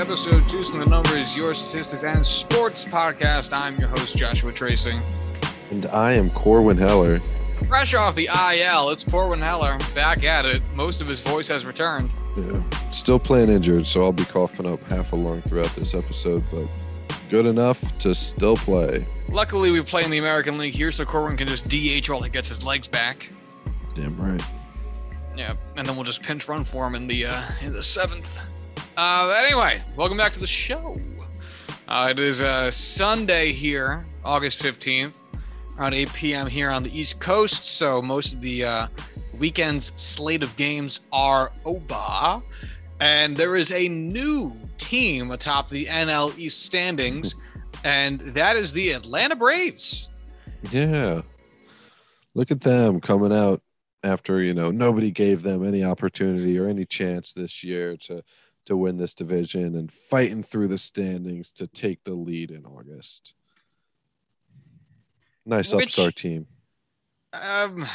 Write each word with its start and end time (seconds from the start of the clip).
is 0.00 0.08
episode 0.08 0.48
Juice 0.48 0.72
and 0.72 0.80
the 0.80 0.86
Numbers, 0.86 1.36
your 1.36 1.52
statistics 1.52 2.04
and 2.04 2.24
sports 2.24 2.84
podcast. 2.84 3.52
I'm 3.52 3.76
your 3.76 3.88
host, 3.88 4.16
Joshua 4.16 4.50
Tracing. 4.52 5.00
And 5.70 5.84
I 5.86 6.12
am 6.12 6.30
Corwin 6.30 6.78
Heller. 6.78 7.18
Fresh 7.68 7.94
off 7.94 8.14
the 8.14 8.28
IL, 8.28 8.90
it's 8.90 9.04
Corwin 9.04 9.42
Heller 9.42 9.76
back 9.94 10.24
at 10.24 10.46
it. 10.46 10.62
Most 10.74 11.02
of 11.02 11.08
his 11.08 11.20
voice 11.20 11.48
has 11.48 11.66
returned. 11.66 12.10
Yeah. 12.36 12.62
Still 12.90 13.18
playing 13.18 13.50
injured, 13.50 13.84
so 13.84 14.02
I'll 14.02 14.12
be 14.12 14.24
coughing 14.24 14.66
up 14.66 14.82
half 14.84 15.12
a 15.12 15.16
lung 15.16 15.42
throughout 15.42 15.74
this 15.76 15.94
episode, 15.94 16.42
but 16.50 16.66
good 17.28 17.44
enough 17.44 17.98
to 17.98 18.14
still 18.14 18.56
play. 18.56 19.04
Luckily, 19.28 19.70
we 19.70 19.82
play 19.82 20.04
in 20.04 20.10
the 20.10 20.18
American 20.18 20.56
League 20.56 20.74
here, 20.74 20.92
so 20.92 21.04
Corwin 21.04 21.36
can 21.36 21.46
just 21.46 21.68
DH 21.68 22.08
while 22.08 22.22
he 22.22 22.30
gets 22.30 22.48
his 22.48 22.64
legs 22.64 22.88
back. 22.88 23.28
Damn 23.94 24.16
right. 24.16 24.42
Yeah, 25.36 25.54
and 25.76 25.86
then 25.86 25.94
we'll 25.96 26.04
just 26.04 26.22
pinch 26.22 26.48
run 26.48 26.64
for 26.64 26.86
him 26.86 26.94
in 26.94 27.06
the 27.06 27.26
uh, 27.26 27.42
in 27.62 27.72
the 27.72 27.82
seventh. 27.82 28.40
Uh, 28.96 29.42
anyway, 29.44 29.80
welcome 29.96 30.16
back 30.16 30.32
to 30.32 30.40
the 30.40 30.46
show. 30.46 30.96
Uh, 31.88 32.08
it 32.10 32.18
is 32.18 32.42
uh, 32.42 32.70
Sunday 32.70 33.52
here, 33.52 34.04
August 34.24 34.62
15th, 34.62 35.22
around 35.78 35.94
8 35.94 36.12
p.m. 36.12 36.46
here 36.46 36.70
on 36.70 36.82
the 36.82 36.98
East 36.98 37.20
Coast. 37.20 37.64
So 37.64 38.02
most 38.02 38.34
of 38.34 38.40
the 38.40 38.64
uh, 38.64 38.86
weekend's 39.38 39.86
slate 40.00 40.42
of 40.42 40.56
games 40.56 41.00
are 41.12 41.50
over. 41.64 42.42
And 43.00 43.36
there 43.36 43.56
is 43.56 43.72
a 43.72 43.88
new 43.88 44.52
team 44.76 45.30
atop 45.30 45.68
the 45.68 45.86
NL 45.86 46.36
East 46.38 46.64
standings, 46.64 47.36
and 47.84 48.20
that 48.20 48.56
is 48.56 48.72
the 48.72 48.90
Atlanta 48.90 49.36
Braves. 49.36 50.10
Yeah. 50.70 51.22
Look 52.34 52.50
at 52.50 52.60
them 52.60 53.00
coming 53.00 53.32
out 53.32 53.62
after, 54.04 54.42
you 54.42 54.54
know, 54.54 54.70
nobody 54.70 55.10
gave 55.10 55.42
them 55.42 55.64
any 55.64 55.84
opportunity 55.84 56.58
or 56.58 56.66
any 56.66 56.84
chance 56.84 57.32
this 57.32 57.64
year 57.64 57.96
to 57.96 58.22
to 58.66 58.76
win 58.76 58.96
this 58.96 59.14
division 59.14 59.76
and 59.76 59.92
fighting 59.92 60.42
through 60.42 60.68
the 60.68 60.78
standings 60.78 61.50
to 61.52 61.66
take 61.66 62.04
the 62.04 62.14
lead 62.14 62.50
in 62.50 62.64
August. 62.64 63.34
Nice 65.46 65.72
Which- 65.72 65.86
upstart 65.86 66.16
team. 66.16 66.46
Um, 67.32 67.86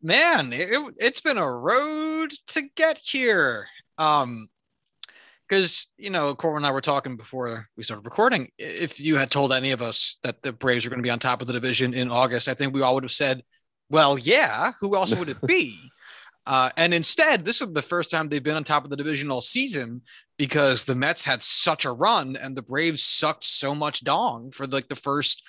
man, 0.00 0.52
it, 0.52 0.78
it's 0.98 1.20
been 1.20 1.38
a 1.38 1.50
road 1.50 2.32
to 2.48 2.62
get 2.76 2.98
here. 2.98 3.66
Um, 3.98 4.48
because 5.48 5.88
you 5.98 6.08
know, 6.08 6.34
Corwin 6.34 6.62
and 6.62 6.66
I 6.66 6.70
were 6.70 6.80
talking 6.80 7.16
before 7.16 7.68
we 7.76 7.82
started 7.82 8.06
recording. 8.06 8.50
If 8.58 8.98
you 8.98 9.16
had 9.16 9.30
told 9.30 9.52
any 9.52 9.72
of 9.72 9.82
us 9.82 10.16
that 10.22 10.42
the 10.42 10.50
Braves 10.50 10.84
were 10.84 10.88
going 10.88 11.00
to 11.00 11.06
be 11.06 11.10
on 11.10 11.18
top 11.18 11.42
of 11.42 11.46
the 11.46 11.52
division 11.52 11.92
in 11.92 12.10
August, 12.10 12.48
I 12.48 12.54
think 12.54 12.72
we 12.72 12.80
all 12.80 12.94
would 12.94 13.04
have 13.04 13.10
said, 13.10 13.42
"Well, 13.90 14.18
yeah, 14.18 14.72
who 14.80 14.96
else 14.96 15.14
would 15.14 15.28
it 15.28 15.46
be?" 15.46 15.76
uh, 16.46 16.70
and 16.76 16.92
instead, 16.92 17.44
this 17.44 17.60
is 17.60 17.72
the 17.72 17.82
first 17.82 18.10
time 18.10 18.28
they've 18.28 18.42
been 18.42 18.56
on 18.56 18.64
top 18.64 18.84
of 18.84 18.90
the 18.90 18.96
division 18.96 19.30
all 19.30 19.40
season 19.40 20.02
because 20.38 20.84
the 20.84 20.94
Mets 20.94 21.24
had 21.24 21.42
such 21.42 21.84
a 21.84 21.92
run 21.92 22.36
and 22.36 22.56
the 22.56 22.62
Braves 22.62 23.02
sucked 23.02 23.44
so 23.44 23.74
much 23.74 24.02
dong 24.02 24.50
for 24.50 24.66
like 24.66 24.88
the 24.88 24.96
first 24.96 25.42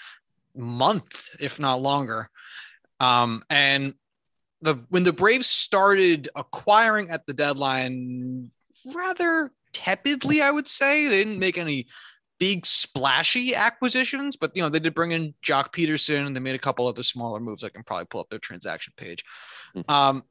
month, 0.56 1.36
if 1.42 1.60
not 1.60 1.82
longer. 1.82 2.28
Um, 3.00 3.42
and 3.50 3.96
the 4.62 4.86
when 4.90 5.04
the 5.04 5.14
Braves 5.14 5.48
started 5.48 6.30
acquiring 6.36 7.10
at 7.10 7.26
the 7.26 7.34
deadline, 7.34 8.52
rather 8.94 9.52
tepidly, 9.74 10.42
I 10.42 10.52
would 10.52 10.68
say 10.68 11.08
they 11.08 11.24
didn't 11.24 11.40
make 11.40 11.58
any 11.58 11.88
big 12.40 12.66
splashy 12.66 13.56
acquisitions, 13.56 14.36
but 14.36 14.56
you 14.56 14.62
know 14.62 14.70
they 14.70 14.80
did 14.80 14.94
bring 14.94 15.12
in 15.12 15.34
Joc 15.44 15.74
Pederson 15.74 16.26
and 16.28 16.36
they 16.36 16.40
made 16.40 16.56
a 16.56 16.60
couple 16.60 16.88
of 16.88 16.96
the 16.96 17.04
smaller 17.04 17.40
moves. 17.40 17.64
I 17.64 17.70
can 17.70 17.84
probably 17.84 18.06
pull 18.06 18.22
up 18.22 18.30
their 18.30 18.40
transaction 18.40 18.94
page. 18.96 19.24
Mhm. 19.76 19.90
Um, 19.90 20.24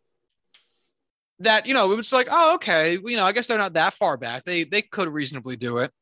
that 1.45 1.67
you 1.67 1.75
know 1.75 1.93
it 1.93 1.97
was 1.97 2.13
like, 2.13 2.29
oh 2.31 2.55
okay, 2.57 2.99
you 3.05 3.17
know 3.17 3.25
I 3.25 3.33
guess 3.33 3.47
they're 3.47 3.59
not 3.59 3.75
that 3.75 3.95
far 3.95 4.17
back. 4.17 4.45
They 4.45 4.65
they 4.65 4.83
could 4.83 5.09
reasonably 5.09 5.57
do 5.57 5.79
it. 5.79 5.93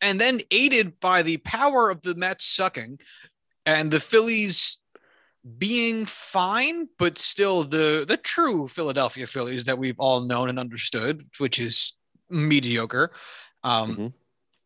And 0.00 0.20
then 0.20 0.40
aided 0.50 0.98
by 1.00 1.22
the 1.22 1.36
power 1.38 1.88
of 1.90 2.02
the 2.02 2.14
Mets 2.16 2.44
sucking 2.44 2.98
and 3.64 3.90
the 3.90 4.00
Phillies 4.00 4.78
being 5.58 6.06
fine, 6.06 6.88
but 6.98 7.18
still 7.18 7.64
the 7.64 8.04
the 8.06 8.16
true 8.16 8.68
Philadelphia 8.68 9.26
Phillies 9.26 9.64
that 9.64 9.78
we've 9.78 9.98
all 9.98 10.20
known 10.20 10.48
and 10.48 10.58
understood, 10.58 11.24
which 11.38 11.58
is 11.58 11.94
mediocre. 12.30 13.12
Um, 13.62 13.96
Mhm. 13.96 14.12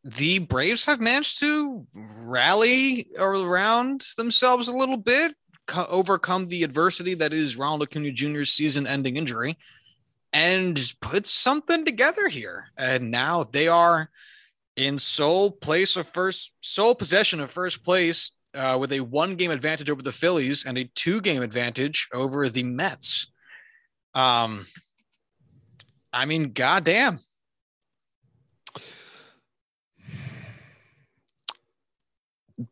The 0.04 0.38
Braves 0.38 0.84
have 0.84 1.00
managed 1.00 1.40
to 1.40 1.84
rally 2.24 3.08
around 3.18 4.06
themselves 4.16 4.68
a 4.68 4.72
little 4.72 4.96
bit, 4.98 5.34
co- 5.66 5.86
overcome 5.90 6.48
the 6.48 6.62
adversity 6.62 7.14
that 7.14 7.32
is 7.32 7.56
Ronald 7.56 7.82
Acuna 7.82 8.10
Jr.'s 8.10 8.52
season-ending 8.52 9.16
injury, 9.16 9.56
and 10.32 10.78
put 11.00 11.26
something 11.26 11.84
together 11.84 12.28
here. 12.28 12.66
And 12.76 13.10
now 13.10 13.44
they 13.44 13.68
are 13.68 14.10
in 14.76 14.98
sole 14.98 15.50
place 15.50 15.96
of 15.96 16.06
first, 16.06 16.52
sole 16.60 16.94
possession 16.94 17.40
of 17.40 17.50
first 17.50 17.84
place 17.84 18.32
uh, 18.54 18.76
with 18.80 18.92
a 18.92 19.00
one 19.00 19.34
game 19.34 19.50
advantage 19.50 19.90
over 19.90 20.02
the 20.02 20.12
Phillies 20.12 20.64
and 20.64 20.78
a 20.78 20.84
two 20.94 21.20
game 21.20 21.42
advantage 21.42 22.08
over 22.12 22.48
the 22.48 22.62
Mets. 22.62 23.32
Um, 24.14 24.64
I 26.12 26.24
mean, 26.24 26.52
goddamn. 26.52 27.18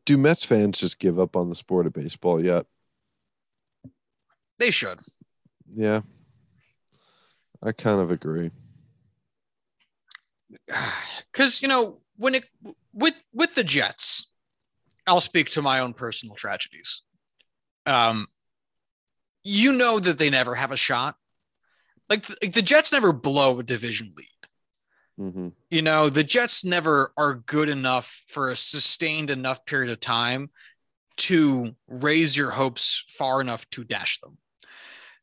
Do 0.07 0.17
Mets 0.17 0.45
fans 0.45 0.79
just 0.79 0.99
give 0.99 1.19
up 1.19 1.37
on 1.37 1.51
the 1.51 1.55
sport 1.55 1.87
of 1.87 1.93
baseball 1.93 2.43
yet? 2.43 2.67
They 4.59 4.71
should. 4.71 4.99
Yeah. 5.75 6.01
I 7.63 7.73
kind 7.73 8.01
of 8.01 8.11
agree. 8.11 8.51
Because, 11.33 11.61
you 11.61 11.67
know, 11.67 12.01
when 12.17 12.37
it, 12.37 12.47
with, 12.93 13.17
with 13.33 13.57
the 13.57 13.65
Jets, 13.65 14.29
I'll 15.05 15.21
speak 15.21 15.51
to 15.51 15.63
my 15.63 15.81
own 15.81 15.95
personal 15.95 16.37
tragedies. 16.37 17.03
Um, 17.87 18.29
you 19.43 19.73
know 19.73 19.99
that 19.99 20.19
they 20.19 20.31
never 20.31 20.55
have 20.55 20.71
a 20.71 20.77
shot. 20.77 21.17
Like, 22.09 22.25
like 22.41 22.53
the 22.53 22.63
Jets 22.63 22.93
never 22.93 23.13
blow 23.13 23.59
a 23.59 23.65
division 23.65 24.13
lead. 24.17 25.31
hmm 25.33 25.49
you 25.71 25.83
know, 25.83 26.09
the 26.09 26.23
Jets 26.23 26.65
never 26.65 27.13
are 27.17 27.35
good 27.35 27.69
enough 27.69 28.23
for 28.29 28.51
a 28.51 28.57
sustained 28.57 29.31
enough 29.31 29.67
period 29.67 29.91
of 29.91 29.99
time 29.99 30.51
to 31.17 31.75
raise 31.89 32.37
your 32.37 32.51
hopes 32.53 33.05
far 33.09 33.41
enough 33.41 33.69
to 33.71 33.83
dash 33.83 34.21
them. 34.21 34.39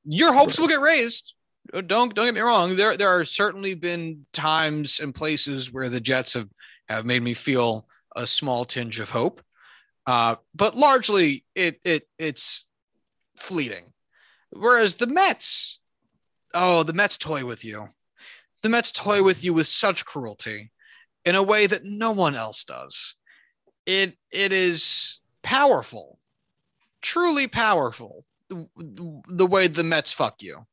Your 0.05 0.33
hopes 0.33 0.59
will 0.59 0.67
get 0.67 0.81
raised. 0.81 1.35
Don't 1.71 1.87
don't 1.87 2.25
get 2.25 2.33
me 2.33 2.41
wrong. 2.41 2.75
There 2.75 2.97
there 2.97 3.09
are 3.09 3.23
certainly 3.23 3.75
been 3.75 4.25
times 4.33 4.99
and 4.99 5.13
places 5.13 5.71
where 5.71 5.89
the 5.89 6.01
Jets 6.01 6.33
have 6.33 6.49
have 6.89 7.05
made 7.05 7.21
me 7.21 7.33
feel 7.33 7.87
a 8.15 8.27
small 8.27 8.65
tinge 8.65 8.99
of 8.99 9.11
hope. 9.11 9.41
Uh, 10.05 10.35
but 10.55 10.75
largely 10.75 11.45
it 11.55 11.79
it 11.85 12.07
it's 12.17 12.67
fleeting. 13.37 13.93
Whereas 14.49 14.95
the 14.95 15.07
Mets, 15.07 15.79
oh, 16.53 16.83
the 16.83 16.93
Mets 16.93 17.17
toy 17.17 17.45
with 17.45 17.63
you 17.63 17.87
the 18.61 18.69
Mets 18.69 18.91
toy 18.91 19.23
with 19.23 19.43
you 19.43 19.53
with 19.53 19.67
such 19.67 20.05
cruelty 20.05 20.71
in 21.25 21.35
a 21.35 21.43
way 21.43 21.67
that 21.67 21.83
no 21.83 22.11
one 22.11 22.35
else 22.35 22.63
does. 22.63 23.15
It 23.85 24.15
it 24.31 24.53
is 24.53 25.19
powerful, 25.43 26.19
truly 27.01 27.47
powerful. 27.47 28.23
The, 28.51 29.45
way 29.45 29.67
the 29.67 29.83
Mets 29.83 30.11
fuck 30.11 30.41
you. 30.41 30.65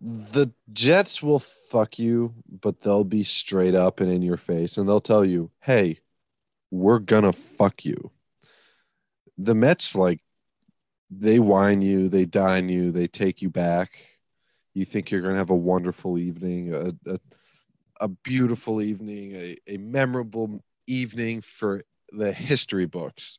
The 0.00 0.52
Jets 0.72 1.22
will 1.22 1.38
fuck 1.38 1.98
you, 1.98 2.34
but 2.60 2.80
they'll 2.80 3.04
be 3.04 3.24
straight 3.24 3.74
up 3.74 4.00
and 4.00 4.10
in 4.10 4.22
your 4.22 4.36
face 4.36 4.76
and 4.76 4.88
they'll 4.88 5.00
tell 5.00 5.24
you, 5.24 5.50
hey, 5.60 6.00
we're 6.70 6.98
gonna 6.98 7.32
fuck 7.32 7.84
you. 7.84 8.10
The 9.38 9.54
Mets, 9.54 9.94
like, 9.94 10.20
they 11.10 11.38
wine 11.38 11.82
you, 11.82 12.08
they 12.08 12.24
dine 12.24 12.68
you, 12.68 12.90
they 12.90 13.06
take 13.06 13.42
you 13.42 13.50
back. 13.50 13.92
You 14.74 14.84
think 14.84 15.10
you're 15.10 15.22
gonna 15.22 15.36
have 15.36 15.50
a 15.50 15.56
wonderful 15.56 16.18
evening, 16.18 16.74
a, 16.74 16.94
a, 17.06 17.20
a 18.00 18.08
beautiful 18.08 18.82
evening, 18.82 19.34
a, 19.34 19.56
a 19.68 19.76
memorable 19.78 20.62
evening 20.86 21.40
for 21.40 21.84
the 22.10 22.32
history 22.32 22.86
books. 22.86 23.38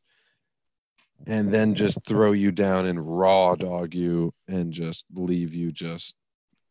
And 1.26 1.52
then 1.52 1.74
just 1.74 1.98
throw 2.04 2.32
you 2.32 2.52
down 2.52 2.86
and 2.86 3.18
raw 3.18 3.54
dog 3.54 3.94
you 3.94 4.32
and 4.46 4.72
just 4.72 5.06
leave 5.12 5.54
you 5.54 5.72
just 5.72 6.14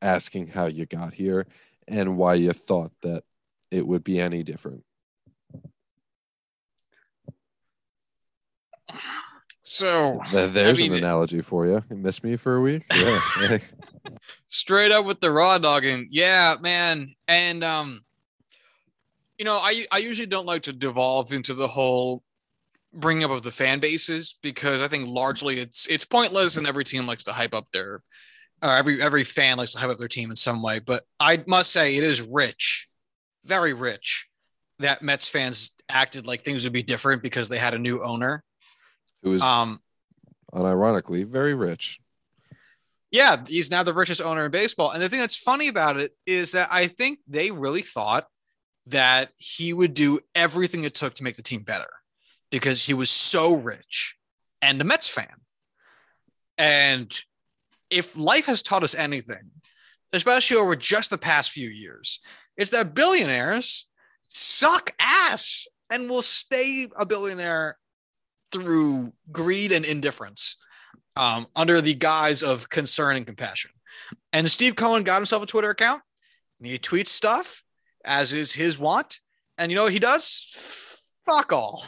asking 0.02 0.48
how 0.48 0.68
you 0.68 0.86
got 0.86 1.14
here 1.14 1.46
and 1.88 2.18
why 2.18 2.36
you 2.36 2.54
thought 2.54 2.92
that 3.02 3.24
it 3.72 3.86
would 3.86 4.04
be 4.04 4.20
any 4.20 4.44
different. 4.44 4.84
So 9.60 10.22
Th- 10.30 10.52
There's 10.52 10.80
mean, 10.80 10.94
an 10.94 11.00
analogy 11.00 11.42
for 11.42 11.66
you. 11.66 11.84
You 11.90 11.98
missed 11.98 12.24
me 12.24 12.36
for 12.36 12.56
a 12.56 12.62
week. 12.62 12.84
Yeah. 12.96 13.58
Straight 14.48 14.92
up 14.92 15.06
with 15.06 15.22
the 15.22 15.32
raw 15.32 15.58
dogging. 15.58 16.08
Yeah, 16.12 16.56
man. 16.62 17.16
And 17.28 17.64
um, 17.64 18.06
you 19.40 19.46
know, 19.46 19.56
I 19.56 19.86
I 19.92 19.98
usually 19.98 20.28
don't 20.28 20.46
like 20.46 20.62
to 20.64 20.74
devolve 20.74 21.34
into 21.34 21.56
the 21.56 21.68
whole 21.68 22.24
bringing 22.96 23.24
up 23.24 23.32
of 23.32 23.44
the 23.44 23.52
fan 23.52 23.80
bases 23.80 24.38
because 24.42 24.82
I 24.82 24.88
think 24.88 25.08
largely 25.08 25.60
it's 25.60 25.88
it's 25.88 26.06
pointless 26.06 26.58
and 26.58 26.66
every 26.66 26.84
team 26.84 27.06
likes 27.06 27.26
to 27.26 27.34
hype 27.34 27.54
up 27.54 27.68
their 27.72 28.02
Uh, 28.62 28.76
every 28.80 29.02
every 29.02 29.24
fan 29.26 29.58
likes 29.58 29.74
to 29.74 29.80
hype 29.80 29.90
up 29.90 29.98
their 30.00 30.08
team 30.08 30.30
in 30.30 30.36
some 30.36 30.62
way, 30.62 30.80
but 30.80 31.04
I 31.20 31.44
must 31.46 31.72
say 31.72 31.96
it 31.98 32.04
is 32.04 32.22
rich, 32.22 32.88
very 33.44 33.74
rich, 33.74 34.28
that 34.80 35.02
Mets 35.02 35.28
fans 35.28 35.72
acted 35.90 36.26
like 36.26 36.44
things 36.44 36.64
would 36.64 36.74
be 36.74 36.84
different 36.84 37.22
because 37.22 37.50
they 37.50 37.58
had 37.60 37.74
a 37.74 37.80
new 37.80 38.02
owner. 38.04 38.44
Who 39.24 39.34
is 39.34 39.42
Um, 39.42 39.82
unironically 40.54 41.28
very 41.28 41.54
rich. 41.54 42.00
yeah, 43.12 43.44
he's 43.46 43.70
now 43.70 43.84
the 43.84 43.94
richest 43.94 44.22
owner 44.22 44.46
in 44.46 44.52
baseball. 44.52 44.92
And 44.92 45.02
the 45.02 45.10
thing 45.10 45.20
that's 45.20 45.36
funny 45.38 45.68
about 45.68 45.98
it 45.98 46.16
is 46.26 46.54
that 46.54 46.70
I 46.72 46.88
think 46.88 47.20
they 47.28 47.52
really 47.52 47.82
thought 47.82 48.26
that 48.88 49.32
he 49.38 49.74
would 49.74 49.94
do 49.94 50.20
everything 50.34 50.84
it 50.86 50.94
took 50.96 51.14
to 51.16 51.24
make 51.24 51.36
the 51.36 51.42
team 51.44 51.64
better 51.64 51.90
because 52.52 52.86
he 52.86 52.94
was 52.94 53.10
so 53.10 53.58
rich 53.58 54.16
and 54.62 54.80
a 54.82 54.84
Mets 54.84 55.08
fan. 55.08 55.28
And 56.58 57.14
if 57.90 58.18
life 58.18 58.46
has 58.46 58.62
taught 58.62 58.84
us 58.84 58.96
anything, 58.96 59.52
especially 60.14 60.58
over 60.58 60.76
just 60.76 61.10
the 61.10 61.18
past 61.18 61.52
few 61.52 61.68
years, 61.68 62.20
it's 62.58 62.72
that 62.72 62.94
billionaires 62.94 63.88
suck 64.28 64.94
ass 65.00 65.68
and 65.92 66.10
will 66.10 66.22
stay 66.22 66.88
a 66.98 67.06
billionaire 67.06 67.78
through 68.52 69.14
greed 69.32 69.72
and 69.72 69.86
indifference 69.86 70.58
um, 71.18 71.46
under 71.56 71.82
the 71.82 71.94
guise 71.94 72.44
of 72.44 72.70
concern 72.70 73.16
and 73.16 73.26
compassion. 73.26 73.72
And 74.34 74.50
Steve 74.50 74.76
Cohen 74.76 75.04
got 75.04 75.18
himself 75.18 75.44
a 75.44 75.46
Twitter 75.46 75.70
account 75.70 76.02
and 76.60 76.68
he 76.68 76.78
tweets 76.78 77.08
stuff 77.08 77.64
as 78.04 78.34
is 78.34 78.54
his 78.54 78.78
want. 78.78 79.20
And 79.58 79.72
you 79.72 79.76
know 79.76 79.84
what 79.84 79.94
he 79.94 80.00
does? 80.00 81.22
Fuck 81.26 81.54
all. 81.54 81.86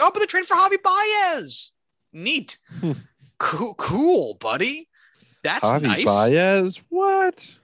Open 0.00 0.20
the 0.20 0.26
trade 0.26 0.46
for 0.46 0.56
Javi 0.56 0.76
Baez. 0.82 1.72
Neat. 2.12 2.58
cool, 3.38 3.74
cool, 3.74 4.34
buddy. 4.34 4.88
That's 5.42 5.68
Javi 5.68 5.82
nice. 5.82 6.04
Baez? 6.04 6.80
What? 6.88 7.58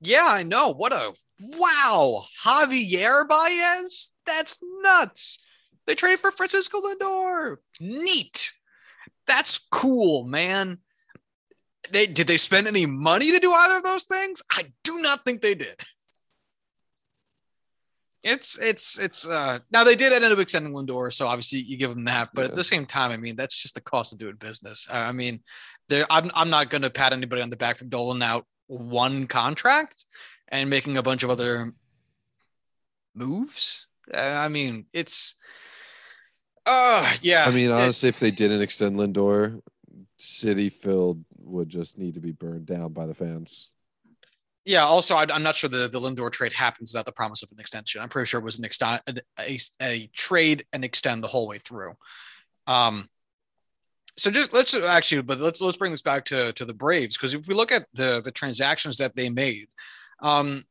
Yeah, 0.00 0.26
I 0.26 0.42
know. 0.42 0.72
What 0.72 0.92
a 0.92 1.12
wow. 1.40 2.24
Javier 2.44 3.28
Baez? 3.28 4.12
That's 4.26 4.58
nuts. 4.82 5.42
They 5.86 5.94
trade 5.94 6.18
for 6.18 6.30
Francisco 6.30 6.80
Lindor. 6.80 7.56
Neat. 7.80 8.52
That's 9.26 9.58
cool, 9.58 10.24
man. 10.24 10.78
They 11.90 12.06
did 12.06 12.26
they 12.26 12.36
spend 12.36 12.66
any 12.66 12.86
money 12.86 13.30
to 13.30 13.38
do 13.38 13.52
either 13.52 13.78
of 13.78 13.84
those 13.84 14.04
things? 14.04 14.42
I 14.50 14.64
do 14.84 14.98
not 15.00 15.24
think 15.24 15.42
they 15.42 15.54
did. 15.54 15.74
It's 18.24 18.62
it's 18.62 18.98
it's 18.98 19.26
uh 19.26 19.60
now 19.70 19.84
they 19.84 19.94
did 19.94 20.12
end 20.12 20.24
up 20.24 20.38
extending 20.38 20.74
Lindor, 20.74 21.12
so 21.12 21.26
obviously 21.26 21.60
you 21.60 21.78
give 21.78 21.90
them 21.90 22.04
that. 22.06 22.30
But 22.34 22.44
at 22.46 22.54
the 22.56 22.64
same 22.64 22.84
time, 22.84 23.12
I 23.12 23.16
mean 23.16 23.36
that's 23.36 23.60
just 23.62 23.74
the 23.76 23.80
cost 23.80 24.12
of 24.12 24.18
doing 24.18 24.34
business. 24.36 24.86
Uh, 24.90 24.96
I 25.08 25.12
mean, 25.12 25.40
there 25.88 26.04
I'm 26.10 26.30
I'm 26.34 26.50
not 26.50 26.68
going 26.70 26.82
to 26.82 26.90
pat 26.90 27.12
anybody 27.12 27.42
on 27.42 27.50
the 27.50 27.56
back 27.56 27.76
for 27.76 27.84
doling 27.84 28.22
out 28.22 28.44
one 28.66 29.26
contract 29.28 30.04
and 30.48 30.68
making 30.68 30.96
a 30.96 31.02
bunch 31.02 31.22
of 31.22 31.30
other 31.30 31.72
moves. 33.14 33.86
Uh, 34.12 34.36
I 34.38 34.48
mean, 34.48 34.86
it's 34.92 35.36
uh 36.66 37.12
yeah. 37.22 37.44
I 37.46 37.50
mean, 37.52 37.70
it- 37.70 37.72
honestly, 37.72 38.08
if 38.08 38.18
they 38.18 38.30
didn't 38.30 38.62
extend 38.62 38.96
Lindor, 38.98 39.60
Citi 40.18 40.72
Field 40.72 41.24
would 41.38 41.68
just 41.68 41.98
need 41.98 42.14
to 42.14 42.20
be 42.20 42.32
burned 42.32 42.66
down 42.66 42.92
by 42.92 43.06
the 43.06 43.14
fans. 43.14 43.70
Yeah. 44.64 44.82
Also, 44.82 45.14
I, 45.14 45.26
I'm 45.32 45.42
not 45.42 45.56
sure 45.56 45.70
the 45.70 45.88
the 45.90 46.00
Lindor 46.00 46.30
trade 46.30 46.52
happens 46.52 46.92
without 46.92 47.06
the 47.06 47.12
promise 47.12 47.42
of 47.42 47.50
an 47.52 47.60
extension. 47.60 48.00
I'm 48.00 48.08
pretty 48.08 48.26
sure 48.26 48.40
it 48.40 48.44
was 48.44 48.58
an 48.58 48.64
extent 48.64 49.02
a, 49.06 49.20
a, 49.40 49.58
a 49.82 50.06
trade 50.12 50.66
and 50.72 50.84
extend 50.84 51.22
the 51.22 51.28
whole 51.28 51.48
way 51.48 51.58
through. 51.58 51.94
Um. 52.66 53.08
So 54.16 54.32
just 54.32 54.52
let's 54.52 54.74
actually, 54.74 55.22
but 55.22 55.38
let's 55.38 55.60
let's 55.60 55.76
bring 55.76 55.92
this 55.92 56.02
back 56.02 56.24
to 56.26 56.52
to 56.54 56.64
the 56.64 56.74
Braves 56.74 57.16
because 57.16 57.34
if 57.34 57.46
we 57.46 57.54
look 57.54 57.70
at 57.70 57.86
the 57.94 58.20
the 58.24 58.32
transactions 58.32 58.96
that 58.96 59.14
they 59.14 59.30
made, 59.30 59.66
um, 60.22 60.64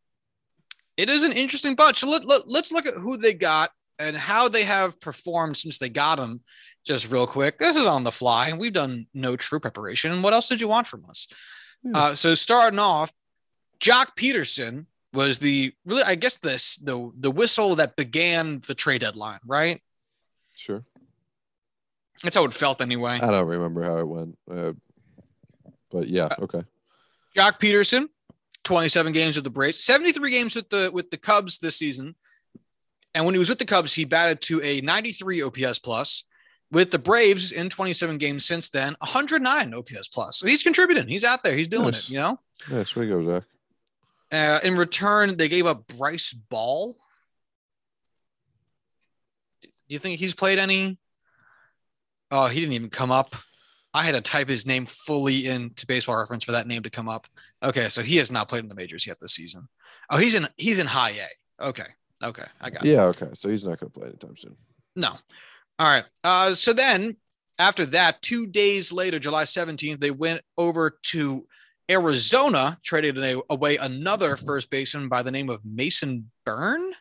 it 0.98 1.10
is 1.10 1.24
an 1.24 1.31
interesting 1.31 1.75
bunch. 1.75 2.00
So 2.00 2.10
let, 2.10 2.25
let 2.25 2.42
let's 2.48 2.72
look 2.72 2.86
at 2.88 2.95
who 2.95 3.16
they 3.18 3.34
got 3.34 3.69
and 4.00 4.18
how 4.18 4.50
they 4.50 4.63
have 4.63 5.00
performed 5.00 5.57
since 5.57 5.78
they 5.78 5.89
got 5.89 6.18
them. 6.18 6.42
Just 6.86 7.12
real 7.12 7.28
quick, 7.28 7.57
this 7.57 7.75
is 7.75 7.88
on 7.88 8.04
the 8.04 8.12
fly, 8.12 8.50
and 8.50 8.60
we've 8.60 8.74
done 8.74 9.07
no 9.13 9.36
true 9.36 9.60
preparation. 9.60 10.12
And 10.12 10.24
What 10.24 10.34
else 10.34 10.48
did 10.48 10.62
you 10.62 10.68
want 10.68 10.88
from 10.88 11.06
us? 11.10 11.28
Yeah. 11.84 11.92
Uh, 11.94 12.16
so 12.16 12.34
starting 12.34 12.80
off, 12.80 13.12
Joc 13.79 14.15
Pederson 14.18 14.85
was 15.13 15.39
the 15.39 15.74
really, 15.85 16.03
I 16.03 16.15
guess 16.15 16.38
this 16.38 16.77
the 16.77 17.12
the 17.18 17.31
whistle 17.31 17.75
that 17.75 17.95
began 17.95 18.62
the 18.68 18.75
trade 18.75 19.01
deadline, 19.01 19.39
right? 19.45 19.81
Sure. 20.56 20.83
That's 22.24 22.35
how 22.35 22.45
it 22.45 22.53
felt 22.53 22.81
anyway. 22.81 23.19
I 23.21 23.31
don't 23.31 23.47
remember 23.47 23.83
how 23.83 23.97
it 24.00 24.07
went. 24.07 24.38
Uh, 24.50 24.74
but 25.91 26.07
yeah, 26.07 26.29
okay. 26.39 26.63
Joc 27.35 27.59
Pederson, 27.59 28.09
27 28.63 29.12
games 29.13 29.35
with 29.35 29.44
the 29.45 29.51
Braves, 29.51 29.83
73 29.83 30.31
games 30.31 30.56
with 30.56 30.69
the 30.69 30.89
with 30.94 31.12
the 31.12 31.18
Cubs 31.18 31.59
this 31.59 31.75
season. 31.77 32.15
And 33.13 33.25
when 33.25 33.33
he 33.33 33.39
was 33.39 33.50
with 33.50 33.59
the 33.59 33.65
Cubs, 33.65 33.94
he 33.95 34.06
batted 34.06 34.41
to 34.41 34.62
a 34.62 34.81
93 34.81 35.41
OPS 35.44 35.79
plus. 35.79 36.24
With 36.69 36.91
the 36.91 37.00
Braves 37.00 37.53
in 37.53 37.69
27 37.69 38.18
games 38.18 38.44
since 38.45 38.69
then, 38.69 38.94
109 39.00 39.74
OPS 39.74 40.09
plus. 40.09 40.38
So 40.38 40.47
he's 40.47 40.62
contributing. 40.63 41.07
He's 41.07 41.24
out 41.24 41.41
there. 41.41 41.56
He's 41.56 41.69
doing 41.69 41.85
Nice. 41.91 42.03
it, 42.03 42.09
you 42.09 42.18
know? 42.18 42.39
Nice. 42.69 42.94
Way 42.94 43.06
to 43.07 43.24
go, 43.24 43.25
Zach. 43.25 43.44
Uh, 44.31 44.59
in 44.63 44.75
return, 44.75 45.38
they 45.38 45.50
gave 45.50 45.65
up 45.65 45.88
Bryce 45.88 46.33
Ball. 46.33 46.95
Do 49.62 49.69
you 49.88 50.00
think 50.00 50.19
he's 50.19 50.35
played 50.35 50.59
any? 50.59 50.97
Oh, 52.29 52.47
he 52.47 52.59
didn't 52.59 52.74
even 52.74 52.89
come 52.89 53.12
up. 53.12 53.35
I 53.94 54.03
had 54.03 54.15
to 54.15 54.21
type 54.21 54.50
his 54.50 54.65
name 54.65 54.85
fully 54.85 55.47
into 55.47 55.88
baseball 55.88 56.18
reference 56.18 56.44
for 56.44 56.51
that 56.51 56.68
name 56.68 56.83
to 56.83 56.89
come 56.89 57.07
up. 57.07 57.25
Okay, 57.63 57.88
so 57.89 58.01
he 58.01 58.18
has 58.18 58.31
not 58.31 58.50
played 58.50 58.63
in 58.63 58.69
the 58.69 58.75
majors 58.75 59.07
yet 59.07 59.18
this 59.19 59.33
season. 59.33 59.68
Oh, 60.09 60.18
he's 60.18 60.35
in 60.35 60.47
he's 60.57 60.79
in 60.79 60.88
high 60.88 61.12
A. 61.12 61.68
Okay. 61.68 61.88
Okay. 62.24 62.44
I 62.62 62.69
got 62.69 62.85
it. 62.85 62.89
Yeah, 62.89 63.06
okay. 63.06 63.29
So 63.33 63.50
he's 63.50 63.63
not 63.63 63.79
going 63.79 63.91
to 63.91 64.00
play 64.00 64.07
anytime 64.07 64.35
soon. 64.35 64.56
No. 64.95 65.09
All 65.79 65.88
right. 65.88 66.06
Uh, 66.24 66.53
so 66.53 66.74
then 66.74 67.15
after 67.59 67.85
that, 67.88 68.21
two 68.21 68.47
days 68.47 68.91
later, 68.91 69.19
July 69.19 69.44
17th, 69.44 70.00
they 70.00 70.12
went 70.12 70.41
over 70.57 70.97
to 71.03 71.45
Arizona, 71.89 72.77
traded 72.84 73.17
away 73.50 73.77
another 73.77 74.36
first 74.36 74.70
baseman 74.70 75.08
by 75.08 75.24
the 75.24 75.32
name 75.32 75.50
of 75.50 75.62
Mason 75.63 76.29
Berne. 76.46 76.94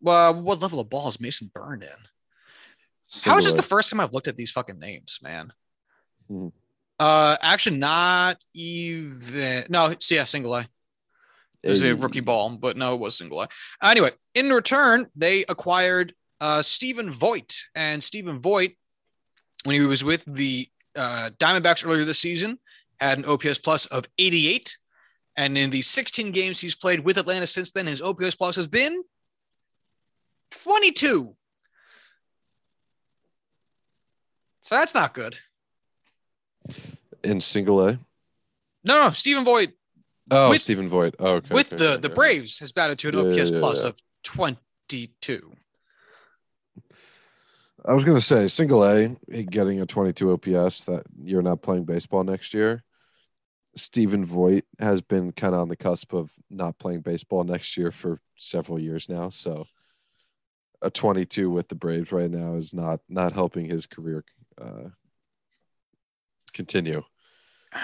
Well, 0.00 0.42
what 0.42 0.60
level 0.60 0.80
of 0.80 0.90
ball 0.90 1.08
is 1.08 1.20
Mason 1.20 1.50
Berne 1.54 1.82
in? 1.82 1.88
How 3.24 3.38
is 3.38 3.44
this 3.44 3.54
the 3.54 3.62
first 3.62 3.90
time 3.90 4.00
I've 4.00 4.12
looked 4.12 4.28
at 4.28 4.36
these 4.36 4.50
fucking 4.50 4.78
names, 4.78 5.20
man? 5.22 5.52
Hmm. 6.28 6.48
Uh, 6.98 7.36
actually, 7.42 7.78
not 7.78 8.42
even. 8.54 9.64
No, 9.68 9.86
it's 9.86 10.10
yeah, 10.10 10.24
single 10.24 10.54
A. 10.56 10.66
It 11.62 11.68
was 11.70 11.84
a 11.84 11.94
rookie 11.94 12.20
ball, 12.20 12.50
but 12.50 12.76
no, 12.76 12.94
it 12.94 13.00
was 13.00 13.16
single 13.16 13.42
A. 13.42 13.48
Anyway, 13.82 14.10
in 14.34 14.50
return, 14.50 15.06
they 15.16 15.44
acquired 15.48 16.14
uh, 16.40 16.62
Stephen 16.62 17.10
Vogt, 17.10 17.64
and 17.74 18.02
Stephen 18.02 18.40
Vogt, 18.40 18.76
when 19.64 19.74
he 19.74 19.86
was 19.86 20.04
with 20.04 20.24
the 20.26 20.68
uh, 20.96 21.30
Diamondbacks 21.38 21.86
earlier 21.86 22.04
this 22.04 22.18
season, 22.18 22.58
had 23.00 23.18
an 23.18 23.24
OPS 23.26 23.58
plus 23.58 23.86
of 23.86 24.04
88, 24.18 24.76
and 25.36 25.56
in 25.58 25.70
the 25.70 25.82
16 25.82 26.30
games 26.32 26.60
he's 26.60 26.74
played 26.74 27.00
with 27.00 27.18
Atlanta 27.18 27.46
since 27.46 27.70
then, 27.72 27.86
his 27.86 28.00
OPS 28.00 28.34
plus 28.34 28.56
has 28.56 28.66
been 28.66 29.02
22. 30.50 31.36
So 34.60 34.74
that's 34.74 34.94
not 34.94 35.14
good. 35.14 35.36
in 37.22 37.40
single 37.40 37.80
A. 37.86 37.98
No, 38.84 39.04
no, 39.04 39.10
Stephen 39.10 39.44
Vogt 39.44 39.72
Oh, 40.30 40.50
With- 40.50 40.62
Stephen 40.62 40.88
Vogt. 40.88 41.14
Oh, 41.20 41.34
okay. 41.34 41.54
with 41.54 41.72
okay, 41.72 41.76
the 41.76 41.92
okay, 41.92 42.00
the. 42.00 42.08
Braves 42.10 42.58
has 42.58 42.72
batted 42.72 42.98
to 43.00 43.08
an 43.08 43.14
yeah, 43.14 43.20
OPS 43.42 43.50
yeah, 43.52 43.58
plus 43.60 43.82
yeah. 43.84 43.90
of 43.90 44.00
22. 44.24 45.55
I 47.86 47.94
was 47.94 48.04
going 48.04 48.18
to 48.18 48.24
say 48.24 48.48
single 48.48 48.84
A 48.84 49.16
getting 49.48 49.80
a 49.80 49.86
22 49.86 50.32
OPS 50.32 50.84
that 50.84 51.04
you're 51.22 51.42
not 51.42 51.62
playing 51.62 51.84
baseball 51.84 52.24
next 52.24 52.52
year. 52.52 52.82
Stephen 53.76 54.24
Vogt 54.24 54.64
has 54.78 55.00
been 55.02 55.32
kind 55.32 55.54
of 55.54 55.60
on 55.60 55.68
the 55.68 55.76
cusp 55.76 56.12
of 56.12 56.30
not 56.50 56.78
playing 56.78 57.00
baseball 57.00 57.44
next 57.44 57.76
year 57.76 57.92
for 57.92 58.20
several 58.36 58.78
years 58.78 59.08
now. 59.08 59.28
So 59.28 59.66
a 60.82 60.90
22 60.90 61.50
with 61.50 61.68
the 61.68 61.74
Braves 61.74 62.10
right 62.10 62.30
now 62.30 62.54
is 62.54 62.74
not 62.74 63.00
not 63.08 63.32
helping 63.32 63.66
his 63.66 63.86
career 63.86 64.24
uh, 64.60 64.88
continue. 66.52 67.02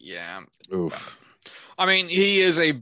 Yeah. 0.00 0.40
Oof. 0.72 1.18
I 1.76 1.84
mean, 1.84 2.08
he 2.08 2.40
is 2.40 2.58
a 2.58 2.80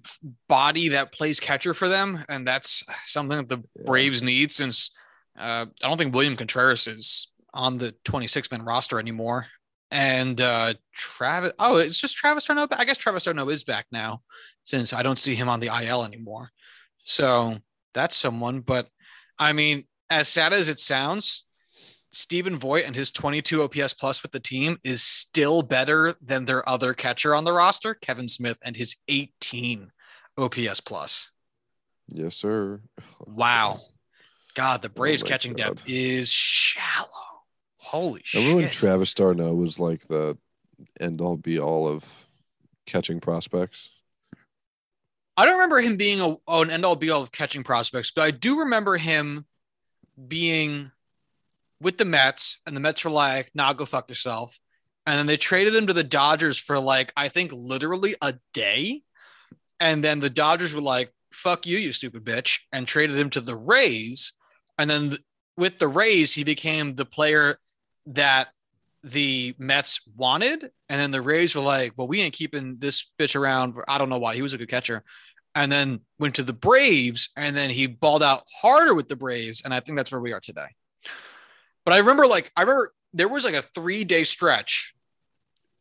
body 0.48 0.90
that 0.90 1.12
plays 1.12 1.40
catcher 1.40 1.74
for 1.74 1.88
them, 1.88 2.24
and 2.28 2.46
that's 2.46 2.84
something 3.02 3.38
that 3.38 3.48
the 3.48 3.58
Yeah. 3.74 3.82
Braves 3.84 4.22
need 4.22 4.52
since 4.52 4.92
uh, 5.38 5.66
I 5.82 5.88
don't 5.88 5.98
think 5.98 6.14
William 6.14 6.36
Contreras 6.36 6.86
is 6.86 7.28
on 7.52 7.78
the 7.78 7.94
26 8.04 8.50
man 8.50 8.64
roster 8.64 8.98
anymore. 8.98 9.46
And 9.90 10.40
uh, 10.40 10.74
Travis, 10.92 11.52
oh, 11.58 11.78
it's 11.78 12.00
just 12.00 12.16
Travis 12.16 12.44
d'Arnaud. 12.44 12.68
I 12.76 12.84
guess 12.84 12.96
Travis 12.96 13.24
d'Arnaud 13.24 13.48
is 13.50 13.64
back 13.64 13.86
now 13.92 14.22
since 14.64 14.92
I 14.92 15.02
don't 15.02 15.18
see 15.18 15.34
him 15.34 15.48
on 15.48 15.60
the 15.60 15.68
IL 15.68 16.04
anymore. 16.04 16.50
So 17.04 17.56
that's 17.94 18.16
someone. 18.16 18.60
But 18.60 18.88
I 19.38 19.52
mean, 19.52 19.84
as 20.10 20.28
sad 20.28 20.52
as 20.52 20.68
it 20.68 20.80
sounds, 20.80 21.44
Stephen 22.10 22.58
Vogt 22.58 22.84
and 22.86 22.96
his 22.96 23.10
22 23.12 23.62
OPS 23.62 23.94
plus 23.94 24.22
with 24.22 24.32
the 24.32 24.40
team 24.40 24.78
is 24.82 25.02
still 25.02 25.62
better 25.62 26.14
than 26.20 26.44
their 26.44 26.66
other 26.68 26.94
catcher 26.94 27.34
on 27.34 27.44
the 27.44 27.52
roster, 27.52 27.94
Kevin 27.94 28.28
Smith, 28.28 28.58
and 28.64 28.76
his 28.76 28.96
18 29.08 29.90
OPS 30.38 30.80
plus. 30.80 31.30
Yes, 32.08 32.36
sir. 32.36 32.80
Wow. 33.20 33.80
God, 34.56 34.82
the 34.82 34.88
oh 34.88 34.92
Braves 34.92 35.22
Oh 35.22 35.26
catching 35.26 35.52
God. 35.52 35.76
depth 35.76 35.84
is 35.86 36.30
shallow. 36.32 37.06
Holy 37.78 38.22
Remember 38.34 38.56
when 38.56 38.64
shit. 38.64 38.72
Travis 38.72 39.14
d'Arnaud 39.14 39.54
was 39.54 39.78
like 39.78 40.08
the 40.08 40.36
end 40.98 41.20
all 41.20 41.36
be 41.36 41.60
all 41.60 41.86
of 41.86 42.04
catching 42.86 43.20
prospects? 43.20 43.90
I 45.36 45.44
don't 45.44 45.54
remember 45.54 45.78
him 45.78 45.96
being 45.96 46.20
a, 46.20 46.34
oh, 46.48 46.62
an 46.62 46.70
end 46.70 46.84
all 46.84 46.96
be 46.96 47.10
all 47.10 47.22
of 47.22 47.30
catching 47.30 47.62
prospects, 47.62 48.10
but 48.10 48.24
I 48.24 48.30
do 48.30 48.60
remember 48.60 48.96
him 48.96 49.44
being 50.26 50.90
with 51.80 51.98
the 51.98 52.06
Mets, 52.06 52.58
and 52.66 52.74
the 52.74 52.80
Mets 52.80 53.04
were 53.04 53.10
like, 53.10 53.50
nah, 53.54 53.74
go 53.74 53.84
fuck 53.84 54.08
yourself. 54.08 54.58
And 55.04 55.18
then 55.18 55.26
they 55.26 55.36
traded 55.36 55.74
him 55.74 55.86
to 55.86 55.92
the 55.92 56.02
Dodgers 56.02 56.58
for 56.58 56.80
like, 56.80 57.12
I 57.16 57.28
think 57.28 57.52
literally 57.52 58.14
a 58.22 58.34
day. 58.54 59.02
And 59.78 60.02
then 60.02 60.20
the 60.20 60.30
Dodgers 60.30 60.74
were 60.74 60.80
like, 60.80 61.12
fuck 61.30 61.66
you, 61.66 61.76
you 61.76 61.92
stupid 61.92 62.24
bitch, 62.24 62.60
and 62.72 62.86
traded 62.86 63.16
him 63.16 63.28
to 63.30 63.42
the 63.42 63.54
Rays. 63.54 64.32
And 64.78 64.90
then 64.90 65.08
th- 65.10 65.20
with 65.56 65.78
the 65.78 65.88
Rays, 65.88 66.34
he 66.34 66.44
became 66.44 66.94
the 66.94 67.06
player 67.06 67.58
that 68.06 68.48
the 69.02 69.54
Mets 69.58 70.00
wanted. 70.16 70.70
And 70.88 71.00
then 71.00 71.10
the 71.10 71.22
Rays 71.22 71.54
were 71.54 71.62
like, 71.62 71.92
well, 71.96 72.08
we 72.08 72.20
ain't 72.20 72.34
keeping 72.34 72.76
this 72.78 73.10
bitch 73.18 73.36
around. 73.36 73.74
For, 73.74 73.84
I 73.88 73.98
don't 73.98 74.08
know 74.08 74.18
why. 74.18 74.34
He 74.34 74.42
was 74.42 74.54
a 74.54 74.58
good 74.58 74.68
catcher. 74.68 75.02
And 75.54 75.72
then 75.72 76.00
went 76.18 76.34
to 76.34 76.42
the 76.42 76.52
Braves. 76.52 77.30
And 77.36 77.56
then 77.56 77.70
he 77.70 77.86
balled 77.86 78.22
out 78.22 78.42
harder 78.60 78.94
with 78.94 79.08
the 79.08 79.16
Braves. 79.16 79.62
And 79.64 79.72
I 79.72 79.80
think 79.80 79.96
that's 79.96 80.12
where 80.12 80.20
we 80.20 80.32
are 80.32 80.40
today. 80.40 80.68
But 81.84 81.94
I 81.94 81.98
remember, 81.98 82.26
like, 82.26 82.50
I 82.56 82.62
remember 82.62 82.92
there 83.14 83.28
was 83.28 83.44
like 83.44 83.54
a 83.54 83.62
three 83.62 84.04
day 84.04 84.24
stretch 84.24 84.92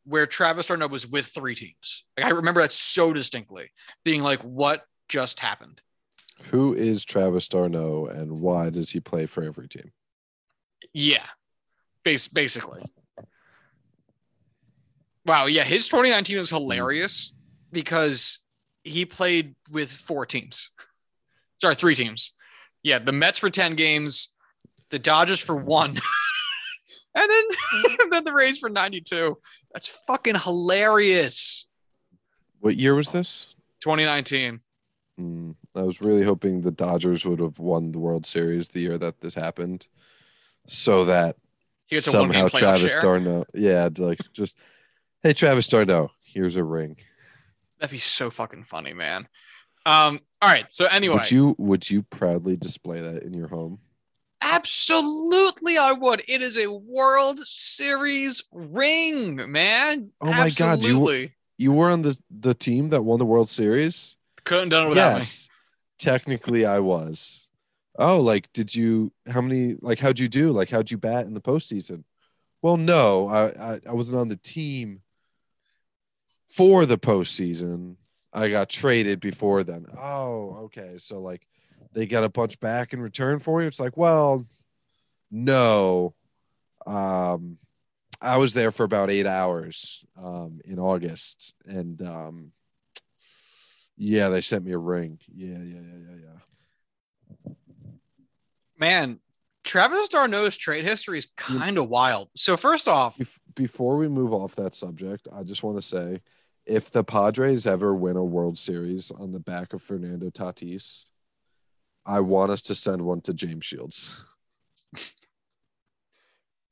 where 0.06 0.28
Travis 0.28 0.68
d'Arnaud 0.68 0.88
was 0.88 1.08
with 1.08 1.26
three 1.26 1.56
teams. 1.56 2.06
Like, 2.16 2.28
I 2.28 2.30
remember 2.30 2.62
that 2.62 2.72
so 2.72 3.12
distinctly, 3.12 3.72
being 4.04 4.22
like, 4.22 4.42
what 4.42 4.86
just 5.10 5.40
happened? 5.40 5.82
Who 6.52 6.74
is 6.74 7.06
Travis 7.06 7.48
d'Arnaud 7.48 8.08
and 8.08 8.40
why 8.42 8.70
does 8.70 8.92
he 8.92 9.00
play 9.00 9.26
for 9.26 9.44
every 9.44 9.68
team? 9.68 9.92
Yeah, 10.94 11.26
base 12.04 12.28
basically. 12.28 12.84
Wow, 15.26 15.48
yeah, 15.48 15.64
his 15.64 15.88
2019 15.88 16.38
was 16.38 16.50
hilarious 16.52 17.34
because 17.72 18.40
he 18.84 19.06
played 19.06 19.56
with 19.72 19.92
four 19.92 20.26
teams. 20.26 20.70
Sorry, 21.58 21.74
three 21.74 21.96
teams. 21.96 22.34
Yeah, 22.84 23.00
the 23.00 23.12
Mets 23.12 23.40
for 23.40 23.50
10 23.50 23.74
games, 23.74 24.34
the 24.92 25.00
Dodgers 25.00 25.40
for 25.42 25.56
one, 25.56 25.90
and 27.16 27.30
then 27.30 27.44
then 28.12 28.24
the 28.24 28.34
Rays 28.34 28.60
for 28.60 28.70
92. 28.70 29.38
That's 29.74 30.04
fucking 30.06 30.36
hilarious. 30.36 31.68
What 32.60 32.76
year 32.76 32.94
was 32.94 33.10
this? 33.10 33.48
2019. 33.82 34.60
Hmm, 35.18 35.52
I 35.76 35.82
was 35.84 36.02
really 36.02 36.24
hoping 36.24 36.62
the 36.62 36.72
Dodgers 36.72 37.26
would 37.26 37.40
have 37.40 37.60
won 37.60 37.92
the 37.92 38.00
World 38.00 38.26
Series 38.26 38.70
the 38.70 38.80
year 38.82 38.98
that 38.98 39.22
this 39.22 39.34
happened, 39.34 39.88
so 40.68 41.06
that 41.06 41.36
He 41.88 41.96
gets 41.96 42.08
a 42.08 42.18
one 42.18 42.32
somehow 42.32 42.48
Travis. 42.50 42.96
Darno, 42.98 43.46
yeah, 43.54 43.90
like 43.98 44.20
just 44.34 44.56
hey 45.24 45.34
Travis 45.34 45.68
d'Arnaud, 45.68 46.12
here's 46.24 46.56
a 46.56 46.64
ring. 46.64 46.98
That'd 47.80 47.92
be 47.92 47.98
so 47.98 48.30
fucking 48.30 48.64
funny, 48.64 48.94
man. 48.94 49.28
Um, 49.86 50.20
all 50.42 50.50
right. 50.50 50.66
So 50.72 50.86
anyway, 50.86 51.16
Would 51.18 51.32
you 51.32 51.56
would 51.58 51.90
you 51.90 52.04
proudly 52.04 52.56
display 52.58 53.02
that 53.02 53.24
in 53.24 53.34
your 53.34 53.48
home? 53.50 53.80
Absolutely, 54.42 55.78
I 55.78 55.92
would. 55.92 56.22
It 56.28 56.42
is 56.42 56.58
a 56.58 56.68
World 56.72 57.40
Series 57.40 58.44
ring, 58.52 59.52
man. 59.52 60.12
Oh 60.22 60.32
my 60.32 60.50
God, 60.58 60.80
you- 60.80 61.30
You 61.58 61.72
were 61.72 61.90
on 61.90 62.02
the 62.02 62.18
the 62.30 62.54
team 62.54 62.90
that 62.90 63.02
won 63.04 63.18
the 63.20 63.26
World 63.26 63.50
Series. 63.50 64.16
couldn't 64.44 64.70
done 64.70 64.86
it 64.86 64.90
without 64.90 65.18
yes, 65.18 65.48
technically 65.98 66.66
I 66.66 66.80
was. 66.80 67.48
Oh, 67.98 68.22
like 68.22 68.52
did 68.54 68.76
you? 68.76 69.12
How 69.28 69.42
many? 69.42 69.76
Like 69.82 70.00
how'd 70.00 70.20
you 70.20 70.28
do? 70.28 70.52
Like 70.52 70.70
how'd 70.70 70.92
you 70.92 70.98
bat 70.98 71.26
in 71.26 71.34
the 71.34 71.42
postseason? 71.42 72.04
Well, 72.62 72.78
no, 72.78 73.28
I 73.28 73.74
I, 73.74 73.80
I 73.90 73.94
wasn't 73.94 74.20
on 74.20 74.28
the 74.30 74.38
team 74.38 75.02
for 76.48 76.86
the 76.86 76.98
postseason. 76.98 77.96
I 78.34 78.50
got 78.50 78.70
traded 78.70 79.20
before 79.22 79.64
then. 79.64 79.86
Oh, 79.98 80.58
okay. 80.66 80.96
So 80.98 81.22
like 81.22 81.48
they 81.94 82.06
got 82.06 82.26
a 82.26 82.30
bunch 82.30 82.60
back 82.60 82.92
in 82.92 83.02
return 83.02 83.40
for 83.40 83.62
you. 83.62 83.68
It's 83.68 83.80
like, 83.80 83.96
well, 83.96 84.44
no. 85.32 86.14
Um 86.86 87.58
I 88.22 88.38
was 88.38 88.54
there 88.54 88.72
for 88.72 88.84
about 88.84 89.10
eight 89.10 89.28
hours 89.28 90.04
um 90.18 90.60
in 90.66 90.80
August 90.80 91.54
and 91.66 92.02
um 92.02 92.52
yeah, 93.98 94.30
they 94.30 94.42
sent 94.42 94.66
me 94.66 94.72
a 94.72 94.78
ring. 94.78 95.20
Yeah, 95.34 95.58
yeah, 95.58 95.80
yeah, 95.82 96.00
yeah, 96.10 96.16
yeah. 97.46 97.54
Man, 98.78 99.20
Travis 99.64 100.10
d'Arnaud's 100.10 100.58
trade 100.58 100.84
history 100.84 101.18
is 101.18 101.28
kind 101.38 101.78
of 101.78 101.90
wild. 101.90 102.30
So 102.36 102.58
first 102.58 102.88
off, 102.88 103.18
Bef- 103.18 103.40
before 103.56 103.98
we 103.98 104.08
move 104.08 104.34
off 104.34 104.56
that 104.56 104.76
subject, 104.76 105.28
I 105.34 105.44
just 105.44 105.64
want 105.64 105.78
to 105.78 105.82
say 105.82 106.20
if 106.66 106.92
the 106.92 107.04
Padres 107.04 107.66
ever 107.68 107.94
win 107.96 108.18
a 108.18 108.24
World 108.24 108.58
Series 108.58 109.12
on 109.12 109.32
the 109.32 109.40
back 109.40 109.74
of 109.74 109.82
Fernando 109.82 110.30
Tatis, 110.30 111.06
I 112.06 112.20
want 112.20 112.52
us 112.52 112.62
to 112.64 112.76
send 112.76 113.02
one 113.02 113.22
to 113.22 113.34
James 113.34 113.66
Shields. 113.66 114.26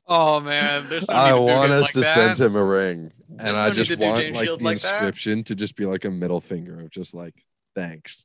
oh 0.07 0.39
man, 0.41 0.87
there's 0.89 1.07
no 1.07 1.15
I 1.15 1.33
want 1.33 1.71
us 1.71 1.81
like 1.83 1.91
to 1.93 1.99
that. 2.01 2.35
send 2.37 2.39
him 2.39 2.55
a 2.55 2.63
ring. 2.63 3.11
There's 3.29 3.47
and 3.47 3.55
no 3.55 3.61
I 3.61 3.69
need 3.69 3.75
just 3.75 3.99
want 3.99 4.21
James 4.21 4.35
like 4.37 4.45
Shields 4.45 4.59
the 4.59 4.65
like 4.65 4.79
that. 4.81 4.93
inscription 4.93 5.43
to 5.45 5.55
just 5.55 5.75
be 5.75 5.85
like 5.85 6.05
a 6.05 6.11
middle 6.11 6.41
finger 6.41 6.79
of 6.81 6.89
just 6.89 7.13
like 7.13 7.35
thanks. 7.75 8.23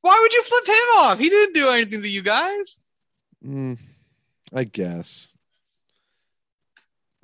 Why 0.00 0.18
would 0.20 0.32
you 0.32 0.42
flip 0.42 0.66
him 0.66 0.88
off? 0.96 1.18
He 1.18 1.28
didn't 1.28 1.54
do 1.54 1.68
anything 1.70 2.02
to 2.02 2.08
you 2.08 2.22
guys. 2.22 2.80
Mm, 3.46 3.78
I 4.52 4.64
guess. 4.64 5.36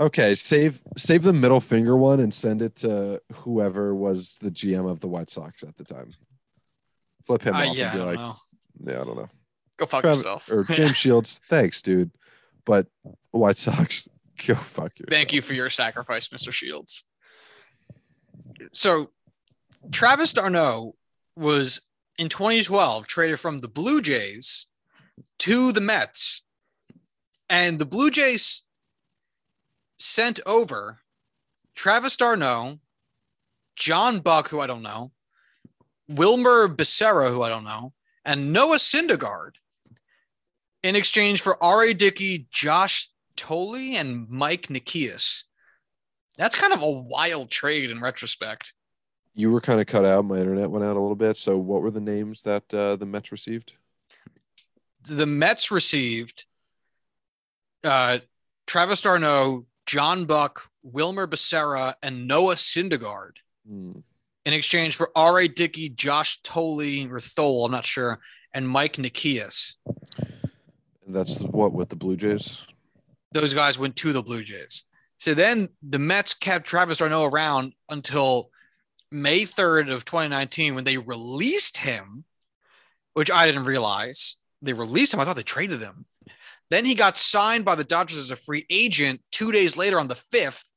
Okay, 0.01 0.37
save 0.37 0.81
save 0.97 1.25
the 1.25 1.33
middle 1.33 1.61
finger 1.61 1.97
one 1.97 2.21
and 2.21 2.33
send 2.33 2.63
it 2.63 2.77
to 2.77 3.21
whoever 3.35 3.95
was 3.95 4.39
the 4.41 4.51
GM 4.51 4.89
of 4.89 5.01
the 5.01 5.09
White 5.09 5.29
Sox 5.29 5.65
at 5.65 5.77
the 5.77 5.83
time. 5.85 6.15
Flip 7.27 7.43
him 7.43 7.55
Uh, 7.55 7.59
off 7.67 7.77
yeah, 7.77 7.87
I 7.87 7.89
and 7.89 7.93
be 7.93 7.99
don't 7.99 8.07
like, 8.07 8.19
know. 8.19 8.37
yeah, 8.87 9.01
I 9.01 9.05
don't 9.05 9.17
know. 9.17 9.29
Go 9.77 9.87
fuck 9.87 10.03
Travis- 10.03 10.19
yourself. 10.19 10.51
Or 10.53 10.63
James 10.65 10.97
Shields, 10.97 11.41
thanks, 11.49 11.83
dude. 11.83 12.13
But 12.69 12.87
White 13.31 13.57
Sox, 13.57 14.07
go 14.47 14.55
fuck 14.55 14.99
yourself. 14.99 15.09
Thank 15.09 15.33
you 15.33 15.41
for 15.41 15.55
your 15.55 15.71
sacrifice, 15.71 16.29
Mr. 16.29 16.53
Shields. 16.53 17.05
So, 18.73 19.09
Travis 19.91 20.35
d'Arnaud 20.35 20.95
was 21.35 21.81
in 22.19 22.29
2012 22.29 23.07
traded 23.07 23.41
from 23.41 23.59
the 23.59 23.69
Blue 23.69 24.03
Jays 24.03 24.67
to 25.39 25.73
the 25.73 25.81
Mets, 25.81 26.43
and 27.49 27.79
the 27.79 27.87
Blue 27.87 28.11
Jays 28.11 28.65
sent 29.99 30.39
over 30.45 30.99
Travis 31.75 32.19
d'Arnaud, 32.19 32.81
John 33.77 34.19
Buck, 34.19 34.49
who 34.49 34.61
I 34.61 34.67
don't 34.67 34.83
know, 34.83 35.13
Wilmer 36.07 36.69
Becerra, 36.69 37.31
who 37.31 37.41
I 37.43 37.49
don't 37.49 37.65
know, 37.65 37.95
and 38.27 38.53
Noah 38.53 38.77
Syndergaard 38.77 39.53
in 40.89 40.97
exchange 40.97 41.43
for 41.43 41.63
R.A. 41.63 41.93
Dickey, 41.93 42.47
Josh 42.51 43.11
Tolley 43.37 43.97
and 43.97 44.27
Mike 44.31 44.69
Nickeas. 44.69 45.45
That's 46.39 46.57
kind 46.57 46.73
of 46.73 46.83
a 46.83 46.91
wild 46.91 47.51
trade 47.51 47.91
in 47.91 48.01
retrospect. 48.01 48.73
You 49.35 49.53
were 49.53 49.61
kind 49.61 49.81
of 49.81 49.87
cut 49.87 50.05
out. 50.07 50.25
My 50.25 50.39
internet 50.39 50.71
went 50.71 50.85
out 50.85 50.97
a 50.97 51.01
little 51.01 51.15
bit. 51.15 51.37
So, 51.37 51.59
what 51.59 51.83
were 51.83 51.91
the 51.91 52.01
names 52.01 52.43
that 52.43 52.73
uh, 52.73 52.97
the 52.97 53.05
Mets 53.07 53.31
received? 53.31 53.75
The 55.05 55.27
Mets 55.27 55.71
received 55.71 56.47
uh, 57.85 58.19
Travis 58.67 59.01
d'Arnaud, 59.03 59.67
John 59.87 60.25
Buck, 60.25 60.63
Wilmer 60.83 61.27
Becerra, 61.27 61.95
and 62.03 62.27
Noah 62.27 62.55
Syndergaard 62.55 63.37
Hmm. 63.69 63.93
in 64.47 64.55
exchange 64.55 64.97
for 64.97 65.11
R.A. 65.15 65.49
Dickey, 65.49 65.91
Josh 65.91 66.41
Tolley, 66.43 67.07
or 67.11 67.21
Thole, 67.21 67.67
I'm 67.67 67.73
not 67.73 67.85
sure, 67.87 68.21
and 68.55 68.67
Mike 68.67 68.95
Nickeas. 68.97 69.77
That's 71.09 71.41
what 71.41 71.73
with 71.73 71.89
the 71.89 71.97
Blue 71.97 72.17
Jays. 72.17 72.65
Those 73.33 73.55
guys 73.55 73.79
went 73.79 73.97
to 73.97 74.13
the 74.13 74.23
Blue 74.23 74.43
Jays. 74.43 74.85
So 75.19 75.35
then 75.35 75.69
the 75.83 75.99
Mets 75.99 76.35
kept 76.35 76.67
Travis 76.67 76.99
d'Arnaud 76.99 77.25
around 77.25 77.73
until 77.89 78.51
May 79.11 79.41
3rd 79.41 79.93
of 79.93 80.05
2019 80.05 80.75
when 80.75 80.85
they 80.85 80.99
released 80.99 81.79
him, 81.79 82.25
which 83.15 83.31
I 83.31 83.47
didn't 83.47 83.65
realize. 83.65 84.37
They 84.63 84.75
released 84.75 85.15
him. 85.15 85.21
I 85.21 85.25
thought 85.25 85.37
they 85.37 85.43
traded 85.43 85.81
him. 85.81 86.05
Then 86.71 86.85
he 86.85 86.95
got 86.95 87.17
signed 87.17 87.65
by 87.65 87.75
the 87.75 87.85
Dodgers 87.85 88.19
as 88.19 88.31
a 88.31 88.37
free 88.37 88.67
agent 88.69 89.21
two 89.33 89.51
days 89.51 89.77
later 89.77 89.99
on 89.99 90.09
the 90.09 90.15
5th. 90.15 90.71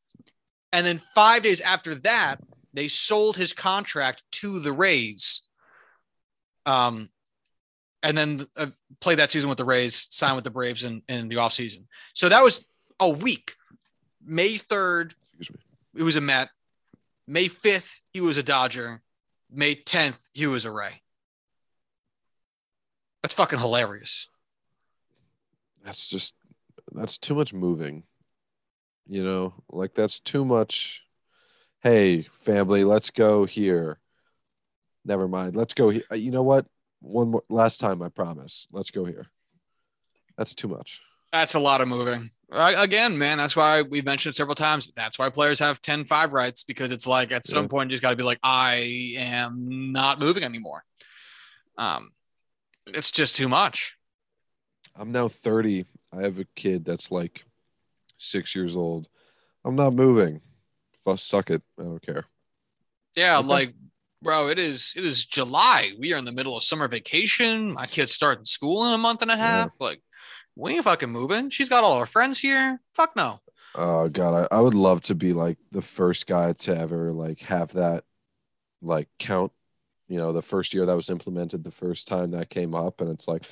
And 0.71 0.85
then 0.85 0.99
five 1.13 1.43
days 1.43 1.59
after 1.59 1.95
that, 1.95 2.37
they 2.73 2.87
sold 2.87 3.35
his 3.35 3.51
contract 3.51 4.23
to 4.33 4.59
the 4.59 4.71
Rays. 4.71 5.43
Um, 6.65 7.09
and 8.03 8.17
then 8.17 8.39
uh, 8.57 8.67
played 8.99 9.19
that 9.19 9.31
season 9.31 9.49
with 9.49 9.57
the 9.57 9.65
Rays, 9.65 10.07
sign 10.09 10.35
with 10.35 10.43
the 10.43 10.51
Braves 10.51 10.83
in, 10.83 11.01
in 11.07 11.27
the 11.27 11.35
offseason. 11.35 11.85
So 12.13 12.29
that 12.29 12.43
was 12.43 12.67
a 12.99 13.09
week. 13.09 13.55
May 14.23 14.49
3rd, 14.53 15.13
Excuse 15.39 15.57
me. 15.57 15.63
he 15.97 16.03
was 16.03 16.15
a 16.15 16.21
Met. 16.21 16.49
May 17.27 17.45
5th, 17.45 17.99
he 18.13 18.21
was 18.21 18.37
a 18.37 18.43
Dodger. 18.43 19.01
May 19.51 19.75
10th, 19.75 20.29
he 20.33 20.47
was 20.47 20.65
a 20.65 20.71
Ray. 20.71 21.01
That's 23.21 23.35
fucking 23.35 23.59
hilarious. 23.59 24.27
That's 25.83 26.07
just 26.09 26.35
that's 26.91 27.17
too 27.17 27.35
much 27.35 27.53
moving. 27.53 28.03
You 29.07 29.23
know, 29.23 29.53
like 29.69 29.93
that's 29.93 30.19
too 30.19 30.45
much. 30.45 31.03
Hey, 31.81 32.23
family, 32.33 32.83
let's 32.83 33.09
go 33.09 33.45
here. 33.45 33.99
Never 35.03 35.27
mind. 35.27 35.55
Let's 35.55 35.73
go 35.73 35.89
here. 35.89 36.03
You 36.13 36.31
know 36.31 36.43
what? 36.43 36.65
One 37.01 37.31
more 37.31 37.43
last 37.49 37.79
time, 37.79 38.01
I 38.01 38.09
promise. 38.09 38.67
Let's 38.71 38.91
go 38.91 39.05
here. 39.05 39.27
That's 40.37 40.53
too 40.55 40.67
much. 40.67 41.01
That's 41.31 41.55
a 41.55 41.59
lot 41.59 41.81
of 41.81 41.87
moving. 41.87 42.29
Uh, 42.51 42.73
again, 42.77 43.17
man, 43.17 43.37
that's 43.37 43.55
why 43.55 43.81
we've 43.81 44.05
mentioned 44.05 44.33
it 44.33 44.35
several 44.35 44.55
times. 44.55 44.91
That's 44.95 45.17
why 45.17 45.29
players 45.29 45.59
have 45.59 45.81
10 45.81 46.05
5 46.05 46.33
rights 46.33 46.63
because 46.63 46.91
it's 46.91 47.07
like 47.07 47.31
at 47.31 47.45
some 47.45 47.63
Yeah. 47.63 47.67
point 47.69 47.89
you 47.89 47.95
just 47.95 48.03
got 48.03 48.09
to 48.11 48.15
be 48.17 48.23
like, 48.23 48.39
I 48.43 49.13
am 49.17 49.91
not 49.91 50.19
moving 50.19 50.43
anymore. 50.43 50.83
Um, 51.77 52.11
it's 52.87 53.11
just 53.11 53.35
too 53.35 53.47
much. 53.47 53.97
I'm 54.95 55.11
now 55.11 55.29
30. 55.29 55.85
I 56.11 56.21
have 56.23 56.39
a 56.39 56.45
kid 56.55 56.83
that's 56.83 57.09
like 57.11 57.45
six 58.17 58.53
years 58.53 58.75
old. 58.75 59.07
I'm 59.63 59.75
not 59.75 59.93
moving. 59.93 60.41
Fuck, 61.05 61.19
suck 61.19 61.49
it. 61.49 61.61
I 61.79 61.83
don't 61.83 62.05
care. 62.05 62.25
Yeah, 63.15 63.37
Okay. 63.39 63.47
like, 63.47 63.73
bro, 64.21 64.47
it 64.47 64.59
is 64.59 64.93
it 64.95 65.03
is 65.03 65.25
July. 65.25 65.91
We 65.99 66.13
are 66.13 66.17
in 66.17 66.25
the 66.25 66.31
middle 66.31 66.55
of 66.55 66.63
summer 66.63 66.87
vacation. 66.87 67.73
My 67.73 67.85
kid's 67.85 68.13
starting 68.13 68.45
school 68.45 68.85
in 68.87 68.93
a 68.93 68.97
month 68.97 69.21
and 69.21 69.31
a 69.31 69.37
half. 69.37 69.73
Like, 69.79 70.01
we 70.55 70.75
ain't 70.75 70.83
fucking 70.83 71.09
moving. 71.09 71.49
She's 71.49 71.69
got 71.69 71.83
all 71.83 71.99
her 71.99 72.05
friends 72.05 72.39
here. 72.39 72.79
Fuck 72.95 73.15
no. 73.15 73.39
Oh 73.75 74.09
god, 74.09 74.47
I, 74.51 74.57
I 74.57 74.61
would 74.61 74.73
love 74.73 75.01
to 75.03 75.15
be 75.15 75.33
like 75.33 75.57
the 75.71 75.81
first 75.81 76.27
guy 76.27 76.53
to 76.53 76.77
ever 76.77 77.11
like 77.11 77.39
have 77.41 77.73
that 77.73 78.03
like 78.81 79.07
count. 79.19 79.51
You 80.07 80.17
know, 80.17 80.33
the 80.33 80.41
first 80.41 80.73
year 80.73 80.85
that 80.85 80.95
was 80.95 81.09
implemented, 81.09 81.63
the 81.63 81.71
first 81.71 82.07
time 82.07 82.31
that 82.31 82.49
came 82.49 82.75
up, 82.75 82.99
and 82.99 83.09
it's 83.09 83.29
like, 83.29 83.45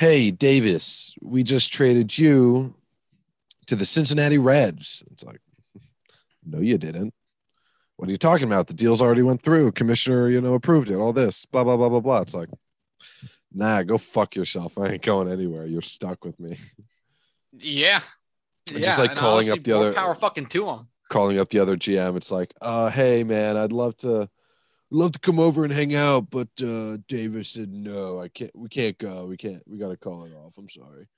hey, 0.00 0.30
Davis, 0.30 1.14
we 1.20 1.42
just 1.42 1.70
traded 1.70 2.16
you 2.16 2.74
to 3.66 3.76
the 3.76 3.84
Cincinnati 3.84 4.38
Reds. 4.38 5.02
It's 5.12 5.22
like, 5.22 5.40
no, 6.46 6.60
you 6.60 6.78
didn't. 6.78 7.12
What 7.98 8.08
are 8.08 8.12
you 8.12 8.16
talking 8.16 8.46
about? 8.46 8.68
The 8.68 8.74
deals 8.74 9.02
already 9.02 9.22
went 9.22 9.42
through. 9.42 9.72
Commissioner, 9.72 10.28
you 10.28 10.40
know, 10.40 10.54
approved 10.54 10.88
it. 10.88 10.94
All 10.94 11.12
this, 11.12 11.44
blah 11.46 11.64
blah 11.64 11.76
blah 11.76 11.88
blah 11.88 11.98
blah. 11.98 12.20
It's 12.20 12.32
like, 12.32 12.48
nah, 13.52 13.82
go 13.82 13.98
fuck 13.98 14.36
yourself. 14.36 14.78
I 14.78 14.90
ain't 14.90 15.02
going 15.02 15.28
anywhere. 15.30 15.66
You're 15.66 15.82
stuck 15.82 16.24
with 16.24 16.38
me. 16.38 16.58
Yeah. 17.58 18.00
And 18.72 18.78
just, 18.78 18.98
like, 19.00 19.16
calling 19.16 19.50
up 19.50 19.62
the 19.64 19.72
other- 19.72 19.92
power 19.94 20.14
fucking 20.14 20.46
to 20.46 20.68
him. 20.68 20.88
calling 21.08 21.38
up 21.40 21.48
the 21.48 21.58
other 21.58 21.76
GM. 21.76 22.16
It's 22.16 22.30
like, 22.30 22.54
uh, 22.60 22.88
hey 22.90 23.24
man, 23.24 23.56
I'd 23.56 23.72
love 23.72 23.96
to 23.98 24.28
love 24.90 25.12
to 25.12 25.18
come 25.18 25.40
over 25.40 25.64
and 25.64 25.72
hang 25.72 25.94
out, 25.96 26.30
but 26.30 26.48
uh 26.62 26.98
Davis 27.08 27.48
said 27.48 27.72
no, 27.72 28.20
I 28.20 28.28
can't 28.28 28.54
we 28.54 28.68
can't 28.68 28.96
go. 28.96 29.24
We 29.26 29.36
can't 29.36 29.62
we 29.66 29.76
gotta 29.76 29.96
call 29.96 30.24
it 30.24 30.32
off. 30.34 30.54
I'm 30.56 30.68
sorry. 30.68 31.08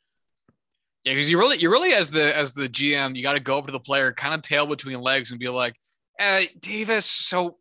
Yeah, 1.04 1.12
because 1.12 1.30
you 1.30 1.38
really, 1.38 1.58
you 1.58 1.70
really, 1.70 1.92
as 1.92 2.10
the 2.10 2.34
as 2.36 2.52
the 2.54 2.68
GM, 2.68 3.16
you 3.16 3.22
got 3.22 3.32
to 3.34 3.40
go 3.40 3.58
up 3.58 3.66
to 3.66 3.72
the 3.72 3.80
player, 3.80 4.12
kind 4.12 4.34
of 4.34 4.42
tail 4.42 4.66
between 4.66 5.00
legs, 5.00 5.30
and 5.30 5.40
be 5.40 5.48
like, 5.48 5.74
"Hey, 6.20 6.48
Davis, 6.60 7.06
so 7.06 7.56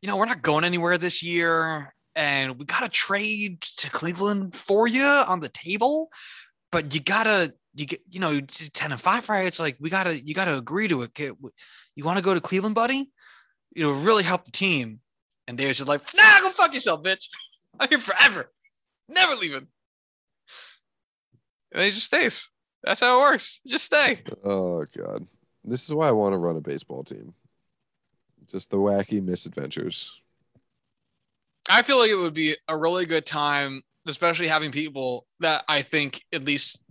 you 0.00 0.08
know 0.08 0.16
we're 0.16 0.26
not 0.26 0.42
going 0.42 0.64
anywhere 0.64 0.98
this 0.98 1.22
year, 1.22 1.94
and 2.16 2.58
we 2.58 2.64
got 2.64 2.80
to 2.80 2.88
trade 2.88 3.60
to 3.60 3.88
Cleveland 3.88 4.56
for 4.56 4.88
you 4.88 5.04
on 5.04 5.38
the 5.38 5.48
table, 5.48 6.10
but 6.72 6.92
you 6.92 7.00
gotta, 7.00 7.54
you 7.76 7.86
get, 7.86 8.00
you 8.10 8.18
know, 8.18 8.40
ten 8.40 8.90
and 8.90 9.00
five, 9.00 9.28
right? 9.28 9.46
It's 9.46 9.60
like 9.60 9.76
we 9.78 9.90
gotta, 9.90 10.20
you 10.20 10.34
gotta 10.34 10.58
agree 10.58 10.88
to 10.88 11.02
it. 11.02 11.16
You 11.94 12.04
want 12.04 12.18
to 12.18 12.24
go 12.24 12.34
to 12.34 12.40
Cleveland, 12.40 12.74
buddy? 12.74 13.12
You 13.76 13.84
know, 13.84 13.92
really 13.92 14.24
help 14.24 14.44
the 14.44 14.50
team." 14.50 14.98
And 15.46 15.56
Davis 15.56 15.78
is 15.78 15.86
like, 15.86 16.00
"Nah, 16.16 16.40
go 16.40 16.50
fuck 16.50 16.74
yourself, 16.74 17.04
bitch. 17.04 17.28
I'm 17.78 17.88
here 17.88 17.98
forever, 17.98 18.50
never 19.08 19.36
leaving." 19.36 19.68
And 21.70 21.84
he 21.84 21.90
just 21.90 22.06
stays. 22.06 22.50
That's 22.82 23.00
how 23.00 23.18
it 23.18 23.22
works. 23.22 23.60
Just 23.68 23.84
stay. 23.84 24.24
Oh 24.42 24.84
god. 24.96 25.28
This 25.62 25.84
is 25.84 25.94
why 25.94 26.08
I 26.08 26.12
want 26.12 26.32
to 26.32 26.38
run 26.38 26.56
a 26.56 26.60
baseball 26.60 27.04
team. 27.04 27.34
Just 28.50 28.70
the 28.70 28.76
wacky 28.76 29.22
misadventures. 29.22 30.20
I 31.70 31.82
feel 31.82 31.98
like 31.98 32.10
it 32.10 32.16
would 32.16 32.34
be 32.34 32.56
a 32.68 32.76
really 32.76 33.06
good 33.06 33.24
time, 33.24 33.82
especially 34.06 34.48
having 34.48 34.72
people 34.72 35.26
that 35.40 35.64
I 35.68 35.82
think 35.82 36.24
at 36.32 36.44
least 36.44 36.82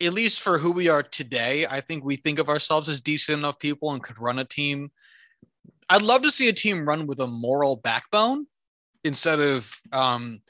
at 0.00 0.12
least 0.12 0.40
for 0.40 0.58
who 0.58 0.72
we 0.72 0.88
are 0.88 1.02
today, 1.02 1.64
I 1.64 1.80
think 1.80 2.04
we 2.04 2.16
think 2.16 2.40
of 2.40 2.48
ourselves 2.48 2.88
as 2.88 3.00
decent 3.00 3.38
enough 3.38 3.58
people 3.58 3.92
and 3.92 4.02
could 4.02 4.20
run 4.20 4.40
a 4.40 4.44
team. 4.44 4.90
I'd 5.88 6.02
love 6.02 6.22
to 6.22 6.30
see 6.30 6.48
a 6.48 6.52
team 6.52 6.86
run 6.86 7.06
with 7.06 7.20
a 7.20 7.26
moral 7.26 7.76
backbone 7.76 8.46
instead 9.04 9.38
of 9.38 9.80
um, 9.92 10.42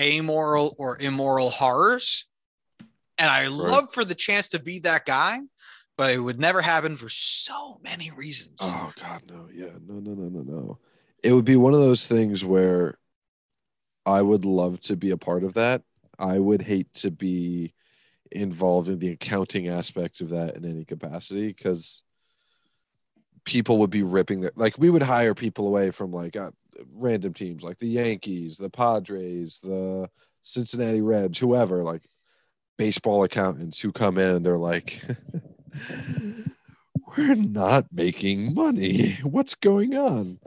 amoral 0.00 0.76
or 0.78 0.98
immoral 1.00 1.50
horrors. 1.50 2.26
And 3.18 3.28
I 3.28 3.48
love 3.48 3.92
for 3.92 4.04
the 4.04 4.14
chance 4.14 4.48
to 4.48 4.60
be 4.60 4.80
that 4.80 5.04
guy, 5.04 5.40
but 6.02 6.10
it 6.10 6.18
would 6.18 6.40
never 6.40 6.60
happen 6.60 6.96
for 6.96 7.08
so 7.08 7.78
many 7.84 8.10
reasons. 8.10 8.58
Oh 8.60 8.92
god, 9.00 9.22
no. 9.28 9.46
Yeah. 9.54 9.70
No, 9.86 10.00
no, 10.00 10.14
no, 10.14 10.28
no, 10.28 10.42
no. 10.42 10.78
It 11.22 11.32
would 11.32 11.44
be 11.44 11.54
one 11.54 11.74
of 11.74 11.78
those 11.78 12.08
things 12.08 12.44
where 12.44 12.98
I 14.04 14.20
would 14.20 14.44
love 14.44 14.80
to 14.80 14.96
be 14.96 15.12
a 15.12 15.16
part 15.16 15.44
of 15.44 15.54
that. 15.54 15.82
I 16.18 16.40
would 16.40 16.60
hate 16.60 16.92
to 16.94 17.12
be 17.12 17.72
involved 18.32 18.88
in 18.88 18.98
the 18.98 19.10
accounting 19.10 19.68
aspect 19.68 20.20
of 20.20 20.30
that 20.30 20.56
in 20.56 20.64
any 20.64 20.84
capacity 20.84 21.46
because 21.46 22.02
people 23.44 23.78
would 23.78 23.90
be 23.90 24.02
ripping 24.02 24.40
their 24.40 24.52
like 24.56 24.76
we 24.78 24.90
would 24.90 25.02
hire 25.04 25.34
people 25.36 25.68
away 25.68 25.92
from 25.92 26.10
like 26.10 26.34
uh, 26.34 26.50
random 26.94 27.32
teams 27.32 27.62
like 27.62 27.78
the 27.78 27.86
Yankees, 27.86 28.56
the 28.56 28.70
Padres, 28.70 29.60
the 29.62 30.10
Cincinnati 30.42 31.00
Reds, 31.00 31.38
whoever, 31.38 31.84
like 31.84 32.02
baseball 32.76 33.22
accountants 33.22 33.78
who 33.78 33.92
come 33.92 34.18
in 34.18 34.30
and 34.30 34.44
they're 34.44 34.58
like 34.58 35.00
we're 37.16 37.34
not 37.34 37.86
making 37.92 38.54
money. 38.54 39.18
What's 39.22 39.54
going 39.54 39.96
on? 39.96 40.38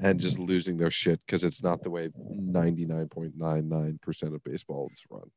And 0.00 0.18
just 0.18 0.38
losing 0.38 0.76
their 0.76 0.90
shit 0.90 1.20
because 1.24 1.44
it's 1.44 1.62
not 1.62 1.82
the 1.82 1.90
way 1.90 2.08
99.99% 2.08 4.34
of 4.34 4.42
baseball 4.42 4.90
is 4.92 5.04
run. 5.08 5.30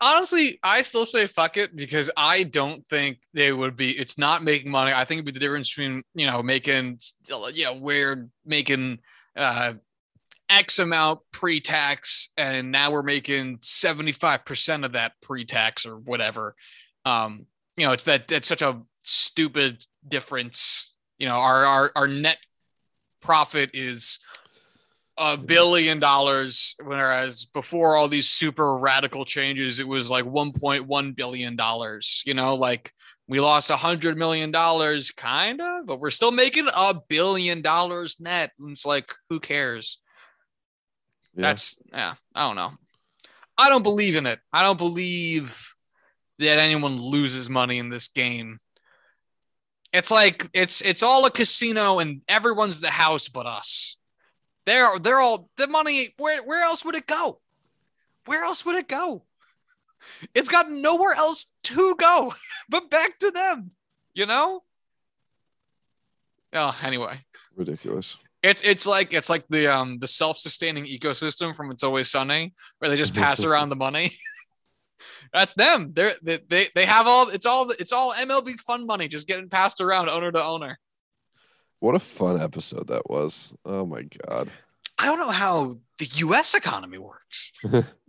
honestly, 0.00 0.58
I 0.62 0.82
still 0.82 1.06
say 1.06 1.26
fuck 1.26 1.56
it 1.56 1.76
because 1.76 2.10
I 2.16 2.44
don't 2.44 2.86
think 2.88 3.18
they 3.34 3.52
would 3.52 3.76
be. 3.76 3.90
It's 3.90 4.18
not 4.18 4.42
making 4.42 4.70
money. 4.70 4.92
I 4.92 5.04
think 5.04 5.18
it'd 5.18 5.26
be 5.26 5.32
the 5.32 5.40
difference 5.40 5.74
between 5.74 6.02
you 6.14 6.26
know 6.26 6.42
making 6.42 6.98
you 7.52 7.64
know 7.64 7.74
we're 7.74 8.28
making 8.44 9.00
uh, 9.36 9.74
X 10.48 10.78
amount 10.78 11.20
pre-tax, 11.32 12.30
and 12.36 12.70
now 12.70 12.90
we're 12.90 13.02
making 13.02 13.58
seventy 13.60 14.12
five 14.12 14.44
percent 14.44 14.84
of 14.84 14.92
that 14.92 15.12
pre-tax 15.22 15.86
or 15.86 15.98
whatever. 15.98 16.54
Um, 17.04 17.46
you 17.76 17.86
know, 17.86 17.92
it's 17.92 18.04
that 18.04 18.28
that's 18.28 18.48
such 18.48 18.62
a 18.62 18.80
stupid 19.02 19.84
difference. 20.06 20.94
You 21.18 21.26
know, 21.26 21.36
our 21.36 21.64
our 21.64 21.92
our 21.96 22.08
net 22.08 22.38
profit 23.20 23.70
is 23.74 24.18
a 25.18 25.36
billion 25.36 25.98
dollars, 25.98 26.76
whereas 26.82 27.46
before 27.46 27.96
all 27.96 28.08
these 28.08 28.28
super 28.28 28.76
radical 28.76 29.24
changes, 29.24 29.80
it 29.80 29.88
was 29.88 30.10
like 30.10 30.24
1.1 30.24 31.16
billion 31.16 31.56
dollars. 31.56 32.22
You 32.26 32.34
know, 32.34 32.54
like 32.54 32.92
we 33.28 33.40
lost 33.40 33.70
a 33.70 33.76
hundred 33.76 34.16
million 34.16 34.50
dollars, 34.50 35.10
kind 35.10 35.60
of, 35.60 35.86
but 35.86 36.00
we're 36.00 36.10
still 36.10 36.32
making 36.32 36.68
a 36.74 36.94
billion 37.08 37.60
dollars 37.62 38.16
net. 38.20 38.52
And 38.58 38.70
it's 38.70 38.86
like, 38.86 39.12
who 39.30 39.40
cares? 39.40 40.00
Yeah. 41.34 41.42
That's 41.42 41.82
yeah, 41.92 42.14
I 42.34 42.46
don't 42.46 42.56
know. 42.56 42.72
I 43.58 43.68
don't 43.68 43.82
believe 43.82 44.16
in 44.16 44.26
it. 44.26 44.38
I 44.52 44.62
don't 44.62 44.78
believe 44.78 45.75
that 46.38 46.58
anyone 46.58 46.96
loses 46.96 47.48
money 47.48 47.78
in 47.78 47.88
this 47.88 48.08
game. 48.08 48.58
It's 49.92 50.10
like 50.10 50.46
it's 50.52 50.80
it's 50.82 51.02
all 51.02 51.24
a 51.26 51.30
casino 51.30 51.98
and 51.98 52.20
everyone's 52.28 52.80
the 52.80 52.90
house 52.90 53.28
but 53.28 53.46
us. 53.46 53.98
They're 54.66 54.98
they're 54.98 55.20
all 55.20 55.48
the 55.56 55.68
money. 55.68 56.08
Where 56.18 56.42
where 56.42 56.62
else 56.64 56.84
would 56.84 56.96
it 56.96 57.06
go? 57.06 57.40
Where 58.26 58.44
else 58.44 58.66
would 58.66 58.76
it 58.76 58.88
go? 58.88 59.24
It's 60.34 60.48
got 60.48 60.70
nowhere 60.70 61.14
else 61.14 61.52
to 61.64 61.94
go 61.96 62.32
but 62.68 62.90
back 62.90 63.18
to 63.20 63.30
them. 63.30 63.70
You 64.14 64.26
know. 64.26 64.62
Oh, 66.52 66.76
anyway, 66.82 67.20
ridiculous. 67.56 68.16
it's 68.42 68.62
it's 68.62 68.86
like 68.86 69.12
it's 69.12 69.28
like 69.28 69.44
the 69.48 69.66
um 69.66 69.98
the 69.98 70.06
self-sustaining 70.06 70.86
ecosystem 70.86 71.54
from 71.54 71.70
It's 71.70 71.82
Always 71.82 72.10
Sunny, 72.10 72.54
where 72.78 72.90
they 72.90 72.96
just 72.96 73.14
pass 73.14 73.44
around 73.48 73.68
the 73.70 73.76
money. 73.76 74.10
That's 75.32 75.54
them. 75.54 75.92
They're, 75.94 76.12
they 76.22 76.38
they 76.48 76.66
they 76.74 76.84
have 76.84 77.06
all. 77.06 77.28
It's 77.28 77.46
all 77.46 77.70
it's 77.78 77.92
all 77.92 78.12
MLB 78.14 78.58
fun 78.60 78.86
money 78.86 79.08
just 79.08 79.28
getting 79.28 79.48
passed 79.48 79.80
around 79.80 80.10
owner 80.10 80.32
to 80.32 80.42
owner. 80.42 80.78
What 81.80 81.94
a 81.94 82.00
fun 82.00 82.40
episode 82.40 82.88
that 82.88 83.08
was. 83.08 83.54
Oh 83.64 83.84
my 83.86 84.02
God. 84.02 84.50
I 84.98 85.04
don't 85.04 85.18
know 85.18 85.30
how 85.30 85.74
the 85.98 86.08
U.S. 86.14 86.54
economy 86.54 86.98
works. 86.98 87.52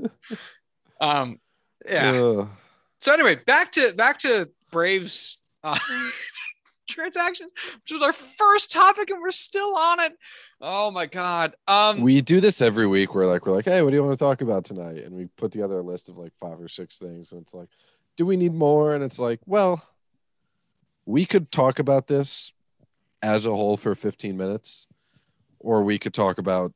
um, 1.01 1.39
yeah. 1.85 2.45
So 2.99 3.13
anyway, 3.13 3.35
back 3.35 3.71
to 3.73 3.93
back 3.95 4.19
to 4.19 4.49
Braves 4.71 5.39
uh, 5.63 5.77
transactions, 6.87 7.51
which 7.75 7.91
was 7.91 8.01
our 8.01 8.13
first 8.13 8.71
topic, 8.71 9.09
and 9.09 9.21
we're 9.21 9.31
still 9.31 9.75
on 9.77 9.99
it. 10.01 10.17
Oh 10.61 10.89
my 10.91 11.05
god. 11.05 11.55
Um, 11.67 12.01
we 12.01 12.21
do 12.21 12.39
this 12.39 12.61
every 12.61 12.87
week. 12.87 13.13
We're 13.13 13.27
like, 13.31 13.45
we're 13.45 13.53
like, 13.53 13.65
hey, 13.65 13.81
what 13.81 13.91
do 13.91 13.95
you 13.95 14.03
want 14.03 14.17
to 14.17 14.23
talk 14.23 14.41
about 14.41 14.65
tonight? 14.65 15.03
And 15.03 15.15
we 15.15 15.27
put 15.37 15.51
together 15.51 15.79
a 15.79 15.83
list 15.83 16.09
of 16.09 16.17
like 16.17 16.33
five 16.39 16.59
or 16.59 16.67
six 16.67 16.97
things, 16.97 17.31
and 17.31 17.41
it's 17.41 17.53
like, 17.53 17.69
do 18.15 18.25
we 18.25 18.37
need 18.37 18.53
more? 18.53 18.95
And 18.95 19.03
it's 19.03 19.19
like, 19.19 19.39
well, 19.45 19.83
we 21.05 21.25
could 21.25 21.51
talk 21.51 21.79
about 21.79 22.07
this 22.07 22.51
as 23.21 23.45
a 23.45 23.49
whole 23.51 23.77
for 23.77 23.93
15 23.95 24.35
minutes, 24.37 24.87
or 25.59 25.83
we 25.83 25.97
could 25.99 26.13
talk 26.13 26.37
about 26.37 26.73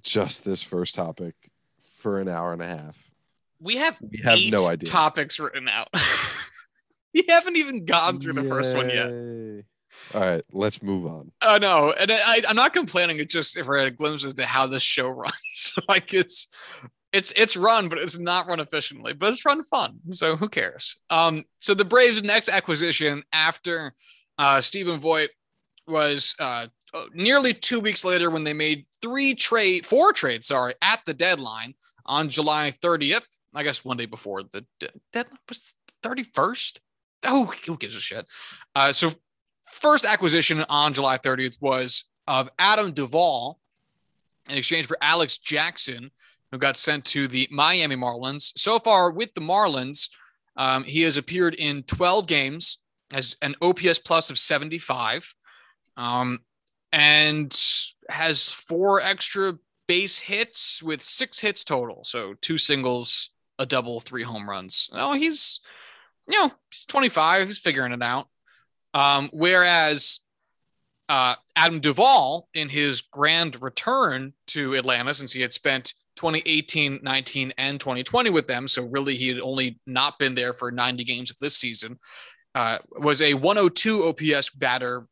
just 0.00 0.44
this 0.44 0.62
first 0.62 0.94
topic 0.94 1.34
for 1.82 2.18
an 2.18 2.28
hour 2.28 2.52
and 2.52 2.62
a 2.62 2.66
half. 2.66 2.96
we 3.60 3.76
have 3.76 3.98
We 4.00 4.18
have 4.24 4.38
no 4.50 4.66
idea. 4.68 4.90
topics 4.90 5.38
written 5.38 5.68
out. 5.68 5.88
we 7.24 7.24
haven't 7.28 7.56
even 7.56 7.84
gone 7.84 8.18
through 8.18 8.34
the 8.34 8.44
first 8.44 8.76
one 8.76 8.90
yet. 8.90 9.10
All 10.14 10.20
right, 10.20 10.44
let's 10.52 10.82
move 10.82 11.06
on. 11.06 11.32
Oh 11.42 11.56
know, 11.56 11.94
and 11.98 12.10
I, 12.12 12.42
I'm 12.48 12.56
not 12.56 12.74
complaining. 12.74 13.18
It's 13.18 13.32
just 13.32 13.56
if 13.56 13.66
we're 13.66 13.78
at 13.78 13.86
a 13.86 13.90
glimpse 13.90 14.24
as 14.24 14.34
to 14.34 14.44
how 14.44 14.66
this 14.66 14.82
show 14.82 15.08
runs. 15.10 15.72
like 15.88 16.12
it's, 16.12 16.48
it's 17.12 17.32
it's 17.36 17.56
run, 17.56 17.88
but 17.88 17.98
it's 17.98 18.18
not 18.18 18.46
run 18.46 18.60
efficiently. 18.60 19.12
But 19.12 19.30
it's 19.30 19.44
run 19.44 19.62
fun. 19.62 20.00
So 20.10 20.36
who 20.36 20.48
cares? 20.48 20.98
Um. 21.10 21.44
So 21.58 21.74
the 21.74 21.84
Braves' 21.84 22.22
next 22.22 22.48
acquisition 22.48 23.22
after 23.32 23.94
uh, 24.38 24.60
Stephen 24.60 25.00
Vogt 25.00 25.30
was 25.86 26.34
uh, 26.40 26.66
uh, 26.94 27.02
nearly 27.12 27.52
two 27.52 27.80
weeks 27.80 28.04
later 28.04 28.30
when 28.30 28.44
they 28.44 28.54
made 28.54 28.86
three 29.02 29.34
trade, 29.34 29.86
four 29.86 30.12
trades, 30.12 30.48
sorry, 30.48 30.74
at 30.82 31.00
the 31.06 31.14
deadline 31.14 31.74
on 32.06 32.28
July 32.28 32.72
30th. 32.82 33.38
I 33.54 33.62
guess 33.62 33.84
one 33.84 33.96
day 33.96 34.06
before 34.06 34.42
the 34.42 34.64
de- 34.80 34.88
deadline 35.12 35.38
was 35.48 35.74
31st. 36.02 36.78
Oh, 37.26 37.52
who 37.66 37.76
gives 37.76 37.96
a 37.96 38.00
shit? 38.00 38.26
Uh, 38.74 38.92
so 38.92 39.10
first 39.66 40.04
acquisition 40.04 40.64
on 40.68 40.92
July 40.92 41.18
30th 41.18 41.60
was 41.60 42.04
of 42.26 42.50
Adam 42.58 42.92
Duvall 42.92 43.58
in 44.48 44.58
exchange 44.58 44.86
for 44.86 44.98
Alex 45.00 45.38
Jackson, 45.38 46.10
who 46.50 46.58
got 46.58 46.76
sent 46.76 47.04
to 47.06 47.28
the 47.28 47.48
Miami 47.50 47.96
Marlins. 47.96 48.52
So 48.56 48.78
far 48.78 49.10
with 49.10 49.34
the 49.34 49.40
Marlins, 49.40 50.08
um, 50.56 50.84
he 50.84 51.02
has 51.02 51.16
appeared 51.16 51.54
in 51.54 51.82
12 51.84 52.26
games, 52.26 52.78
has 53.12 53.36
an 53.42 53.54
OPS 53.62 53.98
plus 53.98 54.30
of 54.30 54.38
75, 54.38 55.34
um, 55.96 56.40
and 56.92 57.56
has 58.08 58.48
four 58.50 59.00
extra 59.00 59.54
base 59.86 60.20
hits 60.20 60.82
with 60.82 61.02
six 61.02 61.40
hits 61.40 61.64
total. 61.64 62.04
So 62.04 62.34
two 62.40 62.58
singles, 62.58 63.30
a 63.58 63.66
double, 63.66 64.00
three 64.00 64.22
home 64.22 64.48
runs. 64.48 64.90
Oh, 64.92 65.14
he's, 65.14 65.60
you 66.28 66.40
know, 66.40 66.50
he's 66.70 66.84
25. 66.86 67.46
He's 67.46 67.58
figuring 67.58 67.92
it 67.92 68.02
out. 68.02 68.28
Um, 68.92 69.28
whereas 69.32 70.20
uh, 71.08 71.34
Adam 71.56 71.80
Duvall, 71.80 72.48
in 72.54 72.68
his 72.68 73.00
grand 73.00 73.62
return 73.62 74.32
to 74.48 74.74
Atlanta, 74.74 75.14
since 75.14 75.32
he 75.32 75.42
had 75.42 75.52
spent 75.52 75.94
2018, 76.16 77.00
19, 77.02 77.52
and 77.58 77.80
2020 77.80 78.30
with 78.30 78.46
them, 78.46 78.68
so 78.68 78.84
really 78.84 79.14
he 79.16 79.28
had 79.28 79.40
only 79.40 79.80
not 79.86 80.18
been 80.18 80.34
there 80.34 80.52
for 80.52 80.70
90 80.70 81.04
games 81.04 81.30
of 81.30 81.36
this 81.38 81.56
season, 81.56 81.98
uh, 82.54 82.78
was 82.92 83.20
a 83.20 83.34
102 83.34 84.04
OPS 84.04 84.50
batter 84.50 85.06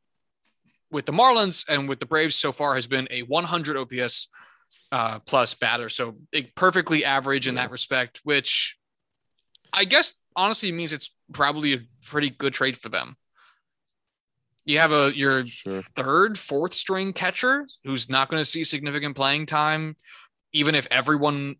with 0.90 1.06
the 1.06 1.12
Marlins, 1.12 1.64
and 1.68 1.88
with 1.88 1.98
the 1.98 2.06
Braves 2.06 2.36
so 2.36 2.52
far 2.52 2.74
has 2.74 2.86
been 2.86 3.08
a 3.10 3.22
100 3.22 3.76
OPS 3.76 4.28
uh, 4.92 5.18
plus 5.20 5.54
batter. 5.54 5.88
So 5.88 6.16
perfectly 6.54 7.04
average 7.04 7.48
in 7.48 7.56
that 7.56 7.70
respect, 7.70 8.20
which 8.24 8.76
I 9.72 9.84
guess 9.84 10.14
honestly 10.36 10.72
means 10.72 10.92
it's 10.92 11.14
probably 11.32 11.74
a 11.74 11.78
pretty 12.04 12.30
good 12.30 12.54
trade 12.54 12.76
for 12.76 12.88
them. 12.88 13.16
You 14.64 14.78
have 14.78 14.92
a 14.92 15.12
your 15.16 15.46
Sure. 15.46 15.80
third, 15.96 16.38
fourth 16.38 16.72
string 16.72 17.12
catcher 17.12 17.66
who's 17.84 18.08
not 18.08 18.28
going 18.28 18.40
to 18.40 18.44
see 18.44 18.62
significant 18.62 19.16
playing 19.16 19.46
time, 19.46 19.96
even 20.52 20.74
if 20.74 20.86
everyone, 20.90 21.56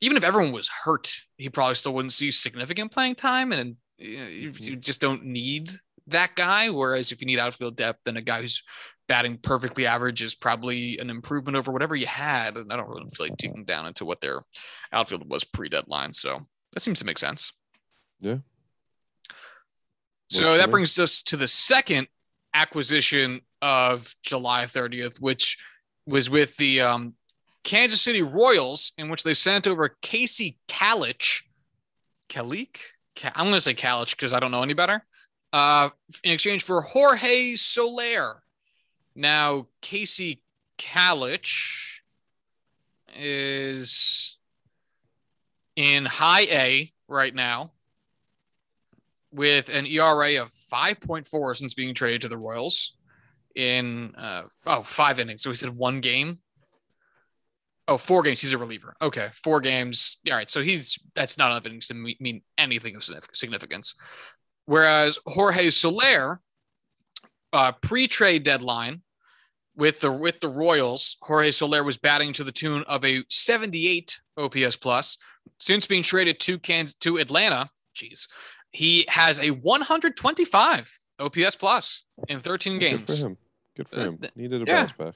even 0.00 0.16
if 0.16 0.24
everyone 0.24 0.52
was 0.52 0.68
hurt, 0.68 1.14
he 1.38 1.48
probably 1.48 1.74
still 1.74 1.94
wouldn't 1.94 2.12
see 2.12 2.30
significant 2.30 2.92
playing 2.92 3.14
time, 3.14 3.52
and 3.52 3.76
you, 3.96 4.18
know, 4.18 4.26
you, 4.28 4.50
mm-hmm. 4.50 4.64
you 4.64 4.76
just 4.76 5.00
don't 5.00 5.24
need 5.24 5.70
that 6.08 6.34
guy. 6.36 6.68
Whereas 6.70 7.12
if 7.12 7.20
you 7.20 7.26
need 7.26 7.38
outfield 7.38 7.76
depth, 7.76 8.00
then 8.04 8.16
a 8.16 8.22
guy 8.22 8.42
who's 8.42 8.62
batting 9.08 9.38
perfectly 9.38 9.86
average 9.86 10.22
is 10.22 10.34
probably 10.34 10.98
an 10.98 11.08
improvement 11.08 11.56
over 11.56 11.72
whatever 11.72 11.96
you 11.96 12.06
had. 12.06 12.56
And 12.58 12.70
I 12.70 12.76
don't 12.76 12.88
really 12.88 13.08
feel 13.08 13.26
like 13.26 13.38
digging 13.38 13.64
down 13.64 13.86
into 13.86 14.04
what 14.04 14.20
their 14.20 14.42
outfield 14.92 15.28
was 15.30 15.44
pre-deadline, 15.44 16.12
so 16.12 16.46
that 16.72 16.80
seems 16.80 16.98
to 16.98 17.04
make 17.04 17.18
sense. 17.18 17.52
Yeah. 18.20 18.38
So 20.30 20.56
that 20.56 20.70
brings 20.70 20.98
us 20.98 21.22
to 21.22 21.36
the 21.36 21.48
second 21.48 22.08
acquisition 22.52 23.40
of 23.62 24.14
July 24.22 24.64
30th, 24.64 25.20
which 25.20 25.58
was 26.06 26.28
with 26.28 26.56
the 26.58 26.80
um, 26.82 27.14
Kansas 27.64 28.00
City 28.00 28.22
Royals, 28.22 28.92
in 28.98 29.08
which 29.08 29.22
they 29.22 29.34
sent 29.34 29.66
over 29.66 29.96
Kasey 30.02 30.56
Kalich. 30.68 31.42
Kalik? 32.28 32.78
Ka- 33.16 33.32
I'm 33.34 33.46
going 33.46 33.54
to 33.54 33.60
say 33.60 33.74
Kalich 33.74 34.10
because 34.10 34.32
I 34.32 34.40
don't 34.40 34.50
know 34.50 34.62
any 34.62 34.74
better. 34.74 35.04
Uh, 35.52 35.90
in 36.24 36.32
exchange 36.32 36.62
for 36.62 36.82
Jorge 36.82 37.54
Soler. 37.56 38.42
Now, 39.14 39.66
Kasey 39.82 40.40
Kalich 40.76 42.00
is 43.16 44.37
in 45.78 46.04
high 46.04 46.42
A 46.50 46.90
right 47.06 47.32
now 47.32 47.70
with 49.30 49.68
an 49.68 49.86
ERA 49.86 50.42
of 50.42 50.48
5.4 50.48 51.56
since 51.56 51.72
being 51.72 51.94
traded 51.94 52.22
to 52.22 52.28
the 52.28 52.36
Royals 52.36 52.96
in 53.54 54.12
uh, 54.18 54.42
oh 54.66 54.82
five 54.82 55.20
innings. 55.20 55.42
So 55.42 55.50
he 55.50 55.56
said 55.56 55.70
one 55.70 56.00
game. 56.00 56.40
Oh, 57.86 57.96
four 57.96 58.22
games. 58.22 58.40
He's 58.40 58.52
a 58.52 58.58
reliever. 58.58 58.96
Okay, 59.00 59.28
four 59.44 59.60
games. 59.60 60.18
All 60.26 60.36
right, 60.36 60.50
so 60.50 60.62
he's 60.62 60.98
that's 61.14 61.38
not 61.38 61.52
enough 61.52 61.64
innings 61.64 61.86
to 61.88 61.94
mean 61.94 62.42
anything 62.58 62.96
of 62.96 63.04
significance. 63.32 63.94
Whereas 64.66 65.16
Jorge 65.26 65.70
Soler, 65.70 66.40
uh, 67.52 67.72
pre-trade 67.80 68.42
deadline 68.42 69.02
with 69.76 70.00
the 70.00 70.12
with 70.12 70.40
the 70.40 70.48
Royals, 70.48 71.16
Jorge 71.22 71.52
Soler 71.52 71.84
was 71.84 71.98
batting 71.98 72.32
to 72.34 72.44
the 72.44 72.52
tune 72.52 72.82
of 72.88 73.04
a 73.04 73.22
78 73.28 74.20
OPS 74.38 74.76
plus. 74.76 75.18
Since 75.58 75.86
being 75.86 76.02
traded 76.02 76.38
to 76.40 76.58
Kansas 76.58 76.94
to 76.96 77.18
Atlanta, 77.18 77.68
geez, 77.94 78.28
he 78.70 79.04
has 79.08 79.40
a 79.40 79.50
125 79.50 80.98
OPS 81.18 81.56
plus 81.56 82.04
in 82.28 82.38
13 82.38 82.78
games. 82.78 83.00
Good 83.06 83.16
for 83.18 83.26
him. 83.26 83.36
Good 83.76 83.88
for 83.88 83.96
Uh, 83.96 84.04
him. 84.04 84.20
Needed 84.36 84.62
a 84.62 84.64
yeah. 84.66 84.80
bounce 84.82 84.92
back. 84.92 85.14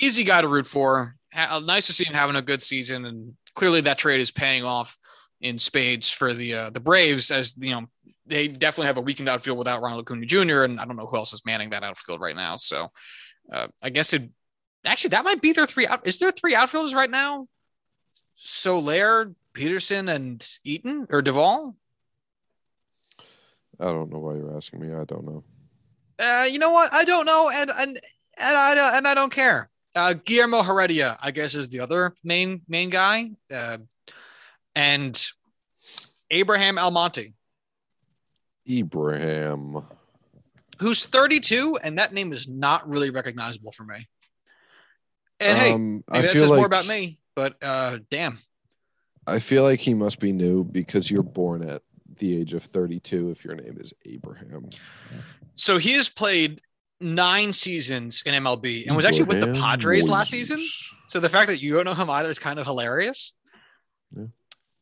Easy 0.00 0.24
guy 0.24 0.40
to 0.40 0.48
root 0.48 0.66
for. 0.66 1.16
Nice 1.62 1.86
to 1.86 1.92
see 1.92 2.04
him 2.04 2.14
having 2.14 2.36
a 2.36 2.42
good 2.42 2.62
season, 2.62 3.04
and 3.06 3.34
clearly 3.54 3.80
that 3.82 3.98
trade 3.98 4.20
is 4.20 4.30
paying 4.30 4.64
off 4.64 4.96
in 5.40 5.58
spades 5.58 6.10
for 6.10 6.32
the 6.34 6.54
uh, 6.54 6.70
the 6.70 6.80
Braves. 6.80 7.30
As 7.30 7.56
you 7.58 7.70
know, 7.70 7.86
they 8.26 8.48
definitely 8.48 8.86
have 8.86 8.98
a 8.98 9.02
weakened 9.02 9.28
outfield 9.28 9.58
without 9.58 9.80
Ronald 9.82 10.02
Acuna 10.04 10.26
Jr., 10.26 10.64
and 10.64 10.80
I 10.80 10.84
don't 10.84 10.96
know 10.96 11.06
who 11.06 11.16
else 11.16 11.32
is 11.32 11.44
manning 11.46 11.70
that 11.70 11.82
outfield 11.84 12.20
right 12.20 12.36
now. 12.36 12.56
So, 12.56 12.90
uh, 13.52 13.68
I 13.82 13.90
guess 13.90 14.12
it 14.12 14.30
actually 14.84 15.10
that 15.10 15.24
might 15.24 15.40
be 15.42 15.52
their 15.52 15.66
three 15.66 15.86
out. 15.86 16.06
Is 16.06 16.18
there 16.18 16.30
three 16.32 16.54
outfielders 16.54 16.94
right 16.94 17.10
now? 17.10 17.46
Soler, 18.34 19.34
Pederson, 19.54 20.12
and 20.14 20.46
Eaton 20.64 21.06
or 21.10 21.22
Duvall. 21.22 21.76
I 23.80 23.86
don't 23.86 24.10
know 24.10 24.18
why 24.18 24.34
you're 24.34 24.56
asking 24.56 24.80
me. 24.80 24.94
I 24.94 25.04
don't 25.04 25.24
know. 25.24 25.44
Uh, 26.18 26.46
you 26.50 26.58
know 26.58 26.70
what? 26.70 26.92
I 26.92 27.04
don't 27.04 27.26
know, 27.26 27.50
and 27.52 27.70
and 27.70 27.88
and 28.38 28.56
I 28.56 28.74
don't 28.74 28.94
and 28.94 29.08
I 29.08 29.14
don't 29.14 29.32
care. 29.32 29.68
Uh, 29.96 30.14
Guillermo 30.24 30.62
Heredia, 30.62 31.16
I 31.22 31.30
guess, 31.30 31.54
is 31.54 31.68
the 31.68 31.80
other 31.80 32.14
main 32.22 32.62
main 32.68 32.90
guy, 32.90 33.30
uh, 33.52 33.78
and 34.74 35.20
Abraham 36.30 36.78
Almonte, 36.78 37.34
Abraham, 38.66 39.84
who's 40.78 41.04
32, 41.04 41.78
and 41.82 41.98
that 41.98 42.12
name 42.12 42.32
is 42.32 42.48
not 42.48 42.88
really 42.88 43.10
recognizable 43.10 43.72
for 43.72 43.84
me. 43.84 44.06
And 45.40 45.58
hey, 45.58 45.72
um, 45.72 46.04
maybe 46.10 46.26
that 46.26 46.32
feel 46.32 46.42
says 46.42 46.50
like, 46.50 46.58
more 46.58 46.66
about 46.66 46.86
me, 46.86 47.18
but 47.34 47.56
uh, 47.62 47.98
damn. 48.10 48.38
I 49.26 49.38
feel 49.38 49.62
like 49.62 49.80
he 49.80 49.94
must 49.94 50.20
be 50.20 50.32
new 50.32 50.64
because 50.64 51.10
you're 51.10 51.22
born 51.22 51.66
at 51.68 51.82
the 52.18 52.36
age 52.38 52.52
of 52.52 52.62
32 52.62 53.30
if 53.30 53.44
your 53.44 53.54
name 53.54 53.78
is 53.80 53.92
Abraham. 54.06 54.68
So 55.54 55.78
he 55.78 55.92
has 55.94 56.08
played 56.08 56.60
nine 57.00 57.52
seasons 57.52 58.22
in 58.26 58.34
MLB 58.34 58.86
and 58.86 58.94
was 58.94 59.04
actually 59.04 59.24
with 59.24 59.40
the 59.40 59.52
Padres 59.58 60.08
last 60.08 60.30
season. 60.30 60.58
So 61.08 61.20
the 61.20 61.28
fact 61.28 61.48
that 61.48 61.60
you 61.62 61.74
don't 61.74 61.84
know 61.86 61.94
him 61.94 62.10
either 62.10 62.28
is 62.30 62.38
kind 62.38 62.58
of 62.58 62.66
hilarious. 62.66 63.32
Yeah. 64.14 64.24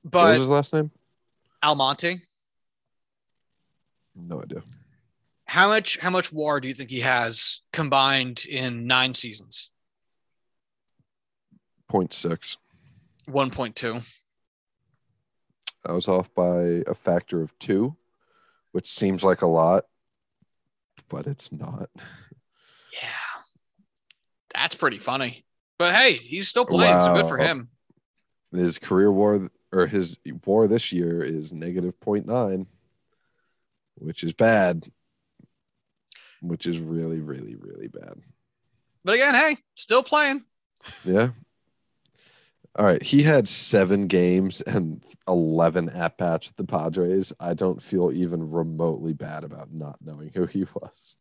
What 0.02 0.12
was 0.12 0.32
But 0.34 0.38
his 0.38 0.48
last 0.48 0.74
name? 0.74 0.90
Almonte, 1.62 2.16
No 4.16 4.42
idea. 4.42 4.62
how 5.44 5.68
much 5.68 5.98
how 6.00 6.10
much 6.10 6.32
WAR 6.32 6.58
do 6.60 6.66
you 6.68 6.74
think 6.74 6.90
he 6.90 7.00
has 7.00 7.60
combined 7.72 8.44
in 8.50 8.86
nine 8.88 9.14
seasons? 9.14 9.70
0.6. 11.92 12.56
1.2. 13.28 14.22
I 15.84 15.92
was 15.92 16.08
off 16.08 16.32
by 16.34 16.82
a 16.86 16.94
factor 16.94 17.42
of 17.42 17.58
two, 17.58 17.96
which 18.70 18.88
seems 18.88 19.22
like 19.22 19.42
a 19.42 19.46
lot, 19.46 19.84
but 21.08 21.26
it's 21.26 21.52
not. 21.52 21.90
Yeah. 22.92 23.42
That's 24.54 24.74
pretty 24.74 24.98
funny. 24.98 25.44
But 25.78 25.94
hey, 25.94 26.14
he's 26.14 26.48
still 26.48 26.64
playing, 26.64 27.00
so 27.00 27.14
good 27.14 27.26
for 27.26 27.38
him. 27.38 27.68
His 28.52 28.78
career 28.78 29.10
war 29.10 29.48
or 29.72 29.86
his 29.86 30.18
war 30.44 30.68
this 30.68 30.92
year 30.92 31.22
is 31.22 31.52
negative 31.52 31.98
0.9, 32.00 32.66
which 33.96 34.22
is 34.22 34.32
bad. 34.32 34.90
Which 36.40 36.66
is 36.66 36.78
really, 36.78 37.20
really, 37.20 37.56
really 37.56 37.88
bad. 37.88 38.14
But 39.04 39.14
again, 39.14 39.34
hey, 39.34 39.56
still 39.74 40.02
playing. 40.02 40.44
Yeah. 41.04 41.30
All 42.76 42.86
right. 42.86 43.02
He 43.02 43.22
had 43.22 43.48
seven 43.48 44.06
games 44.06 44.62
and 44.62 45.02
11 45.28 45.90
at 45.90 46.16
bats 46.16 46.48
with 46.48 46.56
the 46.56 46.64
Padres. 46.64 47.32
I 47.38 47.52
don't 47.54 47.82
feel 47.82 48.10
even 48.12 48.50
remotely 48.50 49.12
bad 49.12 49.44
about 49.44 49.72
not 49.72 49.98
knowing 50.02 50.30
who 50.34 50.46
he 50.46 50.64
was. 50.74 51.16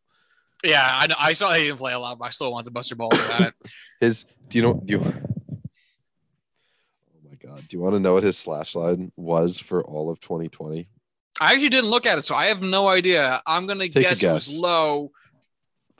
Yeah, 0.63 0.87
I 0.87 1.07
know. 1.07 1.15
I 1.19 1.33
saw 1.33 1.51
he 1.53 1.65
didn't 1.65 1.79
play 1.79 1.93
a 1.93 1.99
lot, 1.99 2.19
but 2.19 2.25
I 2.25 2.29
still 2.29 2.51
want 2.51 2.65
the 2.65 2.71
Buster 2.71 2.95
Ball 2.95 3.09
about 3.13 3.41
it. 3.47 3.53
His, 3.99 4.25
do 4.47 4.57
you 4.57 4.61
know, 4.61 4.73
do 4.85 4.93
you, 4.93 4.99
oh 5.03 5.11
my 7.29 7.35
God. 7.41 7.67
Do 7.67 7.75
you 7.75 7.81
want 7.81 7.95
to 7.95 7.99
know 7.99 8.13
what 8.13 8.23
his 8.23 8.37
slash 8.37 8.75
line 8.75 9.11
was 9.15 9.59
for 9.59 9.83
all 9.83 10.09
of 10.09 10.19
2020? 10.19 10.87
I 11.39 11.53
actually 11.53 11.69
didn't 11.69 11.89
look 11.89 12.05
at 12.05 12.17
it, 12.17 12.21
so 12.23 12.35
I 12.35 12.45
have 12.45 12.61
no 12.61 12.87
idea. 12.87 13.41
I'm 13.45 13.65
gonna 13.67 13.85
Take 13.87 13.95
a 13.97 14.01
guess, 14.01 14.23
it 14.23 14.31
was 14.31 14.47
guess. 14.47 14.57
low. 14.59 15.11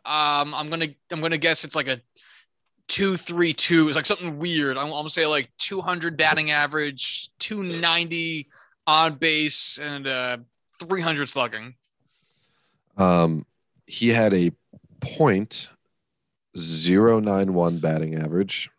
Um, 0.06 0.54
I'm 0.54 0.70
gonna 0.70 0.88
I'm 1.12 1.22
gonna 1.22 1.38
guess 1.38 1.64
it's 1.64 1.76
like 1.76 1.88
a 1.88 2.00
two 2.92 3.16
three 3.16 3.54
two. 3.54 3.88
It's 3.88 3.96
like 3.96 4.06
something 4.06 4.38
weird. 4.38 4.78
I'm, 4.78 4.88
I'm 4.88 4.92
gonna 4.92 5.10
say 5.10 5.26
like 5.26 5.50
200 5.60 6.18
batting 6.18 6.52
average, 6.52 7.30
290 7.40 8.50
on 8.86 9.16
base, 9.16 9.80
and 9.80 10.06
uh 10.08 10.38
300 10.84 11.30
slugging. 11.30 11.76
Um, 12.98 13.46
he 13.88 14.10
had 14.10 14.34
a 14.34 14.52
point 15.00 15.70
zero 16.58 17.20
nine 17.20 17.54
one 17.54 17.80
batting 17.80 18.16
average, 18.16 18.70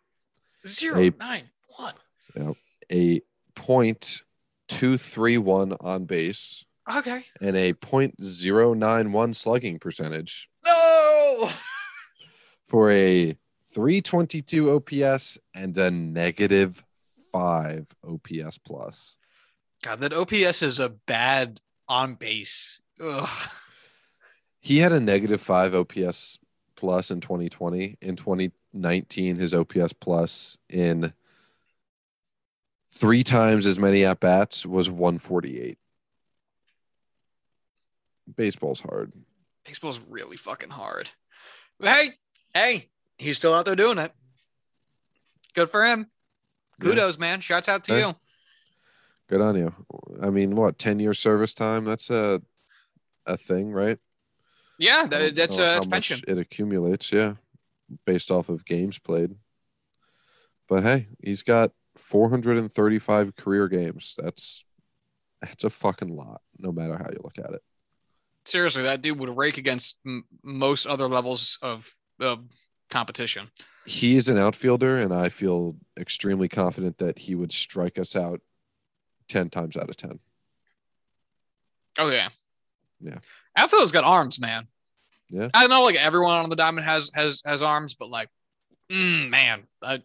Zero 0.67 0.99
A- 1.01 1.09
nine 1.19 1.49
one. 1.77 2.55
a 2.91 3.21
point 3.55 4.21
two 4.67 4.97
three 4.99 5.39
one 5.39 5.73
on 5.81 6.05
base, 6.05 6.63
Okay. 6.97 7.23
and 7.41 7.55
a 7.55 7.73
point 7.73 8.23
zero 8.23 8.73
nine 8.75 9.11
one 9.11 9.33
slugging 9.33 9.79
percentage 9.79 10.49
No. 10.63 11.49
for 12.67 12.91
a 12.91 13.35
322 13.73 14.71
OPS 14.71 15.37
and 15.55 15.77
a 15.77 15.89
negative 15.89 16.83
five 17.31 17.87
OPS 18.07 18.57
plus. 18.59 19.17
God, 19.83 20.01
that 20.01 20.13
OPS 20.13 20.61
is 20.61 20.79
a 20.79 20.89
bad 20.89 21.59
on 21.87 22.13
base. 22.15 22.79
Ugh. 23.01 23.29
He 24.61 24.77
had 24.77 24.93
a 24.93 24.99
negative 24.99 25.41
five 25.41 25.75
OPS 25.75 26.39
plus 26.77 27.11
in 27.11 27.19
2020. 27.19 27.97
In 28.01 28.15
2019, 28.15 29.35
his 29.35 29.53
OPS 29.53 29.91
plus 29.91 30.57
in 30.69 31.11
three 32.93 33.23
times 33.23 33.65
as 33.65 33.77
many 33.77 34.05
at 34.05 34.21
bats 34.21 34.65
was 34.65 34.89
148. 34.89 35.77
Baseball's 38.37 38.79
hard. 38.79 39.11
Baseball's 39.65 39.99
really 40.09 40.37
fucking 40.37 40.69
hard. 40.69 41.09
Hey, 41.81 42.11
hey, 42.53 42.89
he's 43.17 43.37
still 43.37 43.53
out 43.53 43.65
there 43.65 43.75
doing 43.75 43.97
it. 43.97 44.11
Good 45.53 45.69
for 45.69 45.85
him. 45.85 46.07
Yeah. 46.81 46.89
Kudos, 46.89 47.17
man. 47.19 47.39
Shouts 47.41 47.69
out 47.69 47.83
to 47.85 47.93
Hey. 47.93 47.99
you. 48.01 48.15
Good 49.29 49.41
on 49.41 49.55
you. 49.55 49.73
I 50.21 50.29
mean, 50.29 50.55
what 50.55 50.77
10 50.77 50.99
year 50.99 51.13
service 51.13 51.53
time? 51.53 51.85
That's 51.85 52.09
a 52.09 52.41
a 53.25 53.37
thing, 53.37 53.71
right? 53.71 53.97
Yeah, 54.77 55.05
that, 55.07 55.35
that's 55.35 55.57
uh, 55.57 55.75
that's 55.75 55.87
pension. 55.87 56.19
It 56.27 56.37
accumulates, 56.37 57.11
yeah, 57.11 57.35
based 58.05 58.29
off 58.31 58.49
of 58.49 58.65
games 58.65 58.99
played. 58.99 59.35
But 60.67 60.83
hey, 60.83 61.07
he's 61.23 61.41
got 61.43 61.71
435 61.95 63.35
career 63.35 63.67
games. 63.69 64.15
That's 64.21 64.65
that's 65.41 65.63
a 65.63 65.69
fucking 65.69 66.13
lot, 66.15 66.41
no 66.57 66.71
matter 66.71 66.97
how 66.97 67.09
you 67.11 67.19
look 67.23 67.37
at 67.37 67.53
it. 67.53 67.61
Seriously, 68.45 68.83
that 68.83 69.01
dude 69.01 69.19
would 69.19 69.37
rake 69.37 69.57
against 69.57 69.99
m- 70.05 70.25
most 70.43 70.85
other 70.85 71.07
levels 71.07 71.57
of 71.61 71.89
uh, 72.19 72.37
competition. 72.93 73.49
He 73.85 74.15
is 74.15 74.29
an 74.29 74.37
outfielder, 74.37 74.97
and 74.99 75.13
I 75.13 75.29
feel 75.29 75.75
extremely 75.99 76.47
confident 76.47 76.99
that 76.99 77.19
he 77.19 77.35
would 77.35 77.51
strike 77.51 77.99
us 77.99 78.15
out 78.15 78.39
10 79.27 79.49
times 79.49 79.75
out 79.75 79.89
of 79.89 79.97
10. 79.97 80.19
Oh 81.99 82.09
yeah, 82.09 82.29
Yeah. 82.99 83.17
Outfield's 83.55 83.91
got 83.91 84.03
arms, 84.03 84.39
man. 84.39 84.67
Yeah. 85.29 85.49
I 85.53 85.67
know, 85.67 85.83
like 85.83 86.01
everyone 86.01 86.39
on 86.39 86.49
the 86.49 86.55
diamond 86.55 86.85
has 86.85 87.11
has 87.13 87.41
has 87.45 87.61
arms, 87.61 87.93
but 87.93 88.09
like, 88.09 88.29
mm, 88.91 89.29
man, 89.29 89.63
a, 89.81 89.99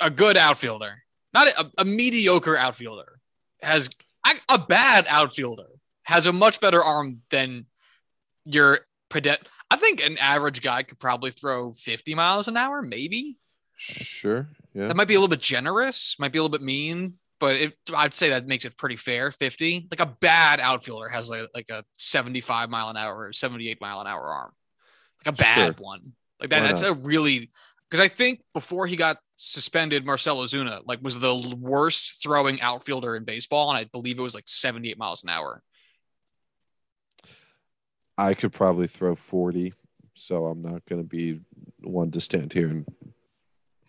a 0.00 0.10
good 0.10 0.36
outfielder, 0.36 1.02
not 1.34 1.48
a, 1.48 1.70
a 1.78 1.84
mediocre 1.84 2.56
outfielder, 2.56 3.20
has 3.62 3.90
a, 4.26 4.54
a 4.54 4.58
bad 4.58 5.06
outfielder 5.08 5.66
has 6.04 6.26
a 6.26 6.32
much 6.32 6.60
better 6.60 6.82
arm 6.82 7.22
than 7.30 7.66
your 8.44 8.80
pedet. 9.10 9.48
I 9.70 9.76
think 9.76 10.04
an 10.04 10.16
average 10.18 10.62
guy 10.62 10.82
could 10.82 10.98
probably 10.98 11.30
throw 11.30 11.72
50 11.72 12.14
miles 12.14 12.48
an 12.48 12.56
hour, 12.56 12.82
maybe. 12.82 13.38
Sure. 13.76 14.48
Yeah. 14.74 14.88
That 14.88 14.96
might 14.96 15.08
be 15.08 15.14
a 15.14 15.18
little 15.18 15.34
bit 15.34 15.40
generous, 15.40 16.16
might 16.18 16.32
be 16.32 16.38
a 16.38 16.42
little 16.42 16.56
bit 16.56 16.64
mean, 16.64 17.14
but 17.40 17.56
if 17.56 17.74
I'd 17.94 18.14
say 18.14 18.30
that 18.30 18.46
makes 18.46 18.64
it 18.64 18.76
pretty 18.76 18.96
fair. 18.96 19.30
50. 19.30 19.88
Like 19.90 20.00
a 20.00 20.14
bad 20.20 20.60
outfielder 20.60 21.08
has 21.08 21.28
like, 21.28 21.48
like 21.54 21.68
a 21.70 21.84
75 21.96 22.70
mile 22.70 22.88
an 22.88 22.96
hour 22.96 23.16
or 23.16 23.32
78 23.32 23.80
mile 23.80 24.00
an 24.00 24.06
hour 24.06 24.22
arm. 24.22 24.52
Like 25.24 25.34
a 25.34 25.36
bad 25.36 25.80
one. 25.80 26.12
Like 26.40 26.50
that, 26.50 26.62
that's 26.62 26.82
a 26.82 26.94
really 26.94 27.50
because 27.90 28.04
I 28.04 28.08
think 28.08 28.42
before 28.52 28.86
he 28.86 28.96
got 28.96 29.18
suspended, 29.36 30.04
Marcell 30.04 30.38
Ozuna 30.38 30.82
like 30.86 31.00
was 31.02 31.18
the 31.18 31.56
worst 31.58 32.22
throwing 32.22 32.60
outfielder 32.60 33.16
in 33.16 33.24
baseball, 33.24 33.70
and 33.70 33.78
I 33.78 33.84
believe 33.84 34.18
it 34.18 34.22
was 34.22 34.34
like 34.34 34.46
78 34.46 34.98
miles 34.98 35.24
an 35.24 35.30
hour. 35.30 35.62
I 38.18 38.34
could 38.34 38.52
probably 38.52 38.86
throw 38.86 39.14
40, 39.14 39.72
so 40.14 40.46
I'm 40.46 40.62
not 40.62 40.84
going 40.86 41.02
to 41.02 41.08
be 41.08 41.40
one 41.82 42.10
to 42.12 42.20
stand 42.20 42.52
here 42.52 42.68
and 42.68 42.86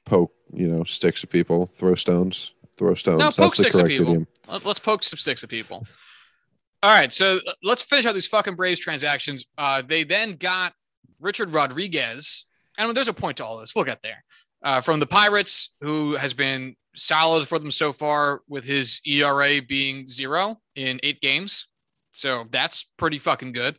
poke, 0.06 0.34
you 0.54 0.68
know, 0.68 0.84
sticks 0.84 1.24
at 1.24 1.30
people, 1.30 1.66
throw 1.68 1.96
stones, 1.96 2.52
throw 2.78 2.94
stones. 2.96 3.20
No, 3.20 3.26
That's 3.26 3.38
poke 3.38 3.56
sticks 3.56 3.78
at 3.78 3.88
people. 3.88 4.08
idiom. 4.08 4.28
Let- 4.48 4.66
Let's 4.66 4.80
poke 4.80 5.04
some 5.04 5.18
sticks 5.18 5.44
at 5.44 5.50
people. 5.50 5.86
All 6.84 6.92
right, 6.96 7.12
so 7.12 7.36
uh, 7.48 7.52
let's 7.64 7.82
finish 7.82 8.06
out 8.06 8.14
these 8.14 8.28
fucking 8.28 8.56
Braves 8.56 8.80
transactions. 8.80 9.46
Uh, 9.58 9.82
they 9.82 10.04
then 10.04 10.34
got 10.34 10.74
Richard 11.20 11.50
Rodriguez, 11.50 12.46
and 12.78 12.96
there's 12.96 13.08
a 13.08 13.14
point 13.14 13.38
to 13.38 13.46
all 13.46 13.58
this. 13.58 13.74
We'll 13.76 13.86
get 13.86 14.02
there. 14.04 14.24
Uh, 14.62 14.82
from 14.82 15.00
the 15.00 15.08
Pirates, 15.08 15.74
who 15.82 16.16
has 16.16 16.34
been 16.36 16.76
solid 16.96 17.48
for 17.48 17.58
them 17.58 17.72
so 17.72 17.92
far, 17.94 18.42
with 18.48 18.64
his 18.66 19.02
ERA 19.06 19.60
being 19.68 20.06
zero 20.06 20.60
in 20.76 21.00
eight 21.04 21.20
games. 21.20 21.68
So 22.12 22.46
that's 22.52 22.92
pretty 22.98 23.18
fucking 23.18 23.54
good. 23.54 23.78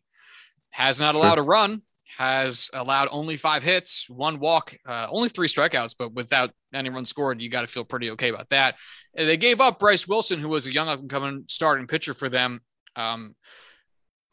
Has 0.79 1.01
not 1.01 1.17
allowed 1.17 1.39
a 1.39 1.43
run. 1.43 1.83
Has 2.19 2.71
allowed 2.73 3.09
only 3.11 3.37
five 3.37 3.65
hits, 3.65 4.09
one 4.09 4.39
walk, 4.39 4.77
uh, 4.87 5.09
only 5.11 5.29
three 5.29 5.49
strikeouts, 5.49 5.97
but 5.99 6.15
without 6.15 6.51
any 6.73 6.89
scored, 7.05 7.43
you 7.43 7.51
got 7.51 7.63
to 7.63 7.67
feel 7.67 7.85
pretty 7.85 8.13
okay 8.13 8.29
about 8.29 8.49
that. 8.51 8.77
And 9.17 9.29
They 9.29 9.37
gave 9.37 9.61
up 9.61 9.81
Bryce 9.81 10.07
Wilson, 10.07 10.39
who 10.39 10.49
was 10.49 10.69
a 10.69 10.73
young 10.73 10.87
up 10.87 11.01
and 11.01 11.11
coming 11.11 11.45
starting 11.49 11.89
pitcher 11.89 12.15
for 12.15 12.29
them, 12.29 12.61
um, 12.95 13.35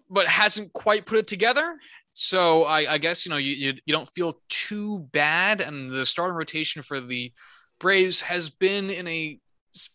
but 0.07 0.27
hasn't 0.27 0.71
quite 0.71 1.07
put 1.07 1.17
it 1.17 1.25
together. 1.25 1.79
So 2.13 2.65
I, 2.65 2.93
I 2.93 2.97
guess 2.99 3.25
you 3.25 3.31
know 3.31 3.37
you, 3.37 3.53
you 3.53 3.73
you 3.87 3.93
don't 3.93 4.09
feel 4.09 4.39
too 4.47 4.99
bad, 5.11 5.61
and 5.61 5.91
the 5.91 6.05
starting 6.05 6.37
rotation 6.37 6.83
for 6.83 7.01
the 7.01 7.33
Braves 7.79 8.21
has 8.21 8.51
been 8.51 8.91
in 8.91 9.07
a 9.07 9.39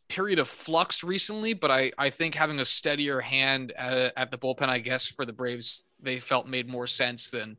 period 0.08 0.38
of 0.38 0.48
flux 0.48 1.02
recently. 1.02 1.54
But 1.54 1.70
I 1.70 1.92
I 1.98 2.10
think 2.10 2.34
having 2.34 2.58
a 2.58 2.64
steadier 2.64 3.20
hand 3.20 3.72
at, 3.72 4.12
at 4.16 4.30
the 4.30 4.38
bullpen, 4.38 4.68
I 4.68 4.78
guess 4.78 5.06
for 5.06 5.24
the 5.24 5.32
Braves, 5.32 5.90
they 6.00 6.18
felt 6.18 6.46
made 6.46 6.68
more 6.68 6.86
sense 6.86 7.30
than 7.30 7.56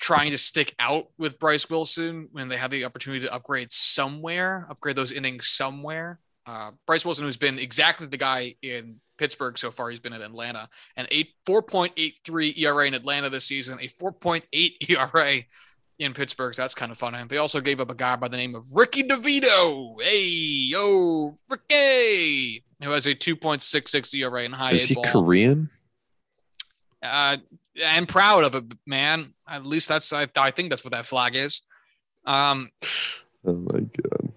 trying 0.00 0.30
to 0.30 0.38
stick 0.38 0.74
out 0.78 1.06
with 1.18 1.38
Bryce 1.38 1.68
Wilson 1.68 2.28
when 2.32 2.48
they 2.48 2.56
had 2.56 2.70
the 2.70 2.84
opportunity 2.84 3.26
to 3.26 3.34
upgrade 3.34 3.72
somewhere, 3.72 4.66
upgrade 4.70 4.96
those 4.96 5.12
innings 5.12 5.48
somewhere. 5.48 6.20
Uh, 6.46 6.70
Bryce 6.86 7.04
Wilson, 7.04 7.26
who's 7.26 7.36
been 7.36 7.58
exactly 7.58 8.06
the 8.06 8.16
guy 8.16 8.54
in 8.62 9.00
Pittsburgh 9.18 9.58
so 9.58 9.70
far, 9.70 9.90
he's 9.90 10.00
been 10.00 10.12
in 10.12 10.22
Atlanta, 10.22 10.68
and 10.96 11.06
eight 11.10 11.34
three 12.24 12.54
ERA 12.56 12.86
in 12.86 12.94
Atlanta 12.94 13.28
this 13.28 13.44
season, 13.44 13.78
a 13.80 13.88
four 13.88 14.12
point 14.12 14.44
eight 14.52 14.76
ERA 14.88 15.42
in 15.98 16.14
Pittsburgh. 16.14 16.54
So 16.54 16.62
that's 16.62 16.74
kind 16.74 16.92
of 16.92 16.98
fun. 16.98 17.14
And 17.14 17.28
they 17.28 17.38
also 17.38 17.60
gave 17.60 17.80
up 17.80 17.90
a 17.90 17.94
guy 17.94 18.16
by 18.16 18.28
the 18.28 18.36
name 18.36 18.54
of 18.54 18.64
Ricky 18.74 19.02
DeVito. 19.02 20.00
Hey, 20.02 20.22
yo, 20.22 21.36
Ricky, 21.48 22.64
who 22.82 22.90
has 22.90 23.06
a 23.06 23.14
two 23.14 23.36
point 23.36 23.62
six 23.62 23.90
six 23.90 24.14
ERA 24.14 24.42
in 24.44 24.52
high 24.52 24.72
Is 24.72 24.84
he 24.84 24.94
ball. 24.94 25.04
Korean? 25.04 25.68
Uh, 27.02 27.36
I'm 27.86 28.06
proud 28.06 28.44
of 28.44 28.54
it, 28.54 28.64
man. 28.86 29.26
At 29.48 29.64
least 29.64 29.88
that's 29.88 30.12
I, 30.12 30.26
I 30.36 30.50
think 30.50 30.70
that's 30.70 30.84
what 30.84 30.92
that 30.92 31.06
flag 31.06 31.36
is. 31.36 31.62
Um, 32.24 32.70
Oh 33.46 33.54
my 33.72 33.80
god. 33.80 34.32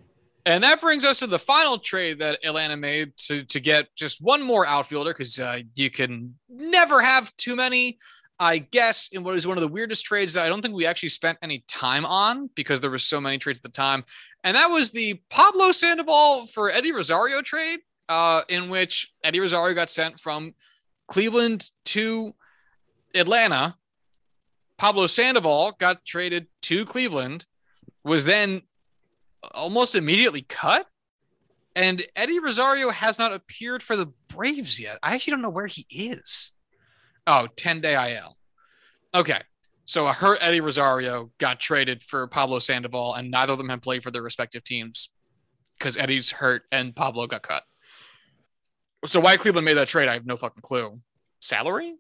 And 0.46 0.64
that 0.64 0.82
brings 0.82 1.06
us 1.06 1.20
to 1.20 1.28
the 1.28 1.38
final 1.38 1.78
trade 1.78 2.20
that 2.20 2.40
Atlanta 2.44 2.76
made 2.76 3.16
to, 3.28 3.44
to 3.44 3.60
get 3.60 3.96
just 3.96 4.22
one 4.22 4.42
more 4.42 4.66
outfielder 4.66 5.12
because 5.12 5.40
uh, 5.40 5.60
you 5.76 5.92
can 5.92 6.34
never 6.50 7.02
have 7.02 7.36
too 7.38 7.56
many. 7.56 8.00
I 8.42 8.58
guess 8.58 9.08
in 9.10 9.24
what 9.24 9.36
is 9.36 9.46
one 9.46 9.58
of 9.58 9.62
the 9.62 9.68
weirdest 9.68 10.04
trades 10.04 10.34
that 10.34 10.44
I 10.44 10.50
don't 10.50 10.64
think 10.64 10.74
we 10.74 10.88
actually 10.88 11.10
spent 11.10 11.38
any 11.44 11.64
time 11.68 12.08
on 12.08 12.50
because 12.56 12.82
there 12.82 12.90
were 12.90 12.98
so 12.98 13.22
many 13.22 13.38
trades 13.38 13.60
at 13.60 13.64
the 13.64 13.70
time, 13.70 14.04
and 14.44 14.58
that 14.58 14.66
was 14.66 14.90
the 14.90 15.22
Pablo 15.30 15.72
Sandoval 15.72 16.48
for 16.48 16.72
Eddie 16.72 16.92
Rosario 16.92 17.44
trade, 17.44 17.82
uh, 18.10 18.42
in 18.50 18.70
which 18.70 19.14
Eddie 19.24 19.42
Rosario 19.42 19.76
got 19.76 19.92
sent 19.92 20.20
from 20.20 20.56
Cleveland 21.08 21.70
to 21.86 22.34
Atlanta. 23.14 23.76
Pablo 24.80 25.06
Sandoval 25.06 25.74
got 25.78 26.04
traded 26.04 26.48
to 26.64 26.84
Cleveland, 26.84 27.46
was 28.04 28.26
then 28.26 28.64
almost 29.54 29.94
immediately 29.94 30.42
cut. 30.42 30.88
And 31.76 32.02
Eddie 32.16 32.40
Rosario 32.40 32.90
has 32.90 33.20
not 33.20 33.34
appeared 33.34 33.84
for 33.84 33.96
the 33.96 34.12
Braves 34.28 34.80
yet. 34.80 34.98
I 35.04 35.14
actually 35.14 35.32
don't 35.32 35.44
know 35.44 35.52
where 35.52 35.68
he 35.68 35.86
is. 35.92 36.54
Oh, 37.28 37.48
10 37.56 37.82
day 37.82 38.16
IL. 38.16 38.38
Okay. 39.14 39.40
So 39.86 40.08
a 40.08 40.14
hurt 40.14 40.40
Eddie 40.42 40.62
Rosario 40.62 41.32
got 41.38 41.60
traded 41.60 42.02
for 42.02 42.26
Pablo 42.28 42.60
Sandoval, 42.60 43.14
and 43.16 43.30
neither 43.30 43.54
of 43.54 43.58
them 43.58 43.70
have 43.70 43.82
played 43.82 44.04
for 44.04 44.12
their 44.12 44.22
respective 44.22 44.64
teams 44.64 45.12
because 45.78 45.98
Eddie's 45.98 46.32
hurt 46.32 46.64
and 46.72 46.96
Pablo 46.96 47.28
got 47.28 47.42
cut. 47.42 47.64
So 49.06 49.20
why 49.20 49.36
Cleveland 49.38 49.66
made 49.66 49.74
that 49.74 49.88
trade, 49.88 50.08
I 50.08 50.14
have 50.14 50.26
no 50.26 50.38
fucking 50.38 50.62
clue. 50.62 51.02
Salary, 51.40 51.96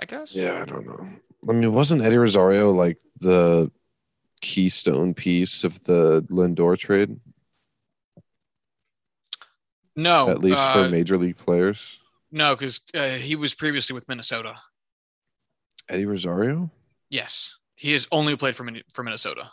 I 0.00 0.06
guess. 0.06 0.34
Yeah, 0.34 0.62
I 0.62 0.64
don't 0.64 0.86
know. 0.86 1.08
I 1.48 1.52
mean, 1.52 1.72
wasn't 1.74 2.02
Eddie 2.02 2.16
Rosario 2.16 2.70
like 2.70 2.98
the 3.20 3.70
keystone 4.40 5.14
piece 5.14 5.64
of 5.64 5.82
the 5.84 6.22
Lindor 6.30 6.78
trade? 6.78 7.18
No, 9.96 10.28
At 10.28 10.40
least 10.40 10.58
uh, 10.58 10.84
for 10.84 10.90
major 10.90 11.16
league 11.16 11.36
players. 11.36 12.00
No, 12.34 12.56
because 12.56 12.80
uh, 12.94 13.10
he 13.10 13.36
was 13.36 13.54
previously 13.54 13.94
with 13.94 14.08
Minnesota. 14.08 14.56
Eddie 15.88 16.04
Rosario? 16.04 16.68
Yes, 17.08 17.58
he 17.76 17.92
has 17.92 18.08
only 18.10 18.36
played 18.36 18.56
for 18.56 18.64
Min- 18.64 18.82
for 18.92 19.04
Minnesota, 19.04 19.50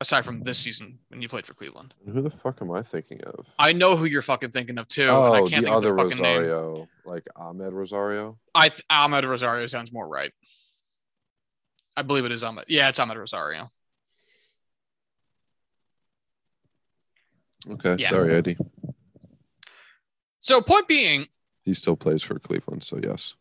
aside 0.00 0.24
from 0.24 0.42
this 0.42 0.56
season 0.58 0.98
when 1.08 1.20
he 1.20 1.28
played 1.28 1.44
for 1.44 1.52
Cleveland. 1.52 1.92
Who 2.10 2.22
the 2.22 2.30
fuck 2.30 2.62
am 2.62 2.70
I 2.72 2.80
thinking 2.80 3.20
of? 3.24 3.46
I 3.58 3.74
know 3.74 3.96
who 3.96 4.06
you're 4.06 4.22
fucking 4.22 4.48
thinking 4.50 4.78
of 4.78 4.88
too. 4.88 5.08
oh, 5.10 5.34
and 5.34 5.34
I 5.34 5.38
can't 5.40 5.50
the 5.50 5.56
think 5.56 5.66
of 5.68 5.72
other 5.74 5.90
the 5.94 6.02
fucking 6.02 6.22
name. 6.22 6.40
Rosario, 6.40 6.88
like 7.04 7.24
Amed 7.36 7.72
Rosario. 7.72 8.38
I 8.54 8.70
th- 8.70 8.82
Amed 8.90 9.24
Rosario 9.28 9.66
sounds 9.66 9.92
more 9.92 10.08
right. 10.08 10.32
I 11.98 12.02
believe 12.02 12.24
it 12.24 12.32
is 12.32 12.42
Amed. 12.42 12.64
Yeah, 12.66 12.88
it's 12.88 12.98
Amed 12.98 13.16
Rosario. 13.18 13.68
Okay, 17.72 17.96
Yeah. 17.98 18.08
sorry, 18.08 18.32
Eddie. 18.34 18.56
So, 20.38 20.62
point 20.62 20.88
being, 20.88 21.26
He 21.64 21.74
still 21.74 21.96
plays 21.96 22.22
for 22.22 22.38
Cleveland, 22.38 22.84
so 22.84 22.98
yes. 23.02 23.34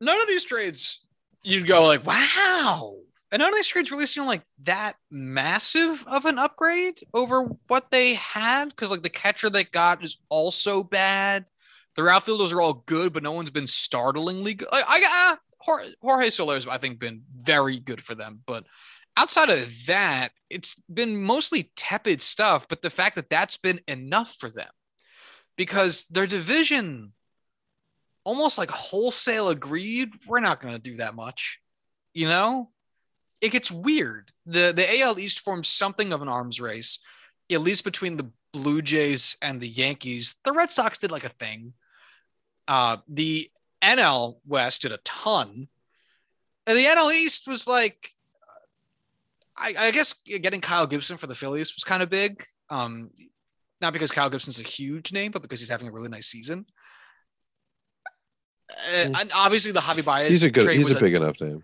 none 0.00 0.20
of 0.20 0.28
these 0.28 0.44
trades 0.44 1.04
you'd 1.42 1.66
go 1.66 1.86
like, 1.86 2.06
wow. 2.06 2.92
And 3.32 3.40
none 3.40 3.50
of 3.50 3.54
these 3.54 3.68
trades 3.68 3.90
really 3.90 4.06
seem 4.06 4.26
like 4.26 4.42
that 4.64 4.94
massive 5.10 6.04
of 6.08 6.24
an 6.24 6.38
upgrade 6.38 7.00
over 7.14 7.42
what 7.68 7.90
they 7.90 8.14
had. 8.14 8.74
Cause 8.76 8.90
like 8.90 9.02
the 9.02 9.08
catcher 9.08 9.48
they 9.48 9.64
got 9.64 10.02
is 10.02 10.18
also 10.28 10.82
bad. 10.82 11.46
Their 11.96 12.08
outfielders 12.08 12.52
are 12.52 12.60
all 12.60 12.84
good, 12.86 13.12
but 13.12 13.22
no 13.22 13.32
one's 13.32 13.50
been 13.50 13.66
startlingly 13.66 14.54
good. 14.54 14.68
Like, 14.72 14.84
I 14.88 15.00
got 15.00 15.32
uh, 15.32 15.36
Jorge, 15.58 15.88
Jorge 16.00 16.30
Soler's, 16.30 16.66
I 16.66 16.78
think, 16.78 16.98
been 16.98 17.22
very 17.30 17.78
good 17.78 18.00
for 18.00 18.14
them. 18.14 18.40
But 18.46 18.64
outside 19.16 19.50
of 19.50 19.86
that, 19.86 20.30
it's 20.48 20.76
been 20.92 21.22
mostly 21.22 21.70
tepid 21.76 22.22
stuff. 22.22 22.68
But 22.68 22.82
the 22.82 22.90
fact 22.90 23.16
that 23.16 23.28
that's 23.28 23.56
been 23.56 23.80
enough 23.86 24.34
for 24.38 24.48
them 24.48 24.70
because 25.56 26.06
their 26.06 26.26
division 26.26 27.12
almost 28.24 28.58
like 28.58 28.70
wholesale 28.70 29.48
agreed 29.48 30.10
we're 30.26 30.40
not 30.40 30.60
going 30.60 30.74
to 30.74 30.80
do 30.80 30.96
that 30.96 31.14
much 31.14 31.60
you 32.14 32.28
know? 32.28 32.70
It 33.40 33.52
gets 33.52 33.70
weird. 33.70 34.32
The 34.46 34.72
the 34.74 35.00
AL 35.00 35.18
East 35.18 35.40
forms 35.40 35.68
something 35.68 36.12
of 36.12 36.22
an 36.22 36.28
arms 36.28 36.60
race 36.60 37.00
at 37.50 37.60
least 37.60 37.84
between 37.84 38.16
the 38.16 38.30
Blue 38.52 38.80
Jays 38.82 39.36
and 39.42 39.60
the 39.60 39.68
Yankees. 39.68 40.36
The 40.44 40.52
Red 40.52 40.70
Sox 40.70 40.98
did 40.98 41.10
like 41.10 41.24
a 41.24 41.30
thing. 41.30 41.72
Uh 42.68 42.98
the 43.08 43.48
NL 43.82 44.36
West 44.46 44.82
did 44.82 44.92
a 44.92 44.98
ton. 44.98 45.68
And 46.66 46.76
the 46.78 46.84
NL 46.84 47.12
East 47.12 47.48
was 47.48 47.66
like 47.66 48.10
I, 49.56 49.74
I 49.78 49.90
guess 49.90 50.12
getting 50.12 50.60
Kyle 50.60 50.86
Gibson 50.86 51.16
for 51.16 51.26
the 51.26 51.34
Phillies 51.34 51.74
was 51.74 51.84
kind 51.84 52.02
of 52.02 52.10
big. 52.10 52.44
Um 52.68 53.10
not 53.80 53.94
because 53.94 54.10
Kyle 54.10 54.28
Gibson's 54.28 54.60
a 54.60 54.64
huge 54.64 55.14
name 55.14 55.32
but 55.32 55.40
because 55.40 55.60
he's 55.60 55.70
having 55.70 55.88
a 55.88 55.92
really 55.92 56.10
nice 56.10 56.26
season 56.26 56.66
uh, 58.94 59.10
and 59.20 59.30
obviously 59.34 59.72
the 59.72 59.80
Javi 59.80 60.04
Baez 60.04 60.28
He's 60.28 60.42
a 60.42 60.50
good. 60.50 60.70
He's 60.70 60.84
was 60.84 60.96
a 60.96 61.00
big 61.00 61.14
enough 61.14 61.40
name. 61.40 61.62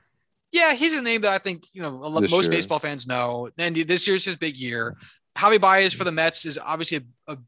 yeah, 0.52 0.74
he's 0.74 0.96
a 0.96 1.02
name 1.02 1.20
that 1.22 1.32
I 1.32 1.38
think 1.38 1.64
you 1.72 1.82
know 1.82 2.02
a 2.02 2.20
This 2.20 2.30
most 2.30 2.44
year. 2.44 2.52
baseball 2.52 2.78
fans 2.78 3.06
know. 3.06 3.50
And 3.58 3.76
this 3.76 4.06
year's 4.06 4.24
his 4.24 4.36
big 4.36 4.56
year. 4.56 4.96
Javi 5.36 5.60
Baez 5.60 5.92
for 5.92 6.04
the 6.04 6.12
Mets 6.12 6.46
is 6.46 6.58
obviously 6.58 6.98
a, 7.28 7.32
a 7.32 7.38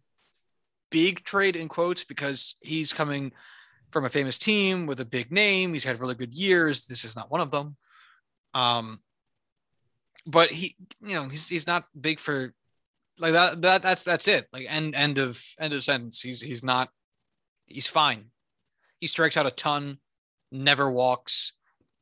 big 0.91 1.25
trade 1.25 1.57
in 1.57 1.69
quotes 1.69 2.05
because 2.05 2.57
he's 2.61 2.93
coming 2.93 3.33
from 3.91 4.05
a 4.05 4.11
famous 4.11 4.39
team 4.39 4.87
with 4.87 5.01
a 5.01 5.07
big 5.07 5.33
name. 5.33 5.73
He's 5.73 5.85
had 5.85 5.99
really 6.01 6.15
good 6.15 6.35
years. 6.35 6.87
This 6.87 7.05
is 7.05 7.17
not 7.17 7.31
one 7.31 7.41
of 7.41 7.51
them. 7.51 7.77
Um, 8.53 9.01
but 10.27 10.51
he, 10.51 10.75
you 11.01 11.15
know, 11.15 11.23
he's 11.25 11.49
he's 11.49 11.67
not 11.67 11.85
big 11.99 12.19
for 12.19 12.53
like 13.19 13.33
that. 13.33 13.63
That 13.63 13.83
that's 13.83 14.05
that's 14.05 14.29
it. 14.29 14.47
Like 14.53 14.67
end 14.69 14.95
end 14.95 15.17
of 15.19 15.43
end 15.59 15.73
of 15.73 15.83
sentence. 15.83 16.21
He's 16.21 16.43
he's 16.43 16.63
not. 16.63 16.91
He's 17.67 17.87
fine. 17.87 18.27
He 19.01 19.07
strikes 19.07 19.37
out 19.37 19.47
a 19.47 19.51
ton, 19.51 19.99
never 20.51 20.91
walks, 20.91 21.53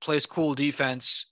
plays 0.01 0.27
cool 0.27 0.55
defense, 0.55 1.27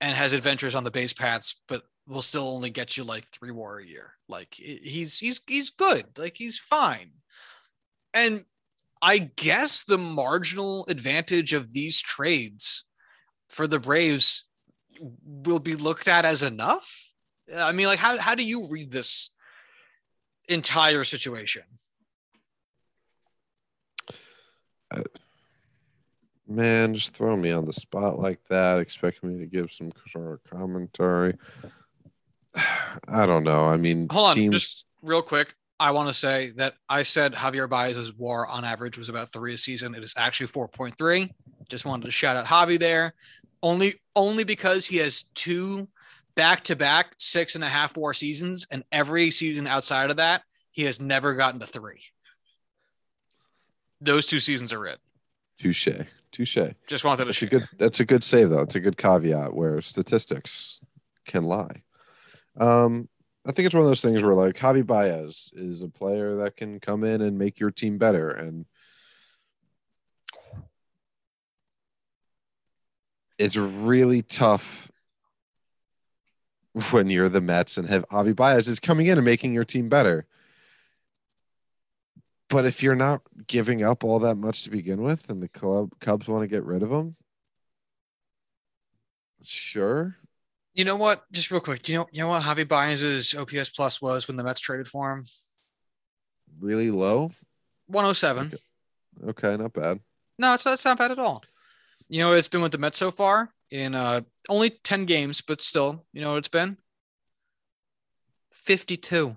and 0.00 0.14
has 0.14 0.32
adventures 0.32 0.74
on 0.74 0.84
the 0.84 0.90
base 0.90 1.12
paths, 1.12 1.60
but 1.68 1.82
will 2.06 2.22
still 2.22 2.48
only 2.48 2.70
get 2.70 2.96
you 2.96 3.04
like 3.04 3.24
three 3.24 3.50
war 3.50 3.78
a 3.78 3.86
year. 3.86 4.14
Like 4.28 4.54
he's 4.54 5.18
he's 5.18 5.40
he's 5.46 5.70
good. 5.70 6.06
Like 6.18 6.36
he's 6.36 6.58
fine. 6.58 7.12
And 8.14 8.44
I 9.02 9.18
guess 9.18 9.84
the 9.84 9.98
marginal 9.98 10.86
advantage 10.88 11.52
of 11.52 11.72
these 11.72 12.00
trades 12.00 12.84
for 13.48 13.66
the 13.66 13.78
Braves 13.78 14.44
will 15.24 15.58
be 15.58 15.74
looked 15.74 16.08
at 16.08 16.24
as 16.24 16.42
enough. 16.42 17.12
I 17.54 17.72
mean, 17.72 17.86
like 17.86 17.98
how 17.98 18.18
how 18.18 18.34
do 18.34 18.44
you 18.44 18.68
read 18.68 18.90
this 18.90 19.30
entire 20.48 21.04
situation? 21.04 21.62
Man, 26.46 26.94
just 26.94 27.14
throw 27.14 27.36
me 27.36 27.52
on 27.52 27.64
the 27.64 27.72
spot 27.72 28.18
like 28.18 28.40
that, 28.48 28.80
expecting 28.80 29.32
me 29.32 29.38
to 29.38 29.46
give 29.46 29.70
some 29.70 29.92
sort 30.08 30.32
of 30.32 30.58
commentary. 30.58 31.34
I 33.08 33.26
don't 33.26 33.44
know. 33.44 33.66
I 33.66 33.76
mean, 33.76 34.08
Hold 34.10 34.30
on, 34.30 34.34
teams. 34.34 34.54
just 34.54 34.86
real 35.02 35.22
quick. 35.22 35.54
I 35.78 35.92
want 35.92 36.08
to 36.08 36.14
say 36.14 36.48
that 36.56 36.74
I 36.88 37.04
said 37.04 37.32
Javier 37.34 37.68
Baez's 37.68 38.12
WAR 38.14 38.46
on 38.48 38.64
average 38.64 38.98
was 38.98 39.08
about 39.08 39.32
three 39.32 39.54
a 39.54 39.56
season. 39.56 39.94
It 39.94 40.02
is 40.02 40.12
actually 40.16 40.48
four 40.48 40.68
point 40.68 40.98
three. 40.98 41.32
Just 41.68 41.86
wanted 41.86 42.06
to 42.06 42.10
shout 42.10 42.36
out 42.36 42.46
Javi 42.46 42.78
there, 42.78 43.14
only 43.62 43.94
only 44.16 44.44
because 44.44 44.86
he 44.86 44.96
has 44.98 45.22
two 45.34 45.88
back 46.34 46.64
to 46.64 46.76
back 46.76 47.14
six 47.18 47.54
and 47.54 47.62
a 47.62 47.68
half 47.68 47.96
WAR 47.96 48.12
seasons, 48.12 48.66
and 48.70 48.84
every 48.92 49.30
season 49.30 49.66
outside 49.66 50.10
of 50.10 50.16
that, 50.16 50.42
he 50.72 50.82
has 50.82 51.00
never 51.00 51.34
gotten 51.34 51.60
to 51.60 51.66
three. 51.66 52.02
Those 54.00 54.26
two 54.26 54.40
seasons 54.40 54.72
are 54.72 54.86
it. 54.86 54.98
touche, 55.58 55.88
touche. 56.32 56.58
Just 56.86 57.04
wanted 57.04 57.18
to 57.18 57.24
That's 57.26 57.42
a 57.42 57.46
good. 57.46 57.68
That's 57.78 58.00
a 58.00 58.04
good 58.04 58.24
save, 58.24 58.50
though. 58.50 58.62
It's 58.62 58.74
a 58.74 58.80
good 58.80 58.96
caveat 58.96 59.54
where 59.54 59.80
statistics 59.80 60.80
can 61.26 61.44
lie. 61.44 61.82
Um, 62.56 63.08
I 63.46 63.52
think 63.52 63.66
it's 63.66 63.74
one 63.74 63.82
of 63.82 63.88
those 63.88 64.02
things 64.02 64.22
where 64.22 64.34
like 64.34 64.56
Javi 64.56 64.86
Baez 64.86 65.50
is 65.54 65.82
a 65.82 65.88
player 65.88 66.36
that 66.36 66.56
can 66.56 66.80
come 66.80 67.04
in 67.04 67.20
and 67.20 67.38
make 67.38 67.60
your 67.60 67.70
team 67.70 67.98
better, 67.98 68.30
and 68.30 68.66
it's 73.38 73.56
really 73.56 74.22
tough 74.22 74.90
when 76.90 77.10
you're 77.10 77.28
the 77.28 77.40
Mets 77.40 77.78
and 77.78 77.88
have 77.88 78.06
Javi 78.08 78.36
Baez 78.36 78.68
is 78.68 78.78
coming 78.78 79.06
in 79.06 79.18
and 79.18 79.24
making 79.24 79.54
your 79.54 79.64
team 79.64 79.88
better. 79.88 80.26
But 82.50 82.66
if 82.66 82.82
you're 82.82 82.96
not 82.96 83.22
giving 83.46 83.84
up 83.84 84.02
all 84.02 84.18
that 84.18 84.34
much 84.34 84.64
to 84.64 84.70
begin 84.70 85.02
with, 85.02 85.30
and 85.30 85.40
the 85.40 85.48
club 85.48 85.92
Cubs 86.00 86.26
want 86.26 86.42
to 86.42 86.48
get 86.48 86.64
rid 86.64 86.82
of 86.82 86.90
him, 86.90 87.14
sure. 89.42 90.16
You 90.74 90.84
know 90.84 90.96
what? 90.96 91.24
Just 91.32 91.50
real 91.50 91.60
quick. 91.60 91.88
You 91.88 91.98
know, 91.98 92.08
you 92.12 92.22
know 92.22 92.28
what 92.28 92.42
Javi 92.42 92.66
Baez's 92.66 93.34
OPS 93.34 93.70
plus 93.70 94.02
was 94.02 94.26
when 94.26 94.36
the 94.36 94.44
Mets 94.44 94.60
traded 94.60 94.88
for 94.88 95.12
him? 95.12 95.24
Really 96.60 96.90
low. 96.90 97.30
107. 97.86 98.52
Okay, 99.28 99.56
not 99.56 99.72
bad. 99.72 100.00
No, 100.38 100.54
it's 100.54 100.64
that's 100.64 100.84
not 100.84 100.98
bad 100.98 101.10
at 101.12 101.18
all. 101.18 101.42
You 102.08 102.18
know, 102.18 102.32
it's 102.32 102.48
been 102.48 102.62
with 102.62 102.72
the 102.72 102.78
Mets 102.78 102.98
so 102.98 103.10
far 103.10 103.52
in 103.70 103.94
uh 103.94 104.22
only 104.48 104.70
10 104.70 105.04
games, 105.04 105.40
but 105.40 105.60
still, 105.60 106.04
you 106.12 106.20
know 106.20 106.32
what 106.32 106.38
it's 106.38 106.48
been? 106.48 106.76
52. 108.52 109.36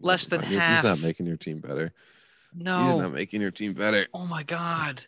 Less 0.00 0.26
than 0.26 0.42
He's 0.42 0.58
half. 0.58 0.82
He's 0.84 0.84
not 1.02 1.06
making 1.06 1.26
your 1.26 1.36
team 1.36 1.58
better. 1.60 1.92
No, 2.54 2.84
he's 2.86 2.96
not 3.02 3.12
making 3.12 3.40
your 3.40 3.50
team 3.50 3.72
better. 3.74 4.06
Oh 4.14 4.26
my 4.26 4.42
god. 4.42 5.02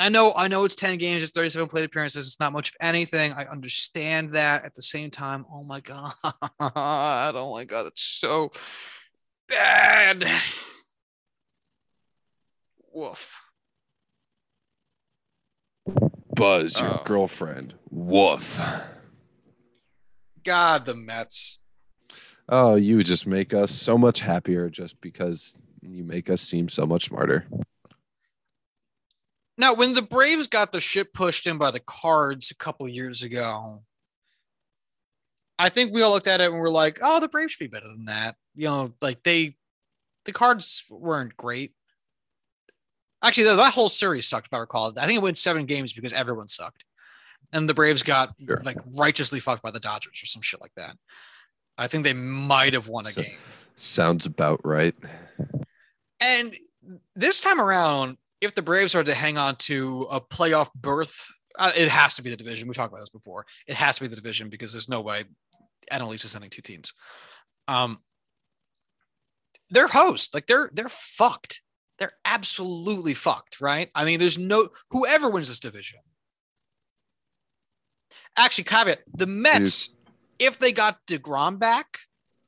I 0.00 0.08
know 0.08 0.32
I 0.36 0.46
know 0.48 0.64
it's 0.64 0.74
10 0.76 0.98
games, 0.98 1.22
it's 1.22 1.32
37 1.32 1.68
plate 1.68 1.84
appearances, 1.84 2.26
it's 2.26 2.38
not 2.40 2.52
much 2.52 2.70
of 2.70 2.76
anything. 2.80 3.32
I 3.32 3.44
understand 3.46 4.32
that 4.34 4.64
at 4.64 4.74
the 4.74 4.82
same 4.82 5.10
time. 5.10 5.44
Oh 5.52 5.64
my 5.64 5.80
god. 5.80 6.12
Oh 6.60 7.52
my 7.54 7.64
god, 7.64 7.86
it's 7.86 8.02
so 8.02 8.50
bad. 9.48 10.24
Woof. 12.92 13.40
Buzz, 16.34 16.80
your 16.80 16.90
Oh. 16.90 17.02
girlfriend. 17.04 17.74
Woof. 17.90 18.60
God, 20.44 20.86
the 20.86 20.94
Mets. 20.94 21.58
Oh, 22.48 22.76
you 22.76 23.02
just 23.02 23.26
make 23.26 23.52
us 23.52 23.72
so 23.72 23.98
much 23.98 24.20
happier 24.20 24.70
just 24.70 25.00
because 25.00 25.58
you 25.82 26.02
make 26.04 26.30
us 26.30 26.40
seem 26.42 26.68
so 26.68 26.86
much 26.86 27.04
smarter. 27.06 27.46
Now, 29.58 29.74
when 29.74 29.92
the 29.94 30.02
Braves 30.02 30.46
got 30.48 30.72
the 30.72 30.80
shit 30.80 31.12
pushed 31.12 31.46
in 31.46 31.58
by 31.58 31.70
the 31.70 31.80
Cards 31.80 32.50
a 32.50 32.54
couple 32.56 32.88
years 32.88 33.22
ago, 33.22 33.82
I 35.58 35.68
think 35.68 35.92
we 35.92 36.02
all 36.02 36.12
looked 36.12 36.28
at 36.28 36.40
it 36.40 36.50
and 36.50 36.60
we're 36.60 36.70
like, 36.70 37.00
"Oh, 37.02 37.18
the 37.18 37.28
Braves 37.28 37.52
should 37.52 37.64
be 37.64 37.66
better 37.76 37.88
than 37.88 38.04
that." 38.06 38.36
You 38.54 38.68
know, 38.68 38.94
like 39.02 39.22
they, 39.24 39.56
the 40.24 40.32
Cards 40.32 40.84
weren't 40.88 41.36
great. 41.36 41.74
Actually, 43.22 43.44
that- 43.44 43.56
that 43.56 43.74
whole 43.74 43.88
series 43.88 44.28
sucked. 44.28 44.46
If 44.46 44.54
I 44.54 44.58
recall, 44.60 44.96
I 44.96 45.06
think 45.06 45.16
it 45.18 45.22
went 45.22 45.36
seven 45.38 45.66
games 45.66 45.92
because 45.92 46.12
everyone 46.12 46.46
sucked, 46.46 46.84
and 47.52 47.68
the 47.68 47.74
Braves 47.74 48.04
got 48.04 48.34
Sure. 48.46 48.60
like 48.62 48.76
righteously 48.94 49.40
fucked 49.40 49.62
by 49.64 49.72
the 49.72 49.80
Dodgers 49.80 50.22
or 50.22 50.26
some 50.26 50.42
shit 50.42 50.60
like 50.60 50.74
that. 50.76 50.96
I 51.78 51.86
think 51.86 52.04
they 52.04 52.12
might 52.12 52.74
have 52.74 52.88
won 52.88 53.06
a 53.06 53.10
So- 53.12 53.22
game. 53.22 53.38
Sounds 53.76 54.26
about 54.26 54.60
right. 54.64 54.94
And 56.20 56.56
this 57.14 57.40
time 57.40 57.60
around, 57.60 58.18
if 58.40 58.54
the 58.54 58.62
Braves 58.62 58.94
are 58.94 59.04
to 59.04 59.14
hang 59.14 59.38
on 59.38 59.54
to 59.56 60.02
a 60.10 60.20
playoff 60.20 60.72
berth, 60.74 61.28
uh, 61.58 61.70
it 61.76 61.88
has 61.88 62.16
to 62.16 62.22
be 62.22 62.30
the 62.30 62.36
division. 62.36 62.66
We 62.68 62.74
talked 62.74 62.92
about 62.92 63.00
this 63.00 63.08
before. 63.10 63.46
It 63.68 63.76
has 63.76 63.96
to 63.96 64.02
be 64.02 64.08
the 64.08 64.16
division 64.16 64.48
because 64.48 64.72
there's 64.72 64.88
no 64.88 65.00
way 65.00 65.24
East 66.12 66.24
is 66.24 66.32
sending 66.32 66.50
two 66.50 66.62
teams. 66.62 66.92
Um, 67.66 68.02
they're 69.70 69.88
host, 69.88 70.34
like 70.34 70.46
they're 70.46 70.70
they're 70.72 70.88
fucked. 70.88 71.62
They're 71.98 72.12
absolutely 72.24 73.14
fucked, 73.14 73.60
right? 73.60 73.90
I 73.94 74.04
mean, 74.04 74.18
there's 74.18 74.38
no 74.38 74.68
whoever 74.90 75.28
wins 75.28 75.48
this 75.48 75.60
division. 75.60 76.00
Actually, 78.38 78.64
caveat: 78.64 79.02
the 79.14 79.26
Mets, 79.26 79.94
if 80.38 80.58
they 80.58 80.72
got 80.72 81.06
Degrom 81.06 81.58
back, 81.58 81.98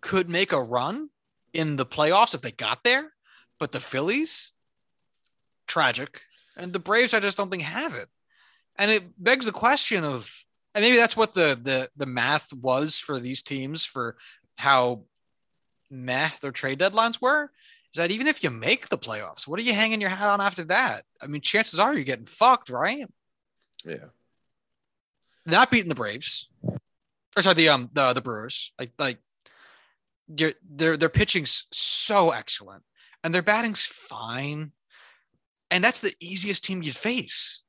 could 0.01 0.31
make 0.31 0.53
a 0.53 0.63
run 0.63 1.11
in 1.53 1.77
the 1.77 1.87
playoffs 1.87 2.35
if 2.35 2.43
they 2.43 2.53
got 2.53 2.85
there. 2.85 3.13
But 3.59 3.73
the 3.73 3.81
Phillies, 3.81 4.53
tragic, 5.67 6.23
and 6.57 6.73
the 6.73 6.79
Braves, 6.79 7.15
I 7.15 7.21
just 7.21 7.37
don't 7.37 7.51
think 7.51 7.63
have 7.63 7.95
it. 7.95 8.07
And 8.79 8.91
it 8.91 9.23
begs 9.23 9.47
the 9.47 9.53
question 9.53 10.05
of, 10.05 10.45
and 10.75 10.83
maybe 10.83 10.97
that's 10.97 11.17
what 11.17 11.35
the 11.35 11.59
the 11.61 11.89
the 11.97 12.07
math 12.07 12.53
was 12.55 12.99
for 12.99 13.19
these 13.19 13.43
teams 13.43 13.85
for 13.85 14.17
how 14.57 15.03
meh 15.91 16.31
their 16.41 16.53
trade 16.53 16.79
deadlines 16.79 17.21
were. 17.21 17.51
Is 17.93 17.97
that 17.97 18.13
even 18.13 18.29
if 18.29 18.45
you 18.45 18.51
make 18.51 18.89
the 18.89 18.97
playoffs, 18.97 19.49
what 19.49 19.59
are 19.59 19.65
you 19.65 19.75
hanging 19.75 20.01
your 20.01 20.11
hat 20.11 20.29
on 20.29 20.41
after 20.41 20.65
that? 20.65 21.03
I 21.21 21.27
mean, 21.27 21.41
chances 21.41 21.81
are 21.81 21.93
you're 21.93 22.05
getting 22.05 22.25
fucked, 22.25 22.71
right? 22.71 23.05
Yeah. 23.85 24.07
not 25.45 25.71
beating 25.71 25.89
the 25.89 25.95
Braves, 25.95 26.49
or 27.37 27.43
sorry, 27.43 27.55
the 27.55 27.69
um 27.69 27.91
the 27.93 28.13
the 28.13 28.21
Brewers. 28.21 28.73
Like 28.79 28.93
like 28.99 29.19
you're, 30.37 30.53
their 30.69 30.97
their 30.97 31.09
pitching's 31.09 31.67
so 31.73 32.31
excellent, 32.31 32.83
and 33.23 33.35
their 33.35 33.43
batting's 33.43 33.85
fine, 33.85 34.73
and 35.71 35.83
that's 35.83 36.01
the 36.01 36.15
easiest 36.21 36.65
team 36.65 36.83
you'd 36.83 36.97
face. 36.97 37.63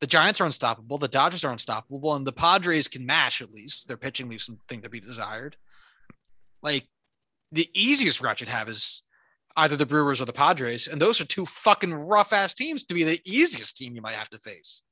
The 0.00 0.06
Giants 0.06 0.40
are 0.40 0.46
unstoppable. 0.46 0.96
The 0.96 1.08
Dodgers 1.08 1.44
are 1.44 1.52
unstoppable, 1.52 2.14
and 2.14 2.26
the 2.26 2.32
Padres 2.32 2.88
can 2.88 3.04
mash 3.04 3.42
at 3.42 3.50
least. 3.50 3.86
Their 3.86 3.98
pitching 3.98 4.30
leaves 4.30 4.46
something 4.46 4.80
to 4.80 4.88
be 4.88 5.00
desired. 5.00 5.56
Like 6.62 6.88
the 7.52 7.68
easiest 7.74 8.22
route 8.22 8.40
you'd 8.40 8.48
have 8.48 8.68
is 8.68 9.02
either 9.56 9.76
the 9.76 9.86
Brewers 9.86 10.20
or 10.20 10.24
the 10.24 10.32
Padres, 10.32 10.86
and 10.86 11.00
those 11.00 11.20
are 11.20 11.26
two 11.26 11.44
fucking 11.44 11.92
rough 11.92 12.32
ass 12.32 12.54
teams 12.54 12.82
to 12.84 12.94
be 12.94 13.04
the 13.04 13.20
easiest 13.24 13.76
team 13.76 13.94
you 13.94 14.00
might 14.00 14.14
have 14.14 14.30
to 14.30 14.38
face. 14.38 14.82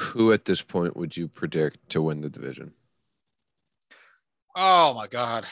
Who 0.00 0.32
at 0.32 0.46
this 0.46 0.62
point 0.62 0.96
would 0.96 1.16
you 1.16 1.28
predict 1.28 1.90
to 1.90 2.00
win 2.00 2.22
the 2.22 2.30
division? 2.30 2.72
Oh 4.56 4.94
my 4.94 5.06
god. 5.06 5.46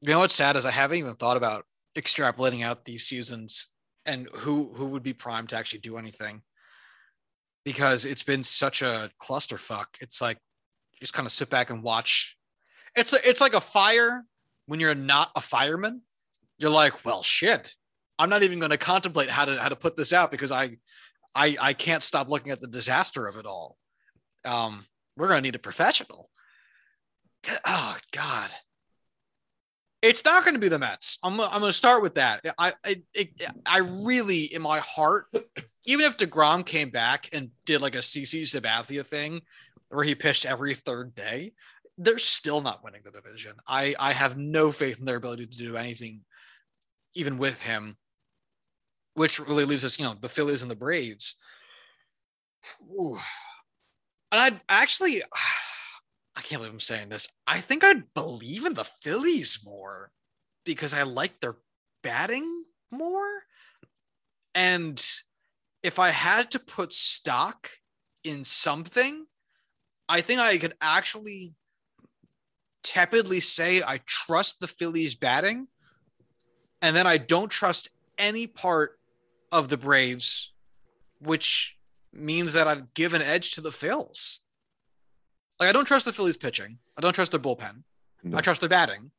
You 0.00 0.08
know 0.08 0.18
what's 0.18 0.34
sad 0.34 0.56
is 0.56 0.66
I 0.66 0.72
haven't 0.72 0.98
even 0.98 1.14
thought 1.14 1.36
about 1.36 1.64
extrapolating 1.96 2.64
out 2.64 2.84
these 2.84 3.06
seasons 3.06 3.68
and 4.04 4.28
who 4.34 4.74
who 4.74 4.88
would 4.88 5.04
be 5.04 5.12
primed 5.12 5.50
to 5.50 5.56
actually 5.56 5.78
do 5.78 5.98
anything. 5.98 6.42
Because 7.64 8.04
it's 8.04 8.24
been 8.24 8.42
such 8.42 8.82
a 8.82 9.08
clusterfuck. 9.22 9.86
It's 10.00 10.20
like 10.20 10.38
just 10.98 11.14
kind 11.14 11.26
of 11.26 11.32
sit 11.32 11.48
back 11.48 11.70
and 11.70 11.82
watch. 11.82 12.36
It's 12.96 13.12
a, 13.12 13.18
it's 13.24 13.40
like 13.40 13.54
a 13.54 13.60
fire 13.60 14.24
when 14.66 14.80
you're 14.80 14.96
not 14.96 15.30
a 15.36 15.40
fireman. 15.40 16.02
You're 16.58 16.70
like, 16.70 17.04
well, 17.04 17.22
shit. 17.22 17.72
I'm 18.18 18.28
not 18.28 18.42
even 18.42 18.58
going 18.58 18.70
to 18.70 18.78
contemplate 18.78 19.28
how 19.28 19.44
to 19.44 19.54
how 19.56 19.68
to 19.68 19.76
put 19.76 19.96
this 19.96 20.12
out 20.12 20.32
because 20.32 20.50
I 20.50 20.76
I 21.34 21.56
I 21.60 21.72
can't 21.72 22.02
stop 22.02 22.28
looking 22.28 22.52
at 22.52 22.60
the 22.60 22.68
disaster 22.68 23.26
of 23.26 23.36
it 23.36 23.46
all. 23.46 23.76
Um, 24.44 24.86
we're 25.16 25.28
going 25.28 25.38
to 25.38 25.42
need 25.42 25.54
a 25.54 25.60
professional. 25.60 26.30
Oh 27.66 27.96
God. 28.12 28.50
It's 30.00 30.24
not 30.24 30.42
going 30.42 30.54
to 30.54 30.60
be 30.60 30.68
the 30.68 30.80
Mets. 30.80 31.18
I'm, 31.22 31.40
I'm 31.40 31.60
going 31.60 31.70
to 31.70 31.72
start 31.72 32.02
with 32.02 32.16
that. 32.16 32.40
I, 32.58 32.72
I, 32.84 32.96
I 33.64 33.78
really, 33.78 34.52
in 34.52 34.60
my 34.60 34.80
heart, 34.80 35.26
even 35.86 36.04
if 36.04 36.16
Degrom 36.16 36.66
came 36.66 36.90
back 36.90 37.28
and 37.32 37.50
did 37.66 37.82
like 37.82 37.94
a 37.94 37.98
CC 37.98 38.42
Sabathia 38.42 39.06
thing, 39.06 39.42
where 39.90 40.04
he 40.04 40.16
pitched 40.16 40.44
every 40.44 40.74
third 40.74 41.14
day, 41.14 41.52
they're 41.98 42.18
still 42.18 42.62
not 42.62 42.82
winning 42.82 43.02
the 43.04 43.12
division. 43.12 43.52
I, 43.68 43.94
I 44.00 44.12
have 44.12 44.36
no 44.36 44.72
faith 44.72 44.98
in 44.98 45.04
their 45.04 45.16
ability 45.16 45.46
to 45.46 45.58
do 45.58 45.76
anything, 45.76 46.22
even 47.14 47.38
with 47.38 47.62
him. 47.62 47.96
Which 49.14 49.40
really 49.40 49.64
leaves 49.64 49.84
us, 49.84 49.98
you 49.98 50.04
know, 50.04 50.14
the 50.18 50.28
Phillies 50.28 50.62
and 50.62 50.70
the 50.70 50.76
Braves. 50.76 51.36
Ooh. 52.82 53.18
And 54.30 54.40
I 54.40 54.60
actually, 54.68 55.22
I 56.36 56.40
can't 56.40 56.60
believe 56.60 56.72
I'm 56.72 56.80
saying 56.80 57.10
this. 57.10 57.28
I 57.46 57.60
think 57.60 57.84
I'd 57.84 58.14
believe 58.14 58.64
in 58.64 58.74
the 58.74 58.84
Phillies 58.84 59.60
more 59.64 60.10
because 60.64 60.94
I 60.94 61.02
like 61.02 61.40
their 61.40 61.56
batting 62.02 62.64
more. 62.90 63.42
And 64.54 65.04
if 65.82 65.98
I 65.98 66.10
had 66.10 66.50
to 66.52 66.58
put 66.58 66.92
stock 66.92 67.70
in 68.24 68.44
something, 68.44 69.26
I 70.08 70.20
think 70.20 70.40
I 70.40 70.56
could 70.58 70.74
actually 70.80 71.54
tepidly 72.82 73.40
say 73.40 73.82
I 73.82 74.00
trust 74.06 74.60
the 74.60 74.68
Phillies 74.68 75.14
batting. 75.14 75.68
And 76.80 76.96
then 76.96 77.06
I 77.06 77.16
don't 77.16 77.50
trust 77.50 77.90
any 78.18 78.46
part 78.46 78.98
of 79.52 79.68
the 79.68 79.76
Braves, 79.76 80.52
which 81.20 81.78
means 82.12 82.54
that 82.54 82.66
I'd 82.66 82.92
give 82.94 83.14
an 83.14 83.22
edge 83.22 83.52
to 83.52 83.60
the 83.60 83.70
Phils. 83.70 84.40
Like 85.60 85.68
I 85.68 85.72
don't 85.72 85.84
trust 85.84 86.06
the 86.06 86.12
Phillies 86.12 86.36
pitching. 86.36 86.78
I 86.96 87.00
don't 87.00 87.14
trust 87.14 87.30
their 87.30 87.40
bullpen. 87.40 87.84
No. 88.24 88.38
I 88.38 88.40
trust 88.40 88.60
their 88.60 88.70
batting. 88.70 89.10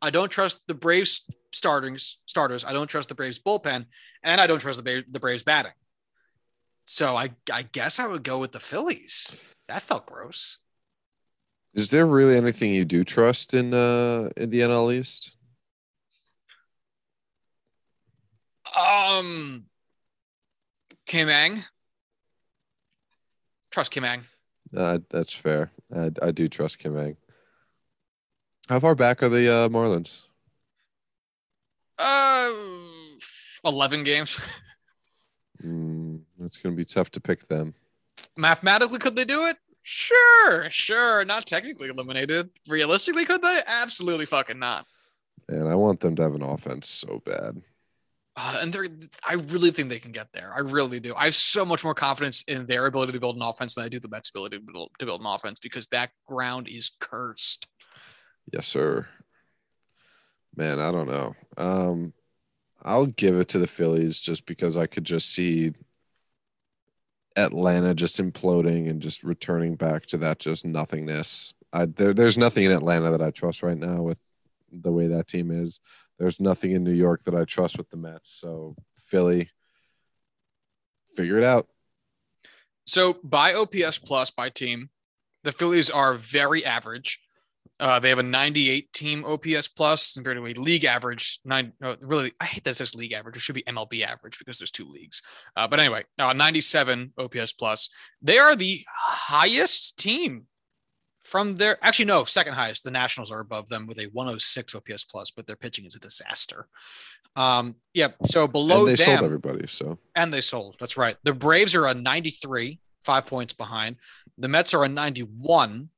I 0.00 0.10
don't 0.10 0.30
trust 0.30 0.66
the 0.66 0.74
Braves 0.74 1.30
startings 1.52 2.18
starters. 2.26 2.64
I 2.64 2.72
don't 2.72 2.88
trust 2.88 3.08
the 3.08 3.14
Braves 3.14 3.38
bullpen, 3.38 3.86
and 4.24 4.40
I 4.40 4.46
don't 4.46 4.58
trust 4.58 4.82
the, 4.84 5.04
the 5.08 5.20
Braves 5.20 5.44
batting. 5.44 5.72
So 6.86 7.14
I 7.14 7.30
I 7.52 7.62
guess 7.62 8.00
I 8.00 8.06
would 8.08 8.24
go 8.24 8.38
with 8.38 8.52
the 8.52 8.60
Phillies. 8.60 9.36
That 9.68 9.82
felt 9.82 10.06
gross. 10.06 10.58
Is 11.74 11.90
there 11.90 12.06
really 12.06 12.36
anything 12.36 12.74
you 12.74 12.84
do 12.84 13.04
trust 13.04 13.54
in 13.54 13.72
uh 13.72 14.30
in 14.36 14.50
the 14.50 14.60
NL 14.60 14.92
East? 14.92 15.36
Um, 18.74 19.66
Kim 21.12 21.28
Ng. 21.28 21.62
Trust 23.70 23.90
Kim 23.90 24.02
Ng. 24.02 24.24
Uh, 24.74 24.98
that's 25.10 25.34
fair. 25.34 25.70
I, 25.94 26.10
I 26.22 26.30
do 26.30 26.48
trust 26.48 26.78
Kim 26.78 26.96
Ng. 26.96 27.18
How 28.70 28.80
far 28.80 28.94
back 28.94 29.22
are 29.22 29.28
the 29.28 29.46
uh, 29.46 29.68
Marlins? 29.68 30.22
Uh, 31.98 32.50
eleven 33.62 34.04
games. 34.04 34.40
Mm, 35.62 36.22
it's 36.40 36.56
going 36.56 36.74
to 36.74 36.76
be 36.76 36.86
tough 36.86 37.10
to 37.10 37.20
pick 37.20 37.46
them. 37.46 37.74
Mathematically, 38.38 38.98
could 38.98 39.14
they 39.14 39.26
do 39.26 39.46
it? 39.48 39.58
Sure, 39.82 40.70
sure. 40.70 41.26
Not 41.26 41.44
technically 41.44 41.90
eliminated. 41.90 42.48
Realistically, 42.66 43.26
could 43.26 43.42
they? 43.42 43.60
Absolutely 43.68 44.24
fucking 44.24 44.58
not. 44.58 44.86
And 45.50 45.68
I 45.68 45.74
want 45.74 46.00
them 46.00 46.16
to 46.16 46.22
have 46.22 46.34
an 46.34 46.42
offense 46.42 46.88
so 46.88 47.22
bad. 47.26 47.60
Uh, 48.34 48.60
and 48.62 48.72
they're, 48.72 48.86
I 49.26 49.34
really 49.34 49.70
think 49.70 49.90
they 49.90 49.98
can 49.98 50.12
get 50.12 50.32
there. 50.32 50.52
I 50.54 50.60
really 50.60 51.00
do. 51.00 51.14
I 51.16 51.26
have 51.26 51.34
so 51.34 51.64
much 51.66 51.84
more 51.84 51.94
confidence 51.94 52.42
in 52.44 52.64
their 52.64 52.86
ability 52.86 53.12
to 53.12 53.20
build 53.20 53.36
an 53.36 53.42
offense 53.42 53.74
than 53.74 53.84
I 53.84 53.88
do 53.88 54.00
the 54.00 54.08
Mets' 54.08 54.30
ability 54.30 54.58
to 54.58 54.62
build, 54.62 54.90
to 54.98 55.06
build 55.06 55.20
an 55.20 55.26
offense 55.26 55.60
because 55.60 55.86
that 55.88 56.10
ground 56.26 56.68
is 56.68 56.90
cursed. 56.98 57.68
Yes, 58.50 58.66
sir. 58.66 59.06
Man, 60.56 60.80
I 60.80 60.90
don't 60.90 61.08
know. 61.08 61.34
Um, 61.58 62.14
I'll 62.82 63.06
give 63.06 63.36
it 63.36 63.48
to 63.48 63.58
the 63.58 63.66
Phillies 63.66 64.18
just 64.18 64.46
because 64.46 64.76
I 64.76 64.86
could 64.86 65.04
just 65.04 65.30
see 65.30 65.72
Atlanta 67.36 67.94
just 67.94 68.20
imploding 68.20 68.90
and 68.90 69.00
just 69.00 69.22
returning 69.22 69.76
back 69.76 70.06
to 70.06 70.16
that 70.18 70.38
just 70.38 70.66
nothingness. 70.66 71.54
I 71.72 71.86
there, 71.86 72.12
there's 72.12 72.36
nothing 72.36 72.64
in 72.64 72.72
Atlanta 72.72 73.10
that 73.10 73.22
I 73.22 73.30
trust 73.30 73.62
right 73.62 73.78
now 73.78 74.02
with 74.02 74.18
the 74.70 74.92
way 74.92 75.06
that 75.08 75.28
team 75.28 75.50
is. 75.50 75.80
There's 76.22 76.38
nothing 76.38 76.70
in 76.70 76.84
New 76.84 76.92
York 76.92 77.24
that 77.24 77.34
I 77.34 77.44
trust 77.44 77.76
with 77.76 77.90
the 77.90 77.96
Mets. 77.96 78.30
So 78.40 78.76
Philly, 78.96 79.50
figure 81.16 81.36
it 81.36 81.42
out. 81.42 81.66
So 82.86 83.16
by 83.24 83.54
OPS 83.54 83.98
plus 83.98 84.30
by 84.30 84.48
team, 84.48 84.90
the 85.42 85.50
Phillies 85.50 85.90
are 85.90 86.14
very 86.14 86.64
average. 86.64 87.20
Uh, 87.80 87.98
they 87.98 88.08
have 88.08 88.20
a 88.20 88.22
98 88.22 88.92
team 88.92 89.24
OPS 89.24 89.66
plus 89.66 90.12
compared 90.12 90.36
to 90.36 90.46
a 90.46 90.54
league 90.62 90.84
average. 90.84 91.40
Nine, 91.44 91.72
really, 92.00 92.30
I 92.40 92.44
hate 92.44 92.62
that 92.62 92.70
it 92.70 92.76
says 92.76 92.94
league 92.94 93.14
average. 93.14 93.34
It 93.34 93.40
should 93.40 93.56
be 93.56 93.64
MLB 93.64 94.04
average 94.04 94.38
because 94.38 94.60
there's 94.60 94.70
two 94.70 94.88
leagues. 94.88 95.22
Uh, 95.56 95.66
but 95.66 95.80
anyway, 95.80 96.04
uh, 96.20 96.32
97 96.34 97.14
OPS 97.18 97.52
plus. 97.54 97.88
They 98.22 98.38
are 98.38 98.54
the 98.54 98.78
highest 98.96 99.98
team 99.98 100.46
from 101.22 101.54
their. 101.54 101.78
Actually, 101.82 102.06
no, 102.06 102.24
second 102.24 102.54
highest. 102.54 102.84
The 102.84 102.90
Nationals 102.90 103.30
are 103.30 103.40
above 103.40 103.68
them 103.68 103.86
with 103.86 103.98
a 103.98 104.04
106 104.12 104.74
OPS 104.74 105.04
plus, 105.04 105.30
but 105.30 105.46
their 105.46 105.56
pitching 105.56 105.84
is 105.84 105.94
a 105.94 106.00
disaster. 106.00 106.66
Um, 107.36 107.76
yeah. 107.94 108.08
So 108.24 108.46
below 108.46 108.86
and 108.86 108.88
they 108.88 109.04
them, 109.04 109.18
sold 109.18 109.24
everybody. 109.24 109.66
So 109.66 109.98
and 110.14 110.32
they 110.32 110.40
sold. 110.40 110.76
That's 110.78 110.96
right. 110.96 111.16
The 111.24 111.34
Braves 111.34 111.74
are 111.74 111.86
a 111.86 111.94
93, 111.94 112.78
five 113.00 113.26
points 113.26 113.54
behind. 113.54 113.96
The 114.38 114.48
Mets 114.48 114.74
are 114.74 114.84
a 114.84 114.88
91 114.88 115.88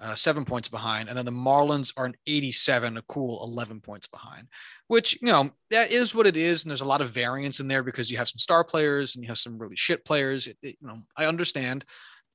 uh, 0.00 0.14
seven 0.14 0.44
points 0.44 0.68
behind, 0.68 1.08
and 1.08 1.16
then 1.16 1.24
the 1.24 1.30
Marlins 1.30 1.92
are 1.96 2.04
an 2.04 2.14
87, 2.26 2.96
a 2.96 3.02
cool 3.02 3.42
11 3.44 3.80
points 3.80 4.06
behind. 4.06 4.48
Which 4.88 5.20
you 5.22 5.28
know 5.28 5.50
that 5.70 5.92
is 5.92 6.14
what 6.14 6.26
it 6.26 6.36
is, 6.36 6.64
and 6.64 6.70
there's 6.70 6.82
a 6.82 6.86
lot 6.86 7.00
of 7.00 7.08
variance 7.08 7.60
in 7.60 7.68
there 7.68 7.82
because 7.82 8.10
you 8.10 8.18
have 8.18 8.28
some 8.28 8.38
star 8.38 8.64
players 8.64 9.14
and 9.14 9.24
you 9.24 9.28
have 9.28 9.38
some 9.38 9.56
really 9.56 9.76
shit 9.76 10.04
players. 10.04 10.46
It, 10.46 10.56
it, 10.62 10.76
you 10.80 10.88
know, 10.88 11.02
I 11.16 11.26
understand, 11.26 11.84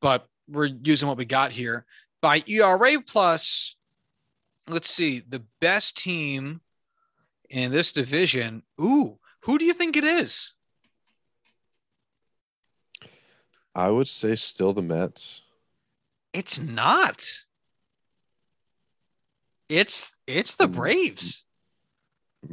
but 0.02 0.26
we're 0.48 0.70
using 0.84 1.08
what 1.08 1.18
we 1.18 1.26
got 1.26 1.52
here. 1.52 1.86
By 2.22 2.44
ERA 2.48 3.02
plus, 3.06 3.76
let's 4.68 4.90
see, 4.90 5.22
the 5.28 5.44
best 5.62 5.98
team 5.98 6.62
in 7.50 7.72
this 7.72 7.92
division. 7.94 8.64
Ooh, 8.80 9.20
who 9.44 9.58
do 9.58 9.66
you 9.66 9.74
think 9.74 9.96
it 9.96 10.04
is? 10.04 10.54
I 13.74 13.90
would 13.90 14.08
say 14.08 14.36
still 14.36 14.74
the 14.74 14.82
Mets. 14.82 15.42
It's 16.34 16.60
not. 16.60 17.44
It's 19.70 20.20
it's 20.28 20.56
the 20.56 20.68
Mm. 20.68 20.74
Braves. 20.74 21.46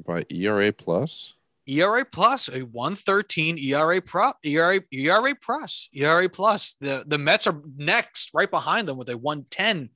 By 0.05 0.25
ERA 0.31 0.73
plus. 0.73 1.35
ERA 1.69 2.05
plus 2.05 2.49
a 2.49 2.61
113 2.61 3.59
ERA 3.59 4.01
pro 4.01 4.33
ERA 4.45 4.81
ERA 4.93 5.35
plus 5.35 5.89
ERA 5.93 6.29
plus. 6.29 6.75
The 6.81 7.05
the 7.07 7.19
Mets 7.19 7.47
are 7.47 7.61
next, 7.77 8.31
right 8.35 8.51
behind 8.51 8.89
them 8.89 8.97
with 8.97 9.09
a 9.09 9.17
110 9.19 9.91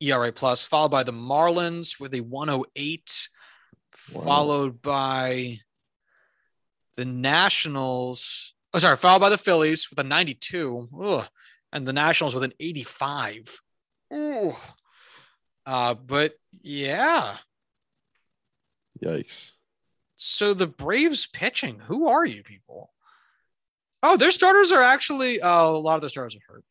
ERA 0.00 0.32
plus, 0.32 0.64
followed 0.64 0.90
by 0.90 1.02
the 1.02 1.12
Marlins 1.12 1.98
with 2.00 2.14
a 2.14 2.20
108, 2.20 3.28
Wow. 4.14 4.22
followed 4.22 4.80
by 4.80 5.58
the 6.96 7.04
Nationals. 7.04 8.54
Oh, 8.72 8.78
sorry, 8.78 8.96
followed 8.96 9.20
by 9.20 9.28
the 9.28 9.38
Phillies 9.38 9.90
with 9.90 9.98
a 9.98 10.04
92. 10.04 10.88
Ugh. 11.02 11.26
And 11.72 11.86
the 11.86 11.92
Nationals 11.92 12.34
with 12.34 12.44
an 12.44 12.52
85. 12.60 13.60
Ooh. 14.14 14.54
Uh, 15.66 15.94
but 15.94 16.34
yeah. 16.62 17.36
Yikes. 19.02 19.52
So 20.18 20.52
the 20.52 20.66
Braves 20.66 21.26
pitching, 21.26 21.78
who 21.78 22.08
are 22.08 22.26
you 22.26 22.42
people? 22.42 22.90
Oh, 24.02 24.16
their 24.16 24.32
starters 24.32 24.72
are 24.72 24.82
actually 24.82 25.38
oh, 25.42 25.76
a 25.76 25.78
lot 25.78 25.94
of 25.94 26.00
their 26.00 26.10
starters 26.10 26.36
are 26.36 26.52
hurt. 26.52 26.64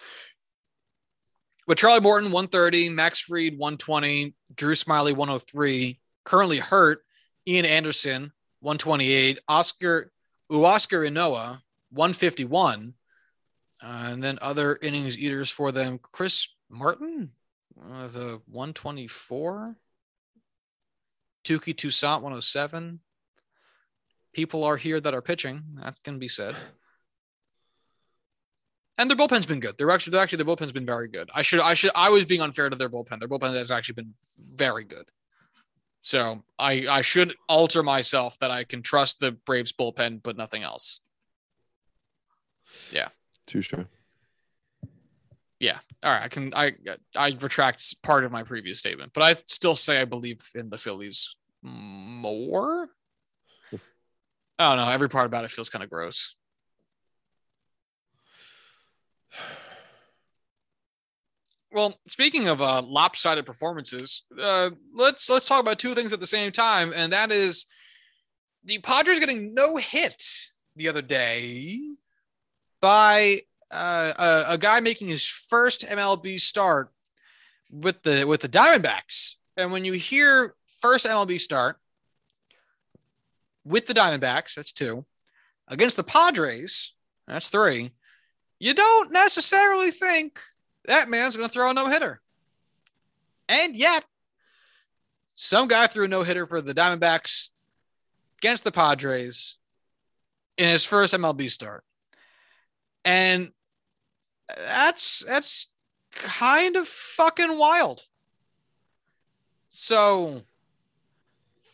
but 1.66 1.78
Charlie 1.78 2.00
Morton 2.00 2.32
130, 2.32 2.88
Max 2.88 3.20
Fried 3.20 3.58
120, 3.58 4.34
Drew 4.54 4.74
Smyly 4.74 5.12
103, 5.12 6.00
currently 6.24 6.58
hurt. 6.58 7.02
Ian 7.46 7.66
Anderson 7.66 8.32
128, 8.60 9.40
Huascar 9.48 10.04
Huascar 10.50 11.06
Ynoa 11.06 11.60
151, 11.90 12.94
uh, 13.82 14.08
and 14.10 14.22
then 14.22 14.38
other 14.40 14.78
innings 14.80 15.18
eaters 15.18 15.50
for 15.50 15.70
them. 15.70 15.98
Chris 16.00 16.48
Martin 16.70 17.32
uh, 17.78 18.06
the 18.08 18.40
124. 18.46 19.76
Touki 21.44 21.76
Toussaint 21.76 22.22
107. 22.22 23.00
People 24.32 24.64
are 24.64 24.76
here 24.76 25.00
that 25.00 25.14
are 25.14 25.22
pitching. 25.22 25.62
That 25.82 26.02
can 26.02 26.18
be 26.18 26.28
said. 26.28 26.56
And 28.96 29.10
their 29.10 29.16
bullpen's 29.16 29.46
been 29.46 29.60
good. 29.60 29.76
They're 29.76 29.90
actually, 29.90 30.12
they're 30.12 30.22
actually, 30.22 30.42
their 30.44 30.54
bullpen's 30.54 30.72
been 30.72 30.86
very 30.86 31.08
good. 31.08 31.28
I 31.34 31.42
should, 31.42 31.60
I 31.60 31.74
should, 31.74 31.90
I 31.94 32.10
was 32.10 32.24
being 32.24 32.40
unfair 32.40 32.70
to 32.70 32.76
their 32.76 32.88
bullpen. 32.88 33.18
Their 33.18 33.28
bullpen 33.28 33.54
has 33.54 33.70
actually 33.70 33.94
been 33.94 34.14
very 34.56 34.84
good. 34.84 35.04
So 36.00 36.44
I, 36.58 36.86
I 36.88 37.00
should 37.00 37.34
alter 37.48 37.82
myself 37.82 38.38
that 38.38 38.50
I 38.50 38.64
can 38.64 38.82
trust 38.82 39.20
the 39.20 39.32
Braves 39.32 39.72
bullpen, 39.72 40.22
but 40.22 40.36
nothing 40.36 40.62
else. 40.62 41.00
Touche. 43.46 43.74
Yeah. 45.64 45.78
All 46.02 46.10
right. 46.10 46.22
I 46.22 46.28
can, 46.28 46.52
I, 46.54 46.72
I 47.16 47.28
retract 47.40 48.02
part 48.02 48.24
of 48.24 48.30
my 48.30 48.42
previous 48.42 48.78
statement, 48.78 49.12
but 49.14 49.22
I 49.22 49.40
still 49.46 49.76
say 49.76 49.98
I 49.98 50.04
believe 50.04 50.40
in 50.54 50.68
the 50.68 50.76
Phillies 50.76 51.36
more. 51.62 52.90
I 54.58 54.68
don't 54.68 54.76
know. 54.76 54.92
Every 54.92 55.08
part 55.08 55.24
about 55.24 55.46
it 55.46 55.50
feels 55.50 55.70
kind 55.70 55.82
of 55.82 55.88
gross. 55.88 56.36
Well, 61.72 61.98
speaking 62.06 62.46
of 62.48 62.60
uh, 62.60 62.82
lopsided 62.82 63.46
performances, 63.46 64.24
uh, 64.38 64.68
let's 64.94 65.30
let's 65.30 65.46
talk 65.46 65.62
about 65.62 65.78
two 65.78 65.94
things 65.94 66.12
at 66.12 66.20
the 66.20 66.26
same 66.26 66.52
time, 66.52 66.92
and 66.94 67.12
that 67.14 67.32
is 67.32 67.66
the 68.64 68.78
Padres 68.80 69.18
getting 69.18 69.54
no 69.54 69.76
hit 69.76 70.22
the 70.76 70.88
other 70.90 71.02
day 71.02 71.80
by 72.82 73.40
uh, 73.70 74.12
a, 74.48 74.54
a 74.54 74.58
guy 74.58 74.80
making 74.80 75.08
his 75.08 75.26
first 75.26 75.86
MLB 75.86 76.40
start 76.40 76.90
with 77.70 78.02
the 78.02 78.24
with 78.26 78.40
the 78.40 78.48
Diamondbacks. 78.48 79.36
And 79.56 79.72
when 79.72 79.84
you 79.84 79.92
hear 79.92 80.54
first 80.80 81.06
MLB 81.06 81.40
start 81.40 81.76
with 83.64 83.86
the 83.86 83.94
Diamondbacks, 83.94 84.54
that's 84.54 84.72
two, 84.72 85.04
against 85.68 85.96
the 85.96 86.04
Padres, 86.04 86.94
that's 87.26 87.48
three. 87.48 87.90
You 88.58 88.74
don't 88.74 89.12
necessarily 89.12 89.90
think 89.90 90.40
that 90.86 91.08
man's 91.08 91.36
going 91.36 91.48
to 91.48 91.52
throw 91.52 91.70
a 91.70 91.74
no 91.74 91.88
hitter. 91.88 92.20
And 93.48 93.76
yet, 93.76 94.04
some 95.34 95.68
guy 95.68 95.86
threw 95.86 96.04
a 96.04 96.08
no 96.08 96.22
hitter 96.22 96.46
for 96.46 96.60
the 96.60 96.74
Diamondbacks 96.74 97.50
against 98.38 98.64
the 98.64 98.72
Padres 98.72 99.58
in 100.56 100.68
his 100.68 100.84
first 100.84 101.14
MLB 101.14 101.50
start. 101.50 101.84
And 103.04 103.50
that's 104.56 105.24
that's 105.26 105.68
kind 106.12 106.76
of 106.76 106.86
fucking 106.86 107.58
wild. 107.58 108.02
So, 109.68 110.42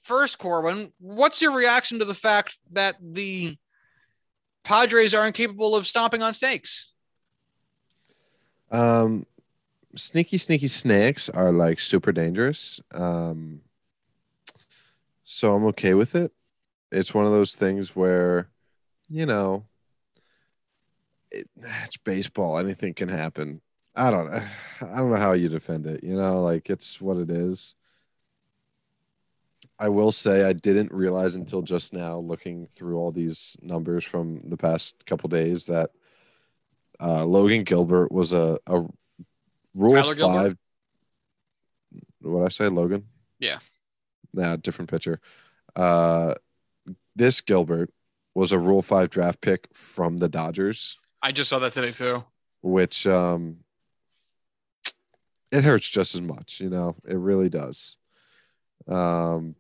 first, 0.03 0.39
Corwin, 0.39 0.93
what's 0.99 1.43
your 1.43 1.53
reaction 1.53 1.99
to 1.99 2.05
the 2.05 2.14
fact 2.14 2.59
that 2.72 2.97
the 3.01 3.57
Padres 4.64 5.14
are 5.14 5.26
incapable 5.26 5.76
of 5.76 5.87
stomping 5.87 6.22
on 6.22 6.33
snakes? 6.35 6.93
Um, 8.70 9.26
sneaky, 9.97 10.39
sneaky 10.39 10.68
snakes 10.68 11.28
are 11.28 11.53
like 11.53 11.81
super 11.81 12.12
dangerous. 12.12 12.81
Um, 12.93 13.61
so 15.24 15.55
I'm 15.55 15.64
okay 15.66 15.95
with 15.95 16.14
it. 16.14 16.33
It's 16.93 17.14
one 17.14 17.26
of 17.26 17.33
those 17.33 17.55
things 17.55 17.95
where, 17.95 18.49
you 19.09 19.26
know, 19.26 19.64
it, 21.31 21.49
it's 21.85 21.97
baseball. 21.99 22.59
Anything 22.59 22.95
can 22.95 23.09
happen. 23.09 23.61
I 23.95 24.11
don't. 24.11 24.33
I 24.33 24.49
don't 24.81 25.11
know 25.11 25.16
how 25.16 25.33
you 25.33 25.49
defend 25.49 25.87
it. 25.87 26.05
You 26.05 26.16
know, 26.16 26.43
like 26.43 26.70
it's 26.70 27.01
what 27.01 27.16
it 27.16 27.31
is. 27.31 27.74
I 29.78 29.89
will 29.89 30.12
say 30.12 30.45
I 30.45 30.53
didn't 30.53 30.93
realize 30.93 31.35
until 31.37 31.62
just 31.62 31.95
now, 31.95 32.18
looking 32.18 32.68
through 32.74 32.99
all 32.99 33.11
these 33.11 33.57
numbers 33.62 34.05
from 34.05 34.43
the 34.45 34.59
past 34.59 35.07
couple 35.07 35.28
days, 35.28 35.66
that 35.66 35.91
uh, 37.01 37.24
Logan 37.24 37.64
Gilbert 37.64 38.12
was 38.12 38.35
a, 38.35 38.59
a 38.66 38.85
Rule 39.74 39.95
Tyler? 39.95 40.14
Five. 40.14 40.57
What 42.20 42.45
I 42.45 42.49
say, 42.49 42.68
Logan? 42.68 43.07
Yeah. 43.39 43.59
Nah, 44.35 44.57
different 44.57 44.91
pitcher. 44.91 45.18
Uh, 45.74 46.35
this 47.16 47.41
Gilbert 47.41 47.91
was 48.35 48.53
a 48.53 48.59
Rule 48.59 48.83
Five 48.83 49.09
draft 49.09 49.41
pick 49.41 49.66
from 49.72 50.18
the 50.18 50.28
Dodgers, 50.28 50.99
I 51.22 51.32
just 51.32 51.50
saw 51.50 51.58
that 51.60 51.72
today 51.72 51.92
too. 51.92 52.24
which 52.62 53.06
um, 53.06 53.58
it 55.52 55.64
hurts 55.64 55.88
just 55.88 56.14
as 56.14 56.20
much. 56.22 56.60
You 56.60 56.70
know, 56.70 56.96
it 57.06 57.16
really 57.16 57.48
does. 57.48 57.96
Um, 58.88 59.56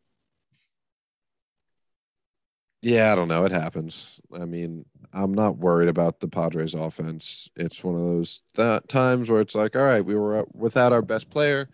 yeah, 2.82 3.12
I 3.12 3.14
don't 3.14 3.28
know. 3.28 3.44
It 3.44 3.52
happens. 3.52 4.20
I 4.34 4.46
mean, 4.46 4.86
I'm 5.12 5.34
not 5.34 5.58
worried 5.58 5.88
about 5.90 6.20
the 6.20 6.28
Padres 6.28 6.74
offense. 6.74 7.50
It's 7.56 7.84
one 7.84 7.94
of 7.94 8.00
those 8.00 8.40
th- 8.56 8.82
times 8.88 9.28
where 9.28 9.42
it's 9.42 9.54
like, 9.54 9.76
all 9.76 9.82
right, 9.84 10.04
we 10.04 10.14
were 10.14 10.46
without 10.54 10.92
our 10.92 11.02
best 11.02 11.28
player. 11.30 11.68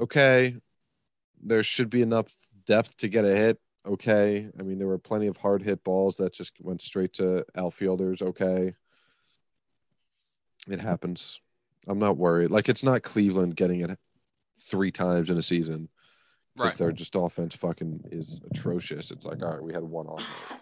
Okay, 0.00 0.56
there 1.40 1.62
should 1.62 1.90
be 1.90 2.02
enough 2.02 2.26
depth 2.66 2.96
to 2.98 3.08
get 3.08 3.24
a 3.24 3.34
hit. 3.36 3.60
Okay, 3.86 4.48
I 4.58 4.62
mean, 4.64 4.78
there 4.78 4.88
were 4.88 4.98
plenty 4.98 5.28
of 5.28 5.36
hard 5.36 5.62
hit 5.62 5.84
balls 5.84 6.16
that 6.16 6.32
just 6.32 6.52
went 6.60 6.82
straight 6.82 7.12
to 7.14 7.44
outfielders. 7.56 8.20
Okay, 8.20 8.74
it 10.68 10.80
happens. 10.80 11.40
I'm 11.86 11.98
not 11.98 12.16
worried. 12.16 12.50
Like 12.50 12.68
it's 12.68 12.84
not 12.84 13.02
Cleveland 13.02 13.56
getting 13.56 13.80
it 13.80 13.98
three 14.60 14.90
times 14.90 15.30
in 15.30 15.38
a 15.38 15.42
season 15.42 15.88
because 16.54 16.72
Right. 16.72 16.78
their 16.78 16.92
just 16.92 17.14
offense 17.14 17.54
fucking 17.54 18.04
is 18.10 18.40
atrocious. 18.50 19.10
It's 19.10 19.24
like, 19.24 19.42
all 19.42 19.52
right, 19.52 19.62
we 19.62 19.72
had 19.72 19.84
one 19.84 20.06
off. 20.06 20.60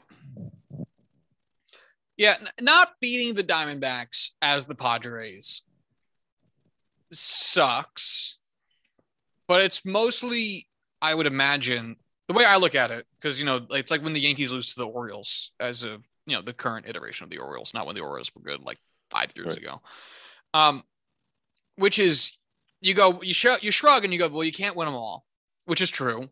Yeah, 2.16 2.34
n- 2.40 2.48
not 2.60 2.92
beating 3.00 3.34
the 3.34 3.42
Diamondbacks 3.42 4.30
as 4.40 4.66
the 4.66 4.74
Padres 4.74 5.62
sucks, 7.12 8.38
but 9.48 9.62
it's 9.62 9.84
mostly, 9.84 10.66
I 11.02 11.14
would 11.14 11.26
imagine, 11.26 11.96
the 12.28 12.34
way 12.34 12.44
I 12.44 12.56
look 12.56 12.74
at 12.74 12.90
it, 12.90 13.06
because 13.18 13.38
you 13.38 13.46
know, 13.46 13.66
it's 13.70 13.90
like 13.90 14.02
when 14.02 14.12
the 14.12 14.20
Yankees 14.20 14.50
lose 14.52 14.74
to 14.74 14.80
the 14.80 14.88
Orioles 14.88 15.52
as 15.60 15.82
of 15.84 16.06
you 16.26 16.34
know 16.34 16.42
the 16.42 16.52
current 16.52 16.88
iteration 16.88 17.24
of 17.24 17.30
the 17.30 17.38
Orioles, 17.38 17.72
not 17.72 17.86
when 17.86 17.94
the 17.94 18.00
Orioles 18.02 18.32
were 18.34 18.42
good 18.42 18.62
like 18.64 18.78
five 19.10 19.32
years 19.36 19.48
Right. 19.48 19.58
ago. 19.58 19.82
Um, 20.54 20.82
which 21.76 21.98
is 21.98 22.32
you 22.80 22.94
go 22.94 23.20
you 23.22 23.34
shrug 23.34 23.62
you 23.62 23.70
shrug 23.70 24.04
and 24.04 24.12
you 24.12 24.18
go, 24.18 24.28
well, 24.28 24.44
you 24.44 24.52
can't 24.52 24.76
win 24.76 24.86
them 24.86 24.94
all, 24.94 25.26
which 25.64 25.80
is 25.80 25.90
true. 25.90 26.30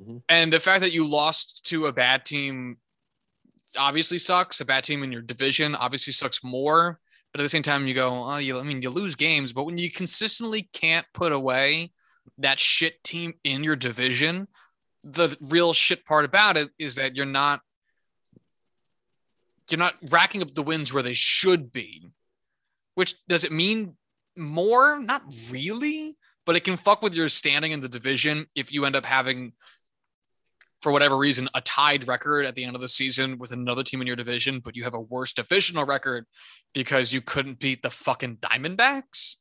Mhm. 0.00 0.22
And 0.28 0.52
the 0.52 0.60
fact 0.60 0.80
that 0.82 0.92
you 0.92 1.06
lost 1.06 1.66
to 1.66 1.86
a 1.86 1.92
bad 1.92 2.24
team 2.24 2.78
obviously 3.78 4.18
sucks. 4.18 4.60
A 4.60 4.64
bad 4.64 4.84
team 4.84 5.02
in 5.02 5.12
your 5.12 5.22
division 5.22 5.74
obviously 5.74 6.12
sucks 6.12 6.42
more. 6.42 7.00
But 7.32 7.40
at 7.40 7.44
the 7.44 7.48
same 7.48 7.62
time, 7.64 7.88
you 7.88 7.94
go, 7.94 8.22
oh, 8.24 8.36
you, 8.36 8.60
I 8.60 8.62
mean, 8.62 8.80
you 8.80 8.90
lose 8.90 9.16
games, 9.16 9.52
but 9.52 9.64
when 9.64 9.76
you 9.76 9.90
consistently 9.90 10.68
can't 10.72 11.04
put 11.12 11.32
away 11.32 11.90
that 12.38 12.60
shit 12.60 13.02
team 13.02 13.34
in 13.42 13.64
your 13.64 13.74
division, 13.74 14.46
the 15.02 15.36
real 15.40 15.72
shit 15.72 16.04
part 16.04 16.24
about 16.24 16.56
it 16.56 16.70
is 16.78 16.94
that 16.94 17.16
you're 17.16 17.26
not 17.26 17.60
you're 19.70 19.78
not 19.78 19.96
racking 20.10 20.42
up 20.42 20.54
the 20.54 20.62
wins 20.62 20.92
where 20.92 21.02
they 21.02 21.12
should 21.12 21.72
be. 21.72 22.10
Which 22.94 23.14
does 23.26 23.44
it 23.44 23.52
mean 23.52 23.96
more? 24.36 24.98
Not 24.98 25.22
really, 25.50 26.16
but 26.46 26.56
it 26.56 26.64
can 26.64 26.76
fuck 26.76 27.02
with 27.02 27.14
your 27.14 27.28
standing 27.28 27.72
in 27.72 27.80
the 27.80 27.88
division 27.88 28.46
if 28.54 28.72
you 28.72 28.84
end 28.84 28.96
up 28.96 29.04
having 29.04 29.52
for 30.84 30.92
whatever 30.92 31.16
reason, 31.16 31.48
a 31.54 31.62
tied 31.62 32.06
record 32.06 32.44
at 32.44 32.54
the 32.54 32.62
end 32.62 32.76
of 32.76 32.82
the 32.82 32.88
season 32.88 33.38
with 33.38 33.52
another 33.52 33.82
team 33.82 34.02
in 34.02 34.06
your 34.06 34.16
division, 34.16 34.60
but 34.60 34.76
you 34.76 34.84
have 34.84 34.92
a 34.92 35.00
worse 35.00 35.32
divisional 35.32 35.86
record 35.86 36.26
because 36.74 37.10
you 37.10 37.22
couldn't 37.22 37.58
beat 37.58 37.80
the 37.80 37.88
fucking 37.88 38.36
Diamondbacks. 38.36 39.36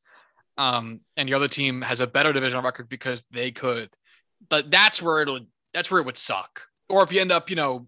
Um, 0.57 1.01
and 1.17 1.28
your 1.28 1.36
other 1.36 1.49
team 1.49 1.82
has 1.82 1.99
a 1.99 2.07
better 2.07 2.32
divisional 2.32 2.63
record 2.63 2.88
because 2.88 3.24
they 3.30 3.51
could. 3.51 3.89
But 4.47 4.71
that's 4.71 5.01
where 5.01 5.21
it'll 5.21 5.41
that's 5.74 5.91
where 5.91 5.99
it 5.99 6.05
would 6.05 6.15
suck. 6.15 6.61
Or 6.88 7.03
if 7.03 7.11
you 7.11 7.19
end 7.19 7.32
up, 7.32 7.49
you 7.49 7.57
know, 7.57 7.88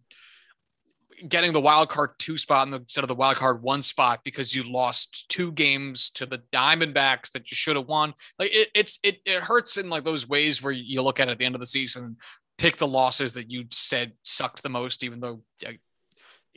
getting 1.27 1.53
the 1.53 1.61
wild 1.61 1.89
card 1.89 2.11
two 2.19 2.37
spot 2.37 2.67
instead 2.67 3.03
of 3.03 3.07
the 3.07 3.15
wild 3.15 3.37
card 3.37 3.61
one 3.61 3.81
spot 3.81 4.21
because 4.23 4.55
you 4.55 4.63
lost 4.63 5.29
two 5.29 5.51
games 5.51 6.09
to 6.11 6.25
the 6.25 6.39
Diamondbacks 6.51 7.31
that 7.31 7.51
you 7.51 7.55
should 7.55 7.75
have 7.75 7.87
won. 7.87 8.13
Like 8.39 8.53
it, 8.53 8.69
it's 8.73 8.99
it 9.03 9.21
it 9.25 9.41
hurts 9.41 9.77
in 9.77 9.89
like 9.89 10.03
those 10.03 10.27
ways 10.27 10.61
where 10.61 10.73
you 10.73 11.01
look 11.01 11.19
at 11.19 11.27
it 11.27 11.31
at 11.31 11.39
the 11.39 11.45
end 11.45 11.55
of 11.55 11.61
the 11.61 11.67
season 11.67 12.17
pick 12.57 12.77
the 12.77 12.87
losses 12.87 13.33
that 13.33 13.51
you 13.51 13.65
said 13.71 14.13
sucked 14.23 14.63
the 14.63 14.69
most, 14.69 15.03
even 15.03 15.19
though 15.19 15.41
like, 15.63 15.79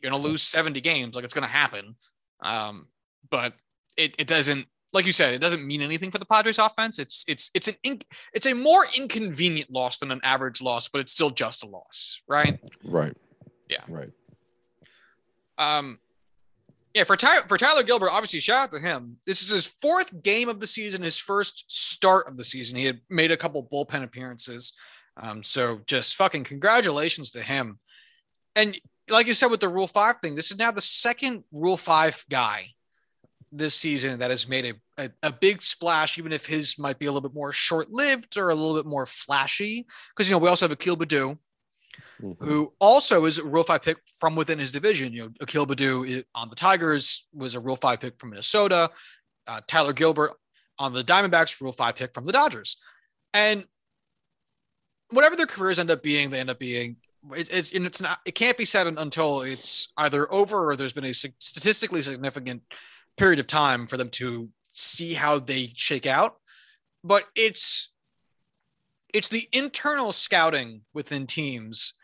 you're 0.00 0.10
going 0.10 0.22
to 0.22 0.28
lose 0.28 0.42
70 0.42 0.80
games. 0.80 1.14
Like 1.14 1.24
it's 1.24 1.34
going 1.34 1.46
to 1.46 1.52
happen. 1.52 1.96
Um, 2.40 2.86
but 3.30 3.54
it, 3.96 4.14
it 4.18 4.26
doesn't, 4.26 4.66
like 4.92 5.06
you 5.06 5.12
said, 5.12 5.34
it 5.34 5.40
doesn't 5.40 5.66
mean 5.66 5.82
anything 5.82 6.10
for 6.10 6.18
the 6.18 6.24
Padres 6.24 6.58
offense. 6.58 6.98
It's, 6.98 7.24
it's, 7.28 7.50
it's 7.54 7.68
an, 7.68 7.74
in, 7.82 8.00
it's 8.32 8.46
a 8.46 8.54
more 8.54 8.84
inconvenient 8.96 9.70
loss 9.70 9.98
than 9.98 10.10
an 10.10 10.20
average 10.22 10.62
loss, 10.62 10.88
but 10.88 11.00
it's 11.00 11.12
still 11.12 11.30
just 11.30 11.64
a 11.64 11.66
loss. 11.66 12.22
Right. 12.28 12.58
Right. 12.84 13.16
Yeah. 13.68 13.82
Right. 13.88 14.10
Um, 15.58 15.98
yeah, 16.94 17.04
for 17.04 17.16
Tyler, 17.16 17.44
for 17.46 17.58
Tyler 17.58 17.82
Gilbert, 17.82 18.10
obviously, 18.10 18.40
shout 18.40 18.64
out 18.64 18.70
to 18.70 18.78
him. 18.78 19.18
This 19.26 19.42
is 19.42 19.50
his 19.50 19.66
fourth 19.66 20.22
game 20.22 20.48
of 20.48 20.60
the 20.60 20.66
season, 20.66 21.02
his 21.02 21.18
first 21.18 21.64
start 21.68 22.28
of 22.28 22.36
the 22.36 22.44
season. 22.44 22.78
He 22.78 22.86
had 22.86 23.00
made 23.10 23.30
a 23.30 23.36
couple 23.36 23.62
bullpen 23.64 24.02
appearances. 24.02 24.72
Um, 25.16 25.42
so 25.42 25.80
just 25.86 26.16
fucking 26.16 26.44
congratulations 26.44 27.30
to 27.32 27.42
him. 27.42 27.78
And 28.56 28.78
like 29.10 29.26
you 29.26 29.34
said 29.34 29.50
with 29.50 29.60
the 29.60 29.68
Rule 29.68 29.86
Five 29.86 30.16
thing, 30.22 30.34
this 30.34 30.50
is 30.50 30.58
now 30.58 30.70
the 30.70 30.80
second 30.80 31.44
Rule 31.52 31.76
Five 31.76 32.24
guy 32.30 32.68
this 33.52 33.74
season 33.74 34.18
that 34.18 34.30
has 34.30 34.48
made 34.48 34.64
a, 34.98 35.04
a, 35.04 35.10
a 35.28 35.32
big 35.32 35.62
splash, 35.62 36.18
even 36.18 36.32
if 36.32 36.46
his 36.46 36.78
might 36.78 36.98
be 36.98 37.06
a 37.06 37.12
little 37.12 37.26
bit 37.28 37.34
more 37.34 37.52
short 37.52 37.90
lived 37.90 38.36
or 38.36 38.50
a 38.50 38.54
little 38.54 38.74
bit 38.74 38.86
more 38.86 39.06
flashy. 39.06 39.86
Because 40.10 40.28
you 40.28 40.34
know 40.34 40.38
we 40.38 40.48
also 40.48 40.66
have 40.66 40.72
Akil 40.72 40.96
Baddoo, 40.96 41.38
Mhm. 42.20 42.36
who 42.40 42.74
also 42.80 43.24
is 43.26 43.38
a 43.38 43.44
Rule 43.44 43.62
Five 43.62 43.82
pick 43.82 43.98
from 44.18 44.34
within 44.36 44.58
his 44.58 44.72
division. 44.72 45.12
You 45.12 45.24
know, 45.24 45.30
Akil 45.40 45.66
Baddoo 45.66 46.22
on 46.34 46.48
the 46.48 46.56
Tigers 46.56 47.26
was 47.32 47.54
a 47.54 47.60
Rule 47.60 47.76
Five 47.76 48.00
pick 48.00 48.18
from 48.18 48.30
Minnesota. 48.30 48.90
Uh, 49.46 49.60
Tyler 49.66 49.92
Gilbert 49.92 50.32
on 50.78 50.92
the 50.92 51.02
Diamondbacks, 51.02 51.60
Rule 51.60 51.72
Five 51.72 51.96
pick 51.96 52.12
from 52.12 52.26
the 52.26 52.32
Dodgers, 52.32 52.76
and 53.32 53.66
whatever 55.10 55.36
their 55.36 55.46
careers 55.46 55.78
end 55.78 55.90
up 55.90 56.02
being, 56.02 56.30
they 56.30 56.40
end 56.40 56.50
up 56.50 56.58
being. 56.58 56.96
It, 57.32 57.50
it's 57.50 57.70
it's 57.70 58.02
not. 58.02 58.20
It 58.24 58.34
can't 58.34 58.58
be 58.58 58.64
said 58.64 58.86
until 58.86 59.42
it's 59.42 59.92
either 59.96 60.32
over 60.32 60.70
or 60.70 60.76
there's 60.76 60.92
been 60.92 61.04
a 61.04 61.14
statistically 61.14 62.02
significant 62.02 62.62
period 63.16 63.38
of 63.40 63.46
time 63.46 63.86
for 63.86 63.96
them 63.96 64.08
to 64.10 64.48
see 64.68 65.14
how 65.14 65.38
they 65.38 65.72
shake 65.76 66.06
out. 66.06 66.36
But 67.02 67.24
it's 67.34 67.92
it's 69.14 69.28
the 69.28 69.48
internal 69.52 70.12
scouting 70.12 70.82
within 70.94 71.26
teams 71.26 71.94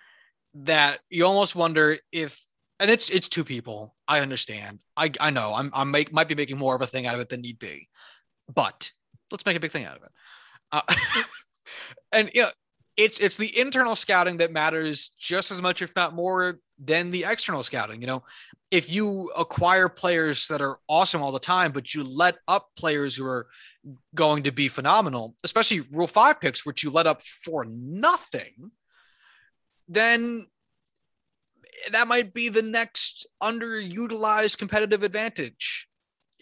that 0.54 1.00
you 1.10 1.24
almost 1.26 1.56
wonder 1.56 1.96
if 2.12 2.44
and 2.80 2.90
it's 2.90 3.08
it's 3.10 3.28
two 3.28 3.44
people. 3.44 3.94
I 4.08 4.20
understand. 4.20 4.80
I 4.96 5.10
i 5.20 5.30
know. 5.30 5.54
I'm 5.54 5.70
i 5.74 5.84
make 5.84 6.12
might 6.12 6.28
be 6.28 6.34
making 6.34 6.58
more 6.58 6.74
of 6.74 6.82
a 6.82 6.86
thing 6.86 7.06
out 7.06 7.14
of 7.14 7.20
it 7.20 7.28
than 7.28 7.40
need 7.40 7.58
be 7.58 7.88
but 8.52 8.92
let's 9.30 9.46
make 9.46 9.56
a 9.56 9.60
big 9.60 9.70
thing 9.70 9.84
out 9.84 9.96
of 9.96 10.02
it. 10.02 10.12
Uh, 10.72 10.82
and 12.12 12.30
you 12.34 12.42
know 12.42 12.48
it's 12.96 13.18
it's 13.20 13.36
the 13.36 13.58
internal 13.58 13.94
scouting 13.94 14.38
that 14.38 14.52
matters 14.52 15.12
just 15.18 15.50
as 15.50 15.62
much 15.62 15.82
if 15.82 15.94
not 15.96 16.14
more 16.14 16.60
than 16.78 17.10
the 17.10 17.24
external 17.24 17.62
scouting 17.62 18.00
you 18.00 18.06
know 18.06 18.22
if 18.70 18.92
you 18.92 19.30
acquire 19.38 19.88
players 19.88 20.48
that 20.48 20.60
are 20.60 20.78
awesome 20.88 21.22
all 21.22 21.32
the 21.32 21.38
time 21.38 21.70
but 21.70 21.94
you 21.94 22.02
let 22.02 22.36
up 22.48 22.68
players 22.76 23.14
who 23.14 23.24
are 23.24 23.46
going 24.14 24.42
to 24.42 24.52
be 24.52 24.66
phenomenal 24.68 25.34
especially 25.44 25.80
rule 25.92 26.06
5 26.06 26.40
picks 26.40 26.66
which 26.66 26.82
you 26.82 26.90
let 26.90 27.06
up 27.06 27.22
for 27.22 27.64
nothing 27.64 28.72
then 29.88 30.46
that 31.90 32.08
might 32.08 32.32
be 32.32 32.48
the 32.48 32.62
next 32.62 33.26
underutilized 33.42 34.58
competitive 34.58 35.02
advantage. 35.02 35.88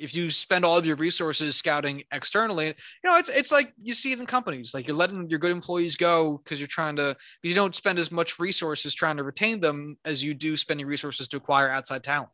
If 0.02 0.14
you 0.14 0.30
spend 0.30 0.64
all 0.64 0.76
of 0.76 0.84
your 0.84 0.96
resources 0.96 1.56
scouting 1.56 2.02
externally, 2.12 2.66
you 2.66 3.10
know, 3.10 3.16
it's 3.16 3.30
it's 3.30 3.52
like 3.52 3.72
you 3.82 3.94
see 3.94 4.12
it 4.12 4.18
in 4.18 4.26
companies. 4.26 4.74
Like 4.74 4.86
you're 4.86 4.96
letting 4.96 5.30
your 5.30 5.38
good 5.38 5.50
employees 5.50 5.96
go 5.96 6.38
because 6.38 6.60
you're 6.60 6.66
trying 6.66 6.96
to 6.96 7.16
you 7.42 7.54
don't 7.54 7.74
spend 7.74 7.98
as 7.98 8.10
much 8.10 8.38
resources 8.38 8.94
trying 8.94 9.16
to 9.16 9.22
retain 9.22 9.60
them 9.60 9.96
as 10.04 10.22
you 10.22 10.34
do 10.34 10.56
spending 10.56 10.86
resources 10.86 11.28
to 11.28 11.36
acquire 11.36 11.68
outside 11.68 12.02
talent. 12.02 12.30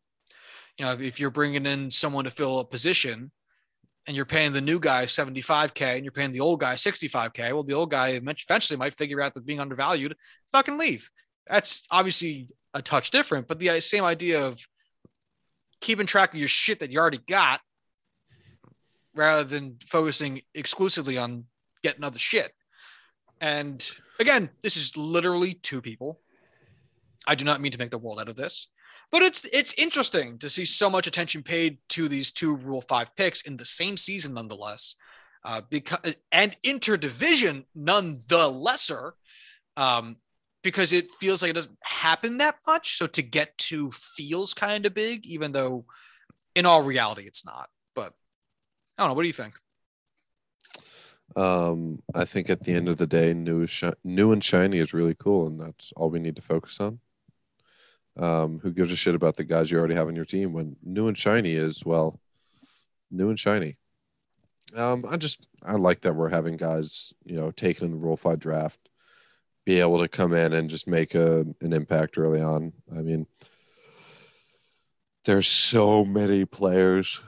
You 0.78 0.86
know, 0.86 0.92
if 0.92 1.20
you're 1.20 1.30
bringing 1.30 1.66
in 1.66 1.90
someone 1.90 2.24
to 2.24 2.30
fill 2.30 2.60
a 2.60 2.64
position 2.64 3.30
and 4.06 4.16
you're 4.16 4.24
paying 4.24 4.52
the 4.52 4.60
new 4.60 4.78
guy 4.80 5.04
75k 5.04 5.96
and 5.96 6.04
you're 6.04 6.12
paying 6.12 6.32
the 6.32 6.40
old 6.40 6.60
guy 6.60 6.74
65k, 6.74 7.52
well, 7.52 7.64
the 7.64 7.74
old 7.74 7.90
guy 7.90 8.10
eventually 8.10 8.78
might 8.78 8.94
figure 8.94 9.20
out 9.20 9.34
that 9.34 9.44
being 9.44 9.60
undervalued, 9.60 10.16
fucking 10.50 10.78
leave. 10.78 11.10
That's 11.46 11.86
obviously 11.90 12.48
a 12.74 12.80
touch 12.80 13.10
different, 13.10 13.48
but 13.48 13.58
the 13.58 13.70
uh, 13.70 13.80
same 13.80 14.04
idea 14.04 14.46
of 14.46 14.58
keeping 15.81 16.07
track 16.07 16.33
of 16.33 16.39
your 16.39 16.49
shit 16.49 16.81
that 16.81 16.91
you 16.91 16.99
already 16.99 17.20
got 17.29 17.61
rather 19.14 19.45
than 19.45 19.76
focusing 19.87 20.41
exclusively 20.55 21.18
on 21.18 21.45
getting 21.83 22.05
other 22.05 22.18
shit. 22.18 22.53
And 23.41 23.89
again, 24.20 24.51
this 24.62 24.76
is 24.76 24.97
literally 24.97 25.55
two 25.55 25.81
people. 25.81 26.20
I 27.26 27.35
do 27.35 27.45
not 27.45 27.61
mean 27.61 27.72
to 27.72 27.79
make 27.79 27.91
the 27.91 27.99
world 27.99 28.20
out 28.20 28.29
of 28.29 28.37
this, 28.37 28.68
but 29.11 29.22
it's 29.22 29.45
it's 29.47 29.74
interesting 29.74 30.39
to 30.39 30.49
see 30.49 30.64
so 30.64 30.89
much 30.89 31.07
attention 31.07 31.43
paid 31.43 31.79
to 31.91 32.09
these 32.09 32.33
two 32.33 32.57
Rule 32.57 32.81
Five 32.81 33.14
picks 33.16 33.43
in 33.43 33.57
the 33.57 33.64
same 33.64 33.97
season, 33.97 34.35
nonetheless, 34.35 34.97
uh, 35.45 35.61
because 35.68 36.14
and 36.33 36.57
interdivision 36.62 37.64
none 37.74 38.18
the 38.29 38.49
lesser, 38.49 39.14
um, 39.76 40.16
because 40.68 40.92
it 40.92 41.10
feels 41.12 41.40
like 41.40 41.50
it 41.50 41.54
doesn't 41.54 41.78
happen 41.82 42.36
that 42.36 42.56
much. 42.66 42.98
So 42.98 43.06
to 43.06 43.22
get 43.22 43.56
to 43.56 43.90
feels 43.90 44.52
kind 44.52 44.84
of 44.84 44.92
big, 44.92 45.26
even 45.26 45.52
though 45.52 45.86
in 46.54 46.66
all 46.66 46.82
reality 46.82 47.22
it's 47.22 47.42
not. 47.42 47.70
But 47.94 48.12
I 48.98 49.02
don't 49.02 49.08
know. 49.08 49.14
What 49.14 49.22
do 49.22 49.28
you 49.28 49.32
think? 49.32 49.54
Um, 51.34 52.02
I 52.14 52.26
think 52.26 52.50
at 52.50 52.64
the 52.64 52.74
end 52.74 52.86
of 52.86 52.98
the 52.98 53.06
day, 53.06 53.32
new, 53.32 53.66
new 54.04 54.32
and 54.32 54.44
shiny 54.44 54.76
is 54.76 54.92
really 54.92 55.14
cool, 55.14 55.46
and 55.46 55.58
that's 55.58 55.90
all 55.96 56.10
we 56.10 56.18
need 56.18 56.36
to 56.36 56.42
focus 56.42 56.78
on. 56.80 57.00
Um, 58.18 58.58
who 58.58 58.70
gives 58.70 58.92
a 58.92 58.96
shit 58.96 59.14
about 59.14 59.36
the 59.36 59.44
guys 59.44 59.70
you 59.70 59.78
already 59.78 59.94
have 59.94 60.08
on 60.08 60.16
your 60.16 60.26
team 60.26 60.52
when 60.52 60.76
new 60.84 61.08
and 61.08 61.16
shiny 61.16 61.54
is 61.54 61.82
well, 61.82 62.20
new 63.10 63.30
and 63.30 63.40
shiny. 63.40 63.78
Um, 64.76 65.06
I 65.08 65.16
just 65.16 65.46
I 65.64 65.76
like 65.76 66.02
that 66.02 66.14
we're 66.14 66.28
having 66.28 66.58
guys, 66.58 67.14
you 67.24 67.36
know, 67.36 67.52
taken 67.52 67.86
in 67.86 67.92
the 67.92 67.96
Rule 67.96 68.18
Five 68.18 68.38
draft, 68.38 68.80
be 69.68 69.80
able 69.80 69.98
to 69.98 70.08
come 70.08 70.32
in 70.32 70.54
and 70.54 70.70
just 70.70 70.88
make 70.88 71.14
a 71.14 71.40
an 71.60 71.74
impact 71.74 72.16
early 72.16 72.40
on. 72.40 72.72
I 72.90 73.02
mean, 73.02 73.26
there's 75.26 75.46
so 75.46 76.06
many 76.06 76.46
players, 76.46 77.20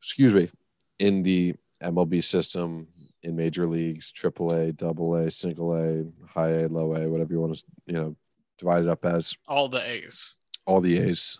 excuse 0.00 0.32
me, 0.32 0.50
in 0.98 1.22
the 1.22 1.56
MLB 1.82 2.24
system, 2.24 2.88
in 3.22 3.36
major 3.36 3.66
leagues, 3.66 4.10
triple 4.12 4.50
A, 4.52 4.72
double 4.72 5.14
A, 5.16 5.30
single 5.30 5.74
A, 5.76 6.06
high 6.26 6.62
A, 6.62 6.68
low 6.68 6.94
A, 6.94 7.06
whatever 7.06 7.34
you 7.34 7.40
want 7.40 7.58
to, 7.58 7.64
you 7.84 7.92
know, 7.92 8.16
divide 8.56 8.84
it 8.84 8.88
up 8.88 9.04
as 9.04 9.36
All 9.46 9.68
the 9.68 9.86
A's. 9.86 10.36
all 10.64 10.80
the 10.80 10.98
A's, 10.98 11.36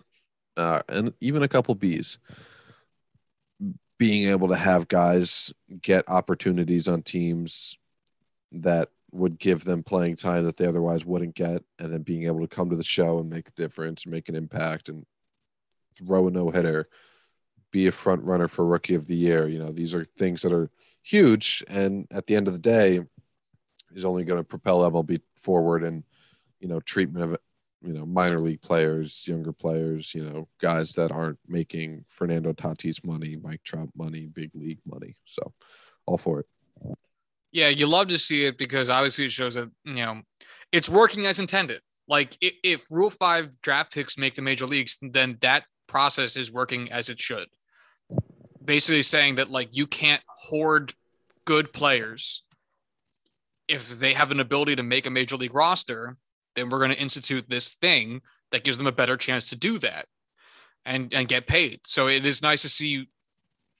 uh, 0.58 0.82
and 0.90 1.14
even 1.22 1.42
a 1.42 1.48
couple 1.48 1.74
B's. 1.74 2.18
Being 3.96 4.28
able 4.28 4.48
to 4.48 4.56
have 4.56 4.88
guys 4.88 5.54
get 5.80 6.06
opportunities 6.06 6.86
on 6.86 7.00
teams 7.00 7.78
that 8.52 8.90
would 9.10 9.38
give 9.38 9.64
them 9.64 9.82
playing 9.82 10.16
time 10.16 10.44
that 10.44 10.56
they 10.56 10.66
otherwise 10.66 11.04
wouldn't 11.04 11.34
get, 11.34 11.62
and 11.78 11.92
then 11.92 12.02
being 12.02 12.24
able 12.24 12.40
to 12.40 12.48
come 12.48 12.70
to 12.70 12.76
the 12.76 12.82
show 12.82 13.18
and 13.18 13.30
make 13.30 13.48
a 13.48 13.52
difference, 13.52 14.06
make 14.06 14.28
an 14.28 14.34
impact, 14.34 14.88
and 14.88 15.06
throw 15.98 16.28
a 16.28 16.30
no 16.30 16.50
hitter, 16.50 16.88
be 17.70 17.86
a 17.86 17.92
front 17.92 18.22
runner 18.22 18.48
for 18.48 18.66
rookie 18.66 18.94
of 18.94 19.06
the 19.06 19.16
year. 19.16 19.48
You 19.48 19.58
know, 19.58 19.70
these 19.70 19.94
are 19.94 20.04
things 20.04 20.42
that 20.42 20.52
are 20.52 20.70
huge, 21.02 21.64
and 21.68 22.06
at 22.10 22.26
the 22.26 22.36
end 22.36 22.48
of 22.48 22.52
the 22.52 22.58
day, 22.58 23.00
is 23.92 24.04
only 24.04 24.24
going 24.24 24.38
to 24.40 24.44
propel 24.44 24.90
MLB 24.90 25.20
forward 25.34 25.82
and 25.82 26.04
you 26.60 26.68
know 26.68 26.80
treatment 26.80 27.24
of 27.24 27.38
you 27.80 27.92
know 27.92 28.04
minor 28.04 28.40
league 28.40 28.60
players, 28.60 29.26
younger 29.26 29.52
players, 29.52 30.14
you 30.14 30.22
know 30.22 30.48
guys 30.60 30.92
that 30.92 31.10
aren't 31.10 31.38
making 31.46 32.04
Fernando 32.08 32.52
Tatis 32.52 33.04
money, 33.04 33.36
Mike 33.42 33.62
Trout 33.62 33.88
money, 33.96 34.26
big 34.26 34.54
league 34.54 34.80
money. 34.86 35.14
So 35.24 35.52
all 36.06 36.18
for 36.18 36.40
it. 36.40 36.46
Yeah, 37.52 37.68
you 37.68 37.86
love 37.86 38.08
to 38.08 38.18
see 38.18 38.44
it 38.44 38.58
because 38.58 38.90
obviously 38.90 39.24
it 39.24 39.32
shows 39.32 39.54
that 39.54 39.70
you 39.84 39.94
know 39.94 40.22
it's 40.72 40.88
working 40.88 41.26
as 41.26 41.38
intended. 41.38 41.80
Like 42.06 42.36
if, 42.40 42.54
if 42.62 42.90
Rule 42.90 43.10
Five 43.10 43.60
draft 43.60 43.92
picks 43.92 44.18
make 44.18 44.34
the 44.34 44.42
major 44.42 44.66
leagues, 44.66 44.98
then 45.00 45.38
that 45.40 45.64
process 45.86 46.36
is 46.36 46.52
working 46.52 46.90
as 46.92 47.08
it 47.08 47.20
should. 47.20 47.48
Basically, 48.64 49.02
saying 49.02 49.36
that 49.36 49.50
like 49.50 49.76
you 49.76 49.86
can't 49.86 50.22
hoard 50.28 50.92
good 51.44 51.72
players. 51.72 52.44
If 53.66 53.98
they 53.98 54.14
have 54.14 54.30
an 54.30 54.40
ability 54.40 54.76
to 54.76 54.82
make 54.82 55.06
a 55.06 55.10
major 55.10 55.36
league 55.36 55.54
roster, 55.54 56.16
then 56.54 56.68
we're 56.68 56.78
going 56.78 56.92
to 56.92 57.00
institute 57.00 57.48
this 57.48 57.74
thing 57.74 58.22
that 58.50 58.64
gives 58.64 58.78
them 58.78 58.86
a 58.86 58.92
better 58.92 59.16
chance 59.16 59.46
to 59.46 59.56
do 59.56 59.78
that 59.78 60.06
and 60.84 61.12
and 61.14 61.28
get 61.28 61.46
paid. 61.46 61.80
So 61.86 62.08
it 62.08 62.26
is 62.26 62.42
nice 62.42 62.62
to 62.62 62.68
see 62.68 63.08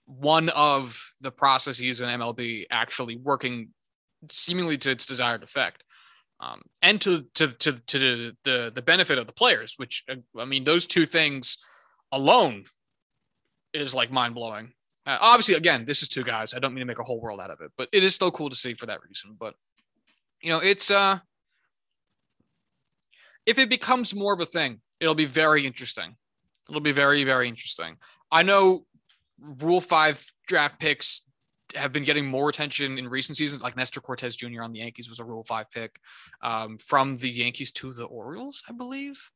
one 0.08 0.48
of 0.56 1.12
the 1.20 1.30
processes 1.30 2.00
in 2.00 2.08
MLB 2.08 2.64
actually 2.70 3.16
working 3.16 3.68
seemingly 4.30 4.78
to 4.78 4.90
its 4.90 5.06
desired 5.06 5.42
effect. 5.42 5.84
Um, 6.40 6.62
and 6.82 7.00
to 7.00 7.26
to 7.34 7.48
to 7.48 7.72
to 7.72 8.32
the, 8.44 8.72
the 8.72 8.82
benefit 8.82 9.18
of 9.18 9.26
the 9.26 9.32
players, 9.32 9.74
which 9.76 10.04
uh, 10.08 10.16
I 10.38 10.44
mean, 10.44 10.64
those 10.64 10.86
two 10.86 11.04
things 11.04 11.58
alone 12.12 12.64
is 13.72 13.94
like 13.94 14.10
mind 14.12 14.34
blowing. 14.34 14.72
Uh, 15.04 15.18
obviously, 15.20 15.56
again, 15.56 15.84
this 15.84 16.00
is 16.00 16.08
two 16.08 16.22
guys. 16.22 16.54
I 16.54 16.60
don't 16.60 16.74
mean 16.74 16.80
to 16.80 16.86
make 16.86 17.00
a 17.00 17.02
whole 17.02 17.20
world 17.20 17.40
out 17.40 17.50
of 17.50 17.60
it, 17.60 17.72
but 17.76 17.88
it 17.92 18.04
is 18.04 18.14
still 18.14 18.30
cool 18.30 18.50
to 18.50 18.56
see 18.56 18.74
for 18.74 18.86
that 18.86 19.00
reason. 19.02 19.36
But 19.38 19.54
you 20.40 20.50
know, 20.50 20.60
it's 20.62 20.92
uh, 20.92 21.18
if 23.44 23.58
it 23.58 23.68
becomes 23.68 24.14
more 24.14 24.32
of 24.32 24.40
a 24.40 24.46
thing, 24.46 24.80
it'll 25.00 25.16
be 25.16 25.24
very 25.24 25.66
interesting. 25.66 26.14
It'll 26.68 26.80
be 26.80 26.92
very 26.92 27.24
very 27.24 27.48
interesting. 27.48 27.96
I 28.30 28.44
know 28.44 28.84
Rule 29.40 29.80
Five 29.80 30.24
draft 30.46 30.80
picks 30.80 31.22
have 31.74 31.92
been 31.92 32.04
getting 32.04 32.26
more 32.26 32.48
attention 32.48 32.98
in 32.98 33.08
recent 33.08 33.36
seasons. 33.36 33.62
Like 33.62 33.76
Nestor 33.76 34.00
Cortes 34.00 34.36
Jr. 34.36 34.62
on 34.62 34.72
the 34.72 34.80
Yankees 34.80 35.08
was 35.08 35.20
a 35.20 35.24
Rule 35.24 35.44
Five 35.44 35.70
pick 35.70 36.00
um, 36.42 36.78
from 36.78 37.16
the 37.16 37.30
Yankees 37.30 37.70
to 37.72 37.92
the 37.92 38.06
Orioles, 38.06 38.62
I 38.68 38.72
believe. 38.72 39.30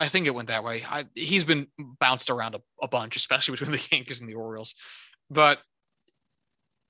I 0.00 0.08
think 0.08 0.26
it 0.26 0.34
went 0.34 0.48
that 0.48 0.64
way. 0.64 0.82
I, 0.90 1.04
he's 1.14 1.44
been 1.44 1.68
bounced 2.00 2.28
around 2.28 2.56
a, 2.56 2.60
a 2.82 2.88
bunch, 2.88 3.14
especially 3.16 3.52
between 3.52 3.70
the 3.70 3.88
Yankees 3.92 4.20
and 4.20 4.28
the 4.28 4.34
Orioles. 4.34 4.74
But 5.30 5.60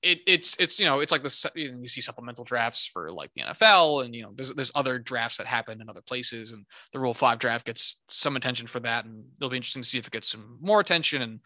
it, 0.03 0.20
it's 0.26 0.57
it's 0.59 0.80
you 0.80 0.86
know 0.86 1.00
it's 1.00 1.12
like 1.12 1.22
the 1.22 1.50
you, 1.55 1.72
know, 1.72 1.78
you 1.80 1.86
see 1.86 2.00
supplemental 2.00 2.44
drafts 2.44 2.86
for 2.86 3.11
like 3.12 3.32
the 3.34 3.42
NFL 3.42 4.05
and 4.05 4.14
you 4.14 4.22
know 4.22 4.32
there's 4.34 4.53
there's 4.55 4.72
other 4.74 4.98
drafts 4.98 5.38
that 5.38 5.46
happen 5.46 5.80
in 5.80 5.88
other 5.88 6.00
places 6.03 6.53
and 6.53 6.66
the 6.92 6.98
Rule 6.98 7.14
Five 7.14 7.38
draft 7.38 7.66
gets 7.66 8.00
some 8.09 8.36
attention 8.36 8.66
for 8.66 8.80
that 8.80 9.05
and 9.05 9.24
it'll 9.36 9.50
be 9.50 9.57
interesting 9.57 9.82
to 9.82 9.88
see 9.88 9.98
if 9.98 10.07
it 10.07 10.12
gets 10.12 10.28
some 10.28 10.59
more 10.61 10.80
attention 10.80 11.22
and 11.22 11.40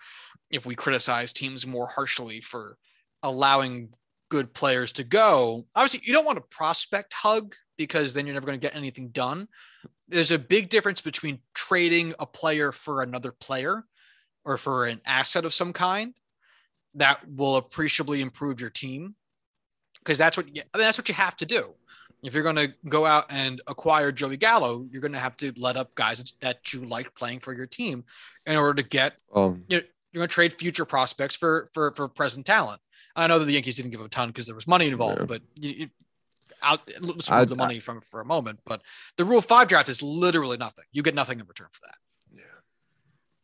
if 0.50 0.64
we 0.64 0.74
criticize 0.74 1.32
teams 1.32 1.66
more 1.66 1.86
harshly 1.86 2.40
for 2.40 2.78
allowing 3.22 3.90
good 4.28 4.52
players 4.54 4.92
to 4.92 5.04
go. 5.04 5.66
Obviously, 5.74 6.00
you 6.04 6.12
don't 6.12 6.26
want 6.26 6.36
to 6.36 6.56
prospect 6.56 7.12
hug 7.12 7.54
because 7.76 8.14
then 8.14 8.26
you're 8.26 8.34
never 8.34 8.46
going 8.46 8.58
to 8.58 8.66
get 8.66 8.76
anything 8.76 9.08
done. 9.08 9.48
There's 10.08 10.30
a 10.30 10.38
big 10.38 10.68
difference 10.68 11.00
between 11.00 11.40
trading 11.54 12.14
a 12.18 12.26
player 12.26 12.72
for 12.72 13.02
another 13.02 13.32
player 13.32 13.84
or 14.44 14.56
for 14.56 14.86
an 14.86 15.00
asset 15.04 15.44
of 15.44 15.52
some 15.52 15.72
kind 15.72 16.14
that 16.96 17.20
will 17.28 17.56
appreciably 17.56 18.20
improve 18.20 18.60
your 18.60 18.70
team 18.70 19.14
because 20.00 20.18
that's 20.18 20.36
what 20.36 20.54
you, 20.54 20.62
I 20.74 20.78
mean, 20.78 20.86
that's 20.86 20.98
what 20.98 21.08
you 21.08 21.14
have 21.14 21.36
to 21.38 21.46
do. 21.46 21.74
If 22.24 22.32
you're 22.32 22.42
going 22.42 22.56
to 22.56 22.72
go 22.88 23.04
out 23.04 23.26
and 23.30 23.60
acquire 23.68 24.10
Joey 24.10 24.36
Gallo, 24.38 24.86
you're 24.90 25.02
going 25.02 25.12
to 25.12 25.18
have 25.18 25.36
to 25.38 25.52
let 25.58 25.76
up 25.76 25.94
guys 25.94 26.34
that 26.40 26.72
you 26.72 26.80
like 26.80 27.14
playing 27.14 27.40
for 27.40 27.54
your 27.54 27.66
team 27.66 28.04
in 28.46 28.56
order 28.56 28.82
to 28.82 28.88
get. 28.88 29.14
Um, 29.34 29.62
You 29.68 29.78
know, 29.78 29.82
you're 30.12 30.20
going 30.20 30.28
to 30.28 30.34
trade 30.34 30.52
future 30.52 30.86
prospects 30.86 31.36
for 31.36 31.68
for 31.74 31.92
for 31.94 32.08
present 32.08 32.46
talent. 32.46 32.80
I 33.14 33.26
know 33.26 33.38
that 33.38 33.44
the 33.44 33.52
Yankees 33.52 33.76
didn't 33.76 33.90
give 33.90 34.00
a 34.00 34.08
ton 34.08 34.28
because 34.28 34.46
there 34.46 34.54
was 34.54 34.66
money 34.66 34.88
involved, 34.88 35.20
Yeah. 35.20 35.26
but 35.26 35.42
you, 35.56 35.70
you, 35.70 35.88
out 36.62 36.80
let's 37.00 37.30
remove 37.30 37.48
the 37.50 37.56
money 37.56 37.80
from 37.80 38.00
for 38.00 38.20
a 38.22 38.24
moment. 38.24 38.60
But 38.64 38.80
the 39.18 39.24
Rule 39.26 39.42
Five 39.42 39.68
draft 39.68 39.90
is 39.90 40.02
literally 40.02 40.56
nothing. 40.56 40.84
You 40.92 41.02
get 41.02 41.14
nothing 41.14 41.38
in 41.38 41.46
return 41.46 41.68
for 41.70 41.80
that. 41.84 41.96
Yeah. 42.34 42.42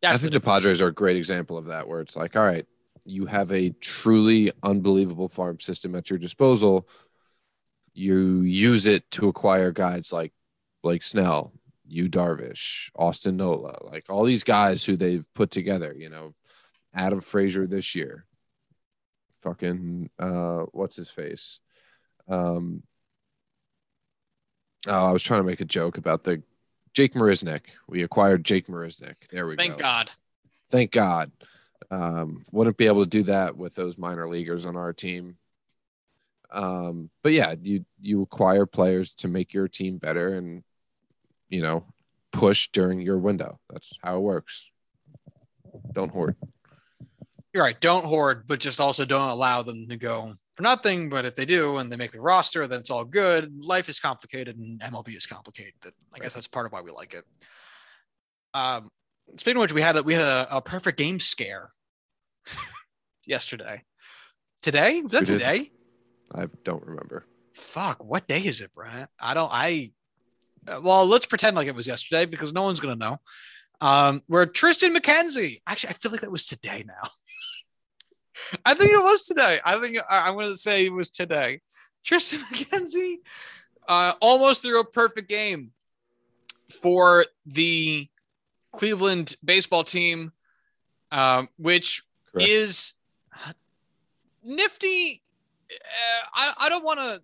That's 0.01 0.15
I 0.15 0.17
think 0.17 0.33
the 0.33 0.39
difference. 0.39 0.63
Padres 0.63 0.81
are 0.81 0.87
a 0.87 0.93
great 0.93 1.15
example 1.15 1.57
of 1.59 1.65
that, 1.65 1.87
where 1.87 2.01
it's 2.01 2.15
like, 2.15 2.35
all 2.35 2.43
right, 2.43 2.65
you 3.05 3.25
have 3.25 3.51
a 3.51 3.69
truly 3.81 4.51
unbelievable 4.61 5.29
farm 5.29 5.59
system 5.59 5.95
at 5.95 6.09
your 6.09 6.19
disposal. 6.19 6.87
You 7.93 8.41
use 8.41 8.85
it 8.85 9.09
to 9.11 9.27
acquire 9.27 9.71
guys 9.71 10.11
like 10.11 10.33
Blake 10.81 11.03
Snell, 11.03 11.53
Yu 11.87 12.09
Darvish, 12.09 12.89
Austin 12.95 13.37
Nola, 13.37 13.77
like 13.83 14.09
all 14.09 14.23
these 14.23 14.43
guys 14.43 14.83
who 14.83 14.95
they've 14.95 15.25
put 15.33 15.51
together, 15.51 15.93
you 15.97 16.09
know, 16.09 16.33
Adam 16.93 17.21
Frazier 17.21 17.67
this 17.67 17.95
year. 17.95 18.25
Fucking 19.39 20.09
uh 20.17 20.63
what's 20.71 20.95
his 20.95 21.09
face? 21.09 21.59
Um 22.29 22.83
Oh, 24.85 25.05
I 25.05 25.11
was 25.11 25.23
trying 25.23 25.39
to 25.39 25.45
make 25.45 25.61
a 25.61 25.65
joke 25.65 25.97
about 25.97 26.23
the 26.23 26.43
Jake 26.93 27.13
Marisnick. 27.13 27.61
We 27.87 28.03
acquired 28.03 28.43
Jake 28.43 28.67
Marisnick. 28.67 29.15
There 29.31 29.47
we 29.47 29.55
Thank 29.55 29.77
go. 29.77 29.77
Thank 29.77 29.81
God. 29.81 30.11
Thank 30.69 30.91
God. 30.91 31.31
Um, 31.91 32.45
wouldn't 32.51 32.77
be 32.77 32.87
able 32.87 33.03
to 33.03 33.09
do 33.09 33.23
that 33.23 33.57
with 33.57 33.75
those 33.75 33.97
minor 33.97 34.27
leaguers 34.27 34.65
on 34.65 34.75
our 34.75 34.93
team. 34.93 35.37
Um, 36.51 37.09
but 37.23 37.31
yeah, 37.33 37.55
you 37.61 37.85
you 37.99 38.21
acquire 38.21 38.65
players 38.65 39.13
to 39.15 39.27
make 39.27 39.53
your 39.53 39.67
team 39.67 39.97
better 39.97 40.35
and 40.35 40.63
you 41.49 41.61
know 41.61 41.85
push 42.31 42.69
during 42.69 43.01
your 43.01 43.17
window. 43.17 43.59
That's 43.69 43.97
how 44.03 44.17
it 44.17 44.21
works. 44.21 44.69
Don't 45.93 46.11
hoard. 46.11 46.35
You're 47.53 47.63
right. 47.63 47.79
Don't 47.79 48.05
hoard, 48.05 48.45
but 48.47 48.59
just 48.59 48.79
also 48.79 49.05
don't 49.05 49.29
allow 49.29 49.61
them 49.61 49.87
to 49.87 49.97
go 49.97 50.33
for 50.55 50.63
nothing. 50.63 51.09
But 51.09 51.25
if 51.25 51.35
they 51.35 51.45
do 51.45 51.77
and 51.77 51.91
they 51.91 51.97
make 51.97 52.11
the 52.11 52.21
roster, 52.21 52.65
then 52.65 52.79
it's 52.79 52.89
all 52.89 53.05
good. 53.05 53.63
Life 53.63 53.89
is 53.89 53.99
complicated 53.99 54.57
and 54.57 54.79
MLB 54.79 55.15
is 55.15 55.27
complicated. 55.27 55.73
I 56.13 56.19
guess 56.19 56.33
that's 56.33 56.47
part 56.47 56.65
of 56.65 56.71
why 56.71 56.81
we 56.81 56.91
like 56.91 57.13
it. 57.13 57.23
Um, 58.55 58.89
speaking 59.37 59.57
of 59.57 59.61
which, 59.61 59.73
we 59.73 59.81
had 59.81 59.97
a, 59.97 60.03
we 60.03 60.13
had 60.13 60.21
a, 60.21 60.57
a 60.57 60.61
perfect 60.61 60.97
game 60.97 61.19
scare 61.19 61.71
yesterday. 63.25 63.83
Today? 64.61 65.01
Was 65.01 65.11
that 65.11 65.25
did. 65.25 65.33
today? 65.33 65.69
I 66.33 66.47
don't 66.63 66.83
remember. 66.85 67.25
Fuck. 67.53 68.03
What 68.03 68.27
day 68.27 68.39
is 68.39 68.61
it, 68.61 68.71
Brian? 68.73 69.07
I 69.19 69.33
don't. 69.33 69.49
I. 69.51 69.91
Well, 70.81 71.05
let's 71.05 71.25
pretend 71.25 71.55
like 71.57 71.67
it 71.67 71.75
was 71.75 71.87
yesterday 71.87 72.25
because 72.25 72.53
no 72.53 72.63
one's 72.63 72.79
gonna 72.79 72.95
know. 72.95 73.19
Um, 73.81 74.21
where 74.27 74.45
Triston 74.45 74.95
McKenzie. 74.95 75.57
Actually, 75.67 75.89
I 75.89 75.93
feel 75.93 76.11
like 76.11 76.21
that 76.21 76.31
was 76.31 76.45
today 76.45 76.85
now. 76.87 77.09
I 78.65 78.73
think 78.73 78.91
it 78.91 79.03
was 79.03 79.25
today. 79.25 79.59
I 79.65 79.79
think 79.79 79.97
I, 80.09 80.27
I'm 80.27 80.33
going 80.35 80.45
to 80.47 80.55
say 80.57 80.85
it 80.85 80.93
was 80.93 81.11
today. 81.11 81.59
Triston 82.05 82.39
McKenzie 82.51 83.17
Uh, 83.87 84.13
almost 84.21 84.63
threw 84.63 84.79
a 84.79 84.85
perfect 84.85 85.27
game 85.27 85.71
for 86.81 87.25
the 87.45 88.07
Cleveland 88.73 89.35
baseball 89.43 89.83
team, 89.83 90.33
uh, 91.11 91.45
which 91.57 92.03
Correct. 92.31 92.49
is 92.49 92.95
nifty. 94.43 95.21
Uh, 95.71 96.25
I, 96.33 96.53
I 96.61 96.69
don't 96.69 96.83
want 96.83 96.99
to. 96.99 97.21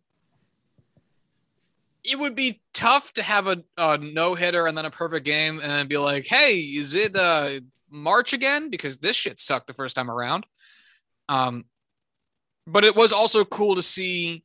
It 2.03 2.17
would 2.17 2.35
be 2.35 2.61
tough 2.73 3.11
to 3.13 3.23
have 3.23 3.47
a, 3.47 3.61
a 3.77 3.97
no 3.97 4.33
hitter 4.33 4.67
and 4.67 4.77
then 4.77 4.85
a 4.85 4.91
perfect 4.91 5.25
game 5.25 5.59
and 5.61 5.69
then 5.69 5.87
be 5.87 5.97
like, 5.97 6.25
hey, 6.25 6.55
is 6.55 6.95
it 6.95 7.15
uh, 7.15 7.49
March 7.89 8.31
again? 8.31 8.69
Because 8.69 8.99
this 8.99 9.17
shit 9.17 9.37
sucked 9.37 9.67
the 9.67 9.73
first 9.73 9.95
time 9.95 10.09
around. 10.09 10.45
Um, 11.27 11.65
but 12.65 12.85
it 12.85 12.95
was 12.95 13.11
also 13.11 13.43
cool 13.43 13.75
to 13.75 13.83
see 13.83 14.43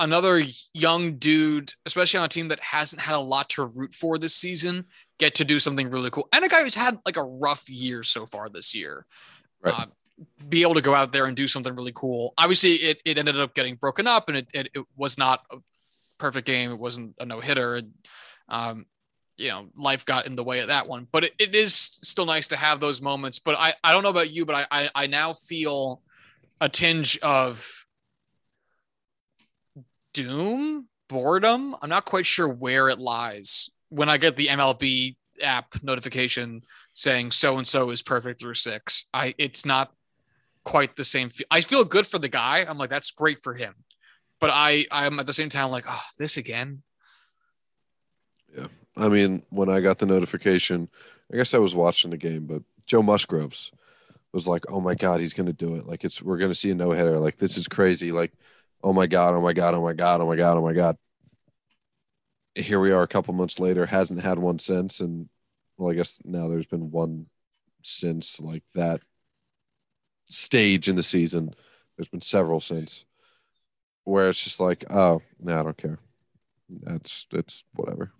another 0.00 0.42
young 0.74 1.16
dude, 1.16 1.72
especially 1.86 2.18
on 2.18 2.26
a 2.26 2.28
team 2.28 2.48
that 2.48 2.60
hasn't 2.60 3.00
had 3.00 3.14
a 3.14 3.20
lot 3.20 3.48
to 3.50 3.64
root 3.64 3.94
for 3.94 4.18
this 4.18 4.34
season, 4.34 4.84
get 5.22 5.36
to 5.36 5.44
do 5.44 5.60
something 5.60 5.88
really 5.88 6.10
cool. 6.10 6.28
And 6.32 6.44
a 6.44 6.48
guy 6.48 6.64
who's 6.64 6.74
had 6.74 6.98
like 7.06 7.16
a 7.16 7.22
rough 7.22 7.70
year 7.70 8.02
so 8.02 8.26
far 8.26 8.48
this 8.48 8.74
year. 8.74 9.06
Right. 9.60 9.72
Uh, 9.72 9.86
be 10.48 10.62
able 10.62 10.74
to 10.74 10.80
go 10.80 10.96
out 10.96 11.12
there 11.12 11.26
and 11.26 11.36
do 11.36 11.46
something 11.46 11.76
really 11.76 11.92
cool. 11.94 12.34
Obviously, 12.36 12.70
it, 12.70 13.00
it 13.04 13.18
ended 13.18 13.38
up 13.38 13.54
getting 13.54 13.76
broken 13.76 14.08
up 14.08 14.28
and 14.28 14.38
it, 14.38 14.48
it, 14.52 14.68
it 14.74 14.84
was 14.96 15.16
not 15.16 15.44
a 15.52 15.58
perfect 16.18 16.44
game. 16.44 16.72
It 16.72 16.78
wasn't 16.78 17.14
a 17.20 17.24
no 17.24 17.38
hitter. 17.38 17.82
Um, 18.48 18.86
you 19.36 19.48
know, 19.50 19.68
life 19.76 20.04
got 20.04 20.26
in 20.26 20.34
the 20.34 20.42
way 20.42 20.58
of 20.58 20.66
that 20.66 20.88
one, 20.88 21.06
but 21.12 21.24
it, 21.24 21.34
it 21.38 21.54
is 21.54 21.72
still 21.72 22.26
nice 22.26 22.48
to 22.48 22.56
have 22.56 22.80
those 22.80 23.00
moments. 23.00 23.38
But 23.38 23.56
I, 23.60 23.74
I 23.84 23.92
don't 23.92 24.02
know 24.02 24.10
about 24.10 24.34
you, 24.34 24.44
but 24.44 24.56
I, 24.56 24.66
I, 24.72 24.90
I 24.94 25.06
now 25.06 25.34
feel 25.34 26.02
a 26.60 26.68
tinge 26.68 27.16
of 27.20 27.86
doom, 30.14 30.88
boredom. 31.08 31.76
I'm 31.80 31.88
not 31.88 32.06
quite 32.06 32.26
sure 32.26 32.48
where 32.48 32.88
it 32.88 32.98
lies 32.98 33.70
when 33.92 34.08
I 34.08 34.16
get 34.16 34.36
the 34.36 34.46
MLB 34.46 35.16
app 35.42 35.74
notification 35.82 36.62
saying 36.94 37.30
so 37.32 37.58
and 37.58 37.68
so 37.68 37.90
is 37.90 38.02
perfect 38.02 38.40
through 38.40 38.54
six. 38.54 39.06
I 39.12 39.34
it's 39.38 39.66
not 39.66 39.92
quite 40.64 40.96
the 40.96 41.04
same. 41.04 41.30
I 41.50 41.60
feel 41.60 41.84
good 41.84 42.06
for 42.06 42.18
the 42.18 42.28
guy. 42.28 42.64
I'm 42.68 42.78
like 42.78 42.90
that's 42.90 43.10
great 43.10 43.42
for 43.42 43.54
him, 43.54 43.74
but 44.40 44.50
I 44.52 44.86
I'm 44.90 45.20
at 45.20 45.26
the 45.26 45.32
same 45.32 45.50
time 45.50 45.70
like 45.70 45.84
oh 45.86 46.02
this 46.18 46.38
again. 46.38 46.82
Yeah, 48.56 48.68
I 48.96 49.08
mean, 49.08 49.42
when 49.50 49.68
I 49.68 49.80
got 49.80 49.98
the 49.98 50.06
notification, 50.06 50.88
I 51.32 51.36
guess 51.36 51.54
I 51.54 51.58
was 51.58 51.74
watching 51.74 52.10
the 52.10 52.16
game, 52.16 52.46
but 52.46 52.62
Joe 52.86 53.02
Musgrove's 53.02 53.72
was 54.32 54.48
like, 54.48 54.64
"Oh 54.70 54.80
my 54.80 54.94
god, 54.94 55.20
he's 55.20 55.34
gonna 55.34 55.52
do 55.52 55.76
it! 55.76 55.86
Like 55.86 56.04
it's 56.04 56.22
we're 56.22 56.38
gonna 56.38 56.54
see 56.54 56.70
a 56.70 56.74
no 56.74 56.92
hitter. 56.92 57.18
Like 57.18 57.36
this 57.36 57.58
is 57.58 57.68
crazy! 57.68 58.10
Like 58.10 58.32
oh 58.82 58.94
my 58.94 59.06
god, 59.06 59.34
oh 59.34 59.42
my 59.42 59.52
god, 59.52 59.74
oh 59.74 59.82
my 59.82 59.92
god, 59.92 60.22
oh 60.22 60.26
my 60.26 60.36
god, 60.36 60.56
oh 60.56 60.62
my 60.62 60.72
god." 60.72 60.96
Here 62.54 62.80
we 62.80 62.92
are, 62.92 63.02
a 63.02 63.08
couple 63.08 63.34
months 63.34 63.58
later, 63.58 63.86
hasn't 63.86 64.20
had 64.20 64.38
one 64.38 64.58
since, 64.58 65.00
and 65.00 65.28
well, 65.76 65.90
I 65.90 65.94
guess 65.94 66.20
now 66.24 66.48
there's 66.48 66.66
been 66.66 66.90
one 66.90 67.26
since 67.82 68.40
like 68.40 68.62
that 68.74 69.00
stage 70.28 70.88
in 70.88 70.96
the 70.96 71.02
season. 71.02 71.54
There's 71.96 72.08
been 72.08 72.20
several 72.20 72.60
since 72.60 73.04
where 74.04 74.28
it's 74.28 74.42
just 74.42 74.60
like, 74.60 74.84
oh, 74.90 75.22
no, 75.40 75.60
I 75.60 75.62
don't 75.62 75.76
care. 75.76 75.98
That's 76.68 77.26
it's 77.32 77.64
whatever. 77.74 78.12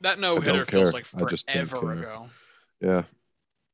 That 0.00 0.18
no 0.18 0.40
hitter 0.40 0.64
feels 0.64 0.94
like 0.94 1.06
I 1.16 1.28
just 1.28 1.46
don't 1.46 1.66
forever 1.66 1.92
ago. 1.92 2.26
Yeah. 2.80 3.02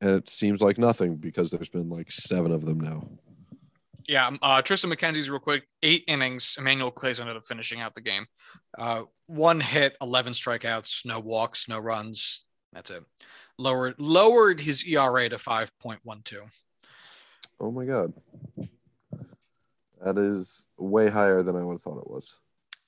And 0.00 0.10
it 0.10 0.28
seems 0.28 0.60
like 0.60 0.76
nothing 0.78 1.16
because 1.16 1.50
there's 1.50 1.68
been 1.68 1.88
like 1.88 2.10
seven 2.10 2.52
of 2.52 2.64
them 2.64 2.80
now. 2.80 3.08
Yeah, 4.08 4.26
um, 4.28 4.38
uh, 4.40 4.62
Triston 4.62 4.92
McKenzie's 4.92 5.28
real 5.28 5.40
quick. 5.40 5.66
Eight 5.82 6.04
innings. 6.06 6.56
Emmanuel 6.58 6.92
Clase 6.92 7.20
ended 7.20 7.36
up 7.36 7.44
finishing 7.44 7.80
out 7.80 7.94
the 7.94 8.00
game. 8.00 8.26
Uh, 8.78 9.02
one 9.26 9.60
hit, 9.60 9.96
eleven 10.00 10.32
strikeouts, 10.32 11.04
no 11.04 11.18
walks, 11.18 11.68
no 11.68 11.80
runs. 11.80 12.46
That's 12.72 12.90
it. 12.90 13.02
Lowered 13.58 13.98
lowered 13.98 14.60
his 14.60 14.84
ERA 14.86 15.28
to 15.28 15.38
five 15.38 15.70
point 15.80 16.00
one 16.04 16.20
two. 16.24 16.42
Oh 17.58 17.70
my 17.70 17.84
god. 17.84 18.12
That 20.04 20.18
is 20.18 20.66
way 20.76 21.08
higher 21.08 21.42
than 21.42 21.56
I 21.56 21.64
would 21.64 21.74
have 21.74 21.82
thought 21.82 21.98
it 21.98 22.10
was. 22.10 22.38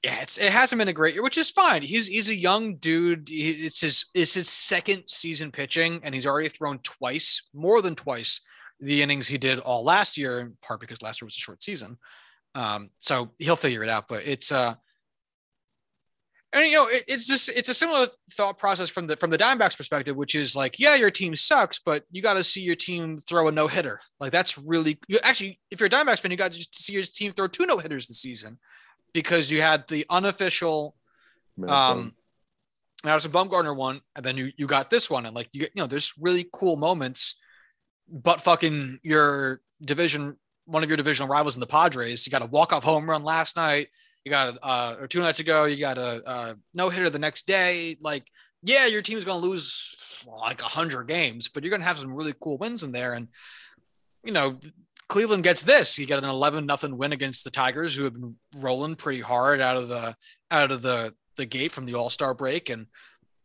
Yeah, 0.05 0.21
it's 0.23 0.39
it 0.39 0.53
hasn't 0.53 0.79
been 0.79 0.89
a 0.89 0.93
great 0.93 1.15
year, 1.15 1.25
which 1.25 1.39
is 1.39 1.51
fine. 1.51 1.83
He's 1.83 2.07
he's 2.07 2.29
a 2.29 2.37
young 2.37 2.77
dude. 2.77 3.29
It's 3.31 3.81
his 3.81 4.07
it's 4.15 4.35
his 4.35 4.49
second 4.49 5.05
season 5.09 5.51
pitching, 5.51 6.01
and 6.05 6.15
he's 6.15 6.27
already 6.27 6.49
thrown 6.49 6.79
twice, 6.85 7.49
more 7.53 7.83
than 7.83 7.97
twice, 7.97 8.41
the 8.81 9.03
innings 9.03 9.29
he 9.29 9.39
did 9.39 9.59
all 9.61 9.85
last 9.85 10.17
year. 10.17 10.41
In 10.41 10.57
part 10.63 10.81
because 10.81 11.03
last 11.03 11.21
year 11.21 11.27
was 11.27 11.37
a 11.37 11.41
short 11.41 11.63
season, 11.63 11.99
um, 12.55 12.91
so 12.99 13.31
he'll 13.39 13.57
figure 13.57 13.83
it 13.83 13.89
out. 13.89 14.09
But 14.09 14.27
it's 14.27 14.53
uh, 14.53 14.75
and 16.53 16.67
you 16.67 16.77
know, 16.77 16.87
it, 16.89 17.05
it's 17.09 17.27
just 17.27 17.51
it's 17.51 17.69
a 17.69 17.75
similar 17.75 18.07
thought 18.33 18.59
process 18.59 18.89
from 18.89 19.07
the 19.07 19.17
from 19.17 19.31
the 19.31 19.39
Diamondbacks 19.39 19.77
perspective, 19.77 20.17
which 20.17 20.35
is 20.35 20.57
like, 20.57 20.79
yeah, 20.79 20.95
your 20.95 21.11
team 21.11 21.37
sucks, 21.37 21.79
but 21.79 22.05
you 22.11 22.23
got 22.23 22.35
to 22.35 22.45
see 22.45 22.63
your 22.63 22.77
team 22.77 23.19
throw 23.19 23.49
a 23.49 23.53
no 23.53 23.67
hitter. 23.67 24.01
Like 24.19 24.33
that's 24.33 24.57
really 24.57 24.99
you 25.09 25.19
actually, 25.23 25.61
if 25.71 25.81
you're 25.81 25.89
a 25.89 25.91
Diamondbacks 25.91 26.21
fan, 26.21 26.31
you 26.31 26.37
got 26.37 26.53
to 26.53 26.67
see 26.73 26.95
your 26.95 27.03
team 27.03 27.33
throw 27.33 27.49
two 27.49 27.67
no 27.67 27.79
hitters 27.79 28.07
this 28.07 28.21
season 28.21 28.59
because 29.13 29.51
you 29.51 29.61
had 29.61 29.87
the 29.89 30.07
unofficial 30.09 30.95
Man, 31.57 31.71
um 31.71 32.15
Madison 33.05 33.31
Bumgarner 33.31 33.77
one, 33.77 34.01
and 34.17 34.25
then 34.25 34.37
you 34.37 34.51
you 34.57 34.67
got 34.67 34.91
this 34.91 35.11
one, 35.11 35.27
and 35.27 35.35
like 35.35 35.49
you 35.53 35.61
get 35.61 35.71
you 35.75 35.83
know, 35.83 35.87
there's 35.87 36.15
really 36.19 36.47
cool 36.53 36.77
moments, 36.77 37.37
but 38.11 38.41
fucking 38.41 38.99
your 39.03 39.61
division, 39.83 40.37
one 40.67 40.83
of 40.83 40.91
your 40.91 40.97
divisional 40.97 41.29
rivals 41.29 41.57
in 41.57 41.61
the 41.61 41.67
Padres, 41.67 42.27
you 42.27 42.31
got 42.31 42.43
a 42.43 42.47
walk 42.47 42.73
off 42.73 42.85
home 42.85 43.09
run 43.09 43.23
last 43.23 43.57
night. 43.57 43.89
You 44.25 44.31
got 44.31 44.59
uh, 44.63 44.97
or 45.01 45.07
two 45.07 45.21
nights 45.21 45.41
ago, 45.41 45.65
you 45.65 45.79
got 45.79 45.97
a, 45.97 46.57
no 46.75 46.91
hitter 46.91 47.09
the 47.09 47.19
next 47.19 47.47
day. 47.47 47.97
Like, 48.01 48.27
yeah, 48.63 48.87
your 48.87 49.03
team's 49.03 49.25
gonna 49.25 49.39
lose 49.39 50.25
like 50.27 50.61
a 50.61 50.67
hundred 50.67 51.09
games, 51.09 51.49
but 51.49 51.63
you're 51.63 51.71
gonna 51.71 51.85
have 51.85 51.99
some 51.99 52.15
really 52.15 52.35
cool 52.41 52.59
wins 52.59 52.83
in 52.83 52.93
there. 52.93 53.15
And 53.15 53.29
you 54.25 54.33
know, 54.33 54.59
Cleveland 55.09 55.45
gets 55.45 55.63
this. 55.63 55.99
You 55.99 56.07
get 56.07 56.19
an 56.19 56.29
11 56.29 56.67
nothing 56.67 56.99
win 56.99 57.13
against 57.13 57.45
the 57.45 57.51
Tigers, 57.51 57.95
who 57.95 58.05
have 58.05 58.13
been 58.13 58.37
rolling 58.57 58.95
pretty 58.95 59.21
hard 59.21 59.61
out 59.61 59.77
of 59.77 59.89
the 59.89 60.15
out 60.51 60.73
of 60.73 60.83
the 60.83 61.15
the 61.37 61.47
gate 61.47 61.73
from 61.73 61.87
the 61.87 61.95
All 61.95 62.11
Star 62.11 62.35
break, 62.35 62.69
and 62.69 62.87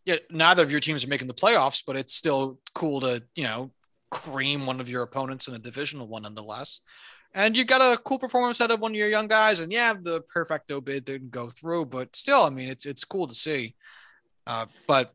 yet 0.05 0.23
neither 0.29 0.63
of 0.63 0.71
your 0.71 0.81
teams 0.81 1.05
are 1.05 1.09
making 1.09 1.27
the 1.27 1.33
playoffs, 1.33 1.83
but 1.85 1.97
it's 1.97 2.13
still 2.13 2.59
cool 2.73 2.99
to 3.01 3.23
you 3.35 3.45
know 3.45 3.71
cream 4.13 4.67
one 4.67 4.79
of 4.79 4.87
your 4.87 5.01
opponents 5.01 5.47
in 5.47 5.55
a 5.55 5.59
divisional 5.59 6.07
one 6.07 6.21
nonetheless. 6.21 6.81
And 7.33 7.57
you 7.57 7.65
got 7.65 7.81
a 7.81 7.97
cool 7.97 8.19
performance 8.19 8.61
out 8.61 8.69
of 8.69 8.79
one 8.79 8.91
of 8.91 8.95
your 8.95 9.07
young 9.07 9.27
guys, 9.27 9.59
and 9.59 9.71
yeah, 9.71 9.93
the 9.99 10.21
perfecto 10.21 10.79
bid 10.79 11.03
didn't 11.03 11.31
go 11.31 11.47
through, 11.47 11.87
but 11.87 12.15
still, 12.15 12.43
I 12.43 12.51
mean, 12.51 12.69
it's 12.69 12.85
it's 12.85 13.03
cool 13.03 13.27
to 13.27 13.33
see. 13.33 13.75
Uh, 14.45 14.67
but 14.87 15.13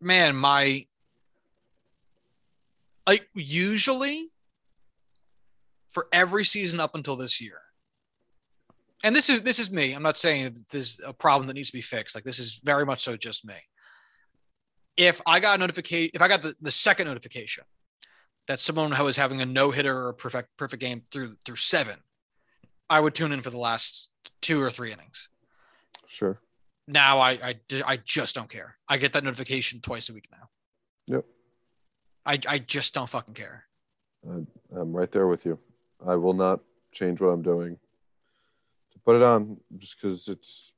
man, 0.00 0.34
my 0.36 0.86
like 3.06 3.28
usually 3.34 4.28
for 5.92 6.08
every 6.12 6.44
season 6.44 6.80
up 6.80 6.94
until 6.94 7.16
this 7.16 7.42
year. 7.42 7.60
And 9.02 9.14
this 9.14 9.28
is 9.28 9.42
this 9.42 9.58
is 9.58 9.70
me. 9.70 9.92
I'm 9.92 10.02
not 10.02 10.16
saying 10.16 10.56
this 10.72 10.96
is 10.96 11.02
a 11.06 11.12
problem 11.12 11.46
that 11.48 11.54
needs 11.54 11.68
to 11.68 11.76
be 11.76 11.82
fixed. 11.82 12.14
Like 12.14 12.24
this 12.24 12.38
is 12.38 12.62
very 12.64 12.86
much 12.86 13.02
so 13.02 13.18
just 13.18 13.44
me. 13.44 13.54
If 14.96 15.20
I 15.26 15.40
got 15.40 15.56
a 15.56 15.60
notification, 15.60 16.10
if 16.14 16.22
I 16.22 16.28
got 16.28 16.40
the, 16.40 16.54
the 16.62 16.70
second 16.70 17.06
notification 17.06 17.64
that 18.46 18.60
someone 18.60 18.90
was 19.04 19.16
having 19.16 19.40
a 19.40 19.46
no 19.46 19.70
hitter 19.70 20.06
or 20.06 20.12
perfect 20.12 20.56
perfect 20.56 20.80
game 20.80 21.02
through 21.10 21.28
through 21.44 21.56
seven, 21.56 21.96
I 22.90 23.00
would 23.00 23.14
tune 23.14 23.32
in 23.32 23.42
for 23.42 23.50
the 23.50 23.58
last 23.58 24.10
two 24.42 24.60
or 24.62 24.70
three 24.70 24.92
innings. 24.92 25.28
Sure. 26.06 26.40
Now 26.86 27.18
I 27.18 27.30
I, 27.42 27.54
I 27.86 27.96
just 28.04 28.34
don't 28.34 28.50
care. 28.50 28.76
I 28.88 28.98
get 28.98 29.12
that 29.14 29.24
notification 29.24 29.80
twice 29.80 30.08
a 30.10 30.14
week 30.14 30.28
now. 30.30 30.48
Yep. 31.06 31.24
I 32.26 32.38
I 32.48 32.58
just 32.58 32.94
don't 32.94 33.08
fucking 33.08 33.34
care. 33.34 33.64
I'm 34.26 34.92
right 34.92 35.10
there 35.10 35.26
with 35.26 35.44
you. 35.44 35.58
I 36.06 36.16
will 36.16 36.34
not 36.34 36.60
change 36.92 37.20
what 37.20 37.28
I'm 37.28 37.42
doing 37.42 37.78
to 38.92 38.98
put 39.00 39.16
it 39.16 39.22
on 39.22 39.58
just 39.76 40.00
because 40.00 40.28
it's 40.28 40.74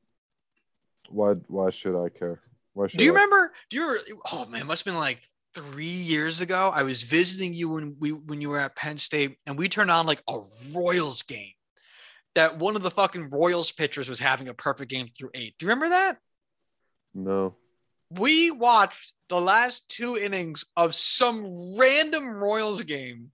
why 1.09 1.35
why 1.49 1.71
should 1.71 2.01
I 2.01 2.09
care? 2.09 2.41
Why 2.73 2.87
should 2.87 2.99
Do 2.99 3.05
you 3.05 3.13
I? 3.13 3.15
remember? 3.15 3.53
Do 3.71 3.77
you 3.77 3.83
remember? 3.87 4.23
Oh 4.33 4.47
man, 4.47 4.67
must 4.67 4.85
have 4.85 4.93
been 4.93 5.01
like 5.01 5.23
three 5.57 5.85
years 5.85 6.41
ago. 6.41 6.71
I 6.75 6.83
was 6.83 7.03
visiting 7.03 7.55
you 7.55 7.71
when 7.71 7.97
we 7.99 8.13
when 8.13 8.41
you 8.41 8.51
were 8.51 8.59
at 8.59 8.77
Penn 8.77 8.99
State, 8.99 9.39
and 9.47 9.57
we 9.57 9.69
turned 9.69 9.91
on 9.91 10.07
like 10.07 10.23
a 10.29 10.39
Royals 10.75 11.23
game. 11.23 11.53
That 12.35 12.59
one 12.59 12.77
of 12.77 12.83
the 12.83 12.91
fucking 12.91 13.31
Royals 13.31 13.73
pitchers 13.73 14.09
was 14.09 14.19
having 14.19 14.49
a 14.49 14.55
perfect 14.55 14.91
game 14.91 15.09
through 15.17 15.31
eight. 15.35 15.55
Do 15.59 15.65
you 15.65 15.71
remember 15.71 15.89
that? 15.89 16.19
No. 17.15 17.57
We 18.11 18.51
watched 18.51 19.15
the 19.29 19.41
last 19.41 19.89
two 19.89 20.17
innings 20.17 20.65
of 20.77 20.95
some 20.95 21.75
random 21.77 22.27
Royals 22.27 22.83
game. 22.83 23.33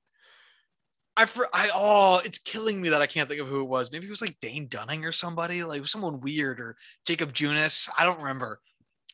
I, 1.14 1.26
for, 1.26 1.46
I 1.52 1.68
oh, 1.74 2.22
it's 2.24 2.38
killing 2.38 2.80
me 2.80 2.88
that 2.88 3.02
I 3.02 3.06
can't 3.06 3.28
think 3.28 3.42
of 3.42 3.48
who 3.48 3.60
it 3.60 3.68
was. 3.68 3.92
Maybe 3.92 4.06
it 4.06 4.10
was 4.10 4.22
like 4.22 4.38
Dane 4.40 4.66
Dunning 4.68 5.04
or 5.04 5.12
somebody, 5.12 5.62
like 5.62 5.84
someone 5.84 6.20
weird 6.20 6.58
or 6.58 6.76
Jakob 7.04 7.34
Junis. 7.34 7.90
I 7.98 8.04
don't 8.04 8.20
remember. 8.20 8.60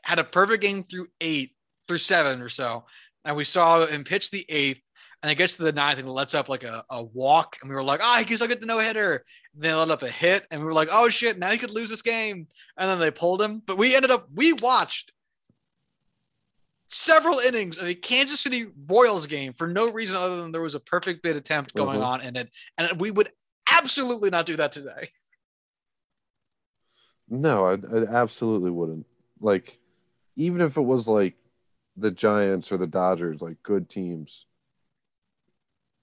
Had 0.04 0.20
a 0.20 0.24
perfect 0.24 0.62
game 0.62 0.84
through 0.84 1.08
eight, 1.20 1.56
through 1.88 1.98
seven 1.98 2.40
or 2.42 2.48
so, 2.48 2.84
and 3.24 3.34
we 3.34 3.44
saw 3.44 3.84
him 3.86 4.04
pitch 4.04 4.30
the 4.30 4.44
eighth, 4.48 4.82
And 5.22 5.32
it 5.32 5.34
gets 5.34 5.56
to 5.56 5.64
the 5.64 5.72
ninth 5.72 5.98
and 5.98 6.06
it 6.06 6.12
lets 6.12 6.34
up 6.36 6.48
like 6.48 6.62
a, 6.62 6.84
a 6.90 7.02
walk. 7.02 7.56
And 7.60 7.68
we 7.68 7.74
were 7.74 7.82
like, 7.82 7.98
oh, 8.00 8.06
I 8.16 8.22
guess 8.22 8.40
I'll 8.40 8.46
get 8.46 8.60
the 8.60 8.66
no 8.66 8.78
hitter. 8.78 9.24
Then 9.52 9.70
they 9.72 9.74
let 9.74 9.90
up 9.90 10.02
a 10.02 10.08
hit. 10.08 10.46
And 10.52 10.60
we 10.60 10.66
were 10.66 10.72
like, 10.72 10.88
oh 10.92 11.08
shit, 11.08 11.38
now 11.40 11.50
he 11.50 11.58
could 11.58 11.72
lose 11.72 11.90
this 11.90 12.02
game. 12.02 12.46
And 12.76 12.88
then 12.88 13.00
they 13.00 13.10
pulled 13.10 13.42
him. 13.42 13.60
But 13.66 13.78
we 13.78 13.96
ended 13.96 14.12
up, 14.12 14.28
we 14.32 14.52
watched 14.52 15.12
several 16.88 17.40
innings 17.40 17.78
of 17.78 17.88
a 17.88 17.94
Kansas 17.96 18.40
City 18.40 18.66
Royals 18.88 19.26
game 19.26 19.52
for 19.52 19.66
no 19.66 19.90
reason 19.90 20.16
other 20.16 20.36
than 20.40 20.52
there 20.52 20.62
was 20.62 20.76
a 20.76 20.80
perfect 20.80 21.24
bid 21.24 21.36
attempt 21.36 21.74
going 21.74 21.98
Mhm. 21.98 22.06
on 22.06 22.20
in 22.22 22.36
it. 22.36 22.50
And 22.78 23.00
we 23.00 23.10
would 23.10 23.28
absolutely 23.72 24.30
not 24.30 24.46
do 24.46 24.56
that 24.56 24.70
today. 24.72 25.08
No, 27.30 27.66
I, 27.66 27.72
I 27.74 28.04
absolutely 28.22 28.70
wouldn't. 28.70 29.04
Like, 29.40 29.78
even 30.36 30.62
if 30.62 30.76
it 30.78 30.80
was 30.80 31.06
like 31.06 31.34
the 31.98 32.10
Giants 32.10 32.70
or 32.70 32.76
the 32.76 32.86
Dodgers, 32.86 33.42
like 33.42 33.62
good 33.62 33.88
teams, 33.88 34.46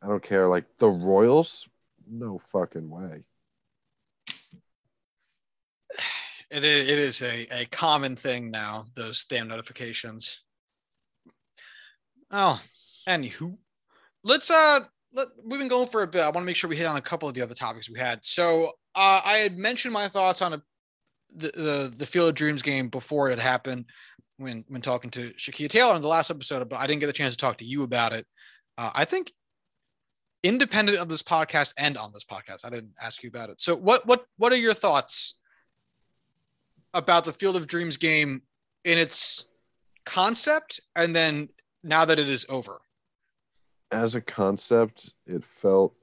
I 0.01 0.07
don't 0.07 0.23
care. 0.23 0.47
Like 0.47 0.65
the 0.77 0.89
Royals, 0.89 1.67
no 2.09 2.37
fucking 2.37 2.89
way. 2.89 3.23
It 6.51 6.63
is, 6.63 6.89
it 6.89 6.99
is 6.99 7.21
a, 7.21 7.61
a 7.61 7.65
common 7.65 8.15
thing 8.15 8.51
now, 8.51 8.85
those 8.95 9.25
damn 9.25 9.47
notifications. 9.47 10.43
Oh, 12.29 12.61
anywho, 13.09 13.57
let's 14.23 14.51
uh, 14.51 14.79
let, 15.13 15.27
we've 15.43 15.59
been 15.59 15.67
going 15.67 15.87
for 15.87 16.03
a 16.03 16.07
bit. 16.07 16.21
I 16.21 16.25
want 16.25 16.37
to 16.37 16.43
make 16.43 16.55
sure 16.55 16.69
we 16.69 16.75
hit 16.75 16.85
on 16.85 16.97
a 16.97 17.01
couple 17.01 17.27
of 17.27 17.33
the 17.33 17.41
other 17.41 17.55
topics 17.55 17.89
we 17.89 17.99
had. 17.99 18.23
So 18.23 18.67
uh, 18.93 19.21
I 19.25 19.37
had 19.37 19.57
mentioned 19.57 19.93
my 19.93 20.07
thoughts 20.07 20.41
on 20.41 20.53
a, 20.53 20.61
the, 21.35 21.47
the 21.47 21.93
the 21.97 22.05
Field 22.05 22.29
of 22.29 22.35
Dreams 22.35 22.61
game 22.61 22.89
before 22.89 23.27
it 23.27 23.39
had 23.39 23.47
happened 23.47 23.85
when 24.37 24.65
when 24.67 24.81
talking 24.81 25.09
to 25.11 25.31
Shakia 25.33 25.69
Taylor 25.69 25.95
in 25.95 26.01
the 26.01 26.07
last 26.07 26.29
episode, 26.29 26.67
but 26.69 26.79
I 26.79 26.87
didn't 26.87 27.01
get 27.01 27.07
the 27.07 27.13
chance 27.13 27.33
to 27.33 27.37
talk 27.37 27.57
to 27.57 27.65
you 27.65 27.83
about 27.83 28.13
it. 28.13 28.25
Uh, 28.77 28.91
I 28.93 29.05
think 29.05 29.31
independent 30.43 30.99
of 30.99 31.09
this 31.09 31.23
podcast 31.23 31.73
and 31.77 31.97
on 31.97 32.11
this 32.13 32.23
podcast, 32.23 32.65
I 32.65 32.69
didn't 32.69 32.93
ask 33.01 33.23
you 33.23 33.29
about 33.29 33.49
it. 33.49 33.61
So 33.61 33.75
what 33.75 34.05
what 34.05 34.25
what 34.37 34.53
are 34.53 34.57
your 34.57 34.73
thoughts 34.73 35.35
about 36.93 37.25
the 37.25 37.33
Field 37.33 37.55
of 37.55 37.67
Dreams 37.67 37.97
game 37.97 38.41
in 38.83 38.97
its 38.97 39.45
concept, 40.05 40.79
and 40.95 41.15
then 41.15 41.49
now 41.83 42.05
that 42.05 42.19
it 42.19 42.29
is 42.29 42.45
over? 42.49 42.79
As 43.91 44.15
a 44.15 44.21
concept, 44.21 45.13
it 45.25 45.43
felt 45.43 45.93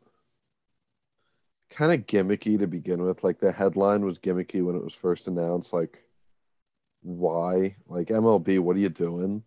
kind 1.70 1.92
of 1.92 2.06
gimmicky 2.06 2.58
to 2.58 2.66
begin 2.66 3.02
with. 3.02 3.24
Like 3.24 3.40
the 3.40 3.52
headline 3.52 4.04
was 4.04 4.18
gimmicky 4.18 4.64
when 4.64 4.76
it 4.76 4.84
was 4.84 4.94
first 4.94 5.26
announced. 5.26 5.72
Like, 5.72 6.04
why? 7.02 7.76
Like 7.86 8.08
MLB, 8.08 8.58
what 8.58 8.76
are 8.76 8.80
you 8.80 8.88
doing? 8.88 9.42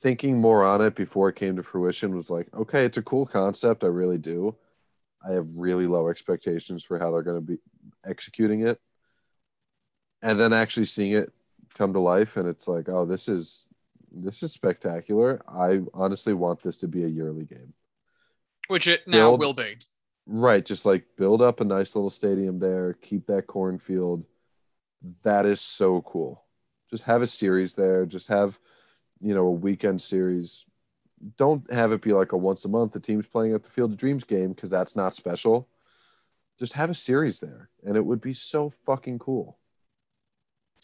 Thinking 0.00 0.40
more 0.40 0.64
on 0.64 0.80
it 0.80 0.94
before 0.94 1.28
it 1.28 1.36
came 1.36 1.56
to 1.56 1.62
fruition 1.62 2.14
was 2.14 2.30
like, 2.30 2.48
okay, 2.54 2.84
it's 2.84 2.98
a 2.98 3.02
cool 3.02 3.26
concept. 3.26 3.82
I 3.84 3.88
really 3.88 4.18
do. 4.18 4.56
I 5.26 5.32
have 5.32 5.46
really 5.56 5.86
low 5.86 6.08
expectations 6.08 6.84
for 6.84 6.98
how 6.98 7.10
they're 7.10 7.22
going 7.22 7.38
to 7.38 7.40
be 7.40 7.58
executing 8.04 8.66
it. 8.66 8.80
And 10.22 10.38
then 10.38 10.52
actually 10.52 10.86
seeing 10.86 11.12
it 11.12 11.32
come 11.74 11.92
to 11.92 12.00
life, 12.00 12.36
and 12.36 12.48
it's 12.48 12.66
like, 12.66 12.88
oh, 12.88 13.04
this 13.04 13.28
is 13.28 13.66
this 14.10 14.42
is 14.42 14.52
spectacular. 14.52 15.42
I 15.48 15.82
honestly 15.92 16.32
want 16.32 16.62
this 16.62 16.78
to 16.78 16.88
be 16.88 17.04
a 17.04 17.08
yearly 17.08 17.44
game. 17.44 17.74
Which 18.68 18.86
it 18.88 19.06
now 19.06 19.30
Build- 19.30 19.40
will 19.40 19.54
be. 19.54 19.76
Right, 20.28 20.64
just 20.64 20.84
like 20.84 21.04
build 21.16 21.40
up 21.40 21.60
a 21.60 21.64
nice 21.64 21.94
little 21.94 22.10
stadium 22.10 22.58
there, 22.58 22.94
keep 22.94 23.26
that 23.28 23.46
cornfield. 23.46 24.26
That 25.22 25.46
is 25.46 25.60
so 25.60 26.02
cool. 26.02 26.44
Just 26.90 27.04
have 27.04 27.22
a 27.22 27.26
series 27.26 27.74
there, 27.74 28.06
just 28.06 28.28
have, 28.28 28.58
you 29.20 29.34
know, 29.34 29.46
a 29.46 29.52
weekend 29.52 30.02
series. 30.02 30.66
Don't 31.36 31.70
have 31.70 31.92
it 31.92 32.02
be 32.02 32.12
like 32.12 32.32
a 32.32 32.36
once 32.36 32.64
a 32.64 32.68
month 32.68 32.92
the 32.92 33.00
team's 33.00 33.26
playing 33.26 33.54
at 33.54 33.64
the 33.64 33.70
Field 33.70 33.92
of 33.92 33.98
Dreams 33.98 34.24
game 34.24 34.50
because 34.50 34.70
that's 34.70 34.96
not 34.96 35.14
special. 35.14 35.68
Just 36.58 36.74
have 36.74 36.90
a 36.90 36.94
series 36.94 37.40
there 37.40 37.70
and 37.84 37.96
it 37.96 38.04
would 38.04 38.20
be 38.20 38.32
so 38.32 38.70
fucking 38.70 39.18
cool. 39.18 39.58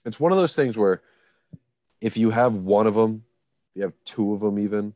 It's 0.04 0.18
one 0.18 0.32
of 0.32 0.38
those 0.38 0.56
things 0.56 0.76
where 0.76 1.02
if 2.00 2.16
you 2.16 2.30
have 2.30 2.54
one 2.54 2.86
of 2.86 2.94
them, 2.94 3.24
you 3.74 3.82
have 3.82 3.92
two 4.04 4.34
of 4.34 4.40
them 4.40 4.58
even, 4.58 4.94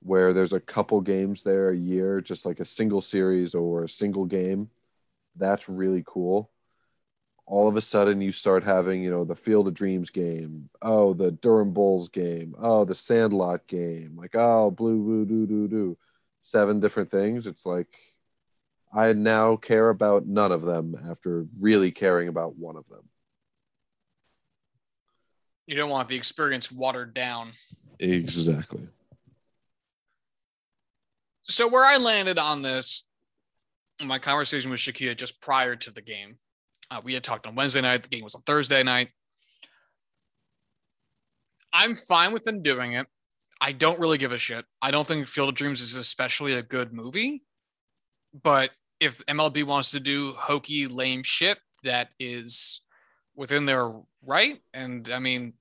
where 0.00 0.32
there's 0.32 0.52
a 0.52 0.60
couple 0.60 1.00
games 1.00 1.42
there 1.42 1.70
a 1.70 1.76
year, 1.76 2.20
just 2.20 2.44
like 2.44 2.60
a 2.60 2.64
single 2.64 3.00
series 3.00 3.54
or 3.54 3.84
a 3.84 3.88
single 3.88 4.24
game. 4.24 4.70
That's 5.36 5.68
really 5.68 6.02
cool. 6.06 6.50
All 7.50 7.66
of 7.66 7.76
a 7.76 7.80
sudden, 7.80 8.20
you 8.20 8.30
start 8.30 8.62
having, 8.62 9.02
you 9.02 9.10
know, 9.10 9.24
the 9.24 9.34
Field 9.34 9.68
of 9.68 9.74
Dreams 9.74 10.10
game. 10.10 10.68
Oh, 10.82 11.14
the 11.14 11.30
Durham 11.32 11.72
Bulls 11.72 12.10
game. 12.10 12.54
Oh, 12.58 12.84
the 12.84 12.94
Sandlot 12.94 13.66
game. 13.66 14.16
Like, 14.16 14.34
oh, 14.34 14.70
blue, 14.70 15.02
blue, 15.02 15.24
do, 15.24 15.46
do, 15.46 15.66
do. 15.66 15.98
Seven 16.42 16.78
different 16.78 17.10
things. 17.10 17.46
It's 17.46 17.64
like, 17.64 17.88
I 18.92 19.14
now 19.14 19.56
care 19.56 19.88
about 19.88 20.26
none 20.26 20.52
of 20.52 20.60
them 20.60 20.94
after 21.10 21.46
really 21.58 21.90
caring 21.90 22.28
about 22.28 22.56
one 22.56 22.76
of 22.76 22.86
them. 22.88 23.08
You 25.66 25.74
don't 25.74 25.90
want 25.90 26.10
the 26.10 26.16
experience 26.16 26.70
watered 26.70 27.14
down. 27.14 27.52
Exactly. 27.98 28.88
So 31.44 31.66
where 31.66 31.84
I 31.84 31.96
landed 31.96 32.38
on 32.38 32.60
this, 32.60 33.04
in 34.00 34.06
my 34.06 34.18
conversation 34.18 34.70
with 34.70 34.80
Shakia 34.80 35.16
just 35.16 35.40
prior 35.40 35.76
to 35.76 35.90
the 35.90 36.02
game, 36.02 36.36
uh, 36.90 37.00
we 37.02 37.14
had 37.14 37.22
talked 37.22 37.46
on 37.46 37.54
Wednesday 37.54 37.80
night. 37.80 38.02
The 38.02 38.08
game 38.08 38.24
was 38.24 38.34
on 38.34 38.42
Thursday 38.42 38.82
night. 38.82 39.10
I'm 41.72 41.94
fine 41.94 42.32
with 42.32 42.44
them 42.44 42.62
doing 42.62 42.94
it. 42.94 43.06
I 43.60 43.72
don't 43.72 43.98
really 43.98 44.18
give 44.18 44.32
a 44.32 44.38
shit. 44.38 44.64
I 44.80 44.90
don't 44.90 45.06
think 45.06 45.26
Field 45.26 45.50
of 45.50 45.54
Dreams 45.54 45.80
is 45.80 45.96
especially 45.96 46.54
a 46.54 46.62
good 46.62 46.92
movie, 46.92 47.42
but 48.42 48.70
if 49.00 49.24
MLB 49.26 49.64
wants 49.64 49.90
to 49.92 50.00
do 50.00 50.32
hokey, 50.36 50.86
lame 50.86 51.22
shit, 51.22 51.58
that 51.82 52.10
is 52.18 52.80
within 53.34 53.64
their 53.64 53.92
right. 54.24 54.58
And 54.72 55.10
I 55.12 55.18
mean, 55.18 55.54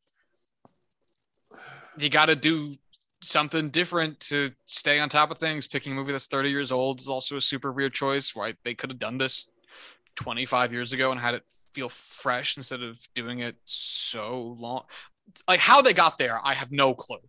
you 1.99 2.09
got 2.09 2.27
to 2.27 2.35
do 2.35 2.75
something 3.21 3.69
different 3.69 4.19
to 4.19 4.51
stay 4.65 4.99
on 4.99 5.09
top 5.09 5.31
of 5.31 5.37
things. 5.37 5.67
Picking 5.67 5.93
a 5.93 5.95
movie 5.95 6.11
that's 6.11 6.27
30 6.27 6.49
years 6.49 6.71
old 6.71 6.99
is 6.99 7.07
also 7.07 7.37
a 7.37 7.41
super 7.41 7.71
weird 7.71 7.93
choice. 7.93 8.35
Right? 8.35 8.55
They 8.63 8.75
could 8.75 8.91
have 8.91 8.99
done 8.99 9.17
this 9.17 9.49
25 10.17 10.73
years 10.73 10.91
ago 10.93 11.11
and 11.11 11.19
had 11.19 11.35
it 11.35 11.43
feel 11.73 11.89
fresh 11.89 12.57
instead 12.57 12.81
of 12.81 12.99
doing 13.15 13.39
it 13.39 13.55
so 13.63 14.55
long. 14.59 14.83
Like 15.47 15.59
how 15.59 15.81
they 15.81 15.93
got 15.93 16.17
there, 16.17 16.37
I 16.43 16.53
have 16.53 16.71
no 16.71 16.93
clue. 16.93 17.19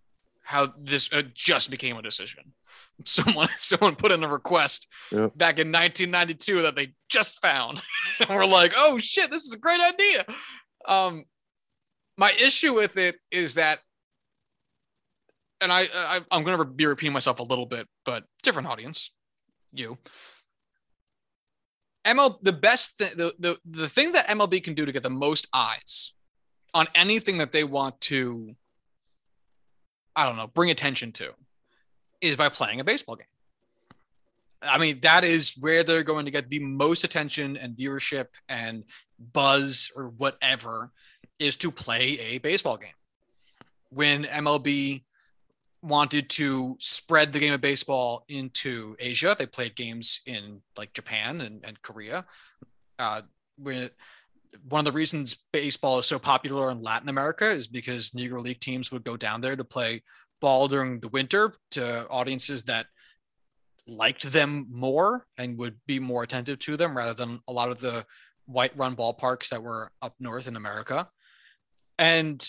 How 0.43 0.73
this 0.81 1.13
uh, 1.13 1.23
just 1.35 1.71
became 1.71 1.97
a 1.97 2.03
decision. 2.03 2.53
Someone 3.05 3.49
someone 3.59 3.95
put 3.95 4.11
in 4.11 4.25
a 4.25 4.29
request 4.29 4.89
Yep. 5.13 5.37
back 5.37 5.59
in 5.59 5.69
1992 5.69 6.63
that 6.63 6.75
they 6.75 6.95
just 7.09 7.41
found. 7.41 7.81
and 8.21 8.29
we're 8.31 8.45
like, 8.47 8.73
oh 8.77 8.99
shit, 8.99 9.31
this 9.31 9.45
is 9.45 9.55
a 9.55 9.59
great 9.59 9.81
idea. 9.81 10.25
Um, 10.87 11.25
my 12.17 12.33
issue 12.33 12.75
with 12.75 12.97
it 12.99 13.17
is 13.31 13.55
that 13.55 13.79
and 15.61 15.73
I, 15.73 15.87
I 15.95 16.21
I'm 16.31 16.43
going 16.45 16.59
to 16.59 16.65
be 16.65 16.87
repeating 16.87 17.13
myself 17.13 17.39
a 17.41 17.45
little 17.45 17.67
bit, 17.67 17.87
but 18.05 18.25
different 18.43 18.69
audience, 18.69 19.13
you. 19.73 19.99
ML 22.09 22.41
the 22.43 22.53
best 22.53 22.99
thing 22.99 23.11
the, 23.17 23.35
the 23.39 23.59
the 23.65 23.89
thing 23.89 24.13
that 24.13 24.27
MLB 24.27 24.63
can 24.63 24.75
do 24.75 24.87
to 24.87 24.93
get 24.93 25.03
the 25.03 25.11
most 25.11 25.47
eyes 25.53 26.15
on 26.75 26.87
anything 26.95 27.39
that 27.39 27.53
they 27.53 27.65
want 27.65 28.01
to 28.03 28.55
I 30.19 30.25
don't 30.25 30.37
know, 30.37 30.49
bring 30.49 30.71
attention 30.71 31.13
to 31.13 31.33
is 32.21 32.37
by 32.37 32.49
playing 32.49 32.81
a 32.81 32.85
baseball 32.85 33.15
game. 33.15 33.27
I 34.63 34.77
mean, 34.79 34.99
that 35.03 35.23
is 35.23 35.55
where 35.61 35.85
they're 35.85 36.03
going 36.03 36.25
to 36.25 36.33
get 36.33 36.51
the 36.51 36.59
most 36.59 37.05
attention 37.05 37.57
and 37.57 37.77
viewership 37.77 38.27
and 38.49 38.83
buzz 39.33 39.93
or 39.95 40.09
whatever 40.09 40.91
is 41.39 41.57
to 41.59 41.71
play 41.71 42.19
a 42.19 42.39
baseball 42.39 42.77
game. 42.77 42.91
When 43.91 44.25
MLB 44.25 45.05
wanted 45.83 46.29
to 46.29 46.77
spread 46.81 47.33
the 47.33 47.39
game 47.39 47.53
of 47.53 47.61
baseball 47.61 48.25
into 48.29 48.97
Asia. 48.99 49.37
They 49.39 49.47
played 49.47 49.77
games 49.77 50.21
in 50.27 50.61
like 50.77 50.93
Japan 50.93 51.41
and, 51.41 51.65
and 51.65 51.81
Korea. 51.83 52.25
Uh, 52.99 53.23
one 54.69 54.81
of 54.81 54.85
the 54.85 54.93
reasons 54.93 55.45
baseball 55.53 55.99
is 55.99 56.07
so 56.07 56.19
popular 56.19 56.71
in 56.71 56.83
Latin 56.83 57.09
America 57.09 57.49
is 57.49 57.69
because 57.69 58.11
Negro 58.11 58.43
League 58.43 58.61
teams 58.61 58.91
would 58.91 59.05
go 59.05 59.17
down 59.17 59.41
there 59.41 59.57
to 59.57 59.65
play 59.65 60.03
ball 60.41 60.69
during 60.69 61.01
the 61.01 61.09
winter 61.09 61.55
to 61.73 62.07
audiences 62.09 62.65
that 62.65 62.87
liked 63.87 64.33
them 64.33 64.67
more 64.71 65.27
and 65.39 65.59
would 65.59 65.77
be 65.87 65.99
more 65.99 66.23
attentive 66.23 66.59
to 66.61 66.77
them 66.77 66.97
rather 66.97 67.15
than 67.15 67.41
a 67.49 67.53
lot 67.53 67.71
of 67.71 67.81
the 67.81 68.05
white 68.47 68.77
run 68.77 68.95
ballparks 68.97 69.49
that 69.49 69.63
were 69.63 69.91
up 70.03 70.15
north 70.21 70.49
in 70.49 70.57
America. 70.57 71.09
And 71.99 72.47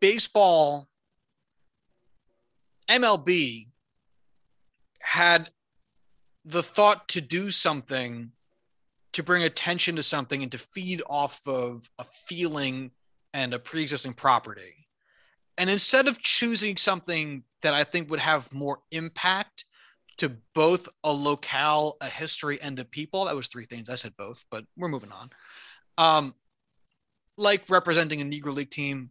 baseball 0.00 0.88
MLB 2.88 3.68
had 5.00 5.50
the 6.44 6.62
thought 6.62 7.08
to 7.08 7.20
do 7.20 7.50
something 7.50 8.32
to 9.12 9.22
bring 9.22 9.42
attention 9.42 9.96
to 9.96 10.02
something 10.02 10.42
and 10.42 10.52
to 10.52 10.58
feed 10.58 11.02
off 11.08 11.40
of 11.46 11.88
a 11.98 12.04
feeling 12.04 12.90
and 13.32 13.54
a 13.54 13.58
pre-existing 13.58 14.12
property 14.14 14.86
And 15.58 15.70
instead 15.70 16.06
of 16.06 16.20
choosing 16.20 16.76
something 16.76 17.44
that 17.62 17.72
I 17.72 17.84
think 17.84 18.10
would 18.10 18.20
have 18.20 18.52
more 18.52 18.80
impact 18.90 19.64
to 20.18 20.36
both 20.54 20.88
a 21.02 21.12
locale, 21.12 21.96
a 22.00 22.06
history, 22.06 22.58
and 22.62 22.78
a 22.78 22.84
people, 22.84 23.24
that 23.24 23.36
was 23.36 23.48
three 23.48 23.64
things. 23.64 23.90
I 23.90 23.94
said 23.94 24.12
both, 24.16 24.44
but 24.50 24.64
we're 24.76 24.88
moving 24.88 25.10
on. 25.12 25.28
Um, 25.98 26.34
like 27.38 27.68
representing 27.68 28.20
a 28.20 28.24
Negro 28.24 28.54
League 28.54 28.70
team 28.70 29.10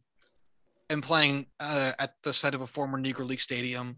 and 0.90 1.02
playing 1.02 1.48
uh, 1.60 1.92
at 2.00 2.16
the 2.24 2.34
site 2.34 2.56
of 2.56 2.62
a 2.62 2.68
former 2.68 3.00
Negro 3.00 3.28
League 3.28 3.40
stadium, 3.40 3.98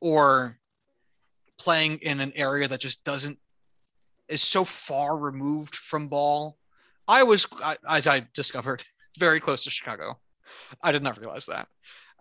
or 0.00 0.58
playing 1.58 1.98
in 2.02 2.20
an 2.20 2.32
area 2.36 2.68
that 2.68 2.80
just 2.80 3.04
doesn't 3.04 3.38
is 4.28 4.42
so 4.42 4.64
far 4.64 5.16
removed 5.16 5.74
from 5.74 6.08
ball. 6.08 6.58
I 7.08 7.22
was, 7.22 7.46
as 7.88 8.06
I 8.06 8.26
discovered, 8.34 8.82
very 9.18 9.40
close 9.40 9.64
to 9.64 9.70
Chicago. 9.70 10.18
I 10.82 10.92
did 10.92 11.02
not 11.02 11.18
realize 11.18 11.46
that. 11.46 11.68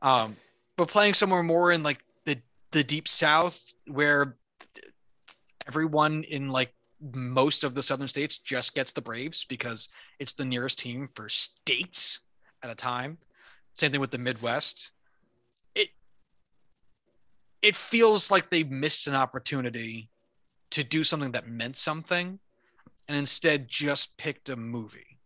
Um, 0.01 0.35
but 0.77 0.87
playing 0.87 1.13
somewhere 1.13 1.43
more 1.43 1.71
in 1.71 1.83
like 1.83 2.03
the 2.25 2.37
the 2.71 2.83
deep 2.83 3.07
south, 3.07 3.71
where 3.87 4.37
everyone 5.67 6.23
in 6.23 6.49
like 6.49 6.73
most 7.13 7.63
of 7.63 7.75
the 7.75 7.83
southern 7.83 8.07
states 8.07 8.37
just 8.37 8.75
gets 8.75 8.91
the 8.91 9.01
Braves 9.01 9.45
because 9.45 9.89
it's 10.19 10.33
the 10.33 10.45
nearest 10.45 10.79
team 10.79 11.09
for 11.13 11.29
states 11.29 12.21
at 12.65 12.71
a 12.71 12.75
time. 12.75 13.17
Same 13.73 13.91
thing 13.91 14.01
with 14.01 14.11
the 14.11 14.17
Midwest. 14.17 14.91
It 15.75 15.89
it 17.61 17.75
feels 17.75 18.31
like 18.31 18.49
they 18.49 18.63
missed 18.63 19.07
an 19.07 19.15
opportunity 19.15 20.09
to 20.71 20.83
do 20.83 21.03
something 21.03 21.31
that 21.31 21.47
meant 21.47 21.77
something 21.77 22.39
and 23.07 23.17
instead 23.17 23.67
just 23.67 24.17
picked 24.17 24.49
a 24.49 24.55
movie. 24.55 25.19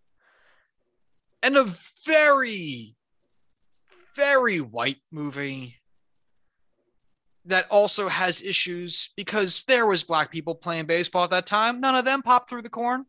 And 1.42 1.56
a 1.56 1.66
very 2.06 2.96
very 4.16 4.60
white 4.60 5.00
movie 5.12 5.76
that 7.46 7.66
also 7.72 8.10
has 8.10 8.42
issues 8.42 9.10
because 9.16 9.64
there 9.68 9.86
was 9.86 10.04
black 10.04 10.30
people 10.30 10.54
playing 10.54 10.86
baseball 10.86 11.24
at 11.24 11.30
that 11.30 11.46
time. 11.46 11.80
None 11.80 11.96
of 11.96 12.06
them 12.06 12.22
popped 12.22 12.50
through 12.50 12.64
the 12.64 12.70
corn. 12.70 13.06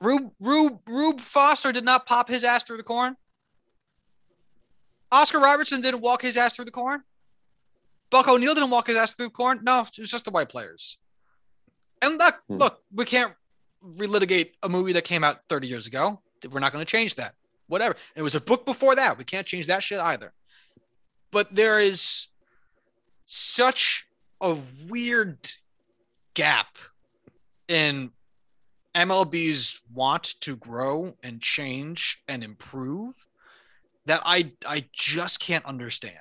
Rube, 0.00 0.32
Rube, 0.40 0.80
Rube 0.86 1.20
Foster 1.20 1.72
did 1.72 1.84
not 1.84 2.06
pop 2.06 2.28
his 2.28 2.44
ass 2.44 2.64
through 2.64 2.78
the 2.78 2.82
corn. 2.82 3.16
Oscar 5.12 5.38
Robertson 5.38 5.80
didn't 5.80 6.00
walk 6.00 6.22
his 6.22 6.36
ass 6.36 6.56
through 6.56 6.64
the 6.64 6.70
corn. 6.70 7.02
Buck 8.10 8.28
O'Neil 8.28 8.54
didn't 8.54 8.70
walk 8.70 8.88
his 8.88 8.96
ass 8.96 9.14
through 9.14 9.26
the 9.26 9.32
corn. 9.32 9.60
No, 9.62 9.80
it 9.80 9.98
was 9.98 10.10
just 10.10 10.24
the 10.24 10.30
white 10.30 10.48
players. 10.48 10.98
And 12.02 12.18
look, 12.18 12.42
hmm. 12.48 12.56
look, 12.56 12.80
we 12.92 13.04
can't 13.04 13.32
relitigate 13.96 14.52
a 14.62 14.68
movie 14.68 14.92
that 14.92 15.04
came 15.04 15.24
out 15.24 15.44
30 15.48 15.68
years 15.68 15.86
ago. 15.86 16.20
We're 16.50 16.60
not 16.60 16.72
going 16.72 16.84
to 16.84 16.90
change 16.90 17.14
that. 17.16 17.34
Whatever. 17.68 17.94
And 17.94 18.20
it 18.20 18.22
was 18.22 18.34
a 18.34 18.40
book 18.40 18.66
before 18.66 18.94
that. 18.96 19.16
We 19.16 19.24
can't 19.24 19.46
change 19.46 19.66
that 19.68 19.82
shit 19.82 19.98
either. 19.98 20.32
But 21.30 21.54
there 21.54 21.78
is 21.78 22.28
such 23.24 24.06
a 24.40 24.56
weird 24.88 25.38
gap 26.34 26.76
in 27.68 28.10
MLB's 28.94 29.82
want 29.92 30.40
to 30.40 30.56
grow 30.56 31.14
and 31.22 31.40
change 31.40 32.22
and 32.28 32.44
improve 32.44 33.12
that 34.06 34.20
I 34.24 34.52
I 34.66 34.84
just 34.92 35.40
can't 35.40 35.64
understand. 35.64 36.16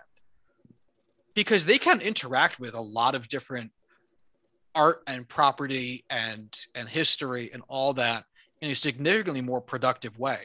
Because 1.36 1.66
they 1.66 1.78
can 1.78 2.00
interact 2.02 2.60
with 2.60 2.76
a 2.76 2.82
lot 2.82 3.16
of 3.16 3.28
different 3.28 3.72
art 4.76 5.04
and 5.08 5.28
property 5.28 6.04
and 6.10 6.56
and 6.76 6.90
history 6.90 7.50
and 7.54 7.64
all 7.68 7.94
that 7.94 8.26
in 8.62 8.72
a 8.72 8.76
significantly 8.76 9.42
more 9.42 9.62
productive 9.62 10.18
way. 10.18 10.40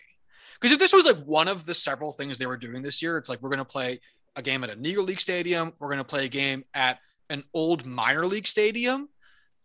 Because 0.60 0.72
if 0.72 0.78
this 0.78 0.92
was 0.92 1.06
like 1.06 1.22
one 1.24 1.48
of 1.48 1.64
the 1.66 1.74
several 1.74 2.10
things 2.10 2.36
they 2.36 2.46
were 2.46 2.56
doing 2.56 2.82
this 2.82 3.00
year, 3.00 3.16
it's 3.16 3.28
like 3.28 3.40
we're 3.40 3.48
going 3.48 3.58
to 3.58 3.64
play 3.64 4.00
a 4.36 4.42
game 4.42 4.64
at 4.64 4.70
a 4.70 4.76
Negro 4.76 5.06
League 5.06 5.20
stadium, 5.20 5.72
we're 5.78 5.88
going 5.88 5.98
to 5.98 6.04
play 6.04 6.24
a 6.24 6.28
game 6.28 6.64
at 6.74 6.98
an 7.30 7.44
old 7.54 7.86
minor 7.86 8.26
league 8.26 8.46
stadium, 8.46 9.08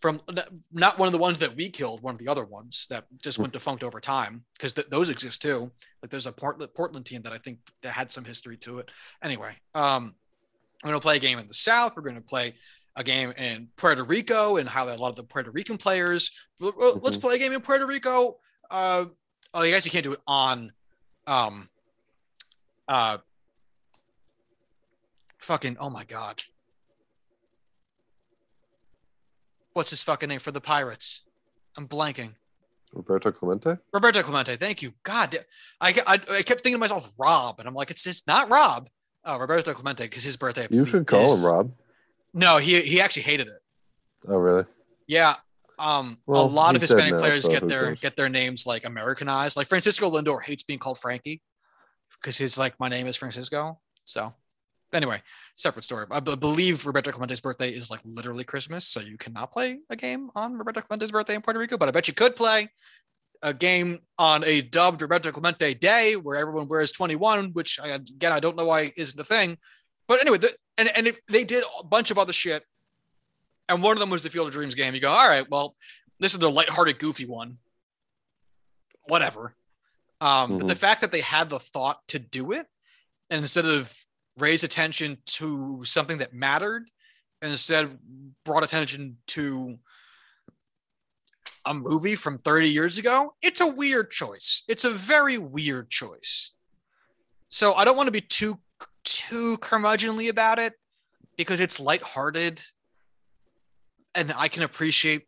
from 0.03 0.19
not 0.73 0.99
one 0.99 1.07
of 1.07 1.13
the 1.13 1.17
ones 1.17 1.39
that 1.39 1.55
we 1.55 1.69
killed, 1.69 2.03
one 2.03 2.13
of 2.13 2.19
the 2.19 2.27
other 2.27 2.43
ones 2.43 2.87
that 2.89 3.05
just 3.21 3.39
went 3.39 3.53
defunct 3.53 3.85
over 3.85 4.01
time 4.01 4.43
because 4.51 4.73
th- 4.73 4.89
those 4.89 5.07
exist 5.07 5.41
too. 5.41 5.71
Like 6.01 6.11
there's 6.11 6.27
a 6.27 6.31
Portland 6.33 6.73
Portland 6.73 7.05
team 7.05 7.21
that 7.21 7.31
I 7.31 7.37
think 7.37 7.59
that 7.83 7.93
had 7.93 8.11
some 8.11 8.25
history 8.25 8.57
to 8.57 8.79
it. 8.79 8.91
Anyway, 9.23 9.55
um, 9.73 10.13
I'm 10.83 10.89
going 10.89 10.99
to 10.99 11.01
play 11.01 11.15
a 11.15 11.21
game 11.21 11.39
in 11.39 11.47
the 11.47 11.53
South. 11.53 11.95
We're 11.95 12.03
going 12.03 12.17
to 12.17 12.21
play 12.21 12.51
a 12.97 13.03
game 13.05 13.31
in 13.37 13.69
Puerto 13.77 14.03
Rico 14.03 14.57
and 14.57 14.67
how 14.67 14.83
a 14.85 14.97
lot 14.97 15.07
of 15.07 15.15
the 15.15 15.23
Puerto 15.23 15.51
Rican 15.51 15.77
players. 15.77 16.31
Let's 16.59 16.75
mm-hmm. 16.75 17.19
play 17.21 17.35
a 17.35 17.39
game 17.39 17.53
in 17.53 17.61
Puerto 17.61 17.87
Rico. 17.87 18.39
Uh, 18.69 19.05
oh, 19.53 19.63
you 19.63 19.71
guys, 19.71 19.85
you 19.85 19.91
can't 19.91 20.03
do 20.03 20.11
it 20.11 20.21
on, 20.27 20.73
um, 21.27 21.69
uh, 22.89 23.19
fucking. 25.37 25.77
Oh 25.79 25.89
my 25.89 26.03
god. 26.03 26.43
What's 29.73 29.89
his 29.89 30.03
fucking 30.03 30.29
name 30.29 30.39
for 30.39 30.51
the 30.51 30.61
Pirates? 30.61 31.23
I'm 31.77 31.87
blanking. 31.87 32.33
Roberto 32.93 33.31
Clemente. 33.31 33.77
Roberto 33.91 34.21
Clemente. 34.21 34.55
Thank 34.55 34.81
you. 34.81 34.93
God, 35.03 35.37
I, 35.81 35.95
I, 36.05 36.13
I 36.13 36.41
kept 36.43 36.61
thinking 36.61 36.73
to 36.73 36.77
myself 36.77 37.11
Rob, 37.17 37.59
and 37.59 37.67
I'm 37.67 37.73
like, 37.73 37.89
it's 37.89 38.05
it's 38.05 38.27
not 38.27 38.49
Rob. 38.49 38.89
Oh, 39.25 39.39
Roberto 39.39 39.73
Clemente 39.73 40.03
because 40.03 40.23
his 40.23 40.37
birthday. 40.37 40.67
You 40.69 40.85
should 40.85 41.07
call 41.07 41.21
is, 41.21 41.39
him 41.39 41.45
Rob. 41.45 41.71
No, 42.33 42.57
he 42.57 42.81
he 42.81 43.01
actually 43.01 43.23
hated 43.23 43.47
it. 43.47 43.61
Oh, 44.27 44.37
really? 44.37 44.65
Yeah. 45.07 45.35
Um, 45.79 46.19
well, 46.27 46.43
a 46.43 46.45
lot 46.45 46.75
of 46.75 46.81
Hispanic 46.81 47.13
now, 47.13 47.19
players 47.19 47.43
so 47.43 47.51
get 47.51 47.67
their 47.67 47.83
cares? 47.85 47.99
get 47.99 48.15
their 48.15 48.29
names 48.29 48.67
like 48.67 48.85
Americanized. 48.85 49.57
Like 49.57 49.67
Francisco 49.67 50.09
Lindor 50.09 50.41
hates 50.41 50.63
being 50.63 50.79
called 50.79 50.99
Frankie 50.99 51.41
because 52.21 52.37
he's 52.37 52.57
like, 52.57 52.79
my 52.79 52.89
name 52.89 53.07
is 53.07 53.15
Francisco. 53.15 53.79
So 54.05 54.33
anyway, 54.93 55.21
separate 55.55 55.85
story. 55.85 56.05
I 56.11 56.19
b- 56.19 56.35
believe 56.35 56.85
Roberto 56.85 57.11
Clemente's 57.11 57.41
birthday 57.41 57.69
is 57.69 57.91
like 57.91 58.01
literally 58.05 58.43
Christmas, 58.43 58.87
so 58.87 58.99
you 58.99 59.17
cannot 59.17 59.51
play 59.51 59.79
a 59.89 59.95
game 59.95 60.29
on 60.35 60.53
Roberto 60.53 60.81
Clemente's 60.81 61.11
birthday 61.11 61.35
in 61.35 61.41
Puerto 61.41 61.59
Rico. 61.59 61.77
But 61.77 61.89
I 61.89 61.91
bet 61.91 62.07
you 62.07 62.13
could 62.13 62.35
play 62.35 62.69
a 63.41 63.53
game 63.53 63.99
on 64.17 64.43
a 64.45 64.61
dubbed 64.61 65.01
Roberto 65.01 65.31
Clemente 65.31 65.73
day 65.73 66.15
where 66.15 66.37
everyone 66.37 66.67
wears 66.67 66.91
21, 66.91 67.51
which 67.51 67.79
again 67.83 68.31
I 68.31 68.39
don't 68.39 68.55
know 68.55 68.65
why 68.65 68.91
isn't 68.95 69.19
a 69.19 69.23
thing. 69.23 69.57
But 70.07 70.21
anyway, 70.21 70.37
the, 70.37 70.49
and 70.77 70.89
and 70.95 71.07
if 71.07 71.25
they 71.25 71.43
did 71.43 71.63
a 71.79 71.85
bunch 71.85 72.11
of 72.11 72.17
other 72.17 72.33
shit, 72.33 72.63
and 73.69 73.83
one 73.83 73.93
of 73.93 73.99
them 73.99 74.09
was 74.09 74.23
the 74.23 74.29
Field 74.29 74.47
of 74.47 74.53
Dreams 74.53 74.75
game. 74.75 74.95
You 74.95 75.01
go, 75.01 75.11
all 75.11 75.27
right, 75.27 75.49
well, 75.49 75.75
this 76.19 76.33
is 76.33 76.39
the 76.39 76.49
lighthearted, 76.49 76.99
goofy 76.99 77.25
one. 77.25 77.57
Whatever. 79.07 79.55
Um, 80.21 80.29
mm-hmm. 80.29 80.57
But 80.59 80.67
the 80.67 80.75
fact 80.75 81.01
that 81.01 81.11
they 81.11 81.21
had 81.21 81.49
the 81.49 81.59
thought 81.59 81.99
to 82.09 82.19
do 82.19 82.53
it, 82.53 82.65
and 83.29 83.41
instead 83.41 83.65
of 83.65 83.93
raise 84.37 84.63
attention 84.63 85.17
to 85.25 85.83
something 85.83 86.17
that 86.17 86.33
mattered 86.33 86.89
and 87.41 87.51
instead 87.51 87.97
brought 88.43 88.63
attention 88.63 89.17
to 89.27 89.77
a 91.65 91.73
movie 91.73 92.15
from 92.15 92.37
30 92.37 92.69
years 92.69 92.97
ago, 92.97 93.33
it's 93.41 93.61
a 93.61 93.67
weird 93.67 94.11
choice. 94.11 94.63
It's 94.67 94.85
a 94.85 94.89
very 94.89 95.37
weird 95.37 95.89
choice. 95.89 96.51
So 97.47 97.73
I 97.73 97.85
don't 97.85 97.95
want 97.95 98.07
to 98.07 98.11
be 98.11 98.21
too 98.21 98.59
too 99.03 99.57
curmudgeonly 99.57 100.29
about 100.29 100.59
it 100.59 100.73
because 101.37 101.59
it's 101.59 101.79
lighthearted 101.79 102.61
and 104.15 104.33
I 104.37 104.47
can 104.47 104.63
appreciate 104.63 105.27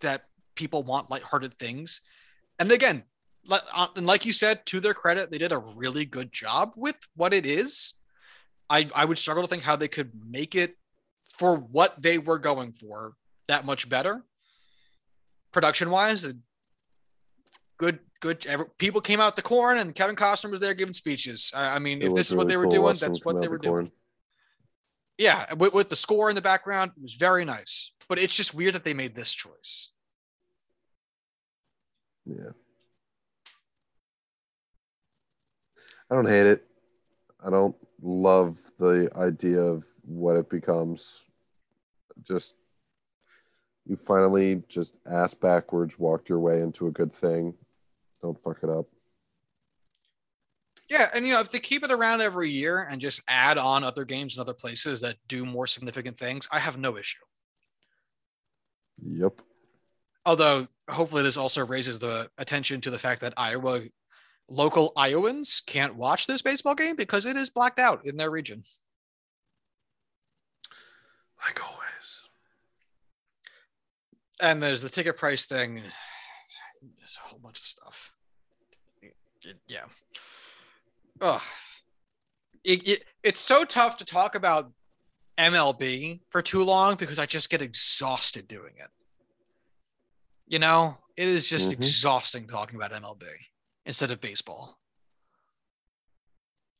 that 0.00 0.24
people 0.54 0.82
want 0.82 1.10
lighthearted 1.10 1.54
things. 1.54 2.02
And 2.58 2.70
again, 2.72 3.04
uh, 3.50 3.86
and 3.96 4.06
like 4.06 4.26
you 4.26 4.32
said, 4.32 4.64
to 4.66 4.80
their 4.80 4.94
credit, 4.94 5.30
they 5.30 5.38
did 5.38 5.52
a 5.52 5.62
really 5.76 6.04
good 6.04 6.32
job 6.32 6.72
with 6.76 6.96
what 7.14 7.32
it 7.32 7.46
is. 7.46 7.94
I, 8.70 8.86
I 8.94 9.04
would 9.04 9.18
struggle 9.18 9.42
to 9.42 9.48
think 9.48 9.62
how 9.62 9.76
they 9.76 9.88
could 9.88 10.12
make 10.28 10.54
it 10.54 10.76
for 11.30 11.56
what 11.56 12.00
they 12.02 12.18
were 12.18 12.38
going 12.38 12.72
for 12.72 13.14
that 13.46 13.64
much 13.64 13.88
better. 13.88 14.24
Production 15.52 15.90
wise 15.90 16.32
good 17.78 18.00
good 18.20 18.44
people 18.78 19.00
came 19.00 19.20
out 19.20 19.36
the 19.36 19.42
corn 19.42 19.78
and 19.78 19.94
kevin 19.94 20.16
costner 20.16 20.50
was 20.50 20.60
there 20.60 20.74
giving 20.74 20.92
speeches. 20.92 21.52
I, 21.56 21.76
I 21.76 21.78
mean 21.78 22.02
it 22.02 22.06
if 22.06 22.14
this 22.14 22.30
is 22.30 22.36
what 22.36 22.48
they 22.48 22.56
were 22.56 22.66
doing 22.66 22.96
that's 22.96 23.24
what 23.24 23.40
they 23.40 23.48
were 23.48 23.58
doing. 23.58 23.86
corn. 23.86 23.92
yeah 25.16 25.46
with, 25.54 25.72
with 25.72 25.88
the 25.88 25.96
score 25.96 26.28
in 26.28 26.34
the 26.34 26.42
background 26.42 26.90
it 26.96 27.02
was 27.02 27.14
very 27.14 27.44
nice. 27.44 27.92
But 28.08 28.18
it's 28.18 28.34
just 28.34 28.54
weird 28.54 28.74
that 28.74 28.84
they 28.84 28.94
made 28.94 29.14
this 29.14 29.32
choice. 29.34 29.90
Yeah. 32.24 32.52
I 36.10 36.14
don't 36.14 36.26
hate 36.26 36.46
it. 36.46 36.66
I 37.44 37.50
don't 37.50 37.76
love 38.00 38.58
the 38.78 39.10
idea 39.16 39.60
of 39.60 39.84
what 40.02 40.36
it 40.36 40.48
becomes. 40.48 41.24
Just 42.22 42.54
you 43.86 43.96
finally 43.96 44.62
just 44.68 44.98
ass 45.06 45.34
backwards 45.34 45.98
walked 45.98 46.28
your 46.28 46.40
way 46.40 46.60
into 46.60 46.86
a 46.86 46.90
good 46.90 47.12
thing. 47.12 47.54
Don't 48.20 48.38
fuck 48.38 48.58
it 48.62 48.68
up. 48.68 48.86
Yeah, 50.90 51.08
and 51.14 51.26
you 51.26 51.32
know, 51.32 51.40
if 51.40 51.50
they 51.50 51.58
keep 51.58 51.84
it 51.84 51.90
around 51.90 52.22
every 52.22 52.48
year 52.48 52.86
and 52.90 53.00
just 53.00 53.20
add 53.28 53.58
on 53.58 53.84
other 53.84 54.04
games 54.04 54.36
and 54.36 54.42
other 54.42 54.54
places 54.54 55.02
that 55.02 55.16
do 55.26 55.44
more 55.44 55.66
significant 55.66 56.18
things, 56.18 56.48
I 56.50 56.58
have 56.58 56.78
no 56.78 56.96
issue. 56.96 57.18
Yep. 59.02 59.42
Although 60.24 60.66
hopefully 60.90 61.22
this 61.22 61.36
also 61.36 61.64
raises 61.64 61.98
the 61.98 62.28
attention 62.38 62.80
to 62.82 62.90
the 62.90 62.98
fact 62.98 63.20
that 63.20 63.34
Iowa 63.36 63.80
local 64.48 64.92
Iowans 64.96 65.62
can't 65.66 65.94
watch 65.96 66.26
this 66.26 66.42
baseball 66.42 66.74
game 66.74 66.96
because 66.96 67.26
it 67.26 67.36
is 67.36 67.50
blacked 67.50 67.78
out 67.78 68.00
in 68.06 68.16
their 68.16 68.30
region. 68.30 68.62
Like 71.44 71.62
always. 71.62 72.22
And 74.42 74.62
there's 74.62 74.82
the 74.82 74.88
ticket 74.88 75.16
price 75.16 75.46
thing. 75.46 75.76
There's 76.96 77.18
a 77.24 77.28
whole 77.28 77.38
bunch 77.40 77.58
of 77.58 77.64
stuff. 77.64 78.12
It- 79.02 79.58
yeah. 79.66 79.84
Ugh. 81.20 81.40
It, 82.64 82.86
it, 82.86 83.04
it's 83.22 83.40
so 83.40 83.64
tough 83.64 83.96
to 83.98 84.04
talk 84.04 84.34
about 84.34 84.70
MLB 85.38 86.20
for 86.30 86.42
too 86.42 86.62
long 86.62 86.96
because 86.96 87.18
I 87.18 87.26
just 87.26 87.50
get 87.50 87.62
exhausted 87.62 88.46
doing 88.48 88.74
it. 88.76 88.88
You 90.46 90.58
know, 90.58 90.94
it 91.16 91.28
is 91.28 91.48
just 91.48 91.70
Mhm. 91.70 91.74
exhausting 91.74 92.46
talking 92.46 92.76
about 92.76 92.92
MLB 92.92 93.24
instead 93.88 94.10
of 94.10 94.20
baseball. 94.20 94.78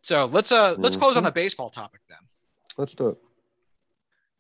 So 0.03 0.27
let's 0.27 0.53
uh 0.53 0.77
let's 0.79 0.97
close 0.97 1.17
on 1.17 1.27
a 1.27 1.33
baseball 1.33 1.71
topic 1.71 2.03
then. 2.09 2.19
Let's 2.77 2.95
do 2.95 3.09
it. 3.09 3.19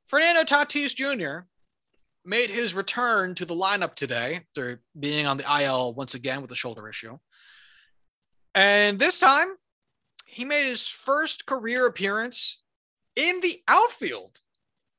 Fernando 0.05 0.43
Tatis 0.43 0.95
Jr. 0.95 1.47
made 2.25 2.51
his 2.51 2.75
return 2.75 3.35
to 3.35 3.45
the 3.45 3.55
lineup 3.55 3.95
today 3.95 4.37
after 4.37 4.81
being 4.99 5.27
on 5.27 5.39
the 5.39 5.63
IL 5.63 5.95
once 5.95 6.15
again 6.15 6.41
with 6.41 6.53
a 6.53 6.55
shoulder 6.55 6.89
issue. 6.89 7.19
And 8.55 8.99
this 8.99 9.19
time, 9.19 9.49
he 10.25 10.45
made 10.45 10.65
his 10.65 10.87
first 10.87 11.47
career 11.47 11.87
appearance 11.87 12.63
in 13.17 13.41
the 13.41 13.57
outfield, 13.67 14.41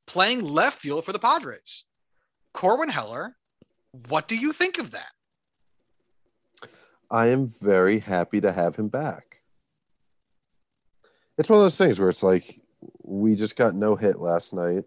playing 0.05 0.43
left 0.43 0.79
field 0.79 1.05
for 1.05 1.13
the 1.13 1.19
Padres. 1.19 1.85
Corbin 2.53 2.89
Heller, 2.89 3.37
what 4.07 4.27
do 4.27 4.37
you 4.37 4.53
think 4.53 4.77
of 4.77 4.91
that? 4.91 5.11
I 7.11 7.27
am 7.27 7.47
very 7.47 7.99
happy 7.99 8.41
to 8.41 8.51
have 8.51 8.75
him 8.75 8.87
back. 8.87 9.41
It's 11.37 11.49
one 11.49 11.57
of 11.57 11.63
those 11.63 11.77
things 11.77 11.99
where 11.99 12.09
it's 12.09 12.23
like 12.23 12.61
we 13.01 13.35
just 13.35 13.55
got 13.55 13.75
no 13.75 13.95
hit 13.95 14.19
last 14.19 14.53
night. 14.53 14.83